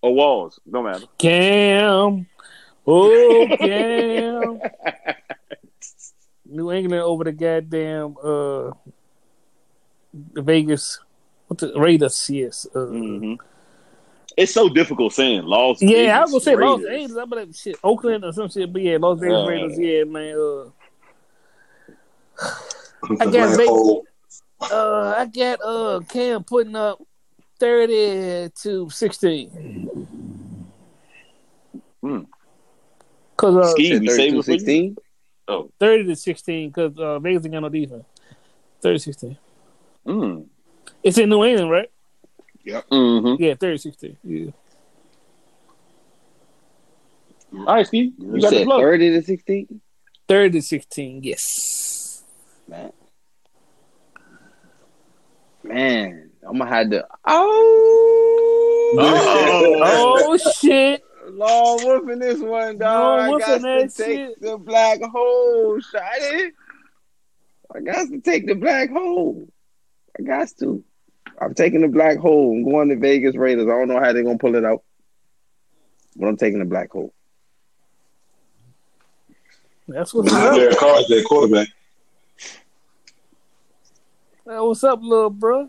Or 0.00 0.14
walls. 0.14 0.60
Don't 0.70 0.84
matter. 0.84 1.06
Cam. 1.18 2.26
Oh, 2.86 3.48
Cam. 3.58 4.60
New 6.48 6.70
England 6.70 7.02
over 7.02 7.24
the 7.24 7.32
goddamn 7.32 8.14
uh 8.22 8.70
the 10.32 10.42
Vegas. 10.42 10.98
What 11.48 11.58
the 11.58 11.72
Raiders? 11.78 12.28
Yes. 12.30 12.66
Uh, 12.74 12.86
hmm 12.86 13.34
It's 14.36 14.52
so 14.52 14.68
difficult 14.68 15.12
saying 15.12 15.44
Las 15.44 15.80
Yeah, 15.80 16.18
I 16.18 16.22
was 16.22 16.30
gonna 16.32 16.40
say 16.40 16.56
Los 16.56 16.84
Angeles. 16.84 17.16
I'm 17.16 17.30
like 17.30 17.54
shit, 17.54 17.76
Oakland 17.84 18.24
or 18.24 18.32
some 18.32 18.48
shit. 18.50 18.72
But 18.72 18.82
yeah, 18.82 18.98
Los 19.00 19.22
Angeles 19.22 19.46
Uh, 19.46 19.50
Raiders. 19.50 19.78
Yeah, 19.78 20.04
man. 20.04 20.36
Uh, 20.36 20.70
I 23.20 23.24
got 23.26 23.30
black 23.32 23.56
they- 23.58 23.66
hole. 23.66 24.04
uh, 24.70 25.14
I 25.16 25.26
got 25.26 25.60
uh 25.64 26.00
Cam 26.08 26.42
putting 26.44 26.74
up 26.76 27.00
thirty 27.60 28.50
to 28.62 28.90
sixteen. 28.90 29.48
Hmm. 32.02 32.20
Cause 33.36 33.56
uh, 33.56 33.70
Ski, 33.72 33.88
you 33.88 34.10
saving 34.10 34.42
for 34.42 34.50
you? 34.52 34.58
16? 34.58 34.96
Oh, 35.48 35.70
thirty 35.78 36.04
to 36.04 36.16
sixteen. 36.16 36.72
Cause 36.72 36.92
uh, 36.98 37.18
Vegas 37.18 37.44
ain't 37.44 37.52
got 37.52 37.60
no 37.60 37.68
defense. 37.68 38.04
30-16. 38.82 39.36
Mm. 40.06 40.46
It's 41.02 41.18
in 41.18 41.28
New 41.28 41.44
England, 41.44 41.70
right? 41.70 41.90
mm-hmm. 42.66 43.42
Yeah, 43.42 43.54
30-16. 43.54 44.16
Yeah. 44.24 44.50
All 47.54 47.64
right, 47.66 47.86
Ski, 47.86 48.12
you, 48.18 48.34
You 48.34 48.40
got 48.40 48.50
the 48.50 48.56
said 48.58 48.64
plug. 48.66 48.80
30 48.80 49.10
to 49.10 49.22
16? 49.22 49.80
30 50.28 50.50
to 50.50 50.62
16, 50.62 51.22
yes. 51.22 52.24
Man. 52.68 52.92
Man, 55.62 56.30
I'm 56.46 56.58
gonna 56.58 56.70
have 56.70 56.90
to. 56.90 57.06
Oh, 57.24 58.92
Oh, 58.98 60.52
shit. 60.60 61.02
Long 61.28 61.84
whooping 61.84 62.18
this 62.20 62.38
one, 62.40 62.78
dog. 62.78 63.18
Long 63.18 63.20
I 63.20 63.28
whooping 63.30 63.62
got 63.62 63.62
to 63.62 63.88
take 63.88 64.16
shit. 64.28 64.40
the 64.40 64.56
black 64.58 65.00
hole, 65.02 65.78
shotty. 65.80 66.50
I 67.74 67.80
got 67.80 68.08
to 68.08 68.20
take 68.20 68.46
the 68.46 68.54
black 68.54 68.90
hole. 68.90 69.48
I 70.18 70.22
got 70.22 70.48
to. 70.60 70.84
I'm 71.40 71.54
taking 71.54 71.82
the 71.82 71.88
black 71.88 72.18
hole. 72.18 72.52
I'm 72.52 72.64
going 72.64 72.88
to 72.88 72.96
Vegas 72.96 73.36
Raiders. 73.36 73.66
I 73.66 73.70
don't 73.70 73.88
know 73.88 74.00
how 74.00 74.12
they're 74.12 74.22
gonna 74.22 74.38
pull 74.38 74.54
it 74.54 74.64
out, 74.64 74.82
but 76.16 76.26
I'm 76.26 76.36
taking 76.36 76.60
the 76.60 76.64
black 76.64 76.90
hole. 76.90 77.12
That's 79.88 80.12
what's 80.14 80.32
up. 80.32 80.56
Derek 80.56 80.78
Carr's 80.78 81.06
their 81.08 81.22
quarterback. 81.24 81.68
Uh, 84.48 84.64
What's 84.64 84.84
up, 84.84 85.00
little 85.02 85.30
bro? 85.30 85.68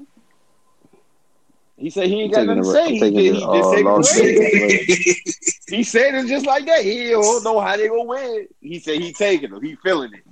He 1.78 1.89
said 1.91 2.08
he 2.08 2.22
ain't 2.22 2.36
I'm 2.36 2.48
got 2.48 2.56
nothing 2.56 2.64
to 2.64 2.72
say. 2.72 2.93
He, 2.93 3.00
did, 3.00 3.36
he 3.36 3.43
uh, 3.43 3.54
just 3.54 4.14
said 4.14 4.26
it 4.26 4.88
Vegas 4.88 5.64
He 5.70 5.84
said 5.84 6.16
it 6.16 6.28
just 6.28 6.45
like 6.45 6.66
that. 6.66 6.84
He 6.84 7.10
don't 7.10 7.43
know 7.43 7.60
how 7.60 7.78
they 7.78 7.88
gonna 7.88 8.04
win. 8.04 8.48
He 8.62 8.80
said 8.80 9.00
he 9.00 9.14
taking 9.14 9.52
them. 9.52 9.64
He 9.64 9.76
feeling 9.76 10.12
it. 10.14 10.24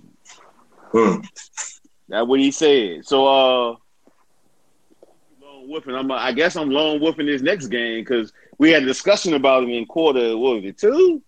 Hmm. 0.91 1.21
That's 2.07 2.27
what 2.27 2.39
he 2.39 2.51
said. 2.51 3.05
So 3.05 3.27
uh 3.27 3.67
long 3.67 3.77
whooping. 5.67 5.95
I'm 5.95 6.11
I 6.11 6.31
guess 6.31 6.55
I'm 6.55 6.69
long 6.69 6.99
whooping 6.99 7.25
this 7.25 7.41
next 7.41 7.67
game 7.67 8.01
because 8.03 8.33
we 8.57 8.71
had 8.71 8.83
a 8.83 8.85
discussion 8.85 9.33
about 9.33 9.63
it 9.63 9.69
in 9.69 9.85
quarter 9.85 10.37
what 10.37 10.55
was 10.55 10.65
it 10.65 10.77
two? 10.77 11.21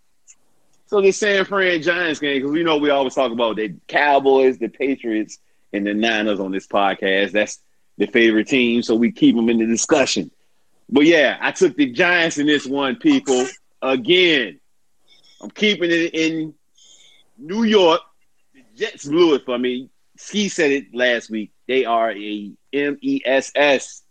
So 0.87 1.01
the 1.01 1.11
San 1.11 1.43
Fran 1.45 1.81
Giants 1.81 2.19
game 2.19 2.37
because 2.37 2.51
we 2.51 2.63
know 2.63 2.77
we 2.77 2.89
always 2.89 3.15
talk 3.15 3.31
about 3.31 3.57
the 3.57 3.75
Cowboys, 3.87 4.57
the 4.57 4.69
Patriots, 4.69 5.39
and 5.73 5.85
the 5.85 5.93
Niners 5.93 6.39
on 6.39 6.51
this 6.51 6.67
podcast. 6.67 7.31
That's 7.31 7.59
the 7.97 8.07
favorite 8.07 8.47
team, 8.47 8.81
so 8.83 8.95
we 8.95 9.11
keep 9.11 9.35
them 9.35 9.49
in 9.49 9.57
the 9.59 9.65
discussion. 9.65 10.31
But 10.89 11.05
yeah, 11.05 11.37
I 11.41 11.51
took 11.51 11.75
the 11.75 11.91
Giants 11.91 12.37
in 12.37 12.47
this 12.47 12.65
one, 12.65 12.95
people. 12.95 13.45
Again, 13.81 14.59
I'm 15.41 15.51
keeping 15.51 15.91
it 15.91 16.13
in 16.13 16.53
New 17.37 17.63
York. 17.63 18.01
The 18.53 18.63
Jets 18.75 19.05
blew 19.05 19.35
it 19.35 19.43
for 19.45 19.57
me. 19.57 19.89
Ski 20.15 20.49
said 20.49 20.71
it 20.71 20.95
last 20.95 21.29
week. 21.29 21.51
They 21.67 21.85
are 21.85 22.11
a 22.11 22.51
M 22.73 22.97
E 23.01 23.21
S 23.25 23.51
S. 23.55 24.03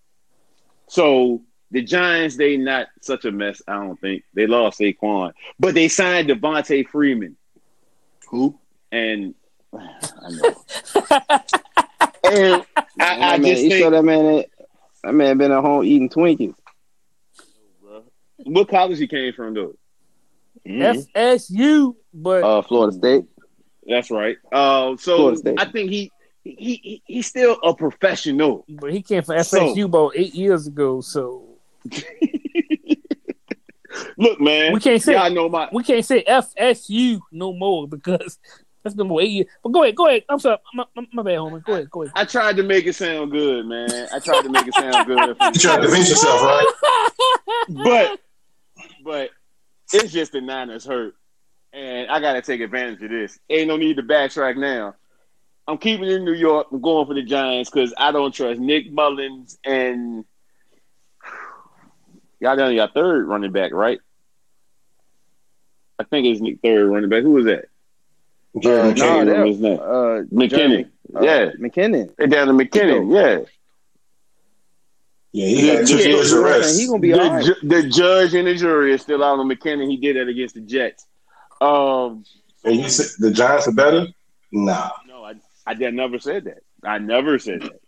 So 0.89 1.43
the 1.71 1.83
Giants, 1.83 2.37
they 2.37 2.57
not 2.57 2.87
such 3.03 3.25
a 3.25 3.33
mess. 3.33 3.61
I 3.67 3.75
don't 3.75 4.01
think 4.01 4.25
they 4.35 4.47
lost 4.47 4.79
Saquon, 4.79 5.33
but 5.59 5.75
they 5.75 5.89
signed 5.89 6.29
Devonta 6.29 6.87
Freeman. 6.89 7.37
Who? 8.29 8.59
And 8.93 9.35
I 9.75 10.31
know. 10.31 10.65
and 12.25 12.67
I, 12.99 13.35
I 13.35 13.39
that 13.39 13.41
man, 13.41 13.43
just 13.43 13.63
think 13.63 13.91
that 13.91 14.03
man? 14.05 14.45
That 15.03 15.13
man 15.15 15.39
been 15.39 15.53
at 15.53 15.61
home 15.61 15.85
eating 15.85 16.09
Twinkies. 16.09 16.55
what 18.39 18.69
college 18.69 18.99
he 18.99 19.07
came 19.07 19.33
from 19.33 19.55
though. 19.55 19.75
FSU, 20.67 21.95
but 22.13 22.43
Uh, 22.43 22.63
Florida 22.63 22.97
State. 22.97 23.25
That's 23.87 24.11
right. 24.11 24.37
Uh, 24.51 24.97
so 24.97 25.37
I 25.57 25.65
think 25.67 25.91
he, 25.91 26.11
he 26.59 26.81
he 26.83 27.03
he's 27.07 27.27
still 27.27 27.59
a 27.63 27.75
professional. 27.75 28.65
but 28.69 28.93
he 28.93 29.03
came 29.03 29.23
from 29.23 29.37
FSU 29.37 29.85
about 29.85 30.13
eight 30.17 30.35
years 30.35 30.67
ago, 30.67 31.01
so 31.01 31.45
Look, 34.19 34.41
man, 34.41 34.73
We 34.75 34.81
can't 34.81 35.01
say- 35.03 35.15
y'all 35.15 35.31
know 35.31 35.49
my 35.49 35.69
we 35.73 35.83
can't 35.83 36.05
say 36.05 36.23
FSU 36.25 37.21
no 37.33 37.53
more 37.53 37.89
because 37.89 38.39
that's 38.83 38.95
been 38.95 39.07
more 39.09 39.21
eight 39.23 39.31
years. 39.31 39.47
But 39.63 39.71
go 39.71 39.83
ahead, 39.83 39.97
go 39.97 40.07
ahead. 40.09 40.25
I'm 40.29 40.39
sorry, 40.39 40.59
my, 40.75 40.85
my, 40.95 41.07
my 41.13 41.23
bad, 41.23 41.39
homie. 41.39 41.65
Go 41.65 41.75
ahead, 41.75 41.91
go 41.91 42.03
ahead. 42.03 42.13
I 42.15 42.25
tried 42.25 42.57
to 42.57 42.63
make 42.63 42.87
it 42.87 42.95
sound 42.95 43.31
good, 43.31 43.67
man. 43.67 43.89
I 44.13 44.19
tried 44.19 44.43
to 44.43 44.51
make 44.51 44.67
it 44.67 44.75
sound 44.75 45.07
good, 45.07 45.19
You 45.55 45.61
tried 45.61 45.77
to 45.77 45.83
convince 45.83 46.11
yourself, 46.11 46.43
right? 46.43 46.75
but 47.69 48.21
but 49.05 49.31
it's 49.93 50.13
just 50.13 50.33
the 50.33 50.41
Niners 50.41 50.85
hurt, 50.85 51.15
and 51.73 52.11
I 52.11 52.21
got 52.21 52.35
to 52.35 52.43
take 52.43 52.61
advantage 52.61 53.03
of 53.03 53.11
this. 53.11 53.39
Ain't 53.49 53.69
no 53.69 53.77
need 53.77 53.97
to 53.97 54.03
backtrack 54.03 54.57
now. 54.57 54.95
I'm 55.69 55.79
keeping 55.79 56.05
it 56.07 56.13
in 56.13 56.25
New 56.25 56.33
York. 56.35 56.69
I'm 56.73 56.81
going 56.81 57.07
for 57.07 57.15
the 57.15 57.23
Giants 57.23 57.71
because 57.71 57.93
I 57.99 58.13
don't 58.13 58.33
trust 58.33 58.61
Nick 58.61 58.91
Mullens 58.93 59.59
and 59.65 60.25
y'all 62.41 62.57
done 62.57 62.75
your 62.75 62.89
third 62.89 63.27
running 63.27 63.53
back, 63.53 63.73
right? 63.73 63.99
I 65.99 66.05
think 66.05 66.27
it's 66.27 66.41
Nick 66.41 66.61
third 66.63 66.89
running 66.89 67.11
back. 67.11 67.23
Who 67.23 67.33
was 67.33 67.47
that? 67.47 67.67
Jerry 68.61 68.91
I 68.91 68.93
can't 68.95 68.99
no, 68.99 69.19
remember 69.19 69.35
they're- 69.35 69.47
his 69.47 69.61
name. 69.61 69.79
Uh, 69.81 70.23
McKinnon. 70.33 70.91
Uh, 71.15 71.21
yeah, 71.23 71.51
McKinnon. 71.61 72.17
they 72.17 72.27
down 72.27 72.47
to 72.49 72.53
McKinnon. 72.53 73.13
Yeah, 73.15 73.45
Yeah, 75.33 75.47
he 75.49 75.69
had 75.69 75.87
two 75.87 75.97
Yeah, 75.99 76.07
years 76.09 76.33
yeah, 76.33 76.39
arrest. 76.39 76.81
he 76.81 76.87
gonna 76.87 76.99
be 76.99 77.13
the, 77.13 77.21
all 77.23 77.31
right. 77.31 77.45
ju- 77.45 77.55
the 77.69 77.83
judge 77.89 78.35
and 78.35 78.47
the 78.49 78.55
jury 78.55 78.93
is 78.93 79.03
still 79.03 79.23
out 79.23 79.39
on 79.39 79.49
McKinnon. 79.49 79.89
He 79.91 79.97
did 79.99 80.17
that 80.17 80.29
against 80.29 80.55
the 80.55 80.63
Jets. 80.63 81.07
Um, 81.61 82.25
And 82.65 82.77
you 82.77 82.89
said 82.89 83.07
the 83.19 83.31
Giants 83.33 83.69
are 83.69 83.73
better? 83.73 84.07
Nah. 84.53 84.91
No, 85.67 85.85
I, 85.85 85.89
I 85.89 85.91
never 85.91 86.19
said 86.19 86.45
that. 86.45 86.59
I 86.85 86.99
never 86.99 87.39
said 87.39 87.63
that. 87.63 87.81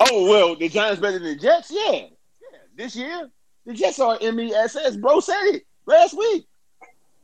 Oh 0.00 0.28
well, 0.28 0.56
the 0.56 0.68
Giants 0.68 1.00
better 1.00 1.18
than 1.18 1.36
the 1.36 1.36
Jets. 1.36 1.70
Yeah, 1.70 1.92
yeah. 1.92 2.08
This 2.76 2.94
year, 2.96 3.30
the 3.64 3.74
Jets 3.74 3.98
are 3.98 4.18
MESS. 4.20 4.96
Bro 4.96 5.20
said 5.20 5.42
it 5.54 5.62
last 5.86 6.16
week. 6.16 6.46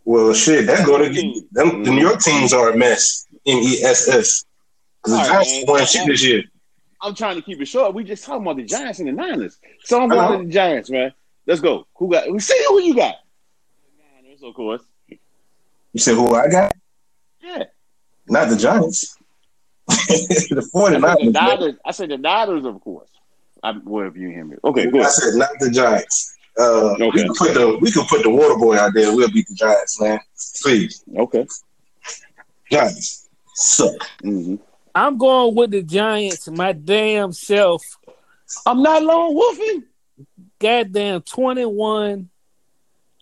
Well, 0.04 0.32
shit, 0.34 0.66
that 0.66 0.86
go 0.86 0.98
to 0.98 1.10
get, 1.10 1.52
them. 1.52 1.84
The 1.84 1.90
New 1.90 2.00
York 2.00 2.20
teams 2.20 2.52
are 2.52 2.70
a 2.70 2.76
mess. 2.76 3.26
M 3.46 3.58
E 3.58 3.82
S 3.82 4.08
S. 4.08 4.44
Because 5.02 5.18
the 5.18 5.24
Giants 5.24 5.52
man. 5.52 5.64
won 5.66 5.86
shit 5.86 6.06
this 6.06 6.24
year. 6.24 6.42
I'm 7.00 7.14
trying 7.14 7.36
to 7.36 7.42
keep 7.42 7.60
it 7.60 7.66
short. 7.66 7.94
We 7.94 8.04
just 8.04 8.24
talking 8.24 8.42
about 8.42 8.56
the 8.56 8.64
Giants 8.64 9.00
and 9.00 9.08
the 9.08 9.12
Niners. 9.12 9.58
So 9.84 10.00
I'm 10.00 10.08
going 10.08 10.30
know. 10.30 10.38
to 10.38 10.46
the 10.46 10.52
Giants, 10.52 10.90
man. 10.90 11.12
Let's 11.46 11.60
go. 11.60 11.86
Who 11.96 12.10
got? 12.10 12.30
We 12.30 12.38
see 12.38 12.64
who 12.68 12.80
you 12.80 12.94
got. 12.94 13.16
The 13.84 14.22
Niners, 14.22 14.42
of 14.42 14.54
course. 14.54 14.82
You 15.08 15.98
said 15.98 16.14
who 16.14 16.34
I 16.34 16.48
got? 16.48 16.72
Yeah. 17.42 17.64
Not 18.28 18.48
the 18.48 18.56
Giants. 18.56 19.18
the 20.08 20.26
I 20.30 20.34
said 20.34 20.56
the 20.56 20.70
49ers. 21.28 21.32
Niners. 21.32 21.74
I 21.84 21.90
said 21.92 22.08
the 22.10 22.18
Niners, 22.18 22.64
of 22.64 22.80
course. 22.80 23.08
I, 23.62 23.74
well, 23.84 24.06
if 24.08 24.16
you 24.16 24.28
hear 24.28 24.44
me. 24.44 24.56
Okay, 24.64 24.88
I 24.88 25.02
said 25.08 25.34
not 25.34 25.50
the 25.60 25.70
Giants. 25.70 26.34
Uh, 26.58 26.92
Okay. 26.94 27.06
We 27.06 27.12
can 27.22 27.34
put 27.34 27.54
the 27.54 27.78
we 27.80 27.90
can 27.90 28.04
put 28.06 28.22
the 28.22 28.30
water 28.30 28.56
boy 28.56 28.76
out 28.76 28.92
there. 28.94 29.14
We'll 29.14 29.30
beat 29.30 29.46
the 29.48 29.54
Giants, 29.54 30.00
man. 30.00 30.20
Please, 30.62 31.04
Okay. 31.16 31.46
Giants 32.70 33.28
suck. 33.54 33.94
hmm 34.22 34.56
I'm 34.94 35.16
going 35.16 35.54
with 35.54 35.70
the 35.70 35.82
Giants. 35.82 36.48
My 36.48 36.72
damn 36.72 37.32
self. 37.32 37.82
I'm 38.66 38.82
not 38.82 39.02
lone 39.02 39.34
wolfing. 39.34 39.84
Goddamn, 40.58 41.22
twenty-one 41.22 42.28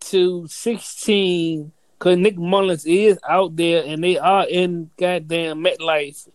to 0.06 0.46
sixteen. 0.48 1.72
Cause 2.00 2.16
Nick 2.16 2.36
Mullens 2.38 2.86
is 2.86 3.18
out 3.28 3.54
there, 3.56 3.84
and 3.84 4.02
they 4.02 4.16
are 4.18 4.48
in 4.48 4.90
goddamn 4.98 5.62
MetLife. 5.62 6.28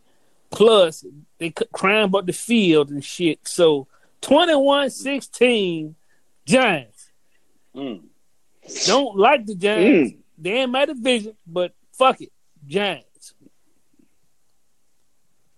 Plus, 0.56 1.06
they 1.38 1.50
c- 1.50 1.66
up 2.16 2.26
the 2.26 2.34
field 2.34 2.90
and 2.90 3.04
shit. 3.04 3.40
So 3.48 3.88
21-16, 4.22 5.94
Giants. 6.46 7.12
Mm. 7.76 8.02
Don't 8.86 9.18
like 9.18 9.46
the 9.46 9.56
Giants. 9.56 10.14
They 10.38 10.62
in 10.62 10.72
my 10.72 10.86
division, 10.86 11.36
but 11.46 11.74
fuck 11.94 12.22
it, 12.22 12.32
Giants. 12.66 13.34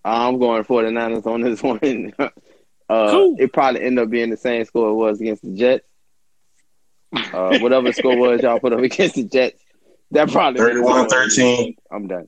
I'm 0.04 0.40
going 0.40 0.64
49ers 0.64 1.26
on 1.26 1.42
this 1.42 1.62
one. 1.64 1.80
uh, 2.20 2.30
Cool. 3.12 3.36
It 3.40 3.54
probably 3.54 3.84
end 3.84 4.00
up 4.00 4.10
being 4.10 4.30
the 4.30 4.38
same 4.38 4.66
score 4.66 4.90
it 4.90 4.94
was 4.94 5.20
against 5.22 5.44
the 5.44 5.56
Jets. 5.56 5.86
Uh, 7.14 7.58
whatever 7.60 7.92
score 7.94 8.18
was 8.18 8.42
y'all 8.42 8.60
put 8.60 8.74
up 8.74 8.80
against 8.80 9.16
the 9.16 9.24
Jets, 9.24 9.64
that 10.12 10.30
probably 10.32 10.60
31-13. 10.62 11.76
I'm 11.92 12.08
done. 12.08 12.28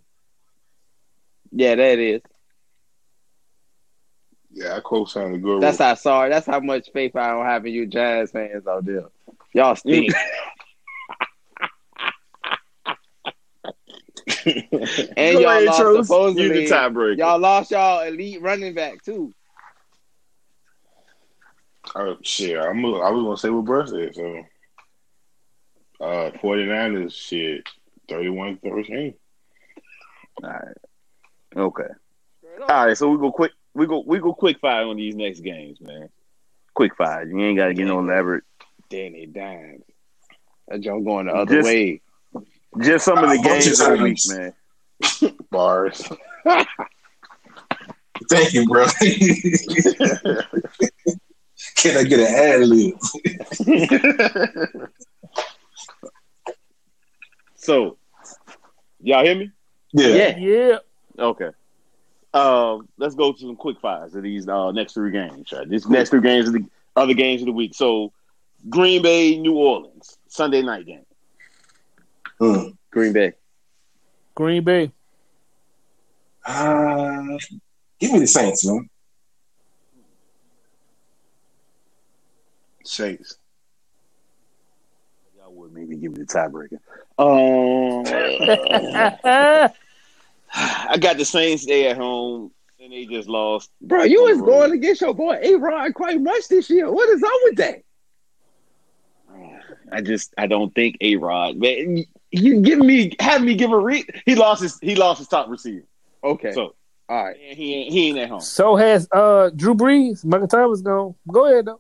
Yeah, 1.52 1.76
that 1.76 2.00
is. 2.00 2.22
Yeah, 4.52 4.76
I 4.76 4.80
co-signed 4.80 5.36
the 5.36 5.38
Guru. 5.38 5.60
That's 5.60 5.78
how 5.78 5.94
sorry. 5.96 6.30
That's 6.30 6.48
how 6.48 6.60
much 6.60 6.90
faith 6.92 7.16
I 7.16 7.30
don't 7.30 7.46
have 7.46 7.66
in 7.66 7.74
you, 7.74 7.86
Jazz 7.86 8.32
fans 8.32 8.66
out 8.68 8.86
there. 8.86 9.06
Y'all 9.54 9.76
stink. 9.76 10.14
and 14.46 14.66
Go 14.68 15.40
y'all 15.40 15.50
ahead, 15.50 15.66
lost 15.66 15.82
Truce. 15.82 16.08
supposedly. 16.08 16.44
You 16.44 16.54
the 16.54 16.74
tiebreaker. 16.74 17.18
Y'all 17.18 17.40
lost 17.40 17.72
y'all 17.72 18.02
elite 18.02 18.42
running 18.42 18.74
back 18.74 19.04
too. 19.04 19.34
Oh, 21.96 22.18
shit, 22.22 22.58
I'm, 22.60 22.86
I 22.86 23.10
was 23.10 23.24
gonna 23.24 23.38
say 23.38 23.50
what 23.50 23.66
Bruce 23.66 23.90
said. 23.90 24.14
So, 24.14 24.46
uh, 26.02 26.32
49ers 26.42 27.14
shit, 27.14 27.68
31-13. 28.10 29.14
All 30.44 30.50
right. 30.50 30.62
Okay. 31.56 31.84
All 32.70 32.86
right. 32.86 32.98
So 32.98 33.10
we 33.10 33.18
go 33.18 33.32
quick. 33.32 33.52
We 33.74 33.86
go. 33.88 34.04
We 34.06 34.20
go 34.20 34.34
quick 34.34 34.60
fire 34.60 34.86
on 34.86 34.98
these 34.98 35.16
next 35.16 35.42
games, 35.42 35.80
man. 35.82 36.10
Quick 36.74 36.96
fire. 36.96 37.26
You 37.28 37.40
ain't 37.40 37.58
got 37.58 37.68
to 37.68 37.74
get 37.74 37.86
no 37.88 38.00
elaborate. 38.00 38.44
Danny 38.90 39.26
dimes. 39.26 39.84
That 40.68 40.82
junk 40.82 41.06
going 41.06 41.28
the 41.28 41.34
other 41.34 41.56
Just- 41.56 41.66
way. 41.66 42.02
Just 42.82 43.06
some 43.06 43.18
of 43.18 43.30
the 43.30 43.36
oh, 43.38 43.40
A 43.40 43.44
bunch 43.44 43.66
games 43.66 43.80
of 43.80 43.92
of 43.92 43.98
the 43.98 44.04
week, 44.04 44.20
man. 44.28 44.54
Bars. 45.52 46.08
Thank 48.30 48.54
you, 48.54 48.66
bro. 48.68 48.86
Can 51.78 51.98
I 51.98 52.04
get 52.04 52.20
an 52.20 52.28
ad 52.28 52.62
lib? 52.68 52.94
so, 57.56 57.98
y'all 59.02 59.24
hear 59.24 59.36
me? 59.36 59.52
Yeah. 59.94 60.08
Yeah. 60.08 60.38
Yeah. 60.38 60.78
Okay. 61.18 61.50
Um, 62.34 62.88
let's 62.98 63.16
go 63.16 63.32
to 63.34 63.40
some 63.40 63.56
quick 63.56 63.80
fires 63.80 64.14
of 64.16 64.24
these 64.24 64.48
uh, 64.48 64.72
next 64.72 64.94
three 64.94 65.12
games. 65.12 65.52
Right? 65.52 65.68
These 65.68 65.88
next 65.88 66.12
three 66.12 66.22
games 66.22 66.48
are 66.48 66.52
the 66.52 66.66
other 66.96 67.14
games 67.14 67.42
of 67.42 67.48
the 67.48 67.52
week. 67.52 67.74
So, 67.74 68.14
Green 68.70 69.02
Bay, 69.02 69.38
New 69.38 69.56
Orleans, 69.56 70.18
Sunday 70.28 70.62
night 70.62 70.86
game. 70.86 71.06
Hmm. 72.40 72.70
Green 72.92 73.14
Bay. 73.14 73.34
Green 74.36 74.64
Bay. 74.64 74.92
Uh, 76.46 77.38
give 78.00 78.12
me 78.12 78.20
the 78.20 78.28
Saints, 78.28 78.66
man. 78.66 78.90
Saints. 82.84 83.38
Y'all 85.38 85.54
would 85.54 85.74
maybe 85.74 85.96
give 85.96 86.18
me 86.18 86.24
the 86.24 86.26
tiebreaker. 86.26 86.80
Um, 87.20 88.04
I 90.56 90.98
got 91.00 91.18
the 91.18 91.26
Saints 91.26 91.66
there 91.66 91.92
at 91.92 91.98
home, 91.98 92.52
and 92.80 92.92
they 92.92 93.06
just 93.06 93.28
lost. 93.30 93.70
Bro, 93.82 94.04
you 94.04 94.24
was 94.24 94.42
going 94.42 94.72
against 94.72 95.02
your 95.02 95.14
boy 95.14 95.40
A 95.42 95.56
Rod 95.56 95.94
quite 95.94 96.22
much 96.22 96.48
this 96.48 96.70
year. 96.70 96.92
What 96.92 97.10
is 97.10 97.22
up 97.24 97.30
with 97.44 97.56
that? 97.58 97.82
I 99.92 100.02
just 100.02 100.34
I 100.38 100.48
don't 100.48 100.74
think 100.74 100.98
A 101.02 101.16
Rod. 101.16 101.58
Man, 101.58 102.04
you 102.32 102.62
give 102.62 102.80
me 102.80 103.16
have 103.20 103.42
me 103.42 103.56
give 103.56 103.72
a 103.72 103.78
read. 103.80 104.06
He 104.26 104.36
lost 104.36 104.62
his 104.62 104.80
he 104.82 104.96
lost 104.96 105.20
his 105.20 105.28
top 105.28 105.50
receiver. 105.50 105.86
Okay. 106.24 106.52
So 106.54 106.76
All 107.08 107.24
right. 107.26 107.36
and 107.50 107.58
he 107.58 107.74
ain't, 107.76 107.94
he 107.94 108.08
ain't 108.10 108.18
at 108.20 108.30
home. 108.30 108.42
so 108.42 108.76
has 108.76 109.08
uh 109.12 109.50
Drew 109.56 109.74
Brees. 109.76 110.24
Michael 110.26 110.48
Thomas 110.48 110.82
gone. 110.82 111.16
Go 111.28 111.46
ahead 111.52 111.66
though. 111.66 111.80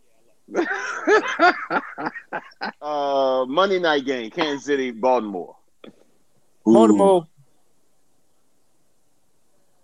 Uh, 2.81 3.45
Monday 3.47 3.79
night 3.79 4.05
game, 4.05 4.29
Kansas 4.31 4.65
City, 4.65 4.91
Baltimore. 4.91 5.55
Baltimore. 6.65 7.27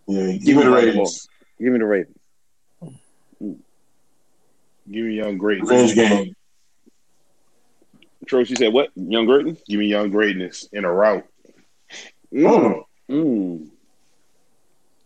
Yeah, 0.08 0.32
give 0.34 0.58
me 0.58 0.64
the 0.64 0.72
Ravens. 0.72 1.28
Give 1.60 1.74
me 1.74 1.80
the 1.80 1.86
Ravens. 1.86 2.18
Give 4.92 5.06
me 5.06 5.16
young 5.16 5.38
greatness. 5.38 5.70
Revenge 5.70 5.96
game. 5.96 6.36
Trosh, 8.26 8.50
you 8.50 8.56
said 8.56 8.74
what? 8.74 8.90
Young 8.96 9.26
Burton? 9.28 9.58
Give 9.68 9.80
me 9.80 9.88
young 9.88 10.10
greatness 10.10 10.68
in 10.72 10.86
a 10.86 10.92
route. 10.92 11.26
Mm. 12.34 12.84
Mm. 13.10 13.70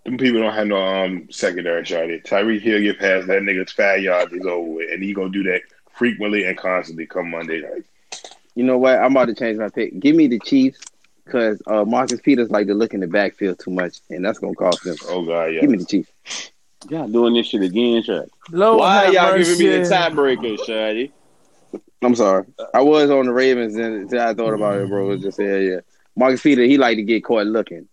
Them 0.06 0.18
people 0.18 0.42
don't 0.42 0.54
have 0.54 0.68
no 0.68 0.78
um 0.78 1.28
secondary 1.30 1.84
charity. 1.84 2.22
Tyreek 2.22 2.62
Hill 2.62 2.82
get 2.82 3.00
past 3.00 3.28
that 3.28 3.42
nigga's 3.42 3.72
five 3.72 4.02
yards 4.02 4.34
is 4.34 4.46
over 4.46 4.70
with, 4.70 4.92
and 4.92 5.04
he 5.04 5.14
gonna 5.14 5.30
do 5.30 5.44
that 5.44 5.62
frequently 5.94 6.46
and 6.46 6.58
constantly 6.58 7.06
come 7.06 7.30
Monday 7.30 7.62
night. 7.62 7.84
You 8.56 8.64
know 8.64 8.78
what? 8.78 9.00
I'm 9.00 9.12
about 9.12 9.26
to 9.26 9.36
change 9.36 9.58
my 9.58 9.70
pick. 9.70 10.00
Give 10.00 10.16
me 10.16 10.28
the 10.28 10.40
Chiefs 10.40 10.80
because 11.30 11.62
uh, 11.68 11.86
Marcus 11.86 12.20
Peters 12.22 12.50
like 12.50 12.68
to 12.68 12.74
look 12.74 12.94
in 12.94 13.00
the 13.00 13.08
backfield 13.08 13.60
too 13.60 13.72
much, 13.72 14.00
and 14.10 14.26
that's 14.26 14.40
gonna 14.40 14.56
cost 14.56 14.84
them. 14.84 14.96
Oh 15.08 15.26
god, 15.26 15.46
yeah. 15.46 15.62
Give 15.62 15.70
me 15.70 15.78
the 15.78 15.86
Chiefs. 15.86 16.52
Y'all 16.90 17.08
doing 17.08 17.34
this 17.34 17.48
shit 17.48 17.62
again, 17.62 18.02
Shaq. 18.02 18.30
Lord 18.52 18.80
Why 18.80 19.06
have 19.06 19.14
y'all 19.14 19.38
giving 19.38 19.58
me 19.60 19.68
the 19.78 19.90
tiebreaker, 19.90 20.66
Shady? 20.66 21.12
I'm 22.02 22.16
sorry. 22.16 22.46
I 22.74 22.82
was 22.82 23.10
on 23.10 23.26
the 23.26 23.34
Ravens, 23.34 23.76
and 23.76 24.14
I 24.14 24.34
thought 24.34 24.54
about 24.54 24.80
it, 24.80 24.88
bro. 24.88 25.06
It 25.06 25.16
was 25.16 25.22
just 25.22 25.40
yeah, 25.40 25.58
yeah. 25.58 25.80
Marcus 26.16 26.42
Peters, 26.42 26.68
he 26.68 26.78
like 26.78 26.98
to 26.98 27.04
get 27.04 27.24
caught 27.24 27.46
looking, 27.48 27.88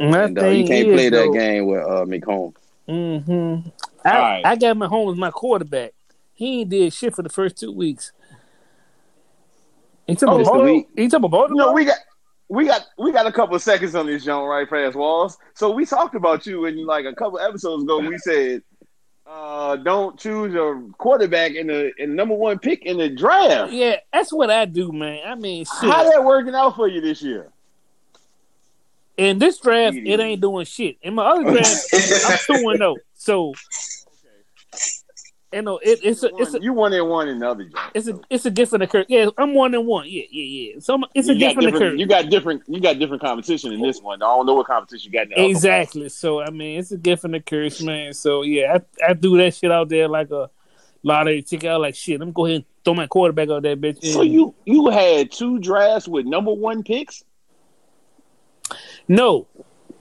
My 0.00 0.24
and 0.24 0.38
uh, 0.38 0.46
you 0.46 0.66
can't 0.66 0.88
is, 0.88 0.94
play 0.94 1.08
that 1.08 1.16
though, 1.16 1.32
game 1.32 1.66
with 1.66 1.82
uh, 1.82 2.04
McComb. 2.04 2.54
Mm-hmm. 2.88 3.68
I, 4.04 4.10
All 4.10 4.20
right. 4.20 4.42
I 4.44 4.56
got 4.56 4.76
as 4.82 5.16
my 5.16 5.30
quarterback. 5.30 5.92
He 6.34 6.60
ain't 6.60 6.70
did 6.70 6.92
shit 6.92 7.14
for 7.14 7.22
the 7.22 7.28
first 7.28 7.56
two 7.58 7.72
weeks. 7.72 8.12
He 10.06 10.14
talking 10.14 10.28
Oh, 10.28 10.32
about 10.32 10.40
it's 10.40 10.50
Baltimore. 10.50 10.84
He 10.96 11.08
talking 11.08 11.24
about 11.24 11.26
You 11.26 11.30
Baltimore. 11.30 11.66
know, 11.66 11.72
we 11.72 11.84
got 11.84 11.98
we 12.52 12.66
got 12.66 12.86
we 12.98 13.12
got 13.12 13.26
a 13.26 13.32
couple 13.32 13.56
of 13.56 13.62
seconds 13.62 13.94
on 13.94 14.06
this 14.06 14.24
joint 14.24 14.46
right 14.46 14.68
past 14.68 14.94
walls. 14.94 15.38
So 15.54 15.70
we 15.70 15.86
talked 15.86 16.14
about 16.14 16.46
you 16.46 16.66
and 16.66 16.78
like 16.84 17.06
a 17.06 17.14
couple 17.14 17.38
episodes 17.38 17.84
ago. 17.84 17.98
We 17.98 18.18
said 18.18 18.62
uh, 19.26 19.76
don't 19.76 20.18
choose 20.18 20.52
your 20.52 20.82
quarterback 20.98 21.52
in 21.52 21.68
the 21.68 21.92
in 21.96 22.14
number 22.14 22.34
one 22.34 22.58
pick 22.58 22.84
in 22.84 22.98
the 22.98 23.08
draft. 23.08 23.72
yeah, 23.72 23.96
that's 24.12 24.34
what 24.34 24.50
I 24.50 24.66
do, 24.66 24.92
man. 24.92 25.20
I 25.26 25.34
mean, 25.34 25.64
shit. 25.64 25.90
How 25.90 26.04
that 26.10 26.22
working 26.22 26.54
out 26.54 26.76
for 26.76 26.86
you 26.88 27.00
this 27.00 27.22
year? 27.22 27.48
In 29.16 29.38
this 29.38 29.58
draft, 29.58 29.96
it 29.96 30.20
ain't 30.20 30.42
doing 30.42 30.66
shit. 30.66 30.98
In 31.00 31.14
my 31.14 31.24
other 31.24 31.52
draft, 31.52 31.86
I'm 31.94 32.38
two 32.46 32.68
and 32.68 32.78
zero. 32.78 32.96
So, 33.14 33.54
you 35.52 35.62
know, 35.62 35.78
it, 35.78 36.00
it's 36.02 36.22
a 36.22 36.30
it's 36.36 36.54
a 36.54 36.62
you 36.62 36.72
one 36.72 36.92
and 36.92 37.08
one 37.08 37.28
in 37.28 37.38
the 37.38 37.48
other 37.48 37.64
joint. 37.64 37.76
it's 37.94 38.08
a 38.08 38.18
it's 38.30 38.46
a 38.46 38.50
different 38.50 38.84
occurrence. 38.84 39.06
Yeah, 39.10 39.28
I'm 39.38 39.54
one 39.54 39.74
and 39.74 39.86
one. 39.86 40.06
Yeah, 40.08 40.24
yeah, 40.30 40.72
yeah. 40.74 40.80
So 40.80 40.94
I'm- 40.94 41.04
it's 41.14 41.28
a 41.28 41.34
You 41.34 41.40
got 41.40 41.48
different 41.48 41.76
occurrence. 41.76 42.00
You 42.00 42.06
got 42.06 42.28
different. 42.30 42.62
You 42.68 42.80
got 42.80 42.98
different 42.98 43.22
competition 43.22 43.72
in 43.72 43.80
this 43.82 44.00
one. 44.00 44.22
I 44.22 44.26
don't 44.26 44.46
know 44.46 44.54
what 44.54 44.66
competition 44.66 45.12
you 45.12 45.18
got 45.18 45.24
in 45.24 45.28
the 45.30 45.34
other 45.36 45.42
one. 45.42 45.50
Exactly. 45.50 46.08
So 46.08 46.40
I 46.40 46.50
mean, 46.50 46.78
it's 46.78 46.92
a 46.92 46.96
different 46.98 47.36
occurrence, 47.36 47.82
man. 47.82 48.14
So 48.14 48.42
yeah, 48.42 48.78
I, 49.02 49.10
I 49.10 49.12
do 49.14 49.36
that 49.38 49.54
shit 49.54 49.70
out 49.70 49.88
there 49.88 50.08
like 50.08 50.30
a 50.30 50.50
lottery 51.02 51.42
ticket. 51.42 51.70
I 51.70 51.76
like 51.76 51.94
shit. 51.94 52.20
I'm 52.20 52.32
go 52.32 52.46
ahead 52.46 52.56
and 52.56 52.64
throw 52.84 52.94
my 52.94 53.06
quarterback 53.06 53.48
out 53.50 53.62
that 53.62 53.80
bitch. 53.80 54.04
So 54.12 54.22
you 54.22 54.54
you 54.64 54.88
had 54.90 55.30
two 55.32 55.58
drafts 55.58 56.08
with 56.08 56.26
number 56.26 56.52
one 56.52 56.82
picks. 56.82 57.22
no, 59.08 59.46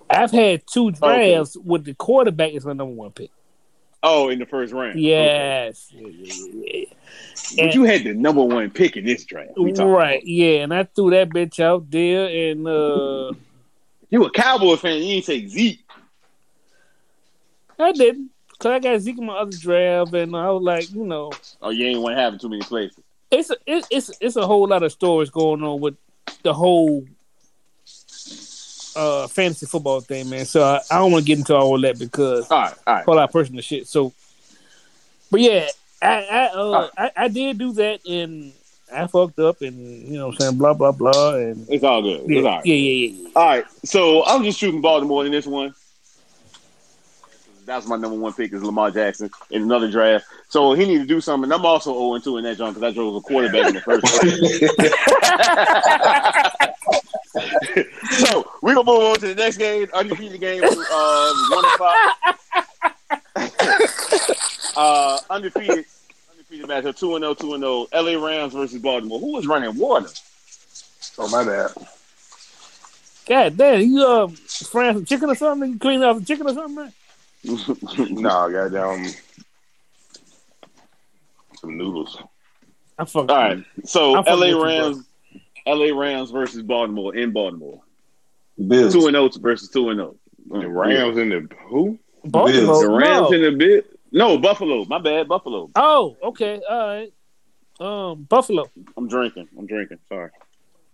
I've 0.10 0.32
had 0.32 0.64
two 0.68 0.91
drafts 0.91 1.57
with 1.57 1.86
the 1.86 1.94
quarterback 1.94 2.53
as 2.53 2.65
my 2.65 2.73
number 2.73 2.94
one 2.94 3.11
pick. 3.11 3.32
Oh, 4.03 4.30
in 4.30 4.40
the 4.40 4.45
first 4.45 4.73
round. 4.73 4.99
Yes. 4.99 5.91
Yeah, 5.94 6.07
yeah, 6.07 6.34
yeah, 6.34 6.86
yeah. 7.53 7.65
But 7.65 7.76
you 7.76 7.84
had 7.84 8.03
the 8.03 8.14
number 8.14 8.44
one 8.44 8.69
pick 8.72 8.98
in 8.98 9.06
this 9.06 9.26
draft. 9.26 9.57
We 9.57 9.72
talking 9.72 9.91
Right. 9.91 10.23
Yeah, 10.23 10.64
and 10.64 10.73
I 10.73 10.84
threw 10.84 11.11
that 11.11 11.30
bitch 11.30 11.60
out 11.60 11.90
there, 11.91 12.52
and 12.52 12.68
uh 12.68 13.34
You 14.10 14.26
a 14.26 14.32
Cowboy 14.32 14.76
fan? 14.76 14.98
You 14.98 15.15
ain't 15.15 15.26
take 15.26 15.48
Zeke. 15.48 15.80
I 17.80 17.91
didn't. 17.94 18.30
Cause 18.60 18.72
I 18.73 18.80
got 18.80 18.99
Zeke 18.99 19.18
in 19.18 19.26
my 19.26 19.38
other 19.38 19.57
draft, 19.57 20.14
and 20.14 20.36
I 20.36 20.49
was 20.52 20.61
like, 20.61 20.91
you 20.91 21.06
know, 21.06 21.32
Oh, 21.61 21.69
you 21.69 21.86
ain't 21.88 22.02
want 22.02 22.15
to 22.15 22.22
have 22.22 22.38
too 22.40 22.49
many 22.49 22.61
places. 22.61 23.03
it's 23.32 23.49
a, 23.49 23.56
it, 23.65 23.88
it's 23.90 24.11
it's 24.19 24.36
a 24.36 24.45
whole 24.45 24.68
lot 24.68 24.84
of 24.84 24.91
stories 24.91 25.30
going 25.30 25.64
on 25.64 25.80
with 25.80 25.95
the 26.44 26.53
whole 26.53 27.06
uh 28.95 29.27
fantasy 29.27 29.65
football 29.65 30.01
thing, 30.01 30.30
man. 30.30 30.45
So 30.45 30.63
I, 30.63 30.81
I 30.89 30.97
don't 30.99 31.11
want 31.11 31.23
to 31.23 31.27
get 31.27 31.39
into 31.39 31.55
all 31.55 31.80
that 31.81 31.97
because 31.99 32.49
All 32.51 32.61
right, 32.61 32.73
all 32.85 32.93
right. 32.95 33.01
a 33.01 33.05
whole 33.05 33.15
lot 33.15 33.23
of 33.26 33.31
personal 33.31 33.61
shit. 33.61 33.88
So, 33.88 34.13
but 35.30 35.41
yeah, 35.41 35.68
I 36.01 36.26
I, 36.30 36.45
uh, 36.57 36.89
I 36.97 37.11
I 37.15 37.27
did 37.27 37.57
do 37.57 37.73
that 37.73 38.05
and 38.07 38.53
I 38.93 39.07
fucked 39.07 39.39
up 39.39 39.61
and 39.61 40.07
you 40.07 40.18
know 40.18 40.27
what 40.27 40.35
I'm 40.35 40.39
saying 40.39 40.57
blah 40.57 40.73
blah 40.73 40.91
blah 40.91 41.35
and 41.35 41.65
It's 41.69 41.84
all 41.84 42.01
good. 42.01 42.30
yeah 42.30 42.38
It's 42.39 42.45
all 42.45 42.55
right. 42.57 42.65
yeah 42.65 42.76
yeah 42.76 43.07
yeah. 43.07 43.30
All 43.35 43.45
right, 43.47 43.65
so 43.85 44.26
I'm 44.26 44.43
just 44.43 44.59
shooting 44.59 44.81
Baltimore 44.81 45.26
in 45.26 45.31
this 45.31 45.47
one. 45.47 45.73
That's 47.63 47.85
my 47.88 47.95
number 47.95 48.18
one 48.18 48.34
pick 48.34 48.51
is 48.51 48.63
Lamar 48.63 48.91
Jackson 48.91 49.30
in 49.51 49.61
another 49.61 49.89
draft. 49.89 50.26
So 50.49 50.73
he 50.73 50.85
need 50.85 50.97
to 50.97 51.05
do 51.05 51.22
something. 51.22 51.49
I'm 51.51 51.65
also 51.65 51.93
0 51.93 52.19
2 52.19 52.38
in 52.39 52.43
that 52.43 52.57
joint 52.57 52.73
because 52.76 52.91
I 52.91 52.93
drove 52.93 53.15
a 53.15 53.22
quarterback 53.22 53.68
in 53.69 53.76
the 53.76 53.81
first 53.81 54.03
place. 56.81 57.01
So 57.32 58.52
we're 58.62 58.76
gonna 58.76 58.91
move 58.91 59.03
on 59.03 59.16
to 59.16 59.28
the 59.28 59.36
next 59.36 59.58
game, 59.58 59.88
undefeated 59.94 60.40
game, 60.41 60.64
uh, 60.64 61.34
one 61.49 61.66
and 61.66 61.74
five. 61.80 61.95
uh, 64.76 65.20
undefeated, 65.30 65.86
undefeated 66.32 66.68
matchup, 66.68 66.98
two 66.98 67.16
and 67.16 67.24
0, 67.24 67.34
2 67.34 67.53
and 67.53 67.64
0. 67.64 67.88
LA 67.94 68.26
Rams 68.26 68.53
versus 68.53 68.82
Baltimore. 68.82 69.20
Who 69.20 69.34
was 69.34 69.48
running 69.48 69.78
water? 69.78 70.10
Oh 71.18 71.30
my 71.30 71.44
bad. 71.44 71.72
God 73.28 73.58
damn, 73.58 73.82
you 73.82 74.06
uh 74.06 74.28
frying 74.28 74.95
some 74.95 75.06
chicken 75.06 75.30
or 75.30 75.36
something? 75.36 75.72
You 75.74 75.80
cleaning 75.80 76.03
off 76.03 76.20
the 76.20 76.26
chicken 76.26 76.48
or 76.48 76.53
something, 76.53 76.76
man? 76.76 76.94
no, 78.22 78.52
goddamn 78.52 79.14
some 81.62 81.78
noodles. 81.78 82.18
I'm 82.99 83.06
fucking. 83.06 83.30
All 83.30 83.36
right. 83.38 83.64
So 83.86 84.18
I'm 84.18 84.26
LA 84.26 84.40
with 84.40 84.48
you, 84.49 84.64
Rams, 84.64 85.08
LA 85.67 85.97
Rams 85.97 86.31
versus 86.31 86.61
Baltimore 86.63 87.15
in 87.15 87.31
Baltimore. 87.31 87.81
Bills. 88.67 88.93
Two 88.93 89.07
and 89.07 89.15
zero 89.15 89.29
versus 89.39 89.69
two 89.69 89.89
and 89.89 89.99
zero. 89.99 90.15
The 90.49 90.67
Rams 90.67 91.17
and 91.17 91.31
the 91.31 91.47
who? 91.67 91.99
Baltimore. 92.25 92.83
The 92.83 92.91
Rams 92.91 93.31
no. 93.31 93.35
in 93.35 93.41
the 93.41 93.51
bit. 93.51 93.99
No, 94.11 94.38
Buffalo. 94.38 94.85
My 94.85 94.99
bad, 94.99 95.27
Buffalo. 95.27 95.69
Oh, 95.75 96.17
okay, 96.21 96.61
all 96.69 96.88
right. 96.88 97.13
Um, 97.79 98.23
Buffalo, 98.23 98.69
I'm 98.95 99.07
drinking. 99.07 99.47
I'm 99.57 99.65
drinking. 99.65 99.97
Sorry. 100.09 100.29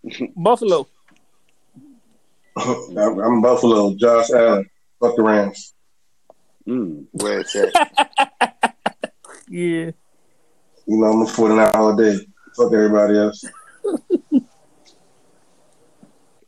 Buffalo. 0.36 0.88
I'm, 2.58 3.20
I'm 3.20 3.42
Buffalo. 3.42 3.94
Josh 3.96 4.30
Allen. 4.30 4.70
Fuck 5.00 5.16
the 5.16 5.24
Rams. 5.24 5.74
Mm. 6.68 7.06
Where 7.12 7.42
it's 7.42 7.56
at. 7.56 8.74
Yeah. 9.50 9.92
You 10.86 10.98
know, 10.98 11.06
I'm 11.06 11.22
a 11.22 11.28
49 11.28 11.72
all 11.74 11.96
day. 11.96 12.18
Fuck 12.56 12.74
everybody 12.74 13.18
else. 13.18 13.44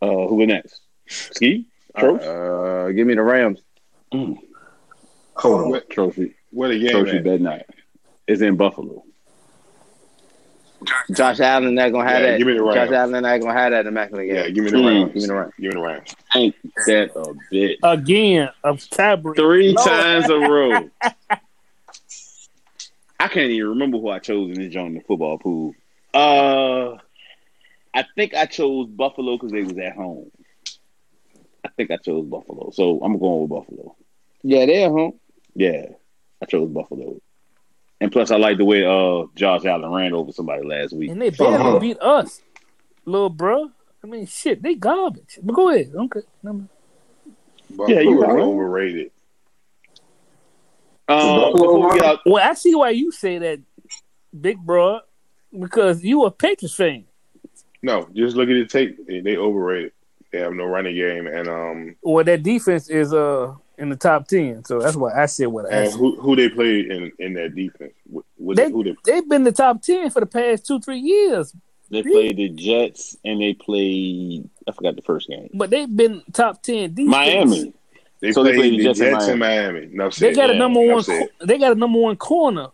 Uh, 0.02 0.28
who 0.28 0.36
went 0.36 0.50
next? 0.50 0.82
Ski. 1.08 1.66
Trophy. 1.98 2.26
Uh, 2.26 2.90
give 2.92 3.08
me 3.08 3.16
the 3.16 3.22
Rams. 3.24 3.60
Hold 4.12 4.38
on. 5.46 5.70
What, 5.70 5.90
Trophy. 5.90 6.36
What 6.52 6.70
the 6.70 6.80
game 6.80 6.92
Trophy 6.92 7.18
at? 7.18 7.24
bet 7.24 7.42
night. 7.42 7.66
It's 8.28 8.42
in 8.42 8.56
Buffalo. 8.58 9.04
Josh 11.12 11.40
Allen 11.42 11.76
not 11.76 11.92
gonna 11.92 12.10
have 12.10 12.22
Yeah, 12.22 12.32
that. 12.32 12.38
give 12.38 12.48
me 12.48 12.54
the 12.54 12.64
Rams. 12.64 12.76
Josh 12.90 12.96
Allen 12.96 13.22
not 13.24 13.40
gonna 13.42 13.54
have 13.54 13.72
that 13.72 13.86
immaculate 13.86 14.28
game. 14.28 14.36
Yeah, 14.38 14.50
give 14.50 14.64
me 14.64 14.70
the 14.72 14.78
Mm. 14.78 14.88
Rams. 15.02 15.14
Give 15.14 15.22
me 15.24 15.28
the 15.28 15.34
Rams. 15.34 15.54
Give 15.60 15.74
me 15.74 15.82
the 15.82 15.86
Rams. 15.86 16.16
Ain't 16.36 16.56
that 16.86 17.12
a 17.16 17.34
bit? 17.52 17.80
Again, 17.84 18.50
a 18.64 18.74
tiebreaker. 18.76 19.36
Three 19.36 19.74
Lord. 19.74 19.88
times 19.90 20.30
a 20.30 20.38
row. 20.40 20.90
I 23.22 23.28
can't 23.28 23.52
even 23.52 23.70
remember 23.72 23.98
who 23.98 24.08
I 24.10 24.20
chose 24.20 24.50
in 24.56 24.62
this 24.64 24.72
joint 24.72 24.88
in 24.90 24.94
the 24.96 25.02
football 25.02 25.38
pool. 25.38 25.74
Uh, 26.14 26.96
I 27.94 28.06
think 28.16 28.34
I 28.34 28.46
chose 28.46 28.88
Buffalo 28.88 29.36
because 29.38 29.52
they 29.52 29.64
was 29.64 29.78
at 29.78 29.96
home. 29.96 30.32
I 31.66 31.70
think 31.76 31.92
I 31.92 31.98
chose 31.98 32.26
Buffalo, 32.26 32.72
so 32.72 33.00
I'm 33.04 33.18
going 33.20 33.42
with 33.42 33.50
Buffalo. 33.50 33.96
Yeah, 34.44 34.66
they're 34.66 34.90
home. 34.90 35.20
Yeah, 35.56 35.86
I 36.42 36.46
chose 36.46 36.70
Buffalo. 36.70 37.20
And 38.02 38.12
plus, 38.12 38.32
I 38.32 38.38
like 38.38 38.58
the 38.58 38.66
way 38.66 38.86
uh 38.86 39.26
Josh 39.36 39.66
Allen 39.66 39.92
ran 39.92 40.14
over 40.14 40.32
somebody 40.32 40.66
last 40.66 40.94
week. 40.94 41.12
And 41.12 41.22
they 41.22 41.32
barely 41.32 41.56
Uh-huh. 41.58 41.80
beat 41.80 42.00
us, 42.00 42.42
little 43.06 43.30
bro. 43.30 43.72
I 44.04 44.08
mean, 44.08 44.26
shit, 44.26 44.62
they 44.62 44.76
garbage. 44.76 45.40
But 45.44 45.54
go 45.54 45.70
ahead. 45.70 45.92
Okay. 45.94 46.22
Never. 46.42 46.60
Buffalo 47.70 47.88
Yeah, 47.90 48.00
you 48.00 48.24
is 48.24 48.28
right. 48.30 48.40
overrated. 48.42 49.12
Um, 51.10 51.52
we 51.54 52.00
get 52.00 52.20
Well, 52.26 52.48
I 52.48 52.54
see 52.54 52.76
why 52.76 52.92
you 52.92 53.12
say 53.12 53.40
that, 53.40 53.60
big 54.40 54.60
bro, 54.60 55.00
because 55.60 56.04
you 56.04 56.24
a 56.24 56.32
Patriots 56.32 56.76
fan. 56.76 57.06
No, 57.82 58.08
just 58.14 58.36
look 58.36 58.50
at 58.50 58.54
the 58.54 58.66
tape. 58.66 59.06
They, 59.08 59.22
they 59.22 59.38
overrated. 59.38 59.94
They 60.32 60.40
have 60.40 60.54
no 60.54 60.66
running 60.66 60.96
game, 60.96 61.28
and 61.28 61.48
um, 61.48 61.96
Well, 62.04 62.24
that 62.24 62.44
defense 62.44 62.90
is 62.90 63.14
uh 63.14 63.54
in 63.78 63.90
the 63.90 63.96
top 63.96 64.28
ten, 64.28 64.64
so 64.66 64.80
that's 64.80 64.96
why 64.96 65.14
I 65.14 65.26
said 65.26 65.48
what 65.48 65.66
I 65.66 65.78
and 65.78 65.92
said. 65.92 65.98
who 66.00 66.20
who 66.22 66.36
they 66.36 66.50
played 66.50 66.92
in 66.92 67.12
in 67.20 67.34
that 67.34 67.56
defense? 67.56 67.94
What, 68.06 68.26
what, 68.36 68.58
They 68.58 68.70
who 68.70 68.84
they 68.84 68.96
they've 69.06 69.28
been 69.28 69.44
the 69.44 69.52
top 69.52 69.82
ten 69.82 70.10
for 70.12 70.20
the 70.20 70.26
past 70.28 70.68
two 70.68 70.80
three 70.82 71.00
years, 71.00 71.56
they 71.90 72.04
played 72.04 72.38
the 72.38 72.50
Jets 72.50 73.18
and 73.26 73.42
they 73.42 73.54
played. 73.56 74.48
I 74.68 74.72
forgot 74.72 74.96
the 74.96 75.02
first 75.02 75.28
game. 75.30 75.50
but 75.54 75.70
they've 75.72 75.94
been 75.96 76.22
top 76.34 76.62
ten 76.62 76.94
defense. 76.94 77.08
Miami. 77.10 77.74
they 78.22 78.32
So 78.32 78.44
they 78.44 78.52
played, 78.52 78.60
played 78.60 78.74
the 78.74 78.78
the 78.78 78.84
Jets 78.84 79.00
Jets, 79.00 79.26
in 79.26 79.32
in 79.34 79.40
Miami. 79.40 79.90
No, 79.92 80.10
They 80.10 80.36
got 80.36 80.50
a 80.52 80.54
number 80.54 80.82
one. 80.82 81.02
saying. 81.04 81.30
They 81.44 81.58
got 81.58 81.72
a 81.72 81.76
number 81.76 82.00
one 82.00 82.18
corner 82.18 82.68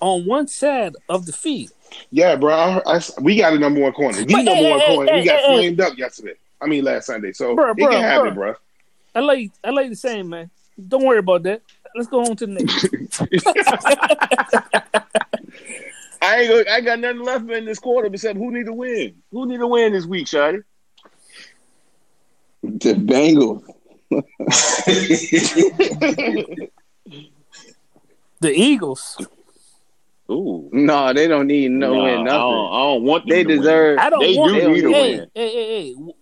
on 0.00 0.26
one 0.26 0.48
side 0.48 0.96
of 1.08 1.26
the 1.26 1.32
field. 1.32 1.70
Yeah, 2.10 2.36
bro. 2.36 2.54
I, 2.54 2.80
I, 2.86 3.00
we 3.20 3.36
got 3.36 3.52
a 3.52 3.58
number 3.58 3.80
one 3.80 3.92
corner. 3.92 4.18
The 4.18 4.26
But, 4.26 4.44
number 4.44 4.54
hey, 4.54 4.70
one 4.70 4.80
hey, 4.80 4.94
corner. 4.94 5.12
hey, 5.12 5.20
we 5.20 5.26
got 5.26 5.40
hey, 5.40 5.46
hey. 5.46 5.54
flamed 5.54 5.80
up 5.80 5.98
yesterday. 5.98 6.34
I 6.60 6.66
mean, 6.66 6.84
last 6.84 7.06
Sunday. 7.06 7.32
So 7.32 7.56
Bruh, 7.56 7.74
they 7.76 7.82
bruh, 7.82 7.90
can 7.90 8.02
have 8.02 8.22
bruh. 8.22 8.28
it, 8.28 8.34
bro. 8.34 8.54
I 9.14 9.20
like 9.20 9.50
I 9.64 9.70
like 9.70 9.90
the 9.90 9.96
same 9.96 10.28
man. 10.28 10.50
Don't 10.88 11.04
worry 11.04 11.18
about 11.18 11.42
that. 11.44 11.62
Let's 11.94 12.08
go 12.08 12.20
on 12.20 12.36
to 12.36 12.46
the 12.46 12.52
next. 12.52 12.84
I 16.22 16.40
ain't. 16.40 16.50
Gonna, 16.50 16.64
I 16.70 16.80
got 16.80 16.98
nothing 16.98 17.22
left 17.22 17.50
in 17.50 17.64
this 17.64 17.78
quarter 17.78 18.08
except 18.12 18.38
who 18.38 18.52
need 18.52 18.66
to 18.66 18.72
win. 18.72 19.14
Who 19.30 19.46
need 19.46 19.58
to 19.58 19.66
win 19.66 19.92
this 19.92 20.06
week, 20.06 20.26
Shotty? 20.26 20.62
The 22.62 22.94
Bengals. 22.94 23.62
the 28.40 28.52
Eagles. 28.52 29.26
Ooh, 30.30 30.68
No, 30.72 31.12
they 31.12 31.28
don't 31.28 31.46
need 31.46 31.70
no 31.70 31.94
Nah, 31.94 32.02
win 32.02 32.12
I 32.12 32.14
don't, 32.16 32.24
nothing. 32.24 32.36
I 32.36 32.82
don't 32.82 33.02
want. 33.04 33.26
Them 33.26 33.36
They 33.36 33.42
to 33.44 33.48
win. 33.48 33.58
deserve. 33.58 33.98
I 33.98 34.10
don't 34.10 34.20
They 34.20 34.36
want 34.36 34.54
do 34.54 34.60
them 34.60 34.72
need 34.72 34.80
to 34.80 34.86
to 34.88 34.92
hey, 34.92 35.16
win. 35.18 35.30
Hey, 35.34 35.48
hey, 35.52 35.94
hey. 35.94 36.12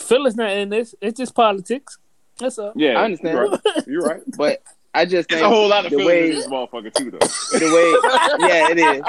Phil's 0.00 0.36
not 0.36 0.50
in 0.50 0.68
this. 0.68 0.94
It's 1.00 1.18
just 1.18 1.34
politics. 1.34 1.98
That's 2.38 2.58
all. 2.58 2.72
Yeah, 2.76 3.00
I 3.00 3.04
understand. 3.04 3.34
You're 3.34 3.48
right. 3.50 3.86
You're 3.88 4.02
right. 4.02 4.22
But 4.36 4.62
I 4.94 5.04
just 5.04 5.28
think 5.28 5.40
There's 5.40 5.42
a 5.42 5.54
whole 5.54 5.68
lot 5.68 5.84
of 5.86 5.90
the 5.90 6.04
way 6.04 6.30
in 6.30 6.36
this 6.36 6.46
motherfucker 6.46 6.92
too, 6.94 7.10
though. 7.10 7.18
the 7.18 8.38
way 8.40 8.48
yeah 8.48 8.70
it 8.70 8.78
is. 8.78 9.02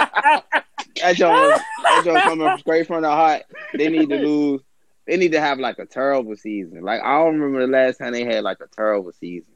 That 1.02 1.16
joint, 1.16 1.62
that 1.84 2.02
joint 2.04 2.24
coming 2.24 2.58
straight 2.58 2.88
from 2.88 3.04
the 3.04 3.10
heart. 3.10 3.44
They 3.76 3.88
need 3.90 4.10
to 4.10 4.18
lose. 4.18 4.62
They 5.08 5.18
need 5.18 5.32
to 5.32 5.40
have 5.40 5.60
like 5.60 5.80
a 5.80 5.86
terrible 5.86 6.36
season. 6.36 6.82
Like 6.84 7.02
I 7.02 7.20
don't 7.20 7.40
remember 7.40 7.66
the 7.66 7.72
last 7.72 7.98
time 7.98 8.14
they 8.14 8.26
had 8.26 8.44
like 8.44 8.58
a 8.62 8.68
terrible 8.76 9.12
season. 9.14 9.48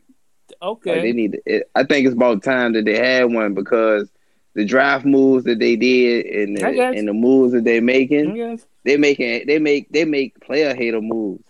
Okay. 0.61 0.91
Like 0.93 1.01
they 1.01 1.11
need. 1.11 1.31
To, 1.33 1.41
it, 1.45 1.69
I 1.75 1.83
think 1.83 2.05
it's 2.05 2.15
about 2.15 2.43
time 2.43 2.73
that 2.73 2.85
they 2.85 2.97
had 2.97 3.25
one 3.33 3.53
because 3.53 4.09
the 4.55 4.65
draft 4.65 5.05
moves 5.05 5.45
that 5.45 5.59
they 5.59 5.75
did 5.75 6.25
and 6.25 6.57
the, 6.57 6.65
and 6.95 7.07
the 7.07 7.13
moves 7.13 7.53
that 7.53 7.63
they're 7.63 7.81
making, 7.81 8.35
Yes. 8.35 8.65
they 8.83 8.97
making 8.97 9.47
they 9.47 9.59
make 9.59 9.89
they 9.91 10.05
make 10.05 10.39
player 10.41 10.75
hater 10.75 11.01
moves. 11.01 11.43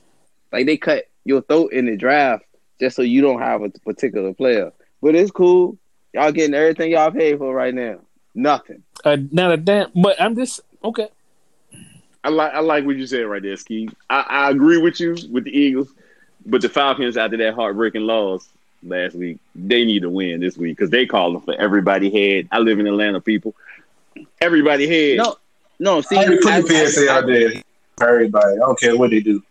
Like 0.52 0.66
they 0.66 0.78
cut 0.78 1.06
your 1.26 1.42
throat 1.42 1.74
in 1.74 1.86
the 1.86 1.98
draft 1.98 2.46
just 2.80 2.96
so 2.96 3.02
you 3.02 3.22
don't 3.22 3.40
have 3.40 3.62
a 3.62 3.70
particular 3.70 4.34
player. 4.34 4.72
But 5.02 5.16
it's 5.16 5.32
cool. 5.32 5.78
Y'all 6.14 6.32
getting 6.32 6.54
everything 6.54 6.92
y'all 6.92 7.12
paid 7.12 7.38
for 7.40 7.54
right 7.54 7.74
now. 7.74 8.00
Nothing. 8.36 8.84
Uh, 9.04 9.18
not 9.32 9.52
a 9.52 9.58
damn. 9.58 9.92
But 9.96 10.20
I'm 10.22 10.36
just 10.36 10.62
okay. 10.84 11.10
I 12.24 12.30
like. 12.30 12.54
I 12.54 12.60
like 12.62 12.86
what 12.86 12.96
you 12.96 13.06
said 13.06 13.24
right 13.24 13.42
there, 13.42 13.58
Ski. 13.58 13.90
I, 14.10 14.22
I 14.22 14.50
agree 14.52 14.78
with 14.78 15.00
you 15.00 15.18
with 15.30 15.44
the 15.44 15.52
Eagles, 15.52 15.94
but 16.46 16.62
the 16.62 16.70
Falcons 16.70 17.18
after 17.18 17.36
that 17.38 17.54
heartbreaking 17.54 18.02
loss 18.04 18.48
last 18.86 19.16
week, 19.16 19.38
they 19.56 19.86
need 19.86 20.02
to 20.02 20.10
win 20.10 20.40
this 20.40 20.58
week 20.58 20.78
because 20.78 20.90
they 20.90 21.06
calling 21.06 21.42
for 21.42 21.54
everybody 21.56 22.10
head. 22.12 22.48
I 22.52 22.60
live 22.60 22.80
in 22.80 22.88
Atlanta, 22.88 23.22
people. 23.22 23.56
Everybody 24.42 24.88
head. 24.88 25.18
No, 25.18 25.36
no. 25.80 26.02
See, 26.02 26.18
I 26.18 26.26
put 26.28 26.46
I- 26.48 26.62
the 26.62 26.68
PSA 26.68 27.10
I- 27.12 27.18
out 27.18 27.26
there 27.28 27.52
everybody. 28.02 28.54
I 28.54 28.58
don't 28.58 28.80
care 28.80 28.98
what 28.98 29.12
they 29.12 29.20
do. 29.22 29.42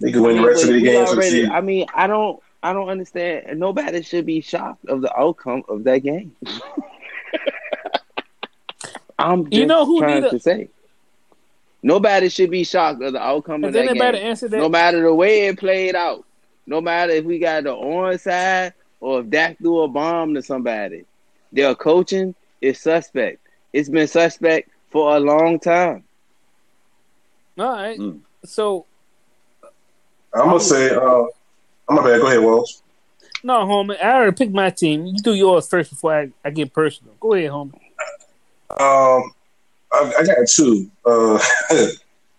They 0.00 0.10
can 0.10 0.22
win 0.22 0.36
the 0.36 0.46
rest 0.46 0.64
of 0.64 0.70
the 0.70 0.80
games. 0.80 1.10
already- 1.10 1.46
I 1.46 1.60
mean, 1.60 1.86
I 1.94 2.06
don't, 2.06 2.40
I 2.62 2.72
don't 2.72 2.88
understand. 2.88 3.58
Nobody 3.60 4.02
should 4.02 4.26
be 4.26 4.40
shocked 4.40 4.86
of 4.86 5.00
the 5.02 5.16
outcome 5.18 5.62
of 5.68 5.84
that 5.84 5.98
game. 5.98 6.34
I'm 9.18 9.44
just 9.44 9.54
You 9.54 9.66
know 9.66 9.84
who 9.86 10.00
trying 10.00 10.22
need 10.22 10.26
a- 10.28 10.30
to 10.30 10.40
say. 10.40 10.68
Nobody 11.84 12.28
should 12.28 12.50
be 12.50 12.62
shocked 12.64 13.02
of 13.02 13.12
the 13.12 13.20
outcome 13.20 13.64
of 13.64 13.72
that 13.72 13.88
anybody 13.88 14.18
game. 14.18 14.26
answered 14.28 14.52
that? 14.52 14.58
No 14.58 14.68
matter 14.68 15.02
the 15.02 15.12
way 15.14 15.46
it 15.46 15.58
played 15.58 15.94
out, 15.96 16.24
no 16.66 16.80
matter 16.80 17.12
if 17.12 17.24
we 17.24 17.38
got 17.38 17.64
the 17.64 17.72
on 17.72 18.18
side 18.18 18.74
or 19.00 19.20
if 19.20 19.30
Dak 19.30 19.58
threw 19.58 19.82
a 19.82 19.88
bomb 19.88 20.34
to 20.34 20.42
somebody, 20.42 21.04
their 21.52 21.74
coaching 21.74 22.34
is 22.60 22.80
suspect. 22.80 23.38
It's 23.72 23.88
been 23.88 24.06
suspect 24.06 24.70
for 24.90 25.16
a 25.16 25.20
long 25.20 25.58
time. 25.58 26.04
All 27.58 27.72
right. 27.72 27.98
Mm. 27.98 28.20
So 28.44 28.86
I'm 30.34 30.46
gonna 30.46 30.60
say, 30.60 30.90
uh, 30.90 31.24
I'm 31.88 31.96
my 31.96 32.02
bad. 32.02 32.20
Go 32.20 32.26
ahead, 32.28 32.40
Walls. 32.40 32.82
no, 33.42 33.54
homie. 33.66 34.02
I 34.02 34.14
already 34.14 34.36
picked 34.36 34.52
my 34.52 34.70
team. 34.70 35.06
You 35.06 35.18
do 35.18 35.34
yours 35.34 35.68
first 35.68 35.90
before 35.90 36.14
I, 36.14 36.30
I 36.44 36.50
get 36.50 36.72
personal. 36.72 37.14
Go 37.20 37.34
ahead, 37.34 37.50
homie. 37.50 37.74
Um, 38.70 39.32
I, 39.92 40.12
I 40.18 40.24
got 40.24 40.48
two. 40.48 40.90
Uh, 41.04 41.38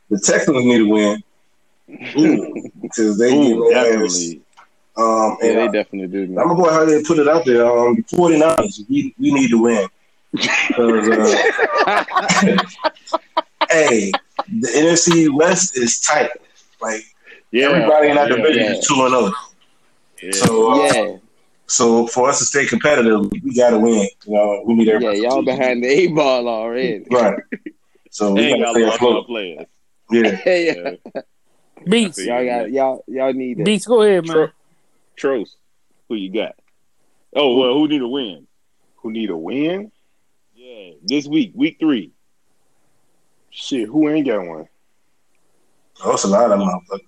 the 0.09 0.19
Texans 0.23 0.65
need 0.65 0.79
to 0.79 0.89
win. 0.89 1.23
Ooh, 1.89 2.71
because 2.81 3.17
they 3.17 3.35
Ooh, 3.35 3.65
get 3.69 3.73
their 3.73 4.03
ass. 4.05 4.19
definitely. 4.19 4.41
Um, 4.95 5.37
Yeah, 5.41 5.49
and 5.49 5.57
they 5.57 5.63
I, 5.63 5.67
definitely 5.71 6.07
do. 6.07 6.23
I'm 6.39 6.47
gonna 6.49 6.55
go 6.55 6.65
ahead 6.69 6.87
and 6.89 7.05
put 7.05 7.17
it 7.19 7.27
out 7.27 7.45
there. 7.45 7.65
Um, 7.65 7.95
the 7.95 8.03
49ers, 8.15 8.87
we, 8.89 9.13
we 9.19 9.33
need 9.33 9.49
to 9.49 9.61
win. 9.61 9.87
uh, 10.35 10.37
hey, 13.69 14.11
the 14.47 14.67
NFC 14.67 15.29
West 15.35 15.77
is 15.77 15.99
tight. 16.01 16.29
Like 16.81 17.01
Yeah. 17.51 17.69
everybody 17.69 18.09
in 18.09 18.15
that 18.15 18.29
yeah, 18.29 18.35
division 18.35 18.63
yeah. 18.63 18.71
is 18.73 18.87
two 18.87 18.95
and 19.05 19.11
zero. 19.11 19.31
yeah. 20.21 20.31
So, 20.31 20.71
uh, 20.71 20.75
yeah, 20.93 21.17
so 21.67 22.07
for 22.07 22.29
us 22.29 22.39
to 22.39 22.45
stay 22.45 22.65
competitive, 22.65 23.31
we 23.31 23.53
got 23.55 23.71
to 23.71 23.79
win. 23.79 24.07
You 24.25 24.33
know, 24.33 24.63
we 24.65 24.73
need 24.75 24.89
everybody. 24.89 25.19
Yeah, 25.19 25.29
y'all 25.29 25.43
behind 25.43 25.83
the 25.83 25.87
eight 25.87 26.13
ball 26.15 26.47
already. 26.47 27.05
right. 27.11 27.37
So 28.11 28.33
we 28.33 28.41
ain't 28.41 28.61
got 28.61 28.73
got 28.73 28.73
to 28.73 28.79
stay 28.79 28.83
a 28.83 28.85
lot 28.85 28.95
of 28.95 29.01
afloat. 29.01 29.25
players. 29.27 29.65
Yeah. 30.11 30.41
yeah. 31.15 31.21
Yeah. 31.85 31.89
Beats. 31.89 32.25
Y'all 32.25 32.45
got 32.45 32.71
y'all 32.71 33.03
y'all 33.07 33.33
need 33.33 33.57
that. 33.59 33.65
Beats. 33.65 33.85
Go 33.85 34.01
ahead, 34.01 34.27
man. 34.27 34.51
Tros, 35.15 35.55
who 36.09 36.15
you 36.15 36.31
got? 36.31 36.55
Oh, 37.35 37.57
well, 37.57 37.73
who 37.73 37.87
need 37.87 37.99
to 37.99 38.07
win? 38.07 38.47
Who 38.97 39.11
need 39.11 39.29
a 39.29 39.37
win? 39.37 39.91
Yeah, 40.55 40.91
this 41.03 41.27
week, 41.27 41.51
week 41.55 41.77
three. 41.79 42.11
Shit, 43.49 43.87
who 43.87 44.09
ain't 44.09 44.25
got 44.25 44.45
one? 44.45 44.67
Oh, 46.03 46.09
that's 46.11 46.23
a 46.23 46.27
lot 46.27 46.51
of 46.51 46.59
motherfuckers. 46.59 46.87
Falcons, 46.89 47.03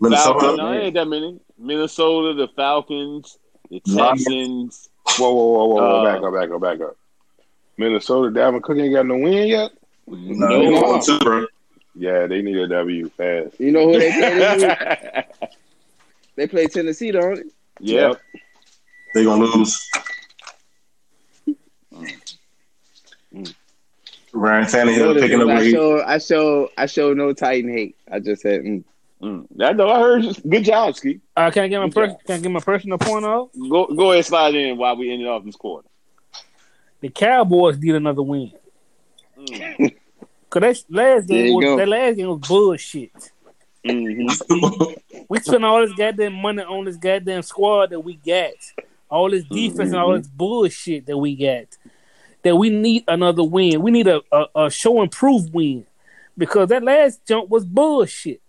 Minnesota. 0.00 0.56
no, 0.56 0.72
it 0.72 0.78
ain't 0.84 0.94
that 0.94 1.06
many. 1.08 1.40
Minnesota, 1.58 2.34
the 2.34 2.48
Falcons, 2.54 3.38
the 3.70 3.80
Texans. 3.80 4.88
Whoa, 5.18 5.32
whoa, 5.32 5.44
whoa, 5.44 5.66
whoa, 5.66 5.74
whoa! 5.74 6.00
Uh, 6.00 6.04
back 6.04 6.22
up, 6.22 6.32
back 6.34 6.50
up, 6.50 6.60
back 6.60 6.80
up. 6.88 6.96
Minnesota, 7.76 8.30
Dalvin 8.30 8.62
Cook 8.62 8.78
ain't 8.78 8.94
got 8.94 9.06
no 9.06 9.16
win 9.16 9.48
yet. 9.48 9.72
No, 10.06 10.70
No. 10.70 10.92
they 10.94 11.00
too, 11.00 11.18
bro. 11.20 11.46
Yeah, 11.94 12.26
they 12.26 12.40
need 12.42 12.56
a 12.56 12.66
W 12.68 13.08
fast. 13.10 13.60
You 13.60 13.70
know 13.72 13.86
who 13.92 13.98
they 13.98 14.10
play 14.12 14.34
this 14.34 14.62
week? 15.42 15.50
They 16.36 16.46
play 16.46 16.66
Tennessee, 16.66 17.10
don't 17.10 17.38
it? 17.38 17.46
yeah. 17.80 18.12
They 19.14 19.24
gonna 19.24 19.44
lose. 19.44 19.88
Ryan 24.32 24.64
Tannehill 24.64 24.98
Notice 24.98 25.22
picking 25.22 25.42
up 25.42 25.48
I 25.48 25.70
show 25.70 26.02
I 26.02 26.18
show 26.18 26.70
I 26.78 26.86
show 26.86 27.12
no 27.12 27.32
Titan 27.34 27.70
hate. 27.70 27.96
I 28.10 28.18
just 28.20 28.42
said 28.42 28.62
mm. 28.62 28.84
Mm. 29.20 29.46
That 29.56 29.76
though, 29.76 29.90
I 29.90 30.00
heard. 30.00 30.24
you. 30.24 30.34
Good 30.48 30.64
job, 30.64 30.96
Ski. 30.96 31.20
Uh, 31.36 31.50
can 31.50 31.62
I 31.64 31.68
get 31.68 31.78
my 31.78 31.84
Good 31.86 31.94
per- 31.94 32.06
job. 32.08 32.24
can 32.26 32.34
I 32.36 32.42
get 32.42 32.50
my 32.50 32.60
personal 32.60 32.98
point 32.98 33.24
off? 33.24 33.50
Go 33.70 33.86
go 33.86 34.12
ahead, 34.12 34.24
slide 34.24 34.54
in 34.54 34.76
while 34.78 34.96
we 34.96 35.12
ended 35.12 35.28
off 35.28 35.44
this 35.44 35.54
quarter. 35.54 35.86
The 37.00 37.08
Cowboys 37.10 37.78
need 37.78 37.94
another 37.94 38.22
win. 38.22 38.52
Mm. 39.38 39.94
Cause 40.52 40.60
that 40.60 40.84
last 40.90 41.28
game 41.28 41.54
was 41.54 41.64
go. 41.64 41.76
that 41.78 41.88
last 41.88 42.16
game 42.16 42.28
was 42.28 42.46
bullshit. 42.46 43.32
Mhm. 43.86 44.96
We 45.30 45.40
spent 45.40 45.64
all 45.64 45.80
this 45.80 45.96
goddamn 45.96 46.34
money 46.34 46.62
on 46.62 46.84
this 46.84 46.98
goddamn 46.98 47.40
squad 47.40 47.88
that 47.88 48.00
we 48.00 48.16
got, 48.16 48.52
all 49.08 49.30
this 49.30 49.44
defense 49.44 49.92
and 49.92 49.96
all 49.96 50.12
this 50.14 50.26
bullshit 50.26 51.06
that 51.06 51.16
we 51.16 51.34
got. 51.36 51.68
That 52.42 52.54
we 52.56 52.68
need 52.68 53.04
another 53.08 53.42
win. 53.42 53.80
We 53.80 53.90
need 53.90 54.08
a, 54.08 54.20
a, 54.30 54.46
a 54.54 54.70
show 54.70 55.00
improved 55.00 55.54
win 55.54 55.86
because 56.36 56.68
that 56.68 56.82
last 56.82 57.24
jump 57.26 57.48
was 57.48 57.64
bullshit. 57.64 58.42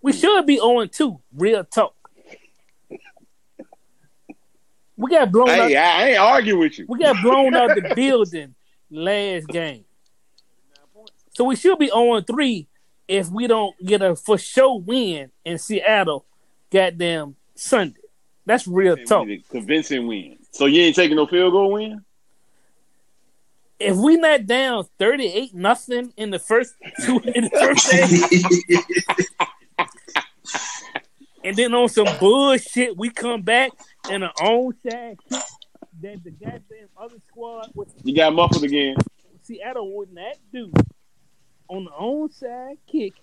We 0.00 0.14
should 0.14 0.46
be 0.46 0.58
on 0.58 0.88
two. 0.88 1.20
Real 1.36 1.62
talk. 1.62 1.94
We 4.96 5.10
got 5.10 5.30
blown 5.30 5.50
out. 5.50 5.68
Hey, 5.68 5.76
I 5.76 6.02
I 6.04 6.08
ain't 6.08 6.18
arguing 6.18 6.60
with 6.60 6.78
you. 6.78 6.86
We 6.88 6.98
got 6.98 7.20
blown 7.22 7.54
out 7.54 7.74
the 7.74 7.92
building 7.94 8.54
last 8.90 9.46
game. 9.48 9.84
So 11.38 11.44
we 11.44 11.54
should 11.54 11.78
be 11.78 11.88
on 11.92 12.24
three 12.24 12.66
if 13.06 13.30
we 13.30 13.46
don't 13.46 13.72
get 13.86 14.02
a 14.02 14.16
for 14.16 14.36
sure 14.38 14.80
win 14.80 15.30
in 15.44 15.56
Seattle, 15.58 16.26
goddamn 16.68 17.36
Sunday. 17.54 18.00
That's 18.44 18.66
real 18.66 18.96
talk. 18.96 19.24
We 19.24 19.44
Convincing 19.48 20.08
win. 20.08 20.38
So 20.50 20.66
you 20.66 20.82
ain't 20.82 20.96
taking 20.96 21.14
no 21.16 21.28
field 21.28 21.52
goal 21.52 21.74
win? 21.74 22.04
If 23.78 23.96
we 23.96 24.16
not 24.16 24.46
down 24.46 24.86
thirty 24.98 25.28
eight 25.28 25.54
nothing 25.54 26.12
in 26.16 26.30
the 26.30 26.40
first 26.40 26.74
two 27.06 27.20
in 27.32 27.44
the 27.44 27.50
first 27.50 27.88
game, 29.78 29.86
and 31.44 31.54
then 31.54 31.72
on 31.72 31.88
some 31.88 32.08
bullshit 32.18 32.96
we 32.96 33.10
come 33.10 33.42
back 33.42 33.70
in 34.10 34.24
an 34.24 34.30
onside 34.40 35.18
kick 35.30 35.42
that 36.02 36.24
the 36.24 36.32
goddamn 36.32 36.88
other 37.00 37.20
squad 37.28 37.70
with 37.76 37.94
You 38.02 38.16
got 38.16 38.34
muffled 38.34 38.64
again. 38.64 38.96
Seattle 39.44 39.96
would 39.96 40.12
not 40.12 40.24
that 40.24 40.38
do 40.52 40.72
on 41.68 41.84
the 41.84 41.90
onside 41.90 42.78
kick. 42.90 43.14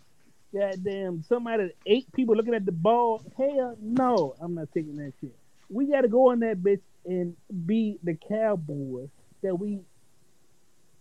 Goddamn, 0.54 1.24
somebody 1.28 1.72
eight 1.86 2.12
people 2.14 2.36
looking 2.36 2.54
at 2.54 2.66
the 2.66 2.72
ball. 2.72 3.22
Hell 3.38 3.76
no, 3.82 4.36
I'm 4.40 4.56
not 4.56 4.70
taking 4.74 4.96
that 4.98 5.12
shit. 5.20 5.36
We 5.70 5.88
got 5.88 6.02
to 6.02 6.08
go 6.08 6.32
in 6.32 6.40
that 6.42 6.58
bitch 6.64 6.80
and 7.06 7.36
be 7.66 7.98
the 8.04 8.16
Cowboys 8.30 9.10
that 9.44 9.60
we 9.60 9.82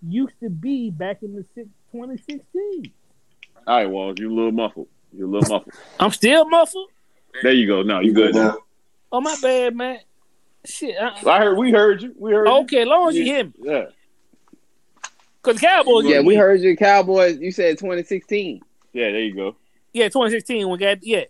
used 0.02 0.34
to 0.42 0.50
be 0.50 0.90
back 0.90 1.22
in 1.22 1.34
the 1.34 1.44
six, 1.54 1.68
2016. 1.92 2.92
All 3.66 3.76
right, 3.76 3.86
Walls, 3.86 4.16
you 4.18 4.30
a 4.30 4.34
little 4.34 4.52
muffled. 4.52 4.88
You 5.12 5.26
a 5.26 5.30
little 5.30 5.54
muffled. 5.54 5.74
I'm 6.00 6.10
still 6.10 6.48
muffled. 6.48 6.90
There 7.42 7.52
you 7.52 7.66
go. 7.66 7.82
No, 7.82 8.00
you 8.00 8.12
good. 8.12 8.34
now. 8.34 8.42
now. 8.48 8.58
Oh 9.12 9.20
my 9.20 9.36
bad, 9.40 9.76
man. 9.76 10.00
Shit. 10.64 10.96
I, 11.00 11.20
I 11.30 11.38
heard. 11.40 11.56
We 11.58 11.70
heard 11.70 12.02
you. 12.02 12.14
We 12.18 12.32
heard. 12.32 12.48
okay, 12.48 12.82
as 12.82 12.88
long 12.88 13.08
as 13.08 13.14
you 13.14 13.24
you. 13.24 13.32
hear 13.32 13.44
me, 13.44 13.52
Yeah. 13.58 13.84
Because 15.44 15.60
Cowboys. 15.60 16.06
Yeah, 16.06 16.20
we 16.20 16.34
heard 16.34 16.60
you 16.60 16.76
Cowboys. 16.76 17.38
You 17.38 17.52
said 17.52 17.78
2016. 17.78 18.60
Yeah. 18.92 19.10
There 19.10 19.20
you 19.20 19.34
go. 19.34 19.56
Yeah, 19.92 20.06
2016. 20.06 20.68
We 20.68 20.78
got 20.78 21.04
yeah. 21.04 21.24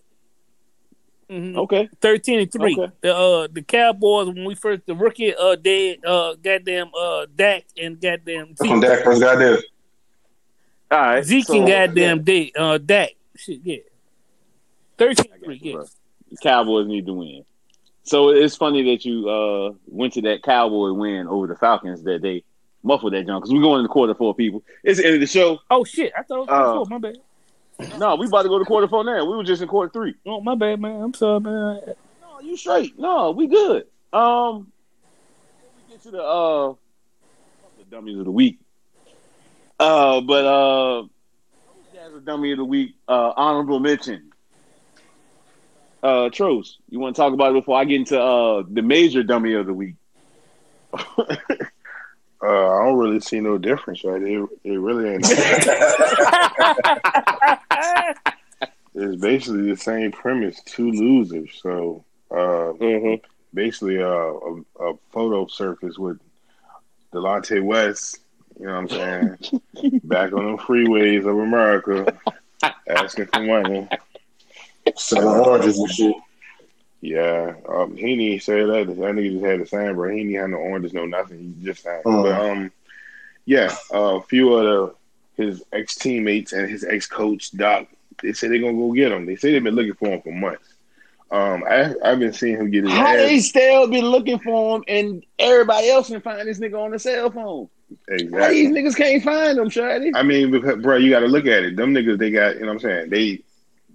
Mhm. 1.31 1.57
Okay. 1.57 1.89
13 2.01 2.41
and 2.41 2.53
3. 2.53 2.77
Okay. 2.79 2.93
The 3.01 3.17
uh 3.17 3.49
the 3.51 3.63
Cowboys 3.63 4.29
when 4.29 4.45
we 4.45 4.55
first 4.55 4.87
the 4.87 4.95
rookie 4.95 5.35
uh 5.35 5.57
dead 5.57 5.99
uh 6.05 6.35
goddamn 6.35 6.91
uh 6.99 7.27
Dak 7.35 7.65
and 7.81 8.01
goddamn 8.01 8.49
That's 8.49 8.61
when 8.61 8.81
Zeke, 8.81 8.91
Dak 8.91 9.05
first 9.05 9.21
got 9.21 9.39
there. 9.39 9.59
All 10.91 10.99
right. 10.99 11.25
Zeke 11.25 11.47
so, 11.47 11.59
and 11.59 11.67
goddamn 11.67 12.23
Dak 12.23 12.51
uh 12.57 12.79
Dak. 12.79 13.11
Shit, 13.37 13.61
yeah. 13.65 13.77
13 14.99 15.27
I 15.31 15.35
and 15.35 15.41
got 15.41 15.47
3, 15.47 15.61
you, 15.63 15.79
yeah. 15.79 15.85
The 16.31 16.37
Cowboys 16.37 16.87
need 16.87 17.07
to 17.07 17.15
win. 17.15 17.45
So 18.03 18.29
it's 18.29 18.57
funny 18.57 18.95
that 18.95 19.05
you 19.07 19.29
uh 19.29 19.73
went 19.87 20.13
to 20.15 20.23
that 20.23 20.43
Cowboy 20.43 20.93
win 20.93 21.27
over 21.27 21.47
the 21.47 21.57
Falcons 21.57 22.03
that 22.05 22.21
they 22.21 22.45
muffled 22.85 23.13
that 23.15 23.27
jump 23.27 23.43
because 23.43 23.53
we're 23.55 23.63
going 23.63 23.79
in 23.81 23.85
the 23.85 23.89
quarter 23.89 24.15
four 24.15 24.35
people. 24.35 24.63
It's 24.85 24.99
the 25.01 25.07
end 25.07 25.15
of 25.15 25.21
the 25.21 25.27
show. 25.27 25.59
Oh 25.71 25.85
shit, 25.85 26.13
I 26.17 26.23
thought 26.23 26.43
it 26.43 26.51
was 26.51 26.51
Uh, 26.51 26.75
four. 26.75 26.87
my 26.87 26.99
bad. 26.99 27.99
No, 27.99 28.15
we 28.15 28.27
about 28.27 28.43
to 28.43 28.49
go 28.49 28.59
to 28.59 28.65
quarter 28.65 28.87
four 28.87 29.03
now. 29.05 29.25
We 29.29 29.37
were 29.37 29.43
just 29.43 29.61
in 29.63 29.67
quarter 29.69 29.91
three. 29.91 30.15
Oh 30.27 30.41
my 30.41 30.55
bad, 30.55 30.81
man. 30.81 31.01
I'm 31.03 31.15
sorry, 31.15 31.41
man. 31.41 31.81
No, 32.23 32.41
you 32.41 32.57
straight. 32.57 32.97
No, 32.99 33.33
we 33.33 33.47
good. 33.49 33.87
Um, 34.13 34.71
we 35.89 35.93
get 35.95 36.03
to 36.05 36.11
the 36.13 36.23
uh 36.23 36.75
the 37.79 37.85
dummies 37.91 38.19
of 38.19 38.27
the 38.27 38.31
week. 38.31 38.61
Uh, 39.81 40.21
but 40.21 40.45
uh, 40.45 41.03
as 42.07 42.15
a 42.15 42.21
dummy 42.21 42.53
of 42.53 42.59
the 42.59 42.65
week, 42.65 42.95
uh, 43.09 43.33
honorable 43.37 43.81
mention. 43.81 44.31
Uh, 46.03 46.29
Tros, 46.29 46.79
you 46.91 47.01
want 47.01 47.17
to 47.17 47.21
talk 47.21 47.33
about 47.33 47.51
it 47.51 47.55
before 47.55 47.77
I 47.79 47.85
get 47.87 47.97
into 47.97 48.21
uh 48.21 48.63
the 48.71 48.83
major 48.83 49.23
dummy 49.25 49.55
of 49.55 49.67
the 49.67 49.75
week? 49.75 49.95
Uh, 52.45 52.69
I 52.79 52.85
don't 52.85 52.99
really 52.99 53.21
see 53.21 53.41
no 53.41 53.57
difference, 53.57 54.05
right? 54.05 54.21
It, 54.21 54.49
it 54.65 54.77
really 54.79 55.15
ain't. 55.15 55.25
it's 58.95 59.21
basically 59.21 59.71
the 59.71 59.77
same 59.77 60.13
premise, 60.13 60.61
two 60.65 60.91
losers. 60.91 61.51
So, 61.63 62.05
uh, 62.31 62.73
Mm-hmm. 62.75 63.25
basically, 63.55 64.03
uh, 64.03 64.07
a, 64.07 64.63
a 64.91 64.95
photo 65.11 65.47
surface 65.47 65.99
with 65.99 66.19
Delonte 67.13 67.63
West. 67.65 68.19
You 68.61 68.67
know 68.67 68.83
what 68.83 68.93
I'm 68.93 69.39
saying? 69.39 69.61
Back 70.05 70.33
on 70.33 70.53
the 70.57 70.63
freeways 70.63 71.21
of 71.27 71.39
America, 71.39 72.17
asking 72.89 73.27
for 73.27 73.41
money. 73.43 73.89
Selling 74.97 75.47
oranges 75.47 75.79
and 75.79 75.91
shit. 75.91 76.15
Yeah, 77.05 77.57
um, 77.69 77.99
Heaney 77.99 78.43
said 78.43 78.67
that. 78.67 78.87
That 78.87 78.97
nigga 78.97 79.33
just 79.33 79.45
had 79.45 79.61
the 79.61 79.67
same, 79.67 79.95
bro. 79.95 80.09
Heaney 80.09 80.41
had 80.41 80.49
no 80.49 80.57
oranges, 80.57 80.95
no 80.95 81.05
nothing. 81.05 81.55
He 81.59 81.67
just 81.67 81.83
signed. 81.83 82.03
Mhm. 82.03 82.23
But 82.23 82.33
um, 82.33 82.73
yeah, 83.45 83.77
uh, 83.93 84.17
a 84.17 84.23
few 84.23 84.55
of 84.55 84.65
the, 85.37 85.43
his 85.43 85.63
ex 85.71 85.97
teammates 85.97 86.55
and 86.55 86.67
his 86.67 86.83
ex 86.83 87.07
coach 87.07 87.51
Doc, 87.53 87.89
they 88.23 88.33
say 88.33 88.49
they're 88.49 88.59
gonna 88.59 88.73
go 88.73 88.93
get 88.93 89.13
him. 89.13 89.27
They 89.27 89.37
say 89.37 89.53
they've 89.53 89.63
been 89.63 89.75
looking 89.75 89.93
for 89.93 90.09
him 90.09 90.23
for 90.23 90.33
months. 90.33 90.73
Um, 91.31 91.63
I 91.69 91.95
I've 92.03 92.21
been 92.21 92.33
seeing 92.33 92.57
him 92.57 92.71
get 92.71 92.85
his 92.85 92.93
How 92.95 93.17
they 93.17 93.39
still 93.41 93.87
been 93.87 94.07
looking 94.07 94.39
for 94.39 94.77
him 94.77 94.85
and 94.89 95.23
everybody 95.39 95.91
else 95.91 96.09
can 96.09 96.23
find 96.23 96.49
this 96.49 96.59
nigga 96.59 96.83
on 96.83 96.93
the 96.93 96.99
cell 96.99 97.31
phone? 97.31 97.69
How 98.09 98.49
these 98.49 98.71
niggas 98.71 98.97
can't 98.97 99.23
find 99.23 99.59
them, 99.59 99.69
Shady? 99.69 100.13
I 100.15 100.23
mean, 100.23 100.51
because, 100.51 100.81
bro, 100.81 100.97
you 100.97 101.11
got 101.11 101.21
to 101.21 101.27
look 101.27 101.45
at 101.45 101.65
it. 101.65 101.77
Them 101.77 101.93
niggas, 101.93 102.19
they 102.19 102.31
got, 102.31 102.55
you 102.55 102.63
know 102.63 102.69
what 102.69 102.73
I'm 102.73 102.81
saying? 102.81 103.11
They 103.11 103.43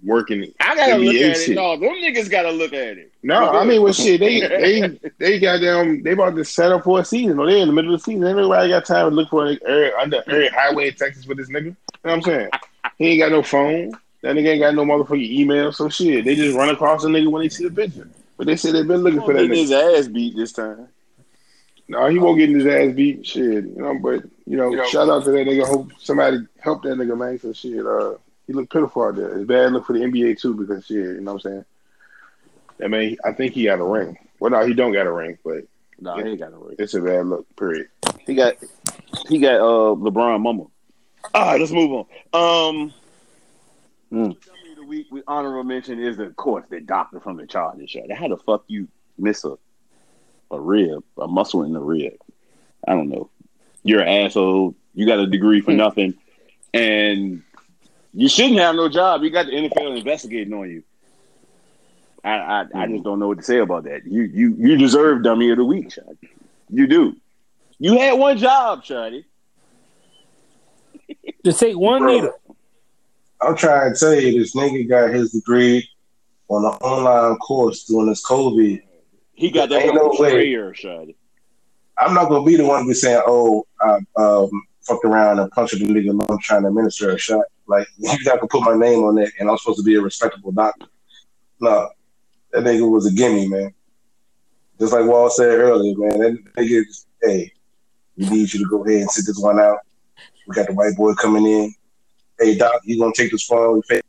working. 0.04 0.52
I 0.60 0.74
gotta 0.76 0.96
look 0.96 1.14
at 1.14 1.36
shit. 1.36 1.50
it. 1.50 1.54
No, 1.54 1.76
them 1.76 1.90
niggas 1.94 2.30
gotta 2.30 2.50
look 2.50 2.72
at 2.72 2.98
it. 2.98 3.12
No, 3.22 3.50
I 3.50 3.64
mean, 3.64 3.82
well, 3.82 3.92
shit, 3.92 4.20
they 4.20 4.40
they 4.48 5.00
they 5.18 5.38
got 5.40 5.60
them. 5.60 6.02
They 6.02 6.12
about 6.12 6.36
to 6.36 6.44
set 6.44 6.72
up 6.72 6.84
for 6.84 7.00
a 7.00 7.04
season. 7.04 7.38
Or 7.38 7.46
they 7.46 7.60
in 7.60 7.68
the 7.68 7.74
middle 7.74 7.94
of 7.94 8.00
the 8.00 8.04
season. 8.04 8.24
Everybody 8.26 8.68
got 8.70 8.84
time 8.84 9.10
to 9.10 9.14
look 9.14 9.28
for 9.30 9.46
a 9.50 9.58
area, 9.66 9.92
under 9.98 10.22
every 10.26 10.48
highway 10.48 10.88
in 10.88 10.94
Texas 10.94 11.24
for 11.24 11.34
this 11.34 11.48
nigga. 11.50 11.64
You 11.64 11.70
know 11.70 11.76
what 12.02 12.12
I'm 12.14 12.22
saying? 12.22 12.50
He 12.98 13.06
ain't 13.08 13.20
got 13.20 13.30
no 13.32 13.42
phone. 13.42 13.92
That 14.22 14.36
nigga 14.36 14.48
ain't 14.48 14.60
got 14.60 14.74
no 14.74 14.84
motherfucking 14.84 15.30
email. 15.30 15.72
So 15.72 15.88
shit, 15.88 16.24
they 16.24 16.34
just 16.34 16.56
run 16.56 16.68
across 16.70 17.02
the 17.02 17.08
nigga 17.08 17.30
when 17.30 17.42
they 17.42 17.48
see 17.48 17.66
the 17.68 17.74
picture. 17.74 18.08
But 18.36 18.46
they 18.46 18.56
said 18.56 18.74
they've 18.74 18.86
been 18.86 19.02
looking 19.02 19.20
for 19.20 19.34
that 19.34 19.42
Getting 19.42 19.56
his 19.56 19.70
nigga. 19.70 19.98
ass 19.98 20.08
beat 20.08 20.36
this 20.36 20.52
time. 20.52 20.88
No, 21.88 22.06
he 22.06 22.18
won't 22.18 22.38
get 22.38 22.48
his 22.50 22.66
ass 22.66 22.94
beat. 22.94 23.26
Shit, 23.26 23.64
you 23.64 23.74
know. 23.76 23.98
But 23.98 24.22
you 24.46 24.56
know, 24.56 24.70
You 24.70 24.76
know. 24.76 24.86
shout 24.86 25.08
out 25.08 25.24
to 25.24 25.30
that 25.32 25.46
nigga. 25.46 25.66
Hope 25.66 25.90
somebody 25.98 26.38
help 26.60 26.82
that 26.84 26.96
nigga, 26.96 27.18
man. 27.18 27.38
So 27.38 27.52
shit, 27.52 27.84
uh, 27.84 28.14
he 28.50 28.54
looked 28.56 28.72
pitiful 28.72 29.04
out 29.04 29.14
there. 29.14 29.36
It's 29.38 29.46
bad 29.46 29.72
look 29.72 29.86
for 29.86 29.92
the 29.92 30.00
NBA 30.00 30.40
too 30.40 30.54
because 30.54 30.84
shit, 30.84 30.96
you 30.96 31.20
know 31.20 31.34
what 31.34 31.44
I'm 31.46 31.52
saying. 31.52 31.64
I 32.82 32.88
mean, 32.88 33.16
I 33.24 33.30
think 33.30 33.52
he 33.54 33.62
got 33.64 33.78
a 33.78 33.84
ring. 33.84 34.18
Well, 34.40 34.50
no, 34.50 34.66
he 34.66 34.74
don't 34.74 34.92
got 34.92 35.06
a 35.06 35.12
ring, 35.12 35.38
but 35.44 35.66
No, 36.00 36.16
he 36.16 36.36
got 36.36 36.50
no 36.50 36.58
ring. 36.58 36.74
it's 36.76 36.94
a 36.94 37.00
bad 37.00 37.26
look. 37.26 37.46
Period. 37.56 37.86
He 38.26 38.34
got 38.34 38.56
he 39.28 39.38
got 39.38 39.60
uh 39.60 39.94
LeBron 39.94 40.40
mama. 40.40 40.64
All 41.32 41.46
right, 41.46 41.60
let's 41.60 41.70
move 41.70 41.92
on. 42.32 42.74
Um 42.80 42.92
Mm. 44.12 44.36
The 44.74 44.84
week 44.84 45.06
with 45.12 45.22
honorable 45.28 45.62
mention 45.62 46.00
is 46.00 46.18
of 46.18 46.34
course 46.34 46.64
the 46.68 46.80
doctor 46.80 47.20
from 47.20 47.36
the 47.36 47.46
Chargers 47.46 47.88
show. 47.88 48.04
That 48.08 48.16
how 48.16 48.26
the 48.26 48.36
fuck 48.36 48.64
you 48.66 48.88
miss 49.16 49.44
a 49.44 49.56
a 50.50 50.60
rib, 50.60 51.04
a 51.18 51.28
muscle 51.28 51.62
in 51.62 51.72
the 51.72 51.80
rib? 51.80 52.14
I 52.88 52.96
don't 52.96 53.10
know. 53.10 53.30
You're 53.84 54.00
an 54.00 54.24
asshole. 54.24 54.74
You 54.94 55.06
got 55.06 55.20
a 55.20 55.28
degree 55.28 55.60
for 55.60 55.70
nothing, 55.70 56.14
and 56.74 57.44
you 58.12 58.28
shouldn't 58.28 58.58
have 58.58 58.74
no 58.74 58.88
job. 58.88 59.22
You 59.22 59.30
got 59.30 59.46
the 59.46 59.52
NFL 59.52 59.98
investigating 59.98 60.52
on 60.52 60.70
you. 60.70 60.82
I 62.22 62.30
I, 62.30 62.66
I 62.74 62.86
just 62.86 63.04
don't 63.04 63.18
know 63.18 63.28
what 63.28 63.38
to 63.38 63.44
say 63.44 63.58
about 63.58 63.84
that. 63.84 64.04
You 64.04 64.22
you 64.22 64.54
you 64.58 64.76
deserve 64.76 65.22
dummy 65.22 65.50
of 65.50 65.56
the 65.58 65.64
week, 65.64 65.88
Shotty. 65.88 66.18
You 66.68 66.86
do. 66.86 67.16
You 67.78 67.98
had 67.98 68.12
one 68.18 68.36
job, 68.36 68.84
Shotty. 68.84 69.24
Just 71.44 71.60
take 71.60 71.76
one 71.76 72.02
Bro. 72.02 72.12
needle. 72.14 72.32
I'm 73.40 73.56
trying 73.56 73.94
to 73.94 73.98
tell 73.98 74.14
you, 74.14 74.38
this 74.38 74.54
nigga 74.54 74.86
got 74.86 75.14
his 75.14 75.32
degree 75.32 75.88
on 76.48 76.64
an 76.64 76.72
online 76.82 77.38
course 77.38 77.84
during 77.84 78.08
this 78.08 78.24
COVID. 78.24 78.82
He 79.32 79.50
got 79.50 79.70
that 79.70 79.82
Ain't 79.82 79.94
no 79.94 80.14
way. 80.18 80.30
prayer, 80.30 80.72
Shotty. 80.72 81.14
I'm 81.98 82.12
not 82.12 82.28
gonna 82.28 82.44
be 82.44 82.56
the 82.56 82.66
one 82.66 82.82
to 82.82 82.88
be 82.88 82.94
saying, 82.94 83.22
"Oh, 83.26 83.66
I 83.80 83.98
um, 84.16 84.50
fucked 84.82 85.04
around 85.06 85.38
and 85.38 85.50
punched 85.50 85.78
the 85.78 85.86
nigga 85.86 86.08
when 86.08 86.26
I'm 86.28 86.38
trying 86.40 86.62
to 86.62 86.68
administer 86.68 87.10
a 87.10 87.18
shot." 87.18 87.44
Like 87.70 87.86
you 87.98 88.10
not 88.24 88.40
gonna 88.40 88.48
put 88.48 88.62
my 88.62 88.76
name 88.76 89.04
on 89.04 89.14
that, 89.14 89.30
and 89.38 89.48
I'm 89.48 89.56
supposed 89.56 89.78
to 89.78 89.84
be 89.84 89.94
a 89.94 90.00
respectable 90.00 90.50
doctor. 90.50 90.86
No, 91.60 91.88
that 92.52 92.64
nigga 92.64 92.90
was 92.90 93.06
a 93.06 93.12
gimme, 93.12 93.46
man. 93.48 93.72
Just 94.80 94.92
like 94.92 95.06
Wall 95.06 95.30
said 95.30 95.56
earlier, 95.58 95.94
man. 95.96 96.18
That 96.18 96.38
nigga, 96.56 96.82
hey, 97.22 97.52
we 98.16 98.28
need 98.28 98.52
you 98.52 98.64
to 98.64 98.68
go 98.68 98.84
ahead 98.84 99.02
and 99.02 99.10
sit 99.10 99.24
this 99.24 99.38
one 99.38 99.60
out. 99.60 99.78
We 100.48 100.54
got 100.56 100.66
the 100.66 100.74
white 100.74 100.96
boy 100.96 101.14
coming 101.14 101.46
in. 101.46 101.72
Hey, 102.40 102.56
doc, 102.56 102.80
you 102.84 102.98
gonna 102.98 103.12
take 103.14 103.30
this 103.30 103.44
phone? 103.44 103.76
We 103.76 103.82
pay- 103.88 104.00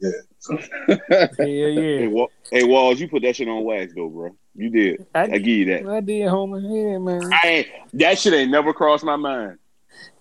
Yeah. 0.00 0.10
So, 0.38 0.58
Yeah, 0.88 1.28
Hey, 1.36 2.04
yeah. 2.04 2.06
Wa- 2.06 2.28
hey, 2.50 2.64
Walls, 2.64 3.00
you 3.00 3.08
put 3.08 3.22
that 3.22 3.36
shit 3.36 3.48
on 3.48 3.64
wax 3.64 3.92
though, 3.94 4.08
bro. 4.08 4.30
You 4.54 4.70
did. 4.70 5.06
I 5.14 5.24
I, 5.24 5.28
give 5.38 5.46
you 5.46 5.64
that. 5.66 5.86
I 5.86 6.00
did, 6.00 6.28
homie. 6.28 6.62
Yeah, 6.62 6.98
man. 6.98 7.30
I 7.32 7.48
ain't 7.48 7.68
that 7.94 8.18
shit 8.18 8.32
ain't 8.32 8.50
never 8.50 8.72
crossed 8.72 9.04
my 9.04 9.16
mind. 9.16 9.58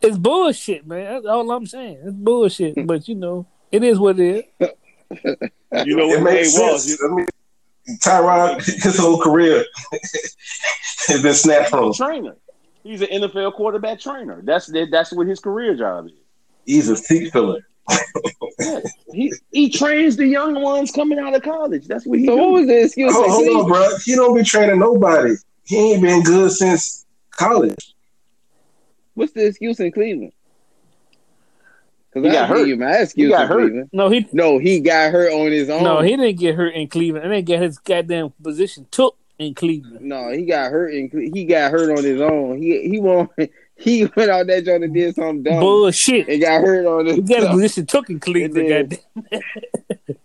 It's 0.02 0.18
bullshit, 0.18 0.86
man. 0.88 1.14
That's 1.14 1.26
all 1.26 1.50
I'm 1.52 1.66
saying. 1.66 2.00
It's 2.04 2.14
bullshit. 2.16 2.76
Hmm. 2.76 2.86
But 2.86 3.08
you 3.08 3.16
know, 3.16 3.46
it 3.72 3.84
is 3.84 4.00
what 4.00 4.20
it 4.20 4.48
is. 4.62 4.70
You 5.86 5.96
know 5.96 6.08
what? 6.08 6.20
it 6.20 6.24
makes 6.24 6.60
Walls, 6.60 6.86
sense. 6.86 7.00
you, 7.00 7.10
I 7.10 7.16
mean, 7.16 7.26
Tyrod, 8.00 8.66
his 8.84 8.98
whole 8.98 9.20
career 9.22 9.64
has 11.08 11.22
been 11.22 11.34
snatched 11.34 11.70
from 11.70 11.86
he's 11.88 12.00
a 12.00 12.06
trainer. 12.06 12.36
He's 12.84 13.02
an 13.02 13.08
NFL 13.08 13.54
quarterback 13.54 14.00
trainer. 14.02 14.42
That's 14.44 14.70
that's 14.92 15.14
what 15.14 15.28
his 15.28 15.40
career 15.40 15.76
job 15.76 16.08
is. 16.08 16.12
He's 16.66 16.90
a 16.90 16.98
seat 16.98 17.32
filler. 17.32 17.60
Yeah. 18.60 18.80
He 19.14 19.34
he 19.52 19.70
trains 19.70 20.18
the 20.18 20.28
young 20.28 20.62
ones 20.62 20.92
coming 20.92 21.20
out 21.20 21.36
of 21.36 21.42
college. 21.44 21.88
That's 21.88 22.06
what 22.06 22.20
he 22.20 22.26
So 22.26 22.36
what 22.36 22.44
do. 22.46 22.52
was 22.54 22.68
the 22.68 22.84
excuse? 22.86 23.14
Hold, 23.14 23.30
hold 23.30 23.48
on, 23.64 23.68
bro. 23.68 23.90
He 24.04 24.16
don't 24.16 24.36
be 24.36 24.44
training 24.44 24.80
nobody. 24.80 25.36
He 25.66 25.94
ain't 25.94 26.02
been 26.02 26.24
good 26.24 26.52
since 26.52 27.06
college. 27.32 27.94
What's 29.14 29.34
the 29.34 29.46
excuse 29.48 29.80
in 29.80 29.92
Cleveland? 29.92 30.32
He 32.14 32.20
Because 32.20 32.34
got 32.34 32.50
hurt. 32.50 32.58
give 32.60 32.68
you 32.68 32.76
my 32.78 32.98
excuse 32.98 33.32
got 33.32 33.44
in 33.44 33.48
hurt. 33.48 33.60
Cleveland. 33.62 33.90
No, 33.94 34.10
he 34.10 34.28
No, 34.34 34.58
he 34.58 34.80
got 34.80 35.12
hurt 35.12 35.32
on 35.32 35.52
his 35.52 35.70
own. 35.70 35.84
no, 35.84 36.02
he 36.02 36.16
didn't 36.16 36.38
get 36.40 36.56
hurt 36.56 36.74
in 36.74 36.88
Cleveland. 36.88 37.26
And 37.26 37.34
didn't 37.34 37.48
get 37.48 37.62
his 37.62 37.78
goddamn 37.80 38.32
position 38.42 38.86
took 38.92 39.18
in 39.40 39.54
Cleveland. 39.54 40.02
No, 40.02 40.30
he 40.32 40.46
got 40.46 40.72
hurt. 40.72 40.94
In, 40.94 41.32
he 41.34 41.46
got 41.46 41.72
hurt 41.72 41.98
on 41.98 42.04
his 42.04 42.20
own. 42.22 42.62
He 42.62 42.88
he 42.90 43.00
won't. 43.00 43.30
He 43.78 44.06
went 44.16 44.30
out 44.30 44.46
there 44.46 44.62
joint 44.62 44.84
and 44.84 44.94
did 44.94 45.16
something 45.16 45.42
dumb 45.42 45.60
Bullshit. 45.60 46.28
and 46.28 46.40
got 46.40 46.62
hurt 46.62 46.86
on 46.86 47.08
He 47.08 47.16
his 47.16 47.28
got 47.28 47.38
his 47.40 47.46
own. 47.48 47.52
position 47.54 47.86
took 47.88 48.12
in 48.12 48.20
Cleveland. 48.20 48.94
It 48.94 49.02
Goddamn. 49.32 49.42
And 50.12 50.24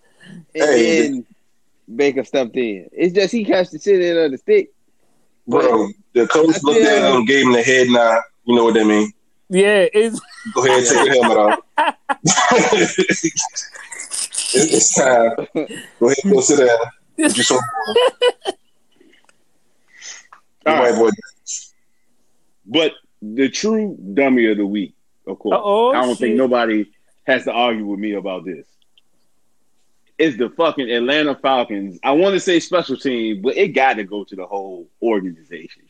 Hey. 0.53 1.01
then 1.09 1.27
Baker 1.97 2.23
stepped 2.25 2.55
in. 2.57 2.87
It's 2.93 3.15
just 3.15 3.33
he 3.33 3.47
catch 3.47 3.71
the 3.71 3.79
shit 3.79 4.03
in 4.03 4.19
of 4.19 4.31
the 4.33 4.37
stick. 4.37 4.73
Bro, 5.49 5.89
the 6.13 6.27
coach 6.27 6.55
I 6.57 6.59
looked 6.65 6.85
at 6.85 7.15
him, 7.15 7.25
gave 7.25 7.47
him 7.47 7.53
the 7.53 7.63
head 7.63 7.89
nod. 7.89 8.21
You 8.47 8.55
know 8.55 8.65
what 8.65 8.75
that 8.75 8.85
mean? 8.87 9.13
Yeah, 9.49 9.87
it's 9.93 10.21
Go 10.55 10.65
ahead 10.65 10.79
and 10.79 10.87
take 10.87 11.05
your 11.07 11.25
helmet 11.25 11.39
off. 11.39 11.61
It's 14.59 14.95
time. 14.95 15.35
Go 16.01 16.07
ahead 16.07 16.19
and 16.25 16.33
go 16.33 16.41
sit 16.41 16.67
down. 16.67 16.79
You 17.17 17.29
so 17.29 17.59
All 20.67 20.75
right. 20.75 20.95
boy. 20.95 21.11
But 22.65 22.93
the 23.21 23.49
true 23.49 23.97
dummy 24.15 24.47
of 24.51 24.57
the 24.57 24.67
week, 24.67 24.95
of 25.27 25.39
course. 25.39 25.57
Uh-oh, 25.57 25.91
I 25.91 25.95
don't 26.01 26.11
shit. 26.11 26.19
think 26.19 26.37
nobody 26.37 26.87
has 27.27 27.45
to 27.45 27.53
argue 27.53 27.87
with 27.87 28.01
me 28.01 28.15
about 28.15 28.45
this. 28.45 28.67
Is 30.19 30.37
the 30.39 30.49
fucking 30.49 30.91
Atlanta 30.91 31.35
Falcons. 31.35 31.99
I 32.03 32.13
want 32.13 32.35
to 32.35 32.41
say 32.41 32.59
special 32.61 32.97
team, 32.97 33.43
but 33.43 33.57
it 33.57 33.69
got 33.69 33.95
to 33.95 34.05
go 34.05 34.25
to 34.25 34.37
the 34.37 34.47
whole 34.47 34.89
organization, 35.03 35.83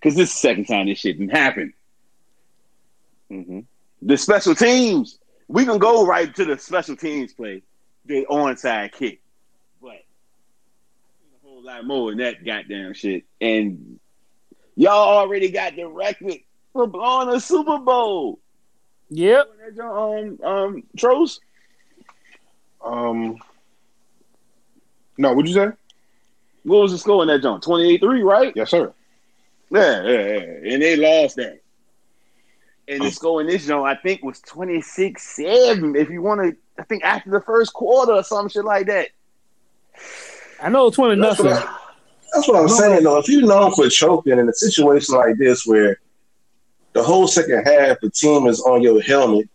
because 0.00 0.14
this 0.14 0.30
is 0.30 0.34
the 0.34 0.38
second 0.48 0.64
time 0.66 0.86
this 0.86 0.98
shit 1.00 1.18
didn't 1.18 1.36
happen. 1.36 1.74
Mm-hmm. 3.30 3.60
The 4.02 4.16
special 4.16 4.54
teams, 4.54 5.18
we 5.48 5.64
can 5.64 5.78
go 5.78 6.06
right 6.06 6.34
to 6.36 6.44
the 6.44 6.58
special 6.58 6.96
teams 6.96 7.32
play, 7.32 7.62
the 8.06 8.26
onside 8.30 8.92
kick, 8.92 9.20
but 9.80 9.90
a 9.90 11.46
whole 11.46 11.62
lot 11.62 11.84
more 11.84 12.10
than 12.10 12.18
that 12.18 12.44
goddamn 12.44 12.94
shit. 12.94 13.24
And 13.40 13.98
y'all 14.76 15.18
already 15.18 15.50
got 15.50 15.76
the 15.76 15.86
record 15.86 16.38
for 16.72 16.86
blowing 16.86 17.28
a 17.28 17.40
Super 17.40 17.78
Bowl. 17.78 18.38
yep. 19.10 19.48
Um, 19.80 20.38
um, 20.42 20.82
Tros. 20.96 21.40
Um, 22.84 23.38
no, 25.18 25.32
what'd 25.32 25.48
you 25.48 25.54
say? 25.54 25.68
What 26.62 26.82
was 26.82 26.92
the 26.92 26.98
score 26.98 27.22
in 27.22 27.28
that 27.28 27.42
jump? 27.42 27.62
28-3, 27.62 28.22
right? 28.22 28.52
Yes, 28.54 28.70
sir. 28.70 28.92
Yeah, 29.70 30.02
yeah, 30.02 30.22
yeah. 30.22 30.72
And 30.72 30.82
they 30.82 30.96
lost 30.96 31.36
that. 31.36 31.60
And 32.88 33.02
the 33.02 33.10
score 33.10 33.42
in 33.42 33.46
this 33.46 33.66
jump, 33.66 33.84
I 33.84 33.94
think, 33.94 34.22
was 34.22 34.40
26-7. 34.40 35.94
If 35.94 36.08
you 36.08 36.22
want 36.22 36.40
to, 36.40 36.56
I 36.78 36.84
think 36.84 37.04
after 37.04 37.30
the 37.30 37.42
first 37.42 37.74
quarter 37.74 38.12
or 38.12 38.22
some 38.22 38.48
shit 38.48 38.64
like 38.64 38.86
that. 38.86 39.08
I 40.60 40.70
know 40.70 40.90
twenty 40.90 41.20
That's 41.20 41.38
nothing. 41.38 41.52
what, 41.52 41.66
I, 41.66 41.78
that's 42.32 42.48
what 42.48 42.62
I'm 42.62 42.68
saying, 42.68 43.04
though. 43.04 43.18
If 43.18 43.28
you're 43.28 43.46
known 43.46 43.74
for 43.74 43.88
choking 43.88 44.38
in 44.38 44.48
a 44.48 44.52
situation 44.52 45.14
like 45.16 45.36
this 45.36 45.66
where 45.66 46.00
the 46.94 47.02
whole 47.02 47.28
second 47.28 47.64
half 47.66 48.00
the 48.00 48.10
team 48.10 48.46
is 48.46 48.60
on 48.62 48.82
your 48.82 49.00
helmet 49.02 49.48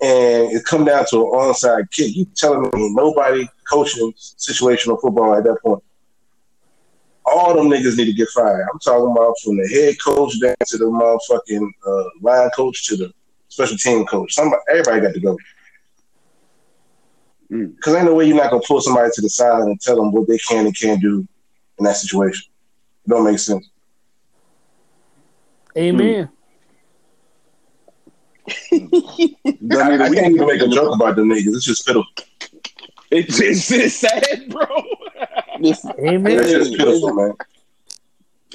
and 0.00 0.52
it 0.52 0.64
come 0.64 0.84
down 0.84 1.04
to 1.10 1.16
an 1.16 1.32
onside 1.32 1.90
kick, 1.90 2.16
you 2.16 2.26
telling 2.36 2.62
me 2.62 2.94
nobody 2.94 3.46
coaching 3.68 4.12
situational 4.16 5.00
football 5.00 5.34
at 5.34 5.44
that 5.44 5.58
point. 5.62 5.82
All 7.30 7.54
them 7.54 7.68
niggas 7.68 7.96
need 7.96 8.06
to 8.06 8.12
get 8.12 8.28
fired. 8.30 8.66
I'm 8.72 8.78
talking 8.80 9.10
about 9.10 9.34
from 9.42 9.56
the 9.56 9.68
head 9.68 9.96
coach 10.02 10.40
down 10.40 10.56
to 10.66 10.78
the 10.78 10.86
motherfucking 10.86 11.70
uh, 11.86 12.04
line 12.20 12.50
coach 12.50 12.86
to 12.88 12.96
the 12.96 13.12
special 13.48 13.76
team 13.76 14.04
coach. 14.06 14.34
Somebody, 14.34 14.62
everybody 14.70 15.00
got 15.00 15.14
to 15.14 15.20
go. 15.20 15.36
Mm. 17.50 17.76
Because 17.76 17.94
ain't 17.96 18.04
no 18.04 18.14
way 18.14 18.26
you're 18.26 18.36
not 18.36 18.50
gonna 18.50 18.62
pull 18.66 18.80
somebody 18.80 19.10
to 19.14 19.20
the 19.20 19.28
side 19.28 19.62
and 19.62 19.80
tell 19.80 19.96
them 19.96 20.12
what 20.12 20.28
they 20.28 20.38
can 20.38 20.66
and 20.66 20.76
can't 20.76 21.00
do 21.00 21.26
in 21.78 21.84
that 21.84 21.96
situation. 21.96 22.50
It 23.06 23.10
don't 23.10 23.24
make 23.24 23.38
sense. 23.38 23.68
Amen. 25.76 26.28
I, 28.72 28.72
I 28.72 30.14
can't 30.14 30.34
even 30.34 30.46
make 30.46 30.60
a 30.60 30.68
joke 30.68 30.94
about 30.94 31.16
them 31.16 31.28
niggas. 31.28 31.54
It's 31.54 31.64
just 31.64 31.86
pitiful. 31.86 32.06
It's, 33.10 33.40
it's, 33.40 33.70
it's 33.70 33.96
sad, 33.96 34.48
bro. 34.48 34.66
Listen, 35.60 35.92
Amen. 35.98 36.38
It's 36.40 36.50
just 36.50 36.76
pitiful, 36.76 37.12
man. 37.14 37.32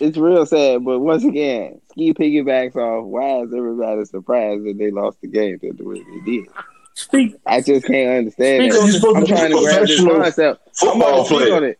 it's 0.01 0.17
real 0.17 0.45
sad. 0.45 0.83
But 0.83 0.99
once 0.99 1.23
again, 1.23 1.79
ski 1.91 2.13
piggybacks 2.13 2.75
off. 2.75 3.05
Why 3.05 3.41
is 3.43 3.53
everybody 3.53 4.03
surprised 4.05 4.65
that 4.65 4.77
they 4.77 4.91
lost 4.91 5.21
the 5.21 5.27
game 5.27 5.59
the 5.61 5.83
way 5.83 6.01
they 6.03 6.31
did? 6.31 6.47
Speak. 6.95 7.35
I 7.45 7.61
just 7.61 7.85
can't 7.85 8.19
understand. 8.19 8.63
Speak 8.63 8.71
That. 8.71 8.79
on 8.79 8.85
You're 8.87 8.95
supposed 8.99 9.17
I'm 9.17 9.25
trying 9.25 9.51
to 9.51 9.59
grab 9.59 9.81
this 9.81 10.01
professional 10.01 10.21
concept. 10.21 10.61
I'm 10.67 10.73
football 10.73 11.11
gonna 11.23 11.23
player. 11.27 11.55
on 11.55 11.63
it. 11.65 11.79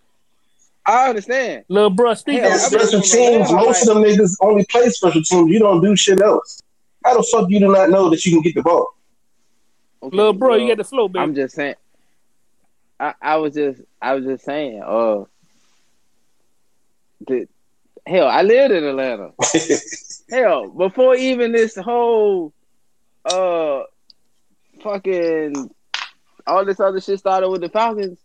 I 0.85 1.09
understand. 1.09 1.63
Little 1.67 1.89
bro, 1.89 2.13
speak 2.13 2.41
Hell, 2.41 2.51
on 2.51 2.57
it. 2.57 2.71
been 2.71 2.79
special 2.87 3.01
from 3.01 3.09
Atlanta, 3.09 3.37
teams, 3.45 3.51
most 3.51 3.87
of 3.87 3.95
them 3.95 4.03
niggas 4.03 4.35
only 4.41 4.65
play 4.65 4.89
special 4.89 5.23
teams. 5.23 5.49
You 5.51 5.59
don't 5.59 5.81
do 5.81 5.95
shit 5.95 6.21
else. 6.21 6.61
How 7.03 7.17
the 7.17 7.23
fuck 7.31 7.49
you 7.49 7.59
do 7.59 7.69
not 7.71 7.89
know 7.89 8.09
that 8.09 8.23
you 8.25 8.33
can 8.33 8.41
get 8.41 8.55
the 8.55 8.61
ball? 8.61 8.87
Okay, 10.03 10.15
Little 10.15 10.33
bro, 10.33 10.55
you 10.55 10.65
well, 10.65 10.75
got 10.75 10.77
the 10.77 10.83
flow, 10.83 11.07
baby. 11.07 11.23
I'm 11.23 11.33
just 11.33 11.55
saying. 11.55 11.75
I, 12.99 13.13
I 13.21 13.35
was 13.37 13.53
just 13.53 13.81
I 14.01 14.15
was 14.15 14.25
just 14.25 14.45
saying. 14.45 14.81
Uh, 14.85 15.25
the, 17.27 17.47
hell, 18.05 18.27
I 18.27 18.41
lived 18.41 18.73
in 18.73 18.83
Atlanta. 18.83 19.31
hell, 20.29 20.69
before 20.69 21.15
even 21.15 21.51
this 21.51 21.75
whole 21.75 22.53
uh 23.25 23.83
fucking 24.83 25.71
all 26.47 26.63
this 26.63 26.79
other 26.79 27.01
shit 27.01 27.19
started 27.19 27.49
with 27.49 27.61
the 27.61 27.69
Falcons, 27.69 28.19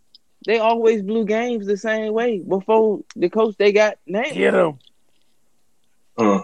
they 0.47 0.59
always 0.59 1.03
blew 1.03 1.25
games 1.25 1.67
the 1.67 1.77
same 1.77 2.13
way 2.13 2.39
before 2.39 3.01
the 3.17 3.29
coach 3.29 3.57
they 3.57 3.73
got 3.73 3.99
named. 4.07 4.35
Get 4.35 4.55
him. 4.55 4.79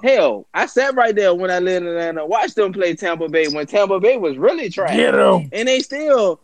Hell, 0.02 0.46
I 0.54 0.66
sat 0.66 0.94
right 0.94 1.14
there 1.14 1.34
when 1.34 1.50
I 1.50 1.58
lived 1.58 1.84
in 1.84 1.92
Atlanta, 1.92 2.24
watched 2.24 2.56
them 2.56 2.72
play 2.72 2.94
Tampa 2.94 3.28
Bay 3.28 3.48
when 3.48 3.66
Tampa 3.66 4.00
Bay 4.00 4.16
was 4.16 4.38
really 4.38 4.70
trash. 4.70 4.96
Get 4.96 5.14
him. 5.14 5.50
And 5.52 5.68
they 5.68 5.80
still 5.80 6.40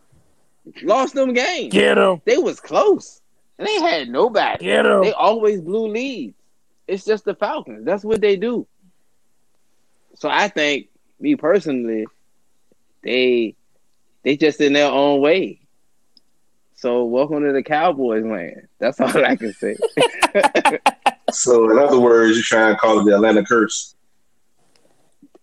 lost 0.83 1.13
them 1.13 1.33
games. 1.33 1.73
Get 1.73 1.95
them. 1.95 2.21
They 2.25 2.37
was 2.37 2.59
close. 2.59 3.21
And 3.57 3.67
they 3.67 3.81
had 3.81 4.09
nobody. 4.09 4.65
Get 4.65 4.85
him. 4.85 5.01
They 5.01 5.11
always 5.11 5.61
blew 5.61 5.87
leads. 5.87 6.35
It's 6.87 7.05
just 7.05 7.25
the 7.25 7.35
Falcons. 7.35 7.85
That's 7.85 8.03
what 8.03 8.21
they 8.21 8.35
do. 8.35 8.67
So 10.15 10.29
I 10.29 10.47
think, 10.47 10.89
me 11.19 11.35
personally, 11.35 12.05
they 13.03 13.55
they 14.23 14.37
just 14.37 14.59
in 14.61 14.73
their 14.73 14.91
own 14.91 15.21
way. 15.21 15.59
So 16.75 17.05
welcome 17.05 17.43
to 17.43 17.53
the 17.53 17.63
Cowboys 17.63 18.25
land. 18.25 18.67
That's 18.79 18.99
all 18.99 19.23
I 19.23 19.35
can 19.35 19.53
say. 19.53 19.77
so, 21.31 21.69
in 21.71 21.77
other 21.77 21.99
words, 21.99 22.35
you're 22.35 22.43
trying 22.43 22.73
to 22.73 22.79
call 22.79 22.99
it 22.99 23.05
the 23.05 23.15
Atlanta 23.15 23.45
curse. 23.45 23.95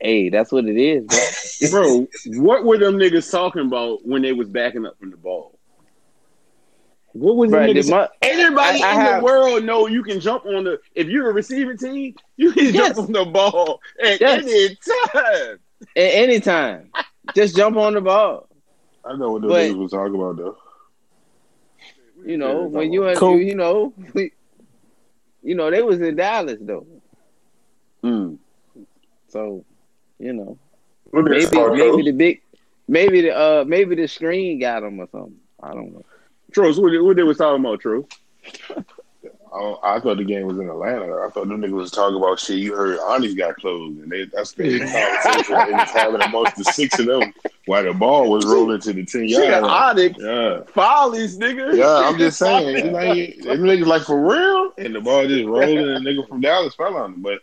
Hey, 0.01 0.29
that's 0.31 0.51
what 0.53 0.65
it 0.67 0.77
is, 0.77 1.05
bro. 1.07 1.21
Bro, 1.71 2.07
what 2.43 2.65
were 2.65 2.79
them 2.79 2.95
niggas 2.97 3.31
talking 3.31 3.63
about 3.67 3.99
when 4.07 4.23
they 4.23 4.33
was 4.33 4.49
backing 4.49 4.87
up 4.87 4.99
from 4.99 5.11
the 5.11 5.17
ball? 5.19 5.59
What 7.13 7.37
was 7.37 7.51
them 7.51 7.61
Bro, 7.65 7.73
niggas? 7.75 7.87
the 7.91 7.97
mu- 7.97 8.07
Everybody 8.23 8.83
I- 8.83 8.89
I 8.89 8.95
in 8.95 9.01
have- 9.01 9.21
the 9.21 9.25
world 9.25 9.65
know 9.65 9.87
you 9.87 10.03
can 10.03 10.21
jump 10.21 10.47
on 10.47 10.65
the. 10.65 10.81
If 10.95 11.09
you're 11.09 11.29
a 11.29 11.33
receiving 11.35 11.77
team, 11.77 12.15
you 12.37 12.53
can 12.53 12.73
Yes. 12.73 12.97
jump 12.97 13.09
on 13.09 13.13
the 13.13 13.25
ball 13.27 13.81
at 14.03 14.21
Yes. 14.21 14.43
any 14.45 14.77
time. 15.13 15.59
At 15.97 16.15
any 16.15 16.41
time. 16.41 16.91
Just 17.35 17.57
jump 17.57 17.77
on 17.77 17.93
the 17.95 18.01
ball. 18.01 18.49
I 19.05 19.17
know 19.17 19.33
what 19.33 19.43
those 19.43 19.51
But- 19.51 19.71
niggas 19.71 19.79
was 19.79 19.91
talking 19.93 20.15
about 20.15 20.37
though. 20.39 20.57
You 22.25 22.37
know, 22.39 22.61
Yeah, 22.63 22.67
when 22.67 22.93
you, 22.93 23.13
Cool. 23.17 23.39
you, 23.39 23.47
you 23.49 23.55
know, 23.55 23.93
you 25.43 25.55
know, 25.55 25.71
they 25.71 25.83
was 25.83 26.01
in 26.01 26.17
Dallas 26.17 26.59
though. 26.61 26.87
Mm. 28.05 28.39
So, 29.29 29.65
you 30.21 30.33
know, 30.33 30.59
maybe 31.13 31.31
this 31.31 31.51
maybe 31.53 31.79
coach. 31.79 32.05
the 32.05 32.13
big, 32.13 32.43
maybe 32.89 33.23
the 33.23 33.37
uh, 33.37 33.65
maybe 33.67 33.95
the 33.95 34.07
screen 34.07 34.59
got 34.61 34.83
him 34.83 35.01
or 35.01 35.09
something. 35.11 35.37
I 35.63 35.75
don't 35.75 35.93
know. 35.93 36.05
Tros, 36.53 36.79
what, 36.81 36.91
they- 36.93 36.99
what 36.99 37.17
they 37.17 37.23
was 37.23 37.39
talking 37.39 37.65
about, 37.65 37.81
True? 37.81 38.07
I, 39.55 39.75
I 39.85 40.01
thought 40.01 40.17
the 40.17 40.25
game 40.25 40.47
was 40.47 40.59
in 40.59 40.69
Atlanta. 40.69 41.19
I 41.27 41.31
thought 41.31 41.49
them 41.49 41.61
niggas 41.61 41.71
was 41.73 41.91
talking 41.91 42.17
about 42.17 42.39
shit. 42.41 42.59
You 42.59 42.75
heard 42.75 42.99
Onyx 43.01 43.35
got 43.35 43.57
closed, 43.57 43.99
and 44.01 44.11
they, 44.11 44.25
that's 44.27 44.53
the 44.53 44.79
conversation 44.81 45.55
they 45.67 45.73
was 45.73 45.91
having 45.91 46.23
amongst 46.23 46.57
the 46.57 46.65
six 46.65 46.99
of 46.99 47.07
them 47.07 47.33
while 47.67 47.85
the 47.85 47.93
ball 47.93 48.31
was 48.31 48.45
rolling 48.47 48.81
to 48.81 48.93
the 48.93 49.05
ten 49.05 49.29
yard. 49.29 49.63
line. 49.63 49.65
Onyx, 49.99 50.19
Yeah, 50.19 50.63
Follies, 50.73 51.39
nigga. 51.39 51.77
yeah. 51.77 52.09
I'm 52.09 52.19
just 52.19 52.39
saying, 52.39 52.87
you 52.87 52.91
like, 52.91 53.39
them 53.39 53.59
niggas 53.61 53.87
like 53.87 54.03
for 54.03 54.21
real, 54.21 54.73
and 54.79 54.95
the 54.95 55.01
ball 55.01 55.27
just 55.27 55.45
rolling, 55.47 55.79
and 55.79 56.05
the 56.07 56.11
nigga 56.11 56.27
from 56.29 56.41
Dallas 56.41 56.75
fell 56.75 56.97
on 56.97 57.13
it. 57.15 57.23
But 57.23 57.41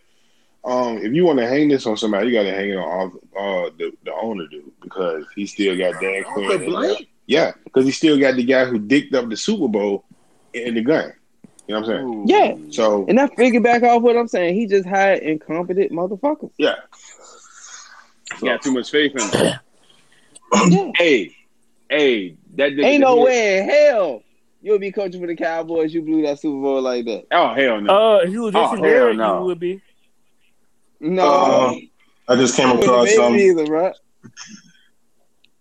um, 0.64 0.98
if 0.98 1.14
you 1.14 1.26
want 1.26 1.40
to 1.40 1.48
hang 1.48 1.70
this 1.70 1.86
on 1.86 1.98
somebody, 1.98 2.28
you 2.28 2.34
got 2.34 2.44
to 2.44 2.52
hang 2.54 2.70
it 2.70 2.76
on 2.78 3.20
all, 3.36 3.66
uh, 3.66 3.70
the 3.78 3.92
the 4.06 4.14
owner 4.14 4.48
dude 4.48 4.72
because 4.82 5.26
he 5.36 5.46
still 5.46 5.78
got 5.78 6.00
Dan 6.02 6.24
Quinn. 6.24 6.46
Arthur 6.52 6.64
in 6.64 6.72
there. 6.72 6.80
Blank? 6.80 7.08
Yeah, 7.28 7.52
because 7.64 7.86
he 7.86 7.92
still 7.92 8.18
got 8.20 8.36
the 8.36 8.44
guy 8.44 8.66
who 8.66 8.80
dicked 8.80 9.14
up 9.14 9.30
the 9.30 9.36
Super 9.38 9.68
Bowl 9.68 10.06
in 10.54 10.76
the 10.76 10.82
gun. 10.82 11.14
You 11.68 11.76
know 11.76 11.82
what 11.82 11.90
I'm 11.90 12.26
saying? 12.26 12.28
Yeah, 12.28 12.72
So 12.72 13.06
and 13.10 13.20
I 13.20 13.28
figure 13.28 13.60
back 13.60 13.84
off 13.84 14.02
what 14.02 14.16
I'm 14.16 14.30
saying. 14.30 14.56
He 14.56 14.66
just 14.68 14.88
hired 14.88 15.20
incompetent 15.24 15.92
motherfuckers. 15.92 16.52
yeah, 16.58 16.76
got 18.42 18.62
too 18.62 18.72
much 18.74 18.90
faith 18.92 19.14
in 19.16 19.22
him. 19.22 19.60
Yeah. 20.70 20.92
hey, 20.98 21.36
hey, 21.90 22.38
that 22.56 22.72
nigga 22.72 22.86
Ain't 22.86 23.02
no 23.02 23.16
did- 23.18 23.26
way 23.26 23.58
in 23.60 23.70
hell 23.70 24.24
you'll 24.62 24.80
be 24.80 24.92
coaching 24.92 25.20
for 25.22 25.28
the 25.28 25.36
Cowboys. 25.36 25.94
You 25.94 26.02
blew 26.02 26.22
that 26.24 26.40
Super 26.40 26.62
Bowl 26.62 26.82
like 26.82 27.06
that. 27.06 27.26
Oh 27.32 27.54
hell 27.54 27.82
no. 27.82 27.94
Uh, 27.94 28.18
if 28.24 28.32
you 28.32 28.42
was 28.44 28.56
Oh, 28.56 28.62
Jason 28.72 28.78
hell 28.84 28.94
Garrett, 28.94 29.18
no. 29.18 29.40
you 29.40 29.46
would 29.46 29.60
be. 29.60 29.82
No, 31.00 31.70
Um, 31.70 31.90
I 32.28 32.36
just 32.36 32.56
came 32.56 32.70
across 32.70 33.08
have 33.08 33.16
some 33.16 33.36
either, 33.36 33.66
bro. 33.66 33.92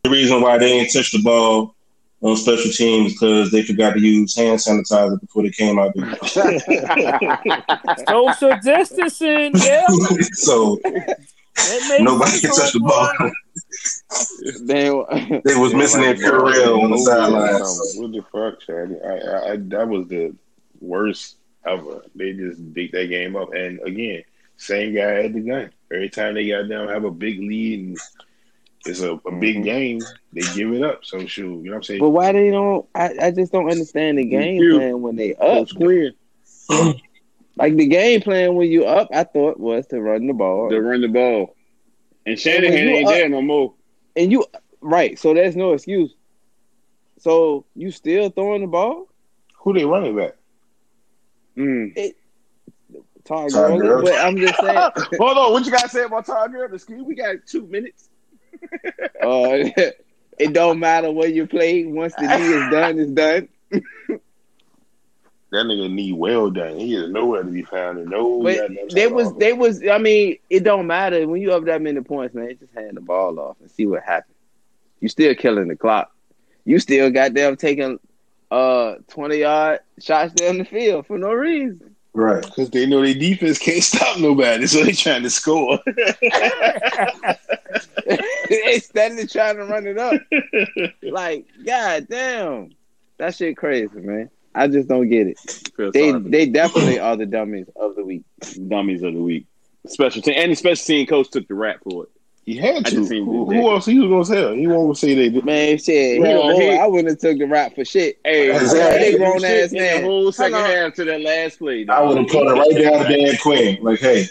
the 0.04 0.10
reason 0.10 0.40
why 0.40 0.58
they 0.58 0.68
didn't 0.78 0.92
touch 0.92 1.12
the 1.12 1.22
ball 1.22 1.74
on 2.22 2.36
special 2.36 2.70
teams 2.70 3.12
because 3.12 3.50
they 3.50 3.62
forgot 3.62 3.92
to 3.94 4.00
use 4.00 4.34
hand 4.34 4.58
sanitizer 4.58 5.20
before 5.20 5.42
they 5.42 5.50
came 5.50 5.78
out 5.78 5.92
there. 5.94 6.16
Social 8.08 8.58
distancing, 8.62 9.52
yeah. 9.56 9.86
so 10.32 10.78
That 10.82 11.16
makes 11.88 12.00
nobody 12.00 12.40
can 12.40 12.50
touch 12.50 12.72
the 12.72 12.80
ball. 12.80 13.12
They, 14.62 14.88
They 15.44 15.58
was 15.60 15.74
missing 15.74 16.00
their 16.02 16.14
Purell 16.14 16.82
on 16.82 16.90
the 16.90 16.98
sidelines. 16.98 17.96
What 17.96 18.12
the 18.12 18.22
fuck, 18.32 18.60
Chad? 18.60 18.98
I, 19.04 19.08
I, 19.08 19.52
I, 19.52 19.56
that 19.56 19.88
was 19.88 20.08
the 20.08 20.34
worst 20.80 21.36
ever. 21.66 22.02
They 22.14 22.32
just 22.32 22.72
beat 22.74 22.92
that 22.92 23.08
game 23.08 23.36
up, 23.36 23.52
and 23.52 23.80
again, 23.80 24.22
same 24.56 24.94
guy 24.94 25.24
at 25.24 25.32
the 25.34 25.40
gun. 25.40 25.70
Every 25.92 26.08
time 26.10 26.34
they 26.34 26.48
got 26.48 26.68
down, 26.68 26.88
have 26.88 27.04
a 27.04 27.10
big 27.10 27.38
lead, 27.40 27.80
and 27.80 28.00
it's 28.84 29.00
a, 29.00 29.14
a 29.26 29.32
big 29.32 29.62
game, 29.64 30.00
they 30.32 30.42
give 30.54 30.72
it 30.72 30.82
up. 30.82 31.04
So 31.04 31.24
shoot, 31.26 31.58
you 31.62 31.64
know 31.64 31.70
what 31.72 31.76
I'm 31.76 31.82
saying? 31.84 32.00
but 32.00 32.10
why 32.10 32.32
they 32.32 32.50
don't? 32.50 32.86
I, 32.94 33.14
I 33.22 33.30
just 33.30 33.52
don't 33.52 33.70
understand 33.70 34.18
the 34.18 34.24
game 34.24 34.62
You. 34.62 34.76
plan 34.78 35.02
when 35.02 35.16
they 35.16 35.34
up. 35.34 35.38
Coach 35.68 35.74
Quinn 35.76 36.14
Like 37.56 37.76
the 37.76 37.86
game 37.86 38.20
plan 38.20 38.54
when 38.54 38.70
you 38.70 38.84
up, 38.84 39.08
I 39.12 39.24
thought 39.24 39.58
was 39.58 39.86
to 39.88 40.00
run 40.00 40.26
the 40.26 40.32
ball. 40.34 40.68
to 40.70 40.80
run 40.80 41.00
the 41.00 41.08
ball, 41.08 41.54
and 42.26 42.38
Shanahan 42.38 42.72
When 42.86 42.88
ain't 42.96 43.08
up- 43.08 43.14
there 43.14 43.28
no 43.28 43.42
more. 43.42 43.74
and 44.16 44.30
you 44.32 44.44
right, 44.80 45.18
so 45.18 45.32
there's 45.34 45.56
no 45.56 45.72
excuse. 45.72 46.12
So 47.18 47.64
you 47.74 47.90
still 47.90 48.28
throwing 48.30 48.60
the 48.62 48.66
ball? 48.68 49.08
Who 49.60 49.72
they 49.72 49.84
running 49.84 50.16
back? 50.16 50.34
Mm. 51.56 52.12
Todd 53.26 53.50
Todd 53.50 53.52
Gurley, 53.52 53.80
Gurley. 53.80 54.10
but 54.12 54.24
I'm 54.24 54.36
just 54.36 54.58
saying. 54.60 54.76
Hold 55.18 55.38
on, 55.38 55.52
what 55.52 55.64
you 55.66 55.72
gotta 55.72 55.88
say 55.88 56.04
about 56.04 56.26
Todd 56.26 56.52
Gurley? 56.52 56.78
Ski? 56.78 56.94
We 56.94 57.14
got 57.14 57.36
two 57.46 57.66
minutes. 57.66 58.08
uh, 58.84 58.90
it 60.38 60.52
don't 60.52 60.78
matter 60.78 61.10
where 61.10 61.28
you 61.28 61.46
play. 61.46 61.84
Once 61.84 62.14
the 62.14 62.22
knee 62.22 62.44
is 62.44 62.70
done, 62.70 62.98
it's 62.98 63.10
done. 63.10 63.48
That 65.52 65.64
nigga 65.66 65.90
knee 65.90 66.12
well 66.12 66.50
done. 66.50 66.78
He 66.78 66.94
is 66.94 67.08
nowhere 67.10 67.42
to 67.42 67.50
be 67.50 67.62
found. 67.62 67.98
And 67.98 68.10
no, 68.10 68.42
But 68.42 68.70
they 68.90 69.06
was 69.06 69.32
they 69.34 69.52
was. 69.52 69.82
I 69.86 69.98
mean, 69.98 70.38
it 70.50 70.64
don't 70.64 70.86
matter 70.86 71.26
when 71.26 71.40
you 71.40 71.52
up 71.52 71.64
that 71.64 71.82
many 71.82 72.00
points, 72.00 72.34
man. 72.34 72.56
Just 72.58 72.74
hand 72.74 72.96
the 72.96 73.00
ball 73.00 73.38
off 73.38 73.56
and 73.60 73.70
see 73.70 73.86
what 73.86 74.02
happens. 74.02 74.36
You 75.00 75.08
still 75.08 75.34
killing 75.34 75.68
the 75.68 75.76
clock. 75.76 76.12
You 76.64 76.78
still 76.78 77.10
got 77.10 77.34
them 77.34 77.56
taking 77.56 77.98
uh 78.50 78.96
twenty 79.08 79.38
yard 79.38 79.80
shots 80.00 80.32
down 80.34 80.58
the 80.58 80.64
field 80.64 81.06
for 81.06 81.18
no 81.18 81.32
reason. 81.32 81.95
Right. 82.16 82.42
Because 82.42 82.70
they 82.70 82.86
know 82.86 83.02
their 83.02 83.12
defense 83.12 83.58
can't 83.58 83.82
stop 83.82 84.18
nobody, 84.18 84.66
so 84.66 84.82
they're 84.82 84.94
trying 84.94 85.22
to 85.22 85.28
score. 85.28 85.78
they 88.48 88.78
steadily 88.78 89.26
trying 89.26 89.56
to 89.56 89.64
run 89.66 89.86
it 89.86 89.98
up. 89.98 90.20
Like, 91.02 91.46
god 91.64 92.06
damn, 92.08 92.70
that 93.18 93.34
shit 93.34 93.56
crazy, 93.58 93.88
man. 94.00 94.30
I 94.54 94.66
just 94.68 94.88
don't 94.88 95.08
get 95.10 95.26
it. 95.26 95.38
Feel 95.76 95.92
They 95.92 96.10
sorry 96.10 96.22
they 96.22 96.46
definitely 96.46 96.98
are 96.98 97.16
the 97.16 97.26
dummies 97.26 97.68
of 97.76 97.94
the 97.96 98.04
week. 98.04 98.22
dummies 98.68 99.02
of 99.02 99.12
the 99.12 99.20
week. 99.20 99.46
Special 99.86 100.22
team 100.22 100.34
and 100.38 100.52
the 100.52 100.56
special 100.56 100.84
team 100.84 101.06
coach 101.06 101.30
took 101.30 101.46
the 101.48 101.54
rap 101.54 101.80
for 101.84 102.04
it. 102.04 102.10
He 102.46 102.56
had 102.56 102.86
to. 102.86 103.04
Who, 103.04 103.44
who 103.52 103.70
else 103.72 103.86
he 103.86 103.98
was 103.98 104.08
gonna 104.28 104.40
tell? 104.40 104.52
He 104.54 104.68
won't 104.68 104.96
say 104.96 105.14
they 105.16 105.28
did. 105.30 105.44
Man, 105.44 105.76
shit, 105.78 106.20
Well, 106.20 106.48
he, 106.50 106.54
boy, 106.54 106.60
he- 106.72 106.78
I 106.78 106.86
wouldn't 106.86 107.08
have 107.10 107.18
took 107.18 107.38
the 107.38 107.44
rap 107.46 107.74
for 107.74 107.84
shit. 107.84 108.20
Hey, 108.24 108.54
Exactly. 108.54 109.10
they 109.10 109.18
Grown 109.18 109.40
shit 109.40 109.64
ass 109.64 109.72
man. 109.72 110.00
The 110.02 110.06
whole 110.06 110.30
second 110.30 110.58
half 110.60 110.94
to 110.94 111.04
that 111.06 111.20
last 111.22 111.58
play. 111.58 111.84
I 111.88 112.02
would 112.02 112.16
have 112.18 112.28
put 112.28 112.46
it 112.46 112.52
right 112.52 112.70
down 112.82 113.04
to 113.06 113.16
Dan 113.16 113.36
Quinn. 113.42 113.78
Like, 113.82 113.98
hey, 113.98 114.26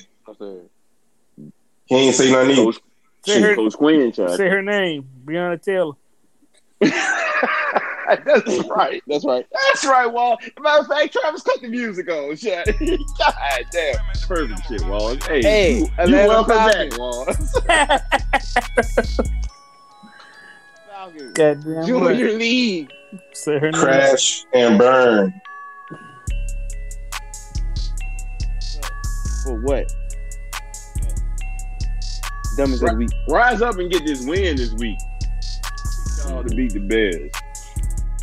he 1.88 1.96
ain't 1.96 2.16
say 2.16 2.32
nothing 2.32 2.52
either. 2.52 2.64
Coach, 2.64 2.80
Say 3.26 3.42
her, 3.42 3.56
Coach 3.56 3.74
Quinn 3.74 4.12
tried. 4.14 4.38
say 4.38 4.48
her 4.48 4.62
name, 4.62 5.08
Breonna 5.26 5.62
Taylor. 5.62 5.94
That's 8.08 8.70
right. 8.70 9.02
That's 9.08 9.26
right. 9.26 9.46
That's 9.52 9.86
right, 9.86 10.06
Wall. 10.06 10.38
Matter 10.60 10.82
of 10.82 10.88
fact, 10.88 11.14
Travis 11.14 11.42
cut 11.42 11.62
the 11.62 11.68
music 11.68 12.10
on. 12.10 12.36
Shit. 12.36 12.66
God 13.18 13.66
damn. 13.72 13.96
Perfect 14.28 14.68
shit, 14.68 14.86
Wall. 14.86 15.16
Hey, 15.28 15.42
Hey, 15.42 15.78
you, 15.80 15.88
you 16.08 16.16
welcome 16.16 16.56
Falcons. 16.56 16.90
back, 16.90 17.00
Wall. 17.00 17.26
Falcons. 20.90 21.34
Goddamn 21.34 21.86
Junior 21.86 22.26
right. 22.26 22.36
League. 22.36 22.92
Say 23.34 23.60
her 23.60 23.72
name. 23.72 23.82
Crash 23.82 24.46
and 24.54 24.78
burn. 24.78 25.34
For 29.44 29.60
what? 29.62 29.94
Dumbest 32.58 32.84
of 32.84 32.90
the 32.90 32.96
week. 32.96 33.10
Rise 33.28 33.62
up 33.62 33.78
and 33.78 33.92
get 33.92 34.06
this 34.06 34.26
win 34.26 34.56
this 34.56 34.74
week. 34.74 34.98
Y'all 36.26 36.44
to 36.44 36.56
beat 36.56 36.74
the 36.74 36.80
Bears. 36.80 37.32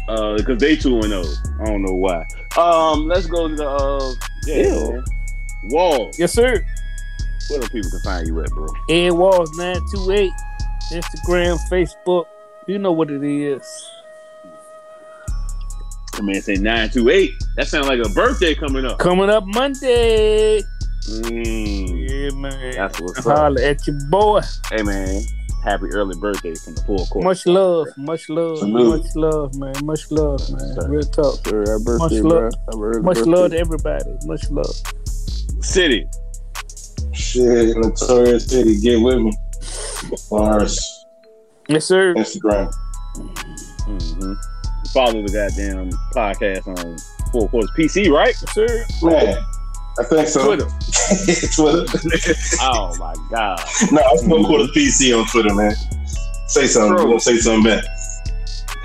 Uh, 0.09 0.37
because 0.37 0.59
they 0.59 0.77
two 0.77 0.97
and 0.97 1.05
zero. 1.05 1.25
I 1.61 1.67
don't 1.67 1.83
know 1.83 1.95
why. 1.95 2.27
Um, 2.59 3.07
let's 3.07 3.27
go 3.27 3.49
to 3.49 3.55
the 3.55 3.69
uh, 3.69 4.15
yeah. 4.47 5.01
Wall. 5.71 6.11
Yes, 6.19 6.33
sir. 6.33 6.65
Where 7.49 7.61
the 7.61 7.69
people 7.71 7.91
can 7.91 8.01
find 8.01 8.27
you 8.27 8.41
at, 8.41 8.51
bro? 8.51 8.67
Ed 8.89 9.13
Walls 9.13 9.51
nine 9.57 9.81
two 9.93 10.11
eight. 10.11 10.33
Instagram, 10.93 11.59
Facebook. 11.71 12.27
You 12.67 12.79
know 12.79 12.93
what 12.93 13.11
it 13.11 13.23
is. 13.23 13.63
The 16.17 16.23
man 16.23 16.43
say 16.43 16.55
nine 16.55 16.91
two 16.91 17.09
eight. 17.09 17.33
That 17.57 17.69
sounds 17.69 17.87
like 17.87 18.01
a 18.05 18.09
birthday 18.11 18.55
coming 18.55 18.85
up. 18.85 18.99
Coming 18.99 19.31
up 19.31 19.45
Monday. 19.47 20.63
Mm. 21.09 22.09
Yeah, 22.09 22.31
man. 22.37 22.75
That's 22.75 23.01
what's 23.01 23.27
up. 23.27 23.37
Holla 23.37 23.63
at 23.63 23.87
your 23.87 23.99
boy. 24.09 24.41
Hey 24.71 24.83
man, 24.83 25.23
happy 25.63 25.87
early 25.93 26.17
birthday 26.19 26.55
from 26.55 26.75
the 26.75 26.83
full 26.83 27.07
court. 27.07 27.25
Much 27.25 27.47
love, 27.47 27.87
much 27.97 28.29
love, 28.29 28.59
Salute. 28.59 29.03
much 29.05 29.17
love, 29.17 29.55
man. 29.57 29.75
Much 29.85 30.11
love, 30.11 30.41
man. 30.51 30.75
Sir. 30.75 30.89
Real 30.89 31.03
talk. 31.03 31.47
Sure, 31.47 31.61
happy 31.61 31.85
birthday, 31.85 32.21
Much 32.21 32.23
bro. 32.23 32.31
love. 32.31 33.03
Much 33.05 33.17
birthday. 33.17 33.31
love 33.31 33.51
to 33.53 33.59
everybody. 33.59 34.11
Much 34.25 34.51
love. 34.51 34.75
City. 35.61 36.07
Shit, 37.13 37.77
Notorious 37.77 38.47
City, 38.47 38.81
get 38.81 39.01
with 39.01 39.19
me. 39.19 39.33
Bars, 40.31 40.79
Yes, 41.69 41.85
sir. 41.87 42.15
Instagram. 42.15 42.73
Mm-hmm. 43.17 44.33
Follow 44.93 45.23
the 45.23 45.33
goddamn 45.33 45.91
podcast 46.15 46.67
on 46.67 46.97
Four 47.33 47.49
Quarters 47.49 47.71
PC, 47.79 48.11
right? 48.11 48.35
Yes, 48.41 48.55
sir. 48.55 48.85
Man, 49.03 49.37
I 49.99 50.05
think 50.05 50.29
so. 50.29 50.45
Twitter. 50.47 50.65
Twitter. 51.55 52.35
Oh 52.63 52.97
my 52.99 53.15
god. 53.31 53.61
no, 53.91 54.01
I'm 54.01 54.29
gonna 54.29 54.45
call 54.45 54.67
the 54.67 54.73
PC 54.75 55.19
on 55.19 55.27
Twitter, 55.29 55.55
man. 55.55 55.75
Say 56.47 56.67
something. 56.67 56.93
True. 56.93 57.05
We're 57.05 57.09
gonna 57.11 57.21
say 57.21 57.37
something 57.39 57.65
back. 57.65 57.85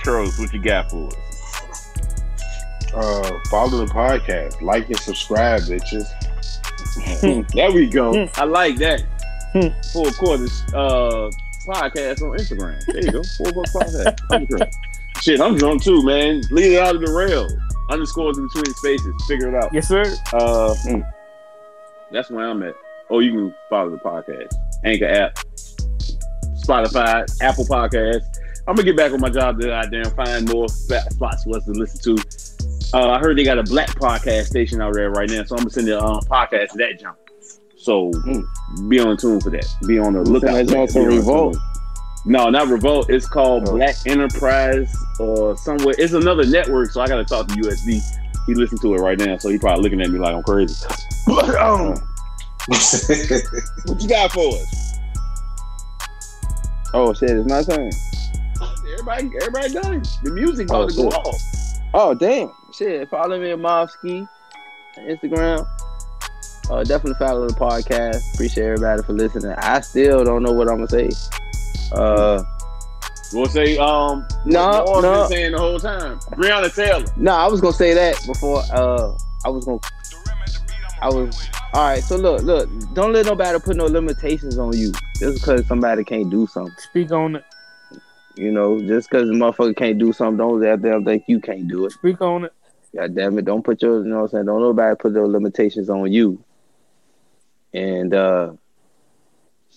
Charles, 0.04 0.38
what 0.40 0.54
you 0.54 0.62
got 0.62 0.90
for 0.90 1.08
us? 1.08 1.16
Uh, 2.94 3.40
follow 3.50 3.86
the 3.86 3.92
podcast, 3.92 4.62
like 4.62 4.88
and 4.88 5.00
subscribe, 5.00 5.62
bitches. 5.62 6.08
there 7.54 7.72
we 7.72 7.88
go. 7.88 8.28
I 8.36 8.46
like 8.46 8.78
that. 8.78 9.02
Hmm. 9.54 9.68
Four 9.94 10.12
Quarters 10.12 10.64
uh, 10.74 11.30
podcast 11.66 12.22
on 12.22 12.38
Instagram. 12.38 12.84
There 12.86 13.04
you 13.04 13.12
go. 13.12 13.24
Four 13.38 13.52
Quarters 13.52 13.74
podcast. 13.76 14.20
I'm 14.32 14.46
drunk. 14.46 14.72
Shit, 15.22 15.42
I'm 15.42 15.58
drunk 15.58 15.84
too, 15.84 16.04
man. 16.04 16.42
Lead 16.52 16.74
it 16.74 16.80
out 16.80 16.96
of 16.96 17.02
the 17.02 17.12
rail. 17.12 17.48
Underscores 17.90 18.38
in 18.38 18.48
between 18.48 18.74
spaces. 18.76 19.14
Figure 19.28 19.50
it 19.50 19.56
out. 19.56 19.74
Yes, 19.74 19.88
sir. 19.88 20.04
Uh, 20.34 20.76
that's 22.12 22.30
where 22.30 22.50
I'm 22.50 22.64
at. 22.64 22.76
Oh, 23.10 23.20
you 23.20 23.32
can 23.32 23.56
follow 23.70 23.90
the 23.90 23.98
podcast. 23.98 24.54
Anchor 24.84 25.06
app, 25.06 25.36
Spotify, 26.66 27.26
Apple 27.42 27.66
Podcasts. 27.66 28.40
I'm 28.68 28.76
gonna 28.76 28.84
get 28.84 28.98
back 28.98 29.14
on 29.14 29.22
my 29.22 29.30
job 29.30 29.60
to 29.62 29.68
goddamn 29.68 30.12
find 30.12 30.50
more 30.50 30.68
spots 30.68 31.44
for 31.46 31.56
us 31.58 31.66
to 31.66 31.72
listen 31.72 32.16
to. 32.16 32.24
Uh, 32.94 33.12
I 33.12 33.20
heard 33.20 33.38
they 33.38 33.44
got 33.44 33.58
a 33.58 33.64
black 33.64 33.90
podcast 33.96 34.48
station 34.48 34.82
out 34.82 34.94
there 34.94 35.10
right 35.10 35.30
now, 35.30 35.44
so 35.44 35.56
I'm 35.56 35.60
gonna 35.60 35.70
send 35.70 35.88
the 35.88 36.00
uh, 36.00 36.20
podcast 36.22 36.72
to 36.72 36.78
that 36.80 37.00
jump. 37.00 37.18
So 37.78 38.12
be 38.90 39.00
on 39.00 39.16
tune 39.16 39.40
for 39.40 39.50
that. 39.52 39.66
Be 39.88 40.00
on 40.00 40.14
the 40.14 40.22
lookout. 40.22 40.54
that 40.54 40.68
for 40.68 40.88
jump 40.88 41.10
Be 41.10 41.18
Revolt? 41.18 41.58
No, 42.28 42.50
not 42.50 42.68
Revolt. 42.68 43.10
It's 43.10 43.28
called 43.28 43.68
Oh. 43.70 43.78
Black 43.78 43.96
Enterprise 44.06 44.94
or 45.20 45.56
somewhere. 45.58 45.96
It's 45.98 46.12
another 46.14 46.46
network, 46.46 46.92
so 46.92 47.00
I 47.02 47.08
gotta 47.08 47.24
talk 47.24 47.48
to 47.48 47.54
USB. 47.56 48.02
He 48.46 48.54
listened 48.54 48.82
to 48.82 48.94
it 48.96 48.98
right 49.00 49.18
now, 49.18 49.38
so 49.38 49.50
he 49.50 49.58
probably 49.58 49.84
looking 49.84 50.02
at 50.02 50.10
me 50.10 50.20
like 50.20 50.36
I'm 50.36 50.44
crazy. 50.44 50.86
But, 51.28 51.56
um, 51.56 51.90
what 52.68 54.02
you 54.02 54.08
got 54.08 54.32
for 54.32 54.48
us? 54.56 55.00
Oh 56.94 57.14
shit, 57.14 57.32
it's 57.32 57.50
my 57.50 57.62
turn. 57.64 57.90
Everybody, 58.94 59.32
everybody 59.42 59.74
done. 59.74 60.04
The 60.24 60.32
music 60.32 60.68
Oh, 60.72 60.84
about 60.84 60.90
to 60.92 60.96
go 60.96 61.08
off. 61.10 61.42
Oh 61.94 62.14
damn, 62.14 62.52
shit! 62.74 63.10
Follow 63.10 63.38
me 63.42 63.52
at 63.52 63.60
Mobski, 63.60 64.28
Instagram. 65.00 65.68
Uh, 66.72 66.84
definitely 66.86 67.16
follow 67.20 67.46
the 67.48 67.54
podcast. 67.56 68.34
Appreciate 68.34 68.64
everybody 68.66 69.04
for 69.04 69.12
listening. 69.14 69.54
I 69.58 69.82
still 69.82 70.24
don't 70.24 70.42
know 70.44 70.54
what 70.54 70.70
I'm 70.70 70.78
gonna 70.86 70.88
say. 70.88 71.10
Uh, 71.92 72.44
We'll 73.34 73.46
say, 73.48 73.78
um, 73.78 74.26
No, 74.46 74.84
what 74.86 74.96
I've 74.98 75.02
no. 75.04 75.20
been 75.20 75.30
saying 75.30 75.52
the 75.52 75.60
whole 75.60 75.80
time. 75.80 76.18
Breonna 76.32 76.74
Taylor. 76.74 77.06
no, 77.18 77.34
I 77.34 77.48
was 77.48 77.60
gonna 77.60 77.74
say 77.74 77.94
that 77.94 78.16
before. 78.26 78.64
Uh, 78.72 79.18
I 79.44 79.50
was 79.50 79.66
gonna. 79.66 79.80
I 81.02 81.10
was 81.10 81.50
all 81.74 81.84
right. 81.84 82.02
So 82.04 82.16
look, 82.16 82.44
look. 82.44 82.70
Don't 82.94 83.12
let 83.12 83.26
nobody 83.26 83.60
put 83.60 83.76
no 83.76 83.86
limitations 83.86 84.58
on 84.58 84.78
you 84.78 84.94
just 85.20 85.42
because 85.42 85.68
somebody 85.68 86.06
can't 86.06 86.30
do 86.30 86.48
something. 86.48 86.74
Speak 86.78 87.12
on 87.12 87.36
it. 87.36 87.44
You 88.36 88.52
know, 88.52 88.80
just 88.80 89.10
because 89.10 89.28
the 89.28 89.34
motherfucker 89.34 89.76
can't 89.76 89.98
do 89.98 90.14
something, 90.14 90.38
don't 90.38 90.62
let 90.62 90.82
them 90.82 91.04
think 91.04 91.24
you 91.28 91.42
can't 91.42 91.68
do 91.68 91.86
it. 91.86 91.92
Speak 91.94 92.22
on 92.22 92.46
it. 92.46 92.54
God 92.96 93.16
damn 93.16 93.38
it, 93.38 93.46
don't 93.46 93.64
put 93.64 93.82
your, 93.82 94.04
you 94.04 94.10
know 94.10 94.18
what 94.18 94.24
I'm 94.26 94.30
saying? 94.30 94.46
Don't 94.46 94.62
nobody 94.62 94.96
put 94.96 95.14
those 95.14 95.30
limitations 95.32 95.90
on 95.90 96.12
you. 96.12 96.42
And, 97.74 98.14
uh, 98.14 98.54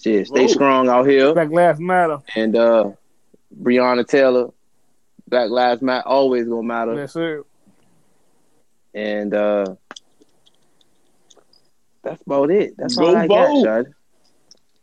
shit, 0.01 0.27
stay 0.27 0.43
Whoa. 0.43 0.47
strong 0.49 0.89
out 0.89 1.07
here. 1.07 1.33
Black 1.35 1.51
Lives 1.51 1.81
Matter. 1.81 2.19
And, 2.35 2.57
uh, 2.57 2.91
Breonna 3.63 4.07
Taylor, 4.07 4.51
Black 5.29 5.51
Lives 5.51 5.83
Matter, 5.83 6.07
always 6.07 6.47
gonna 6.49 6.63
matter. 6.63 6.95
Yes, 6.95 7.13
sir. 7.13 7.45
And, 8.95 9.35
uh, 9.35 9.75
that's 12.03 12.23
about 12.23 12.51
it. 12.51 12.75
That's 12.79 12.97
Go 12.97 13.09
all 13.09 13.17
I 13.17 13.27
vote. 13.27 13.63
got, 13.65 13.65
Shad. 13.85 13.95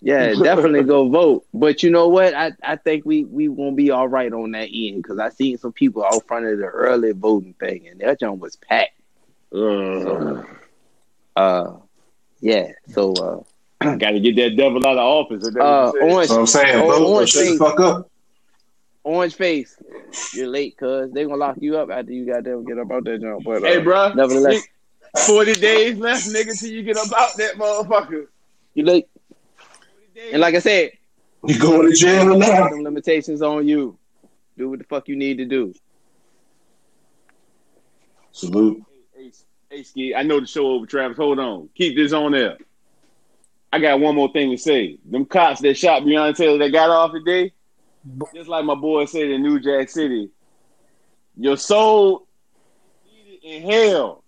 Yeah, 0.02 0.34
definitely 0.44 0.84
go 0.84 1.10
vote. 1.10 1.46
But 1.54 1.82
you 1.82 1.90
know 1.90 2.08
what? 2.08 2.36
I, 2.36 2.52
I 2.62 2.76
think 2.76 3.04
we 3.06 3.24
we 3.26 3.48
gonna 3.48 3.72
be 3.72 3.90
all 3.90 4.08
right 4.08 4.32
on 4.32 4.52
that 4.52 4.70
end 4.72 4.98
because 5.02 5.18
I 5.18 5.30
seen 5.30 5.58
some 5.58 5.74
people 5.74 6.04
out 6.06 6.28
front 6.28 6.46
of 6.46 6.60
the 6.60 6.66
early 6.68 7.14
voting 7.14 7.56
thing, 7.60 7.88
and 7.88 8.00
that 8.02 8.20
joint 8.20 8.40
was 8.40 8.56
packed. 8.58 8.92
Uh, 9.54 10.44
Uh, 11.36 11.78
yeah. 12.40 12.72
So, 12.90 13.14
uh, 13.14 13.44
Got 13.82 14.12
to 14.12 14.20
get 14.20 14.36
that 14.38 14.56
devil 14.58 14.86
out 14.86 14.98
of 14.98 15.04
office. 15.04 15.46
Uh, 15.46 15.52
what 15.92 16.02
orange, 16.02 16.30
So 16.30 16.40
I'm 16.40 16.48
saying, 16.48 16.76
Oh, 16.76 16.88
vote 16.88 17.06
orange 17.08 17.30
shut 17.30 17.44
the 17.44 17.50
face. 17.52 17.60
fuck 17.60 17.80
up. 17.80 18.10
orange 19.04 19.36
face. 19.36 19.78
You're 20.34 20.48
late, 20.48 20.76
cuz 20.78 21.12
they 21.12 21.24
gonna 21.24 21.36
lock 21.38 21.58
you 21.60 21.78
up 21.78 21.90
after 21.92 22.12
you 22.12 22.26
got 22.26 22.44
them 22.44 22.66
get 22.66 22.80
up 22.80 22.92
out 22.92 23.04
that 23.06 23.22
jump. 23.22 23.44
But 23.46 23.64
uh, 23.64 23.68
hey, 23.68 23.80
bro. 23.82 24.14
nevertheless, 24.14 24.64
40 25.26 25.54
days 25.56 25.98
left, 26.00 26.28
nigga, 26.28 26.60
till 26.60 26.72
you 26.72 26.82
get 26.84 26.98
up 26.98 27.12
out 27.16 27.30
that 27.38 27.54
motherfucker. 27.56 28.28
you 28.74 28.84
late. 28.84 29.08
And 30.32 30.42
like 30.42 30.56
I 30.56 30.60
said, 30.60 30.92
You 31.46 31.60
going 31.60 31.88
to 31.90 31.96
jail 31.96 32.34
or 32.34 32.38
not? 32.38 32.72
some 32.72 32.84
limitations 32.84 33.42
on 33.44 33.68
you. 33.68 33.98
Do 34.58 34.72
what 34.72 34.80
the 34.80 34.86
fuck 34.86 35.08
you 35.08 35.16
need 35.16 35.38
to 35.38 35.46
do. 35.46 35.74
Salute. 38.32 38.82
Hey, 39.16 39.32
hey, 39.70 39.84
Ski, 39.84 40.16
I 40.16 40.24
know 40.24 40.40
the 40.40 40.48
show 40.48 40.68
over, 40.72 40.86
Travis. 40.88 41.18
Hold 41.18 41.40
on. 41.40 41.70
Keep 41.76 41.96
this 41.96 42.14
on 42.14 42.32
there. 42.32 42.58
I 43.78 43.80
got 43.80 44.00
one 44.00 44.16
more 44.16 44.32
thing 44.32 44.50
to 44.50 44.58
say. 44.58 44.98
Them 45.06 45.26
cops 45.26 45.62
that 45.62 45.78
shot 45.78 46.02
Breonna 46.02 46.36
Taylor 46.36 46.58
that 46.58 46.72
got 46.72 46.90
off 46.90 47.12
today, 47.12 47.54
just 48.34 48.50
like 48.50 48.66
my 48.66 48.74
boy 48.74 49.06
said 49.06 49.30
in 49.30 49.44
New 49.44 49.60
Jack 49.60 49.90
City, 49.90 50.32
your 51.36 51.58
soul 51.58 52.28
needed 53.06 53.44
in 53.44 53.62
hell. 53.70 54.24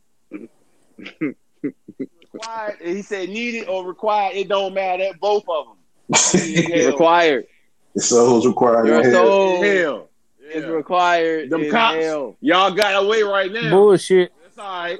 required, 2.32 2.78
he 2.80 3.02
said 3.02 3.30
needed 3.30 3.68
or 3.68 3.88
required, 3.88 4.36
it 4.36 4.50
don't 4.50 4.76
matter. 4.76 5.10
Both 5.20 5.46
of 5.50 5.66
them. 5.66 5.76
Required. 6.86 7.48
The 7.96 8.02
soul's 8.02 8.46
required. 8.46 8.86
Your 8.86 9.00
in 9.00 9.04
hell. 9.06 9.26
soul 9.26 9.64
Hell. 9.64 10.10
is 10.44 10.66
required. 10.66 11.50
Them 11.50 11.72
cops, 11.72 12.04
hell. 12.04 12.38
y'all 12.40 12.70
got 12.70 13.04
away 13.04 13.24
right 13.24 13.52
now. 13.52 13.72
Bullshit. 13.72 14.32
That's 14.44 14.60
all 14.60 14.84
right. 14.84 15.00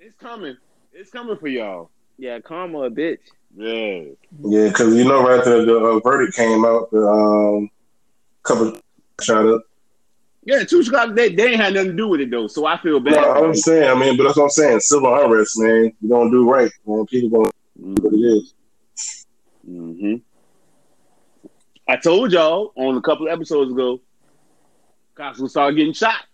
It's 0.00 0.16
coming. 0.16 0.56
It's 0.92 1.10
coming 1.10 1.36
for 1.36 1.46
y'all. 1.46 1.90
Yeah, 2.18 2.40
karma, 2.40 2.82
a 2.82 2.90
bitch. 2.90 3.18
Yeah. 3.56 4.02
Yeah, 4.42 4.68
because 4.68 4.94
you 4.94 5.04
know, 5.04 5.22
right 5.22 5.38
after 5.38 5.64
the 5.64 5.76
uh, 5.76 6.00
verdict 6.00 6.36
came 6.36 6.64
out, 6.64 6.90
the 6.90 7.06
um, 7.06 7.70
couple 8.42 8.78
shot 9.20 9.46
up. 9.46 9.62
Yeah, 10.46 10.64
two 10.64 10.82
Chicago, 10.82 11.14
they, 11.14 11.34
they 11.34 11.52
ain't 11.52 11.60
had 11.60 11.72
nothing 11.72 11.92
to 11.92 11.96
do 11.96 12.08
with 12.08 12.20
it 12.20 12.30
though, 12.30 12.48
so 12.48 12.66
I 12.66 12.78
feel 12.78 13.00
bad. 13.00 13.14
No, 13.14 13.46
I'm 13.46 13.54
saying, 13.54 13.88
I 13.88 13.98
mean, 13.98 14.16
but 14.16 14.24
that's 14.24 14.36
what 14.36 14.44
I'm 14.44 14.50
saying. 14.50 14.80
Civil 14.80 15.14
unrest, 15.14 15.58
man. 15.58 15.92
You 16.00 16.08
don't 16.08 16.30
do 16.30 16.50
right, 16.50 16.70
man. 16.86 17.06
People 17.06 17.30
going 17.30 17.50
to 17.50 17.94
do 17.94 18.02
what 18.02 18.12
it 18.12 18.18
is. 18.18 18.54
Mm-hmm. 19.68 20.14
I 21.88 21.96
told 21.96 22.32
y'all 22.32 22.72
on 22.76 22.96
a 22.96 23.00
couple 23.00 23.26
of 23.26 23.32
episodes 23.32 23.72
ago, 23.72 24.00
cops 25.14 25.38
will 25.38 25.48
start 25.48 25.76
getting 25.76 25.94
shot. 25.94 26.24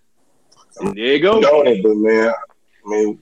There 0.80 0.92
you 0.96 1.20
go. 1.20 1.40
Doing 1.40 1.76
it, 1.76 1.82
but 1.82 1.96
man, 1.96 2.30
I 2.30 2.88
mean, 2.88 3.18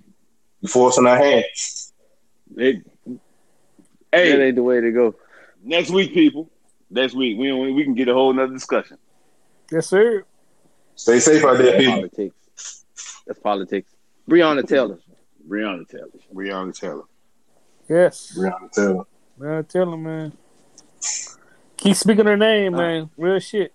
the 0.62 0.68
force 0.68 0.96
in 0.98 1.06
our 1.06 1.18
hands. 1.18 1.92
It- 2.56 2.87
That 4.12 4.24
hey, 4.24 4.46
ain't 4.46 4.56
the 4.56 4.62
way 4.62 4.80
to 4.80 4.90
go. 4.90 5.14
next 5.62 5.90
week, 5.90 6.14
people. 6.14 6.50
Next 6.90 7.14
week, 7.14 7.38
we 7.38 7.52
we 7.52 7.84
can 7.84 7.94
get 7.94 8.08
a 8.08 8.14
whole 8.14 8.32
nother 8.32 8.52
discussion. 8.52 8.96
Yes, 9.70 9.86
sir. 9.88 10.24
Stay 10.94 11.20
safe 11.20 11.44
out 11.44 11.58
there, 11.58 11.78
people. 11.78 11.94
politics. 11.94 12.84
That's 13.26 13.38
politics. 13.38 13.92
Breonna 14.28 14.66
Taylor. 14.66 14.98
Breonna 15.46 15.88
Taylor. 15.88 16.08
Breonna 16.34 16.78
Taylor. 16.78 17.04
Yes. 17.88 18.36
Breonna 18.36 18.72
Taylor. 18.72 19.04
Man, 19.38 19.64
tell 19.64 19.92
him, 19.92 20.02
man. 20.02 20.32
Keep 21.76 21.96
speaking 21.96 22.26
her 22.26 22.36
name, 22.36 22.74
man. 22.74 23.10
Real 23.16 23.38
shit. 23.38 23.72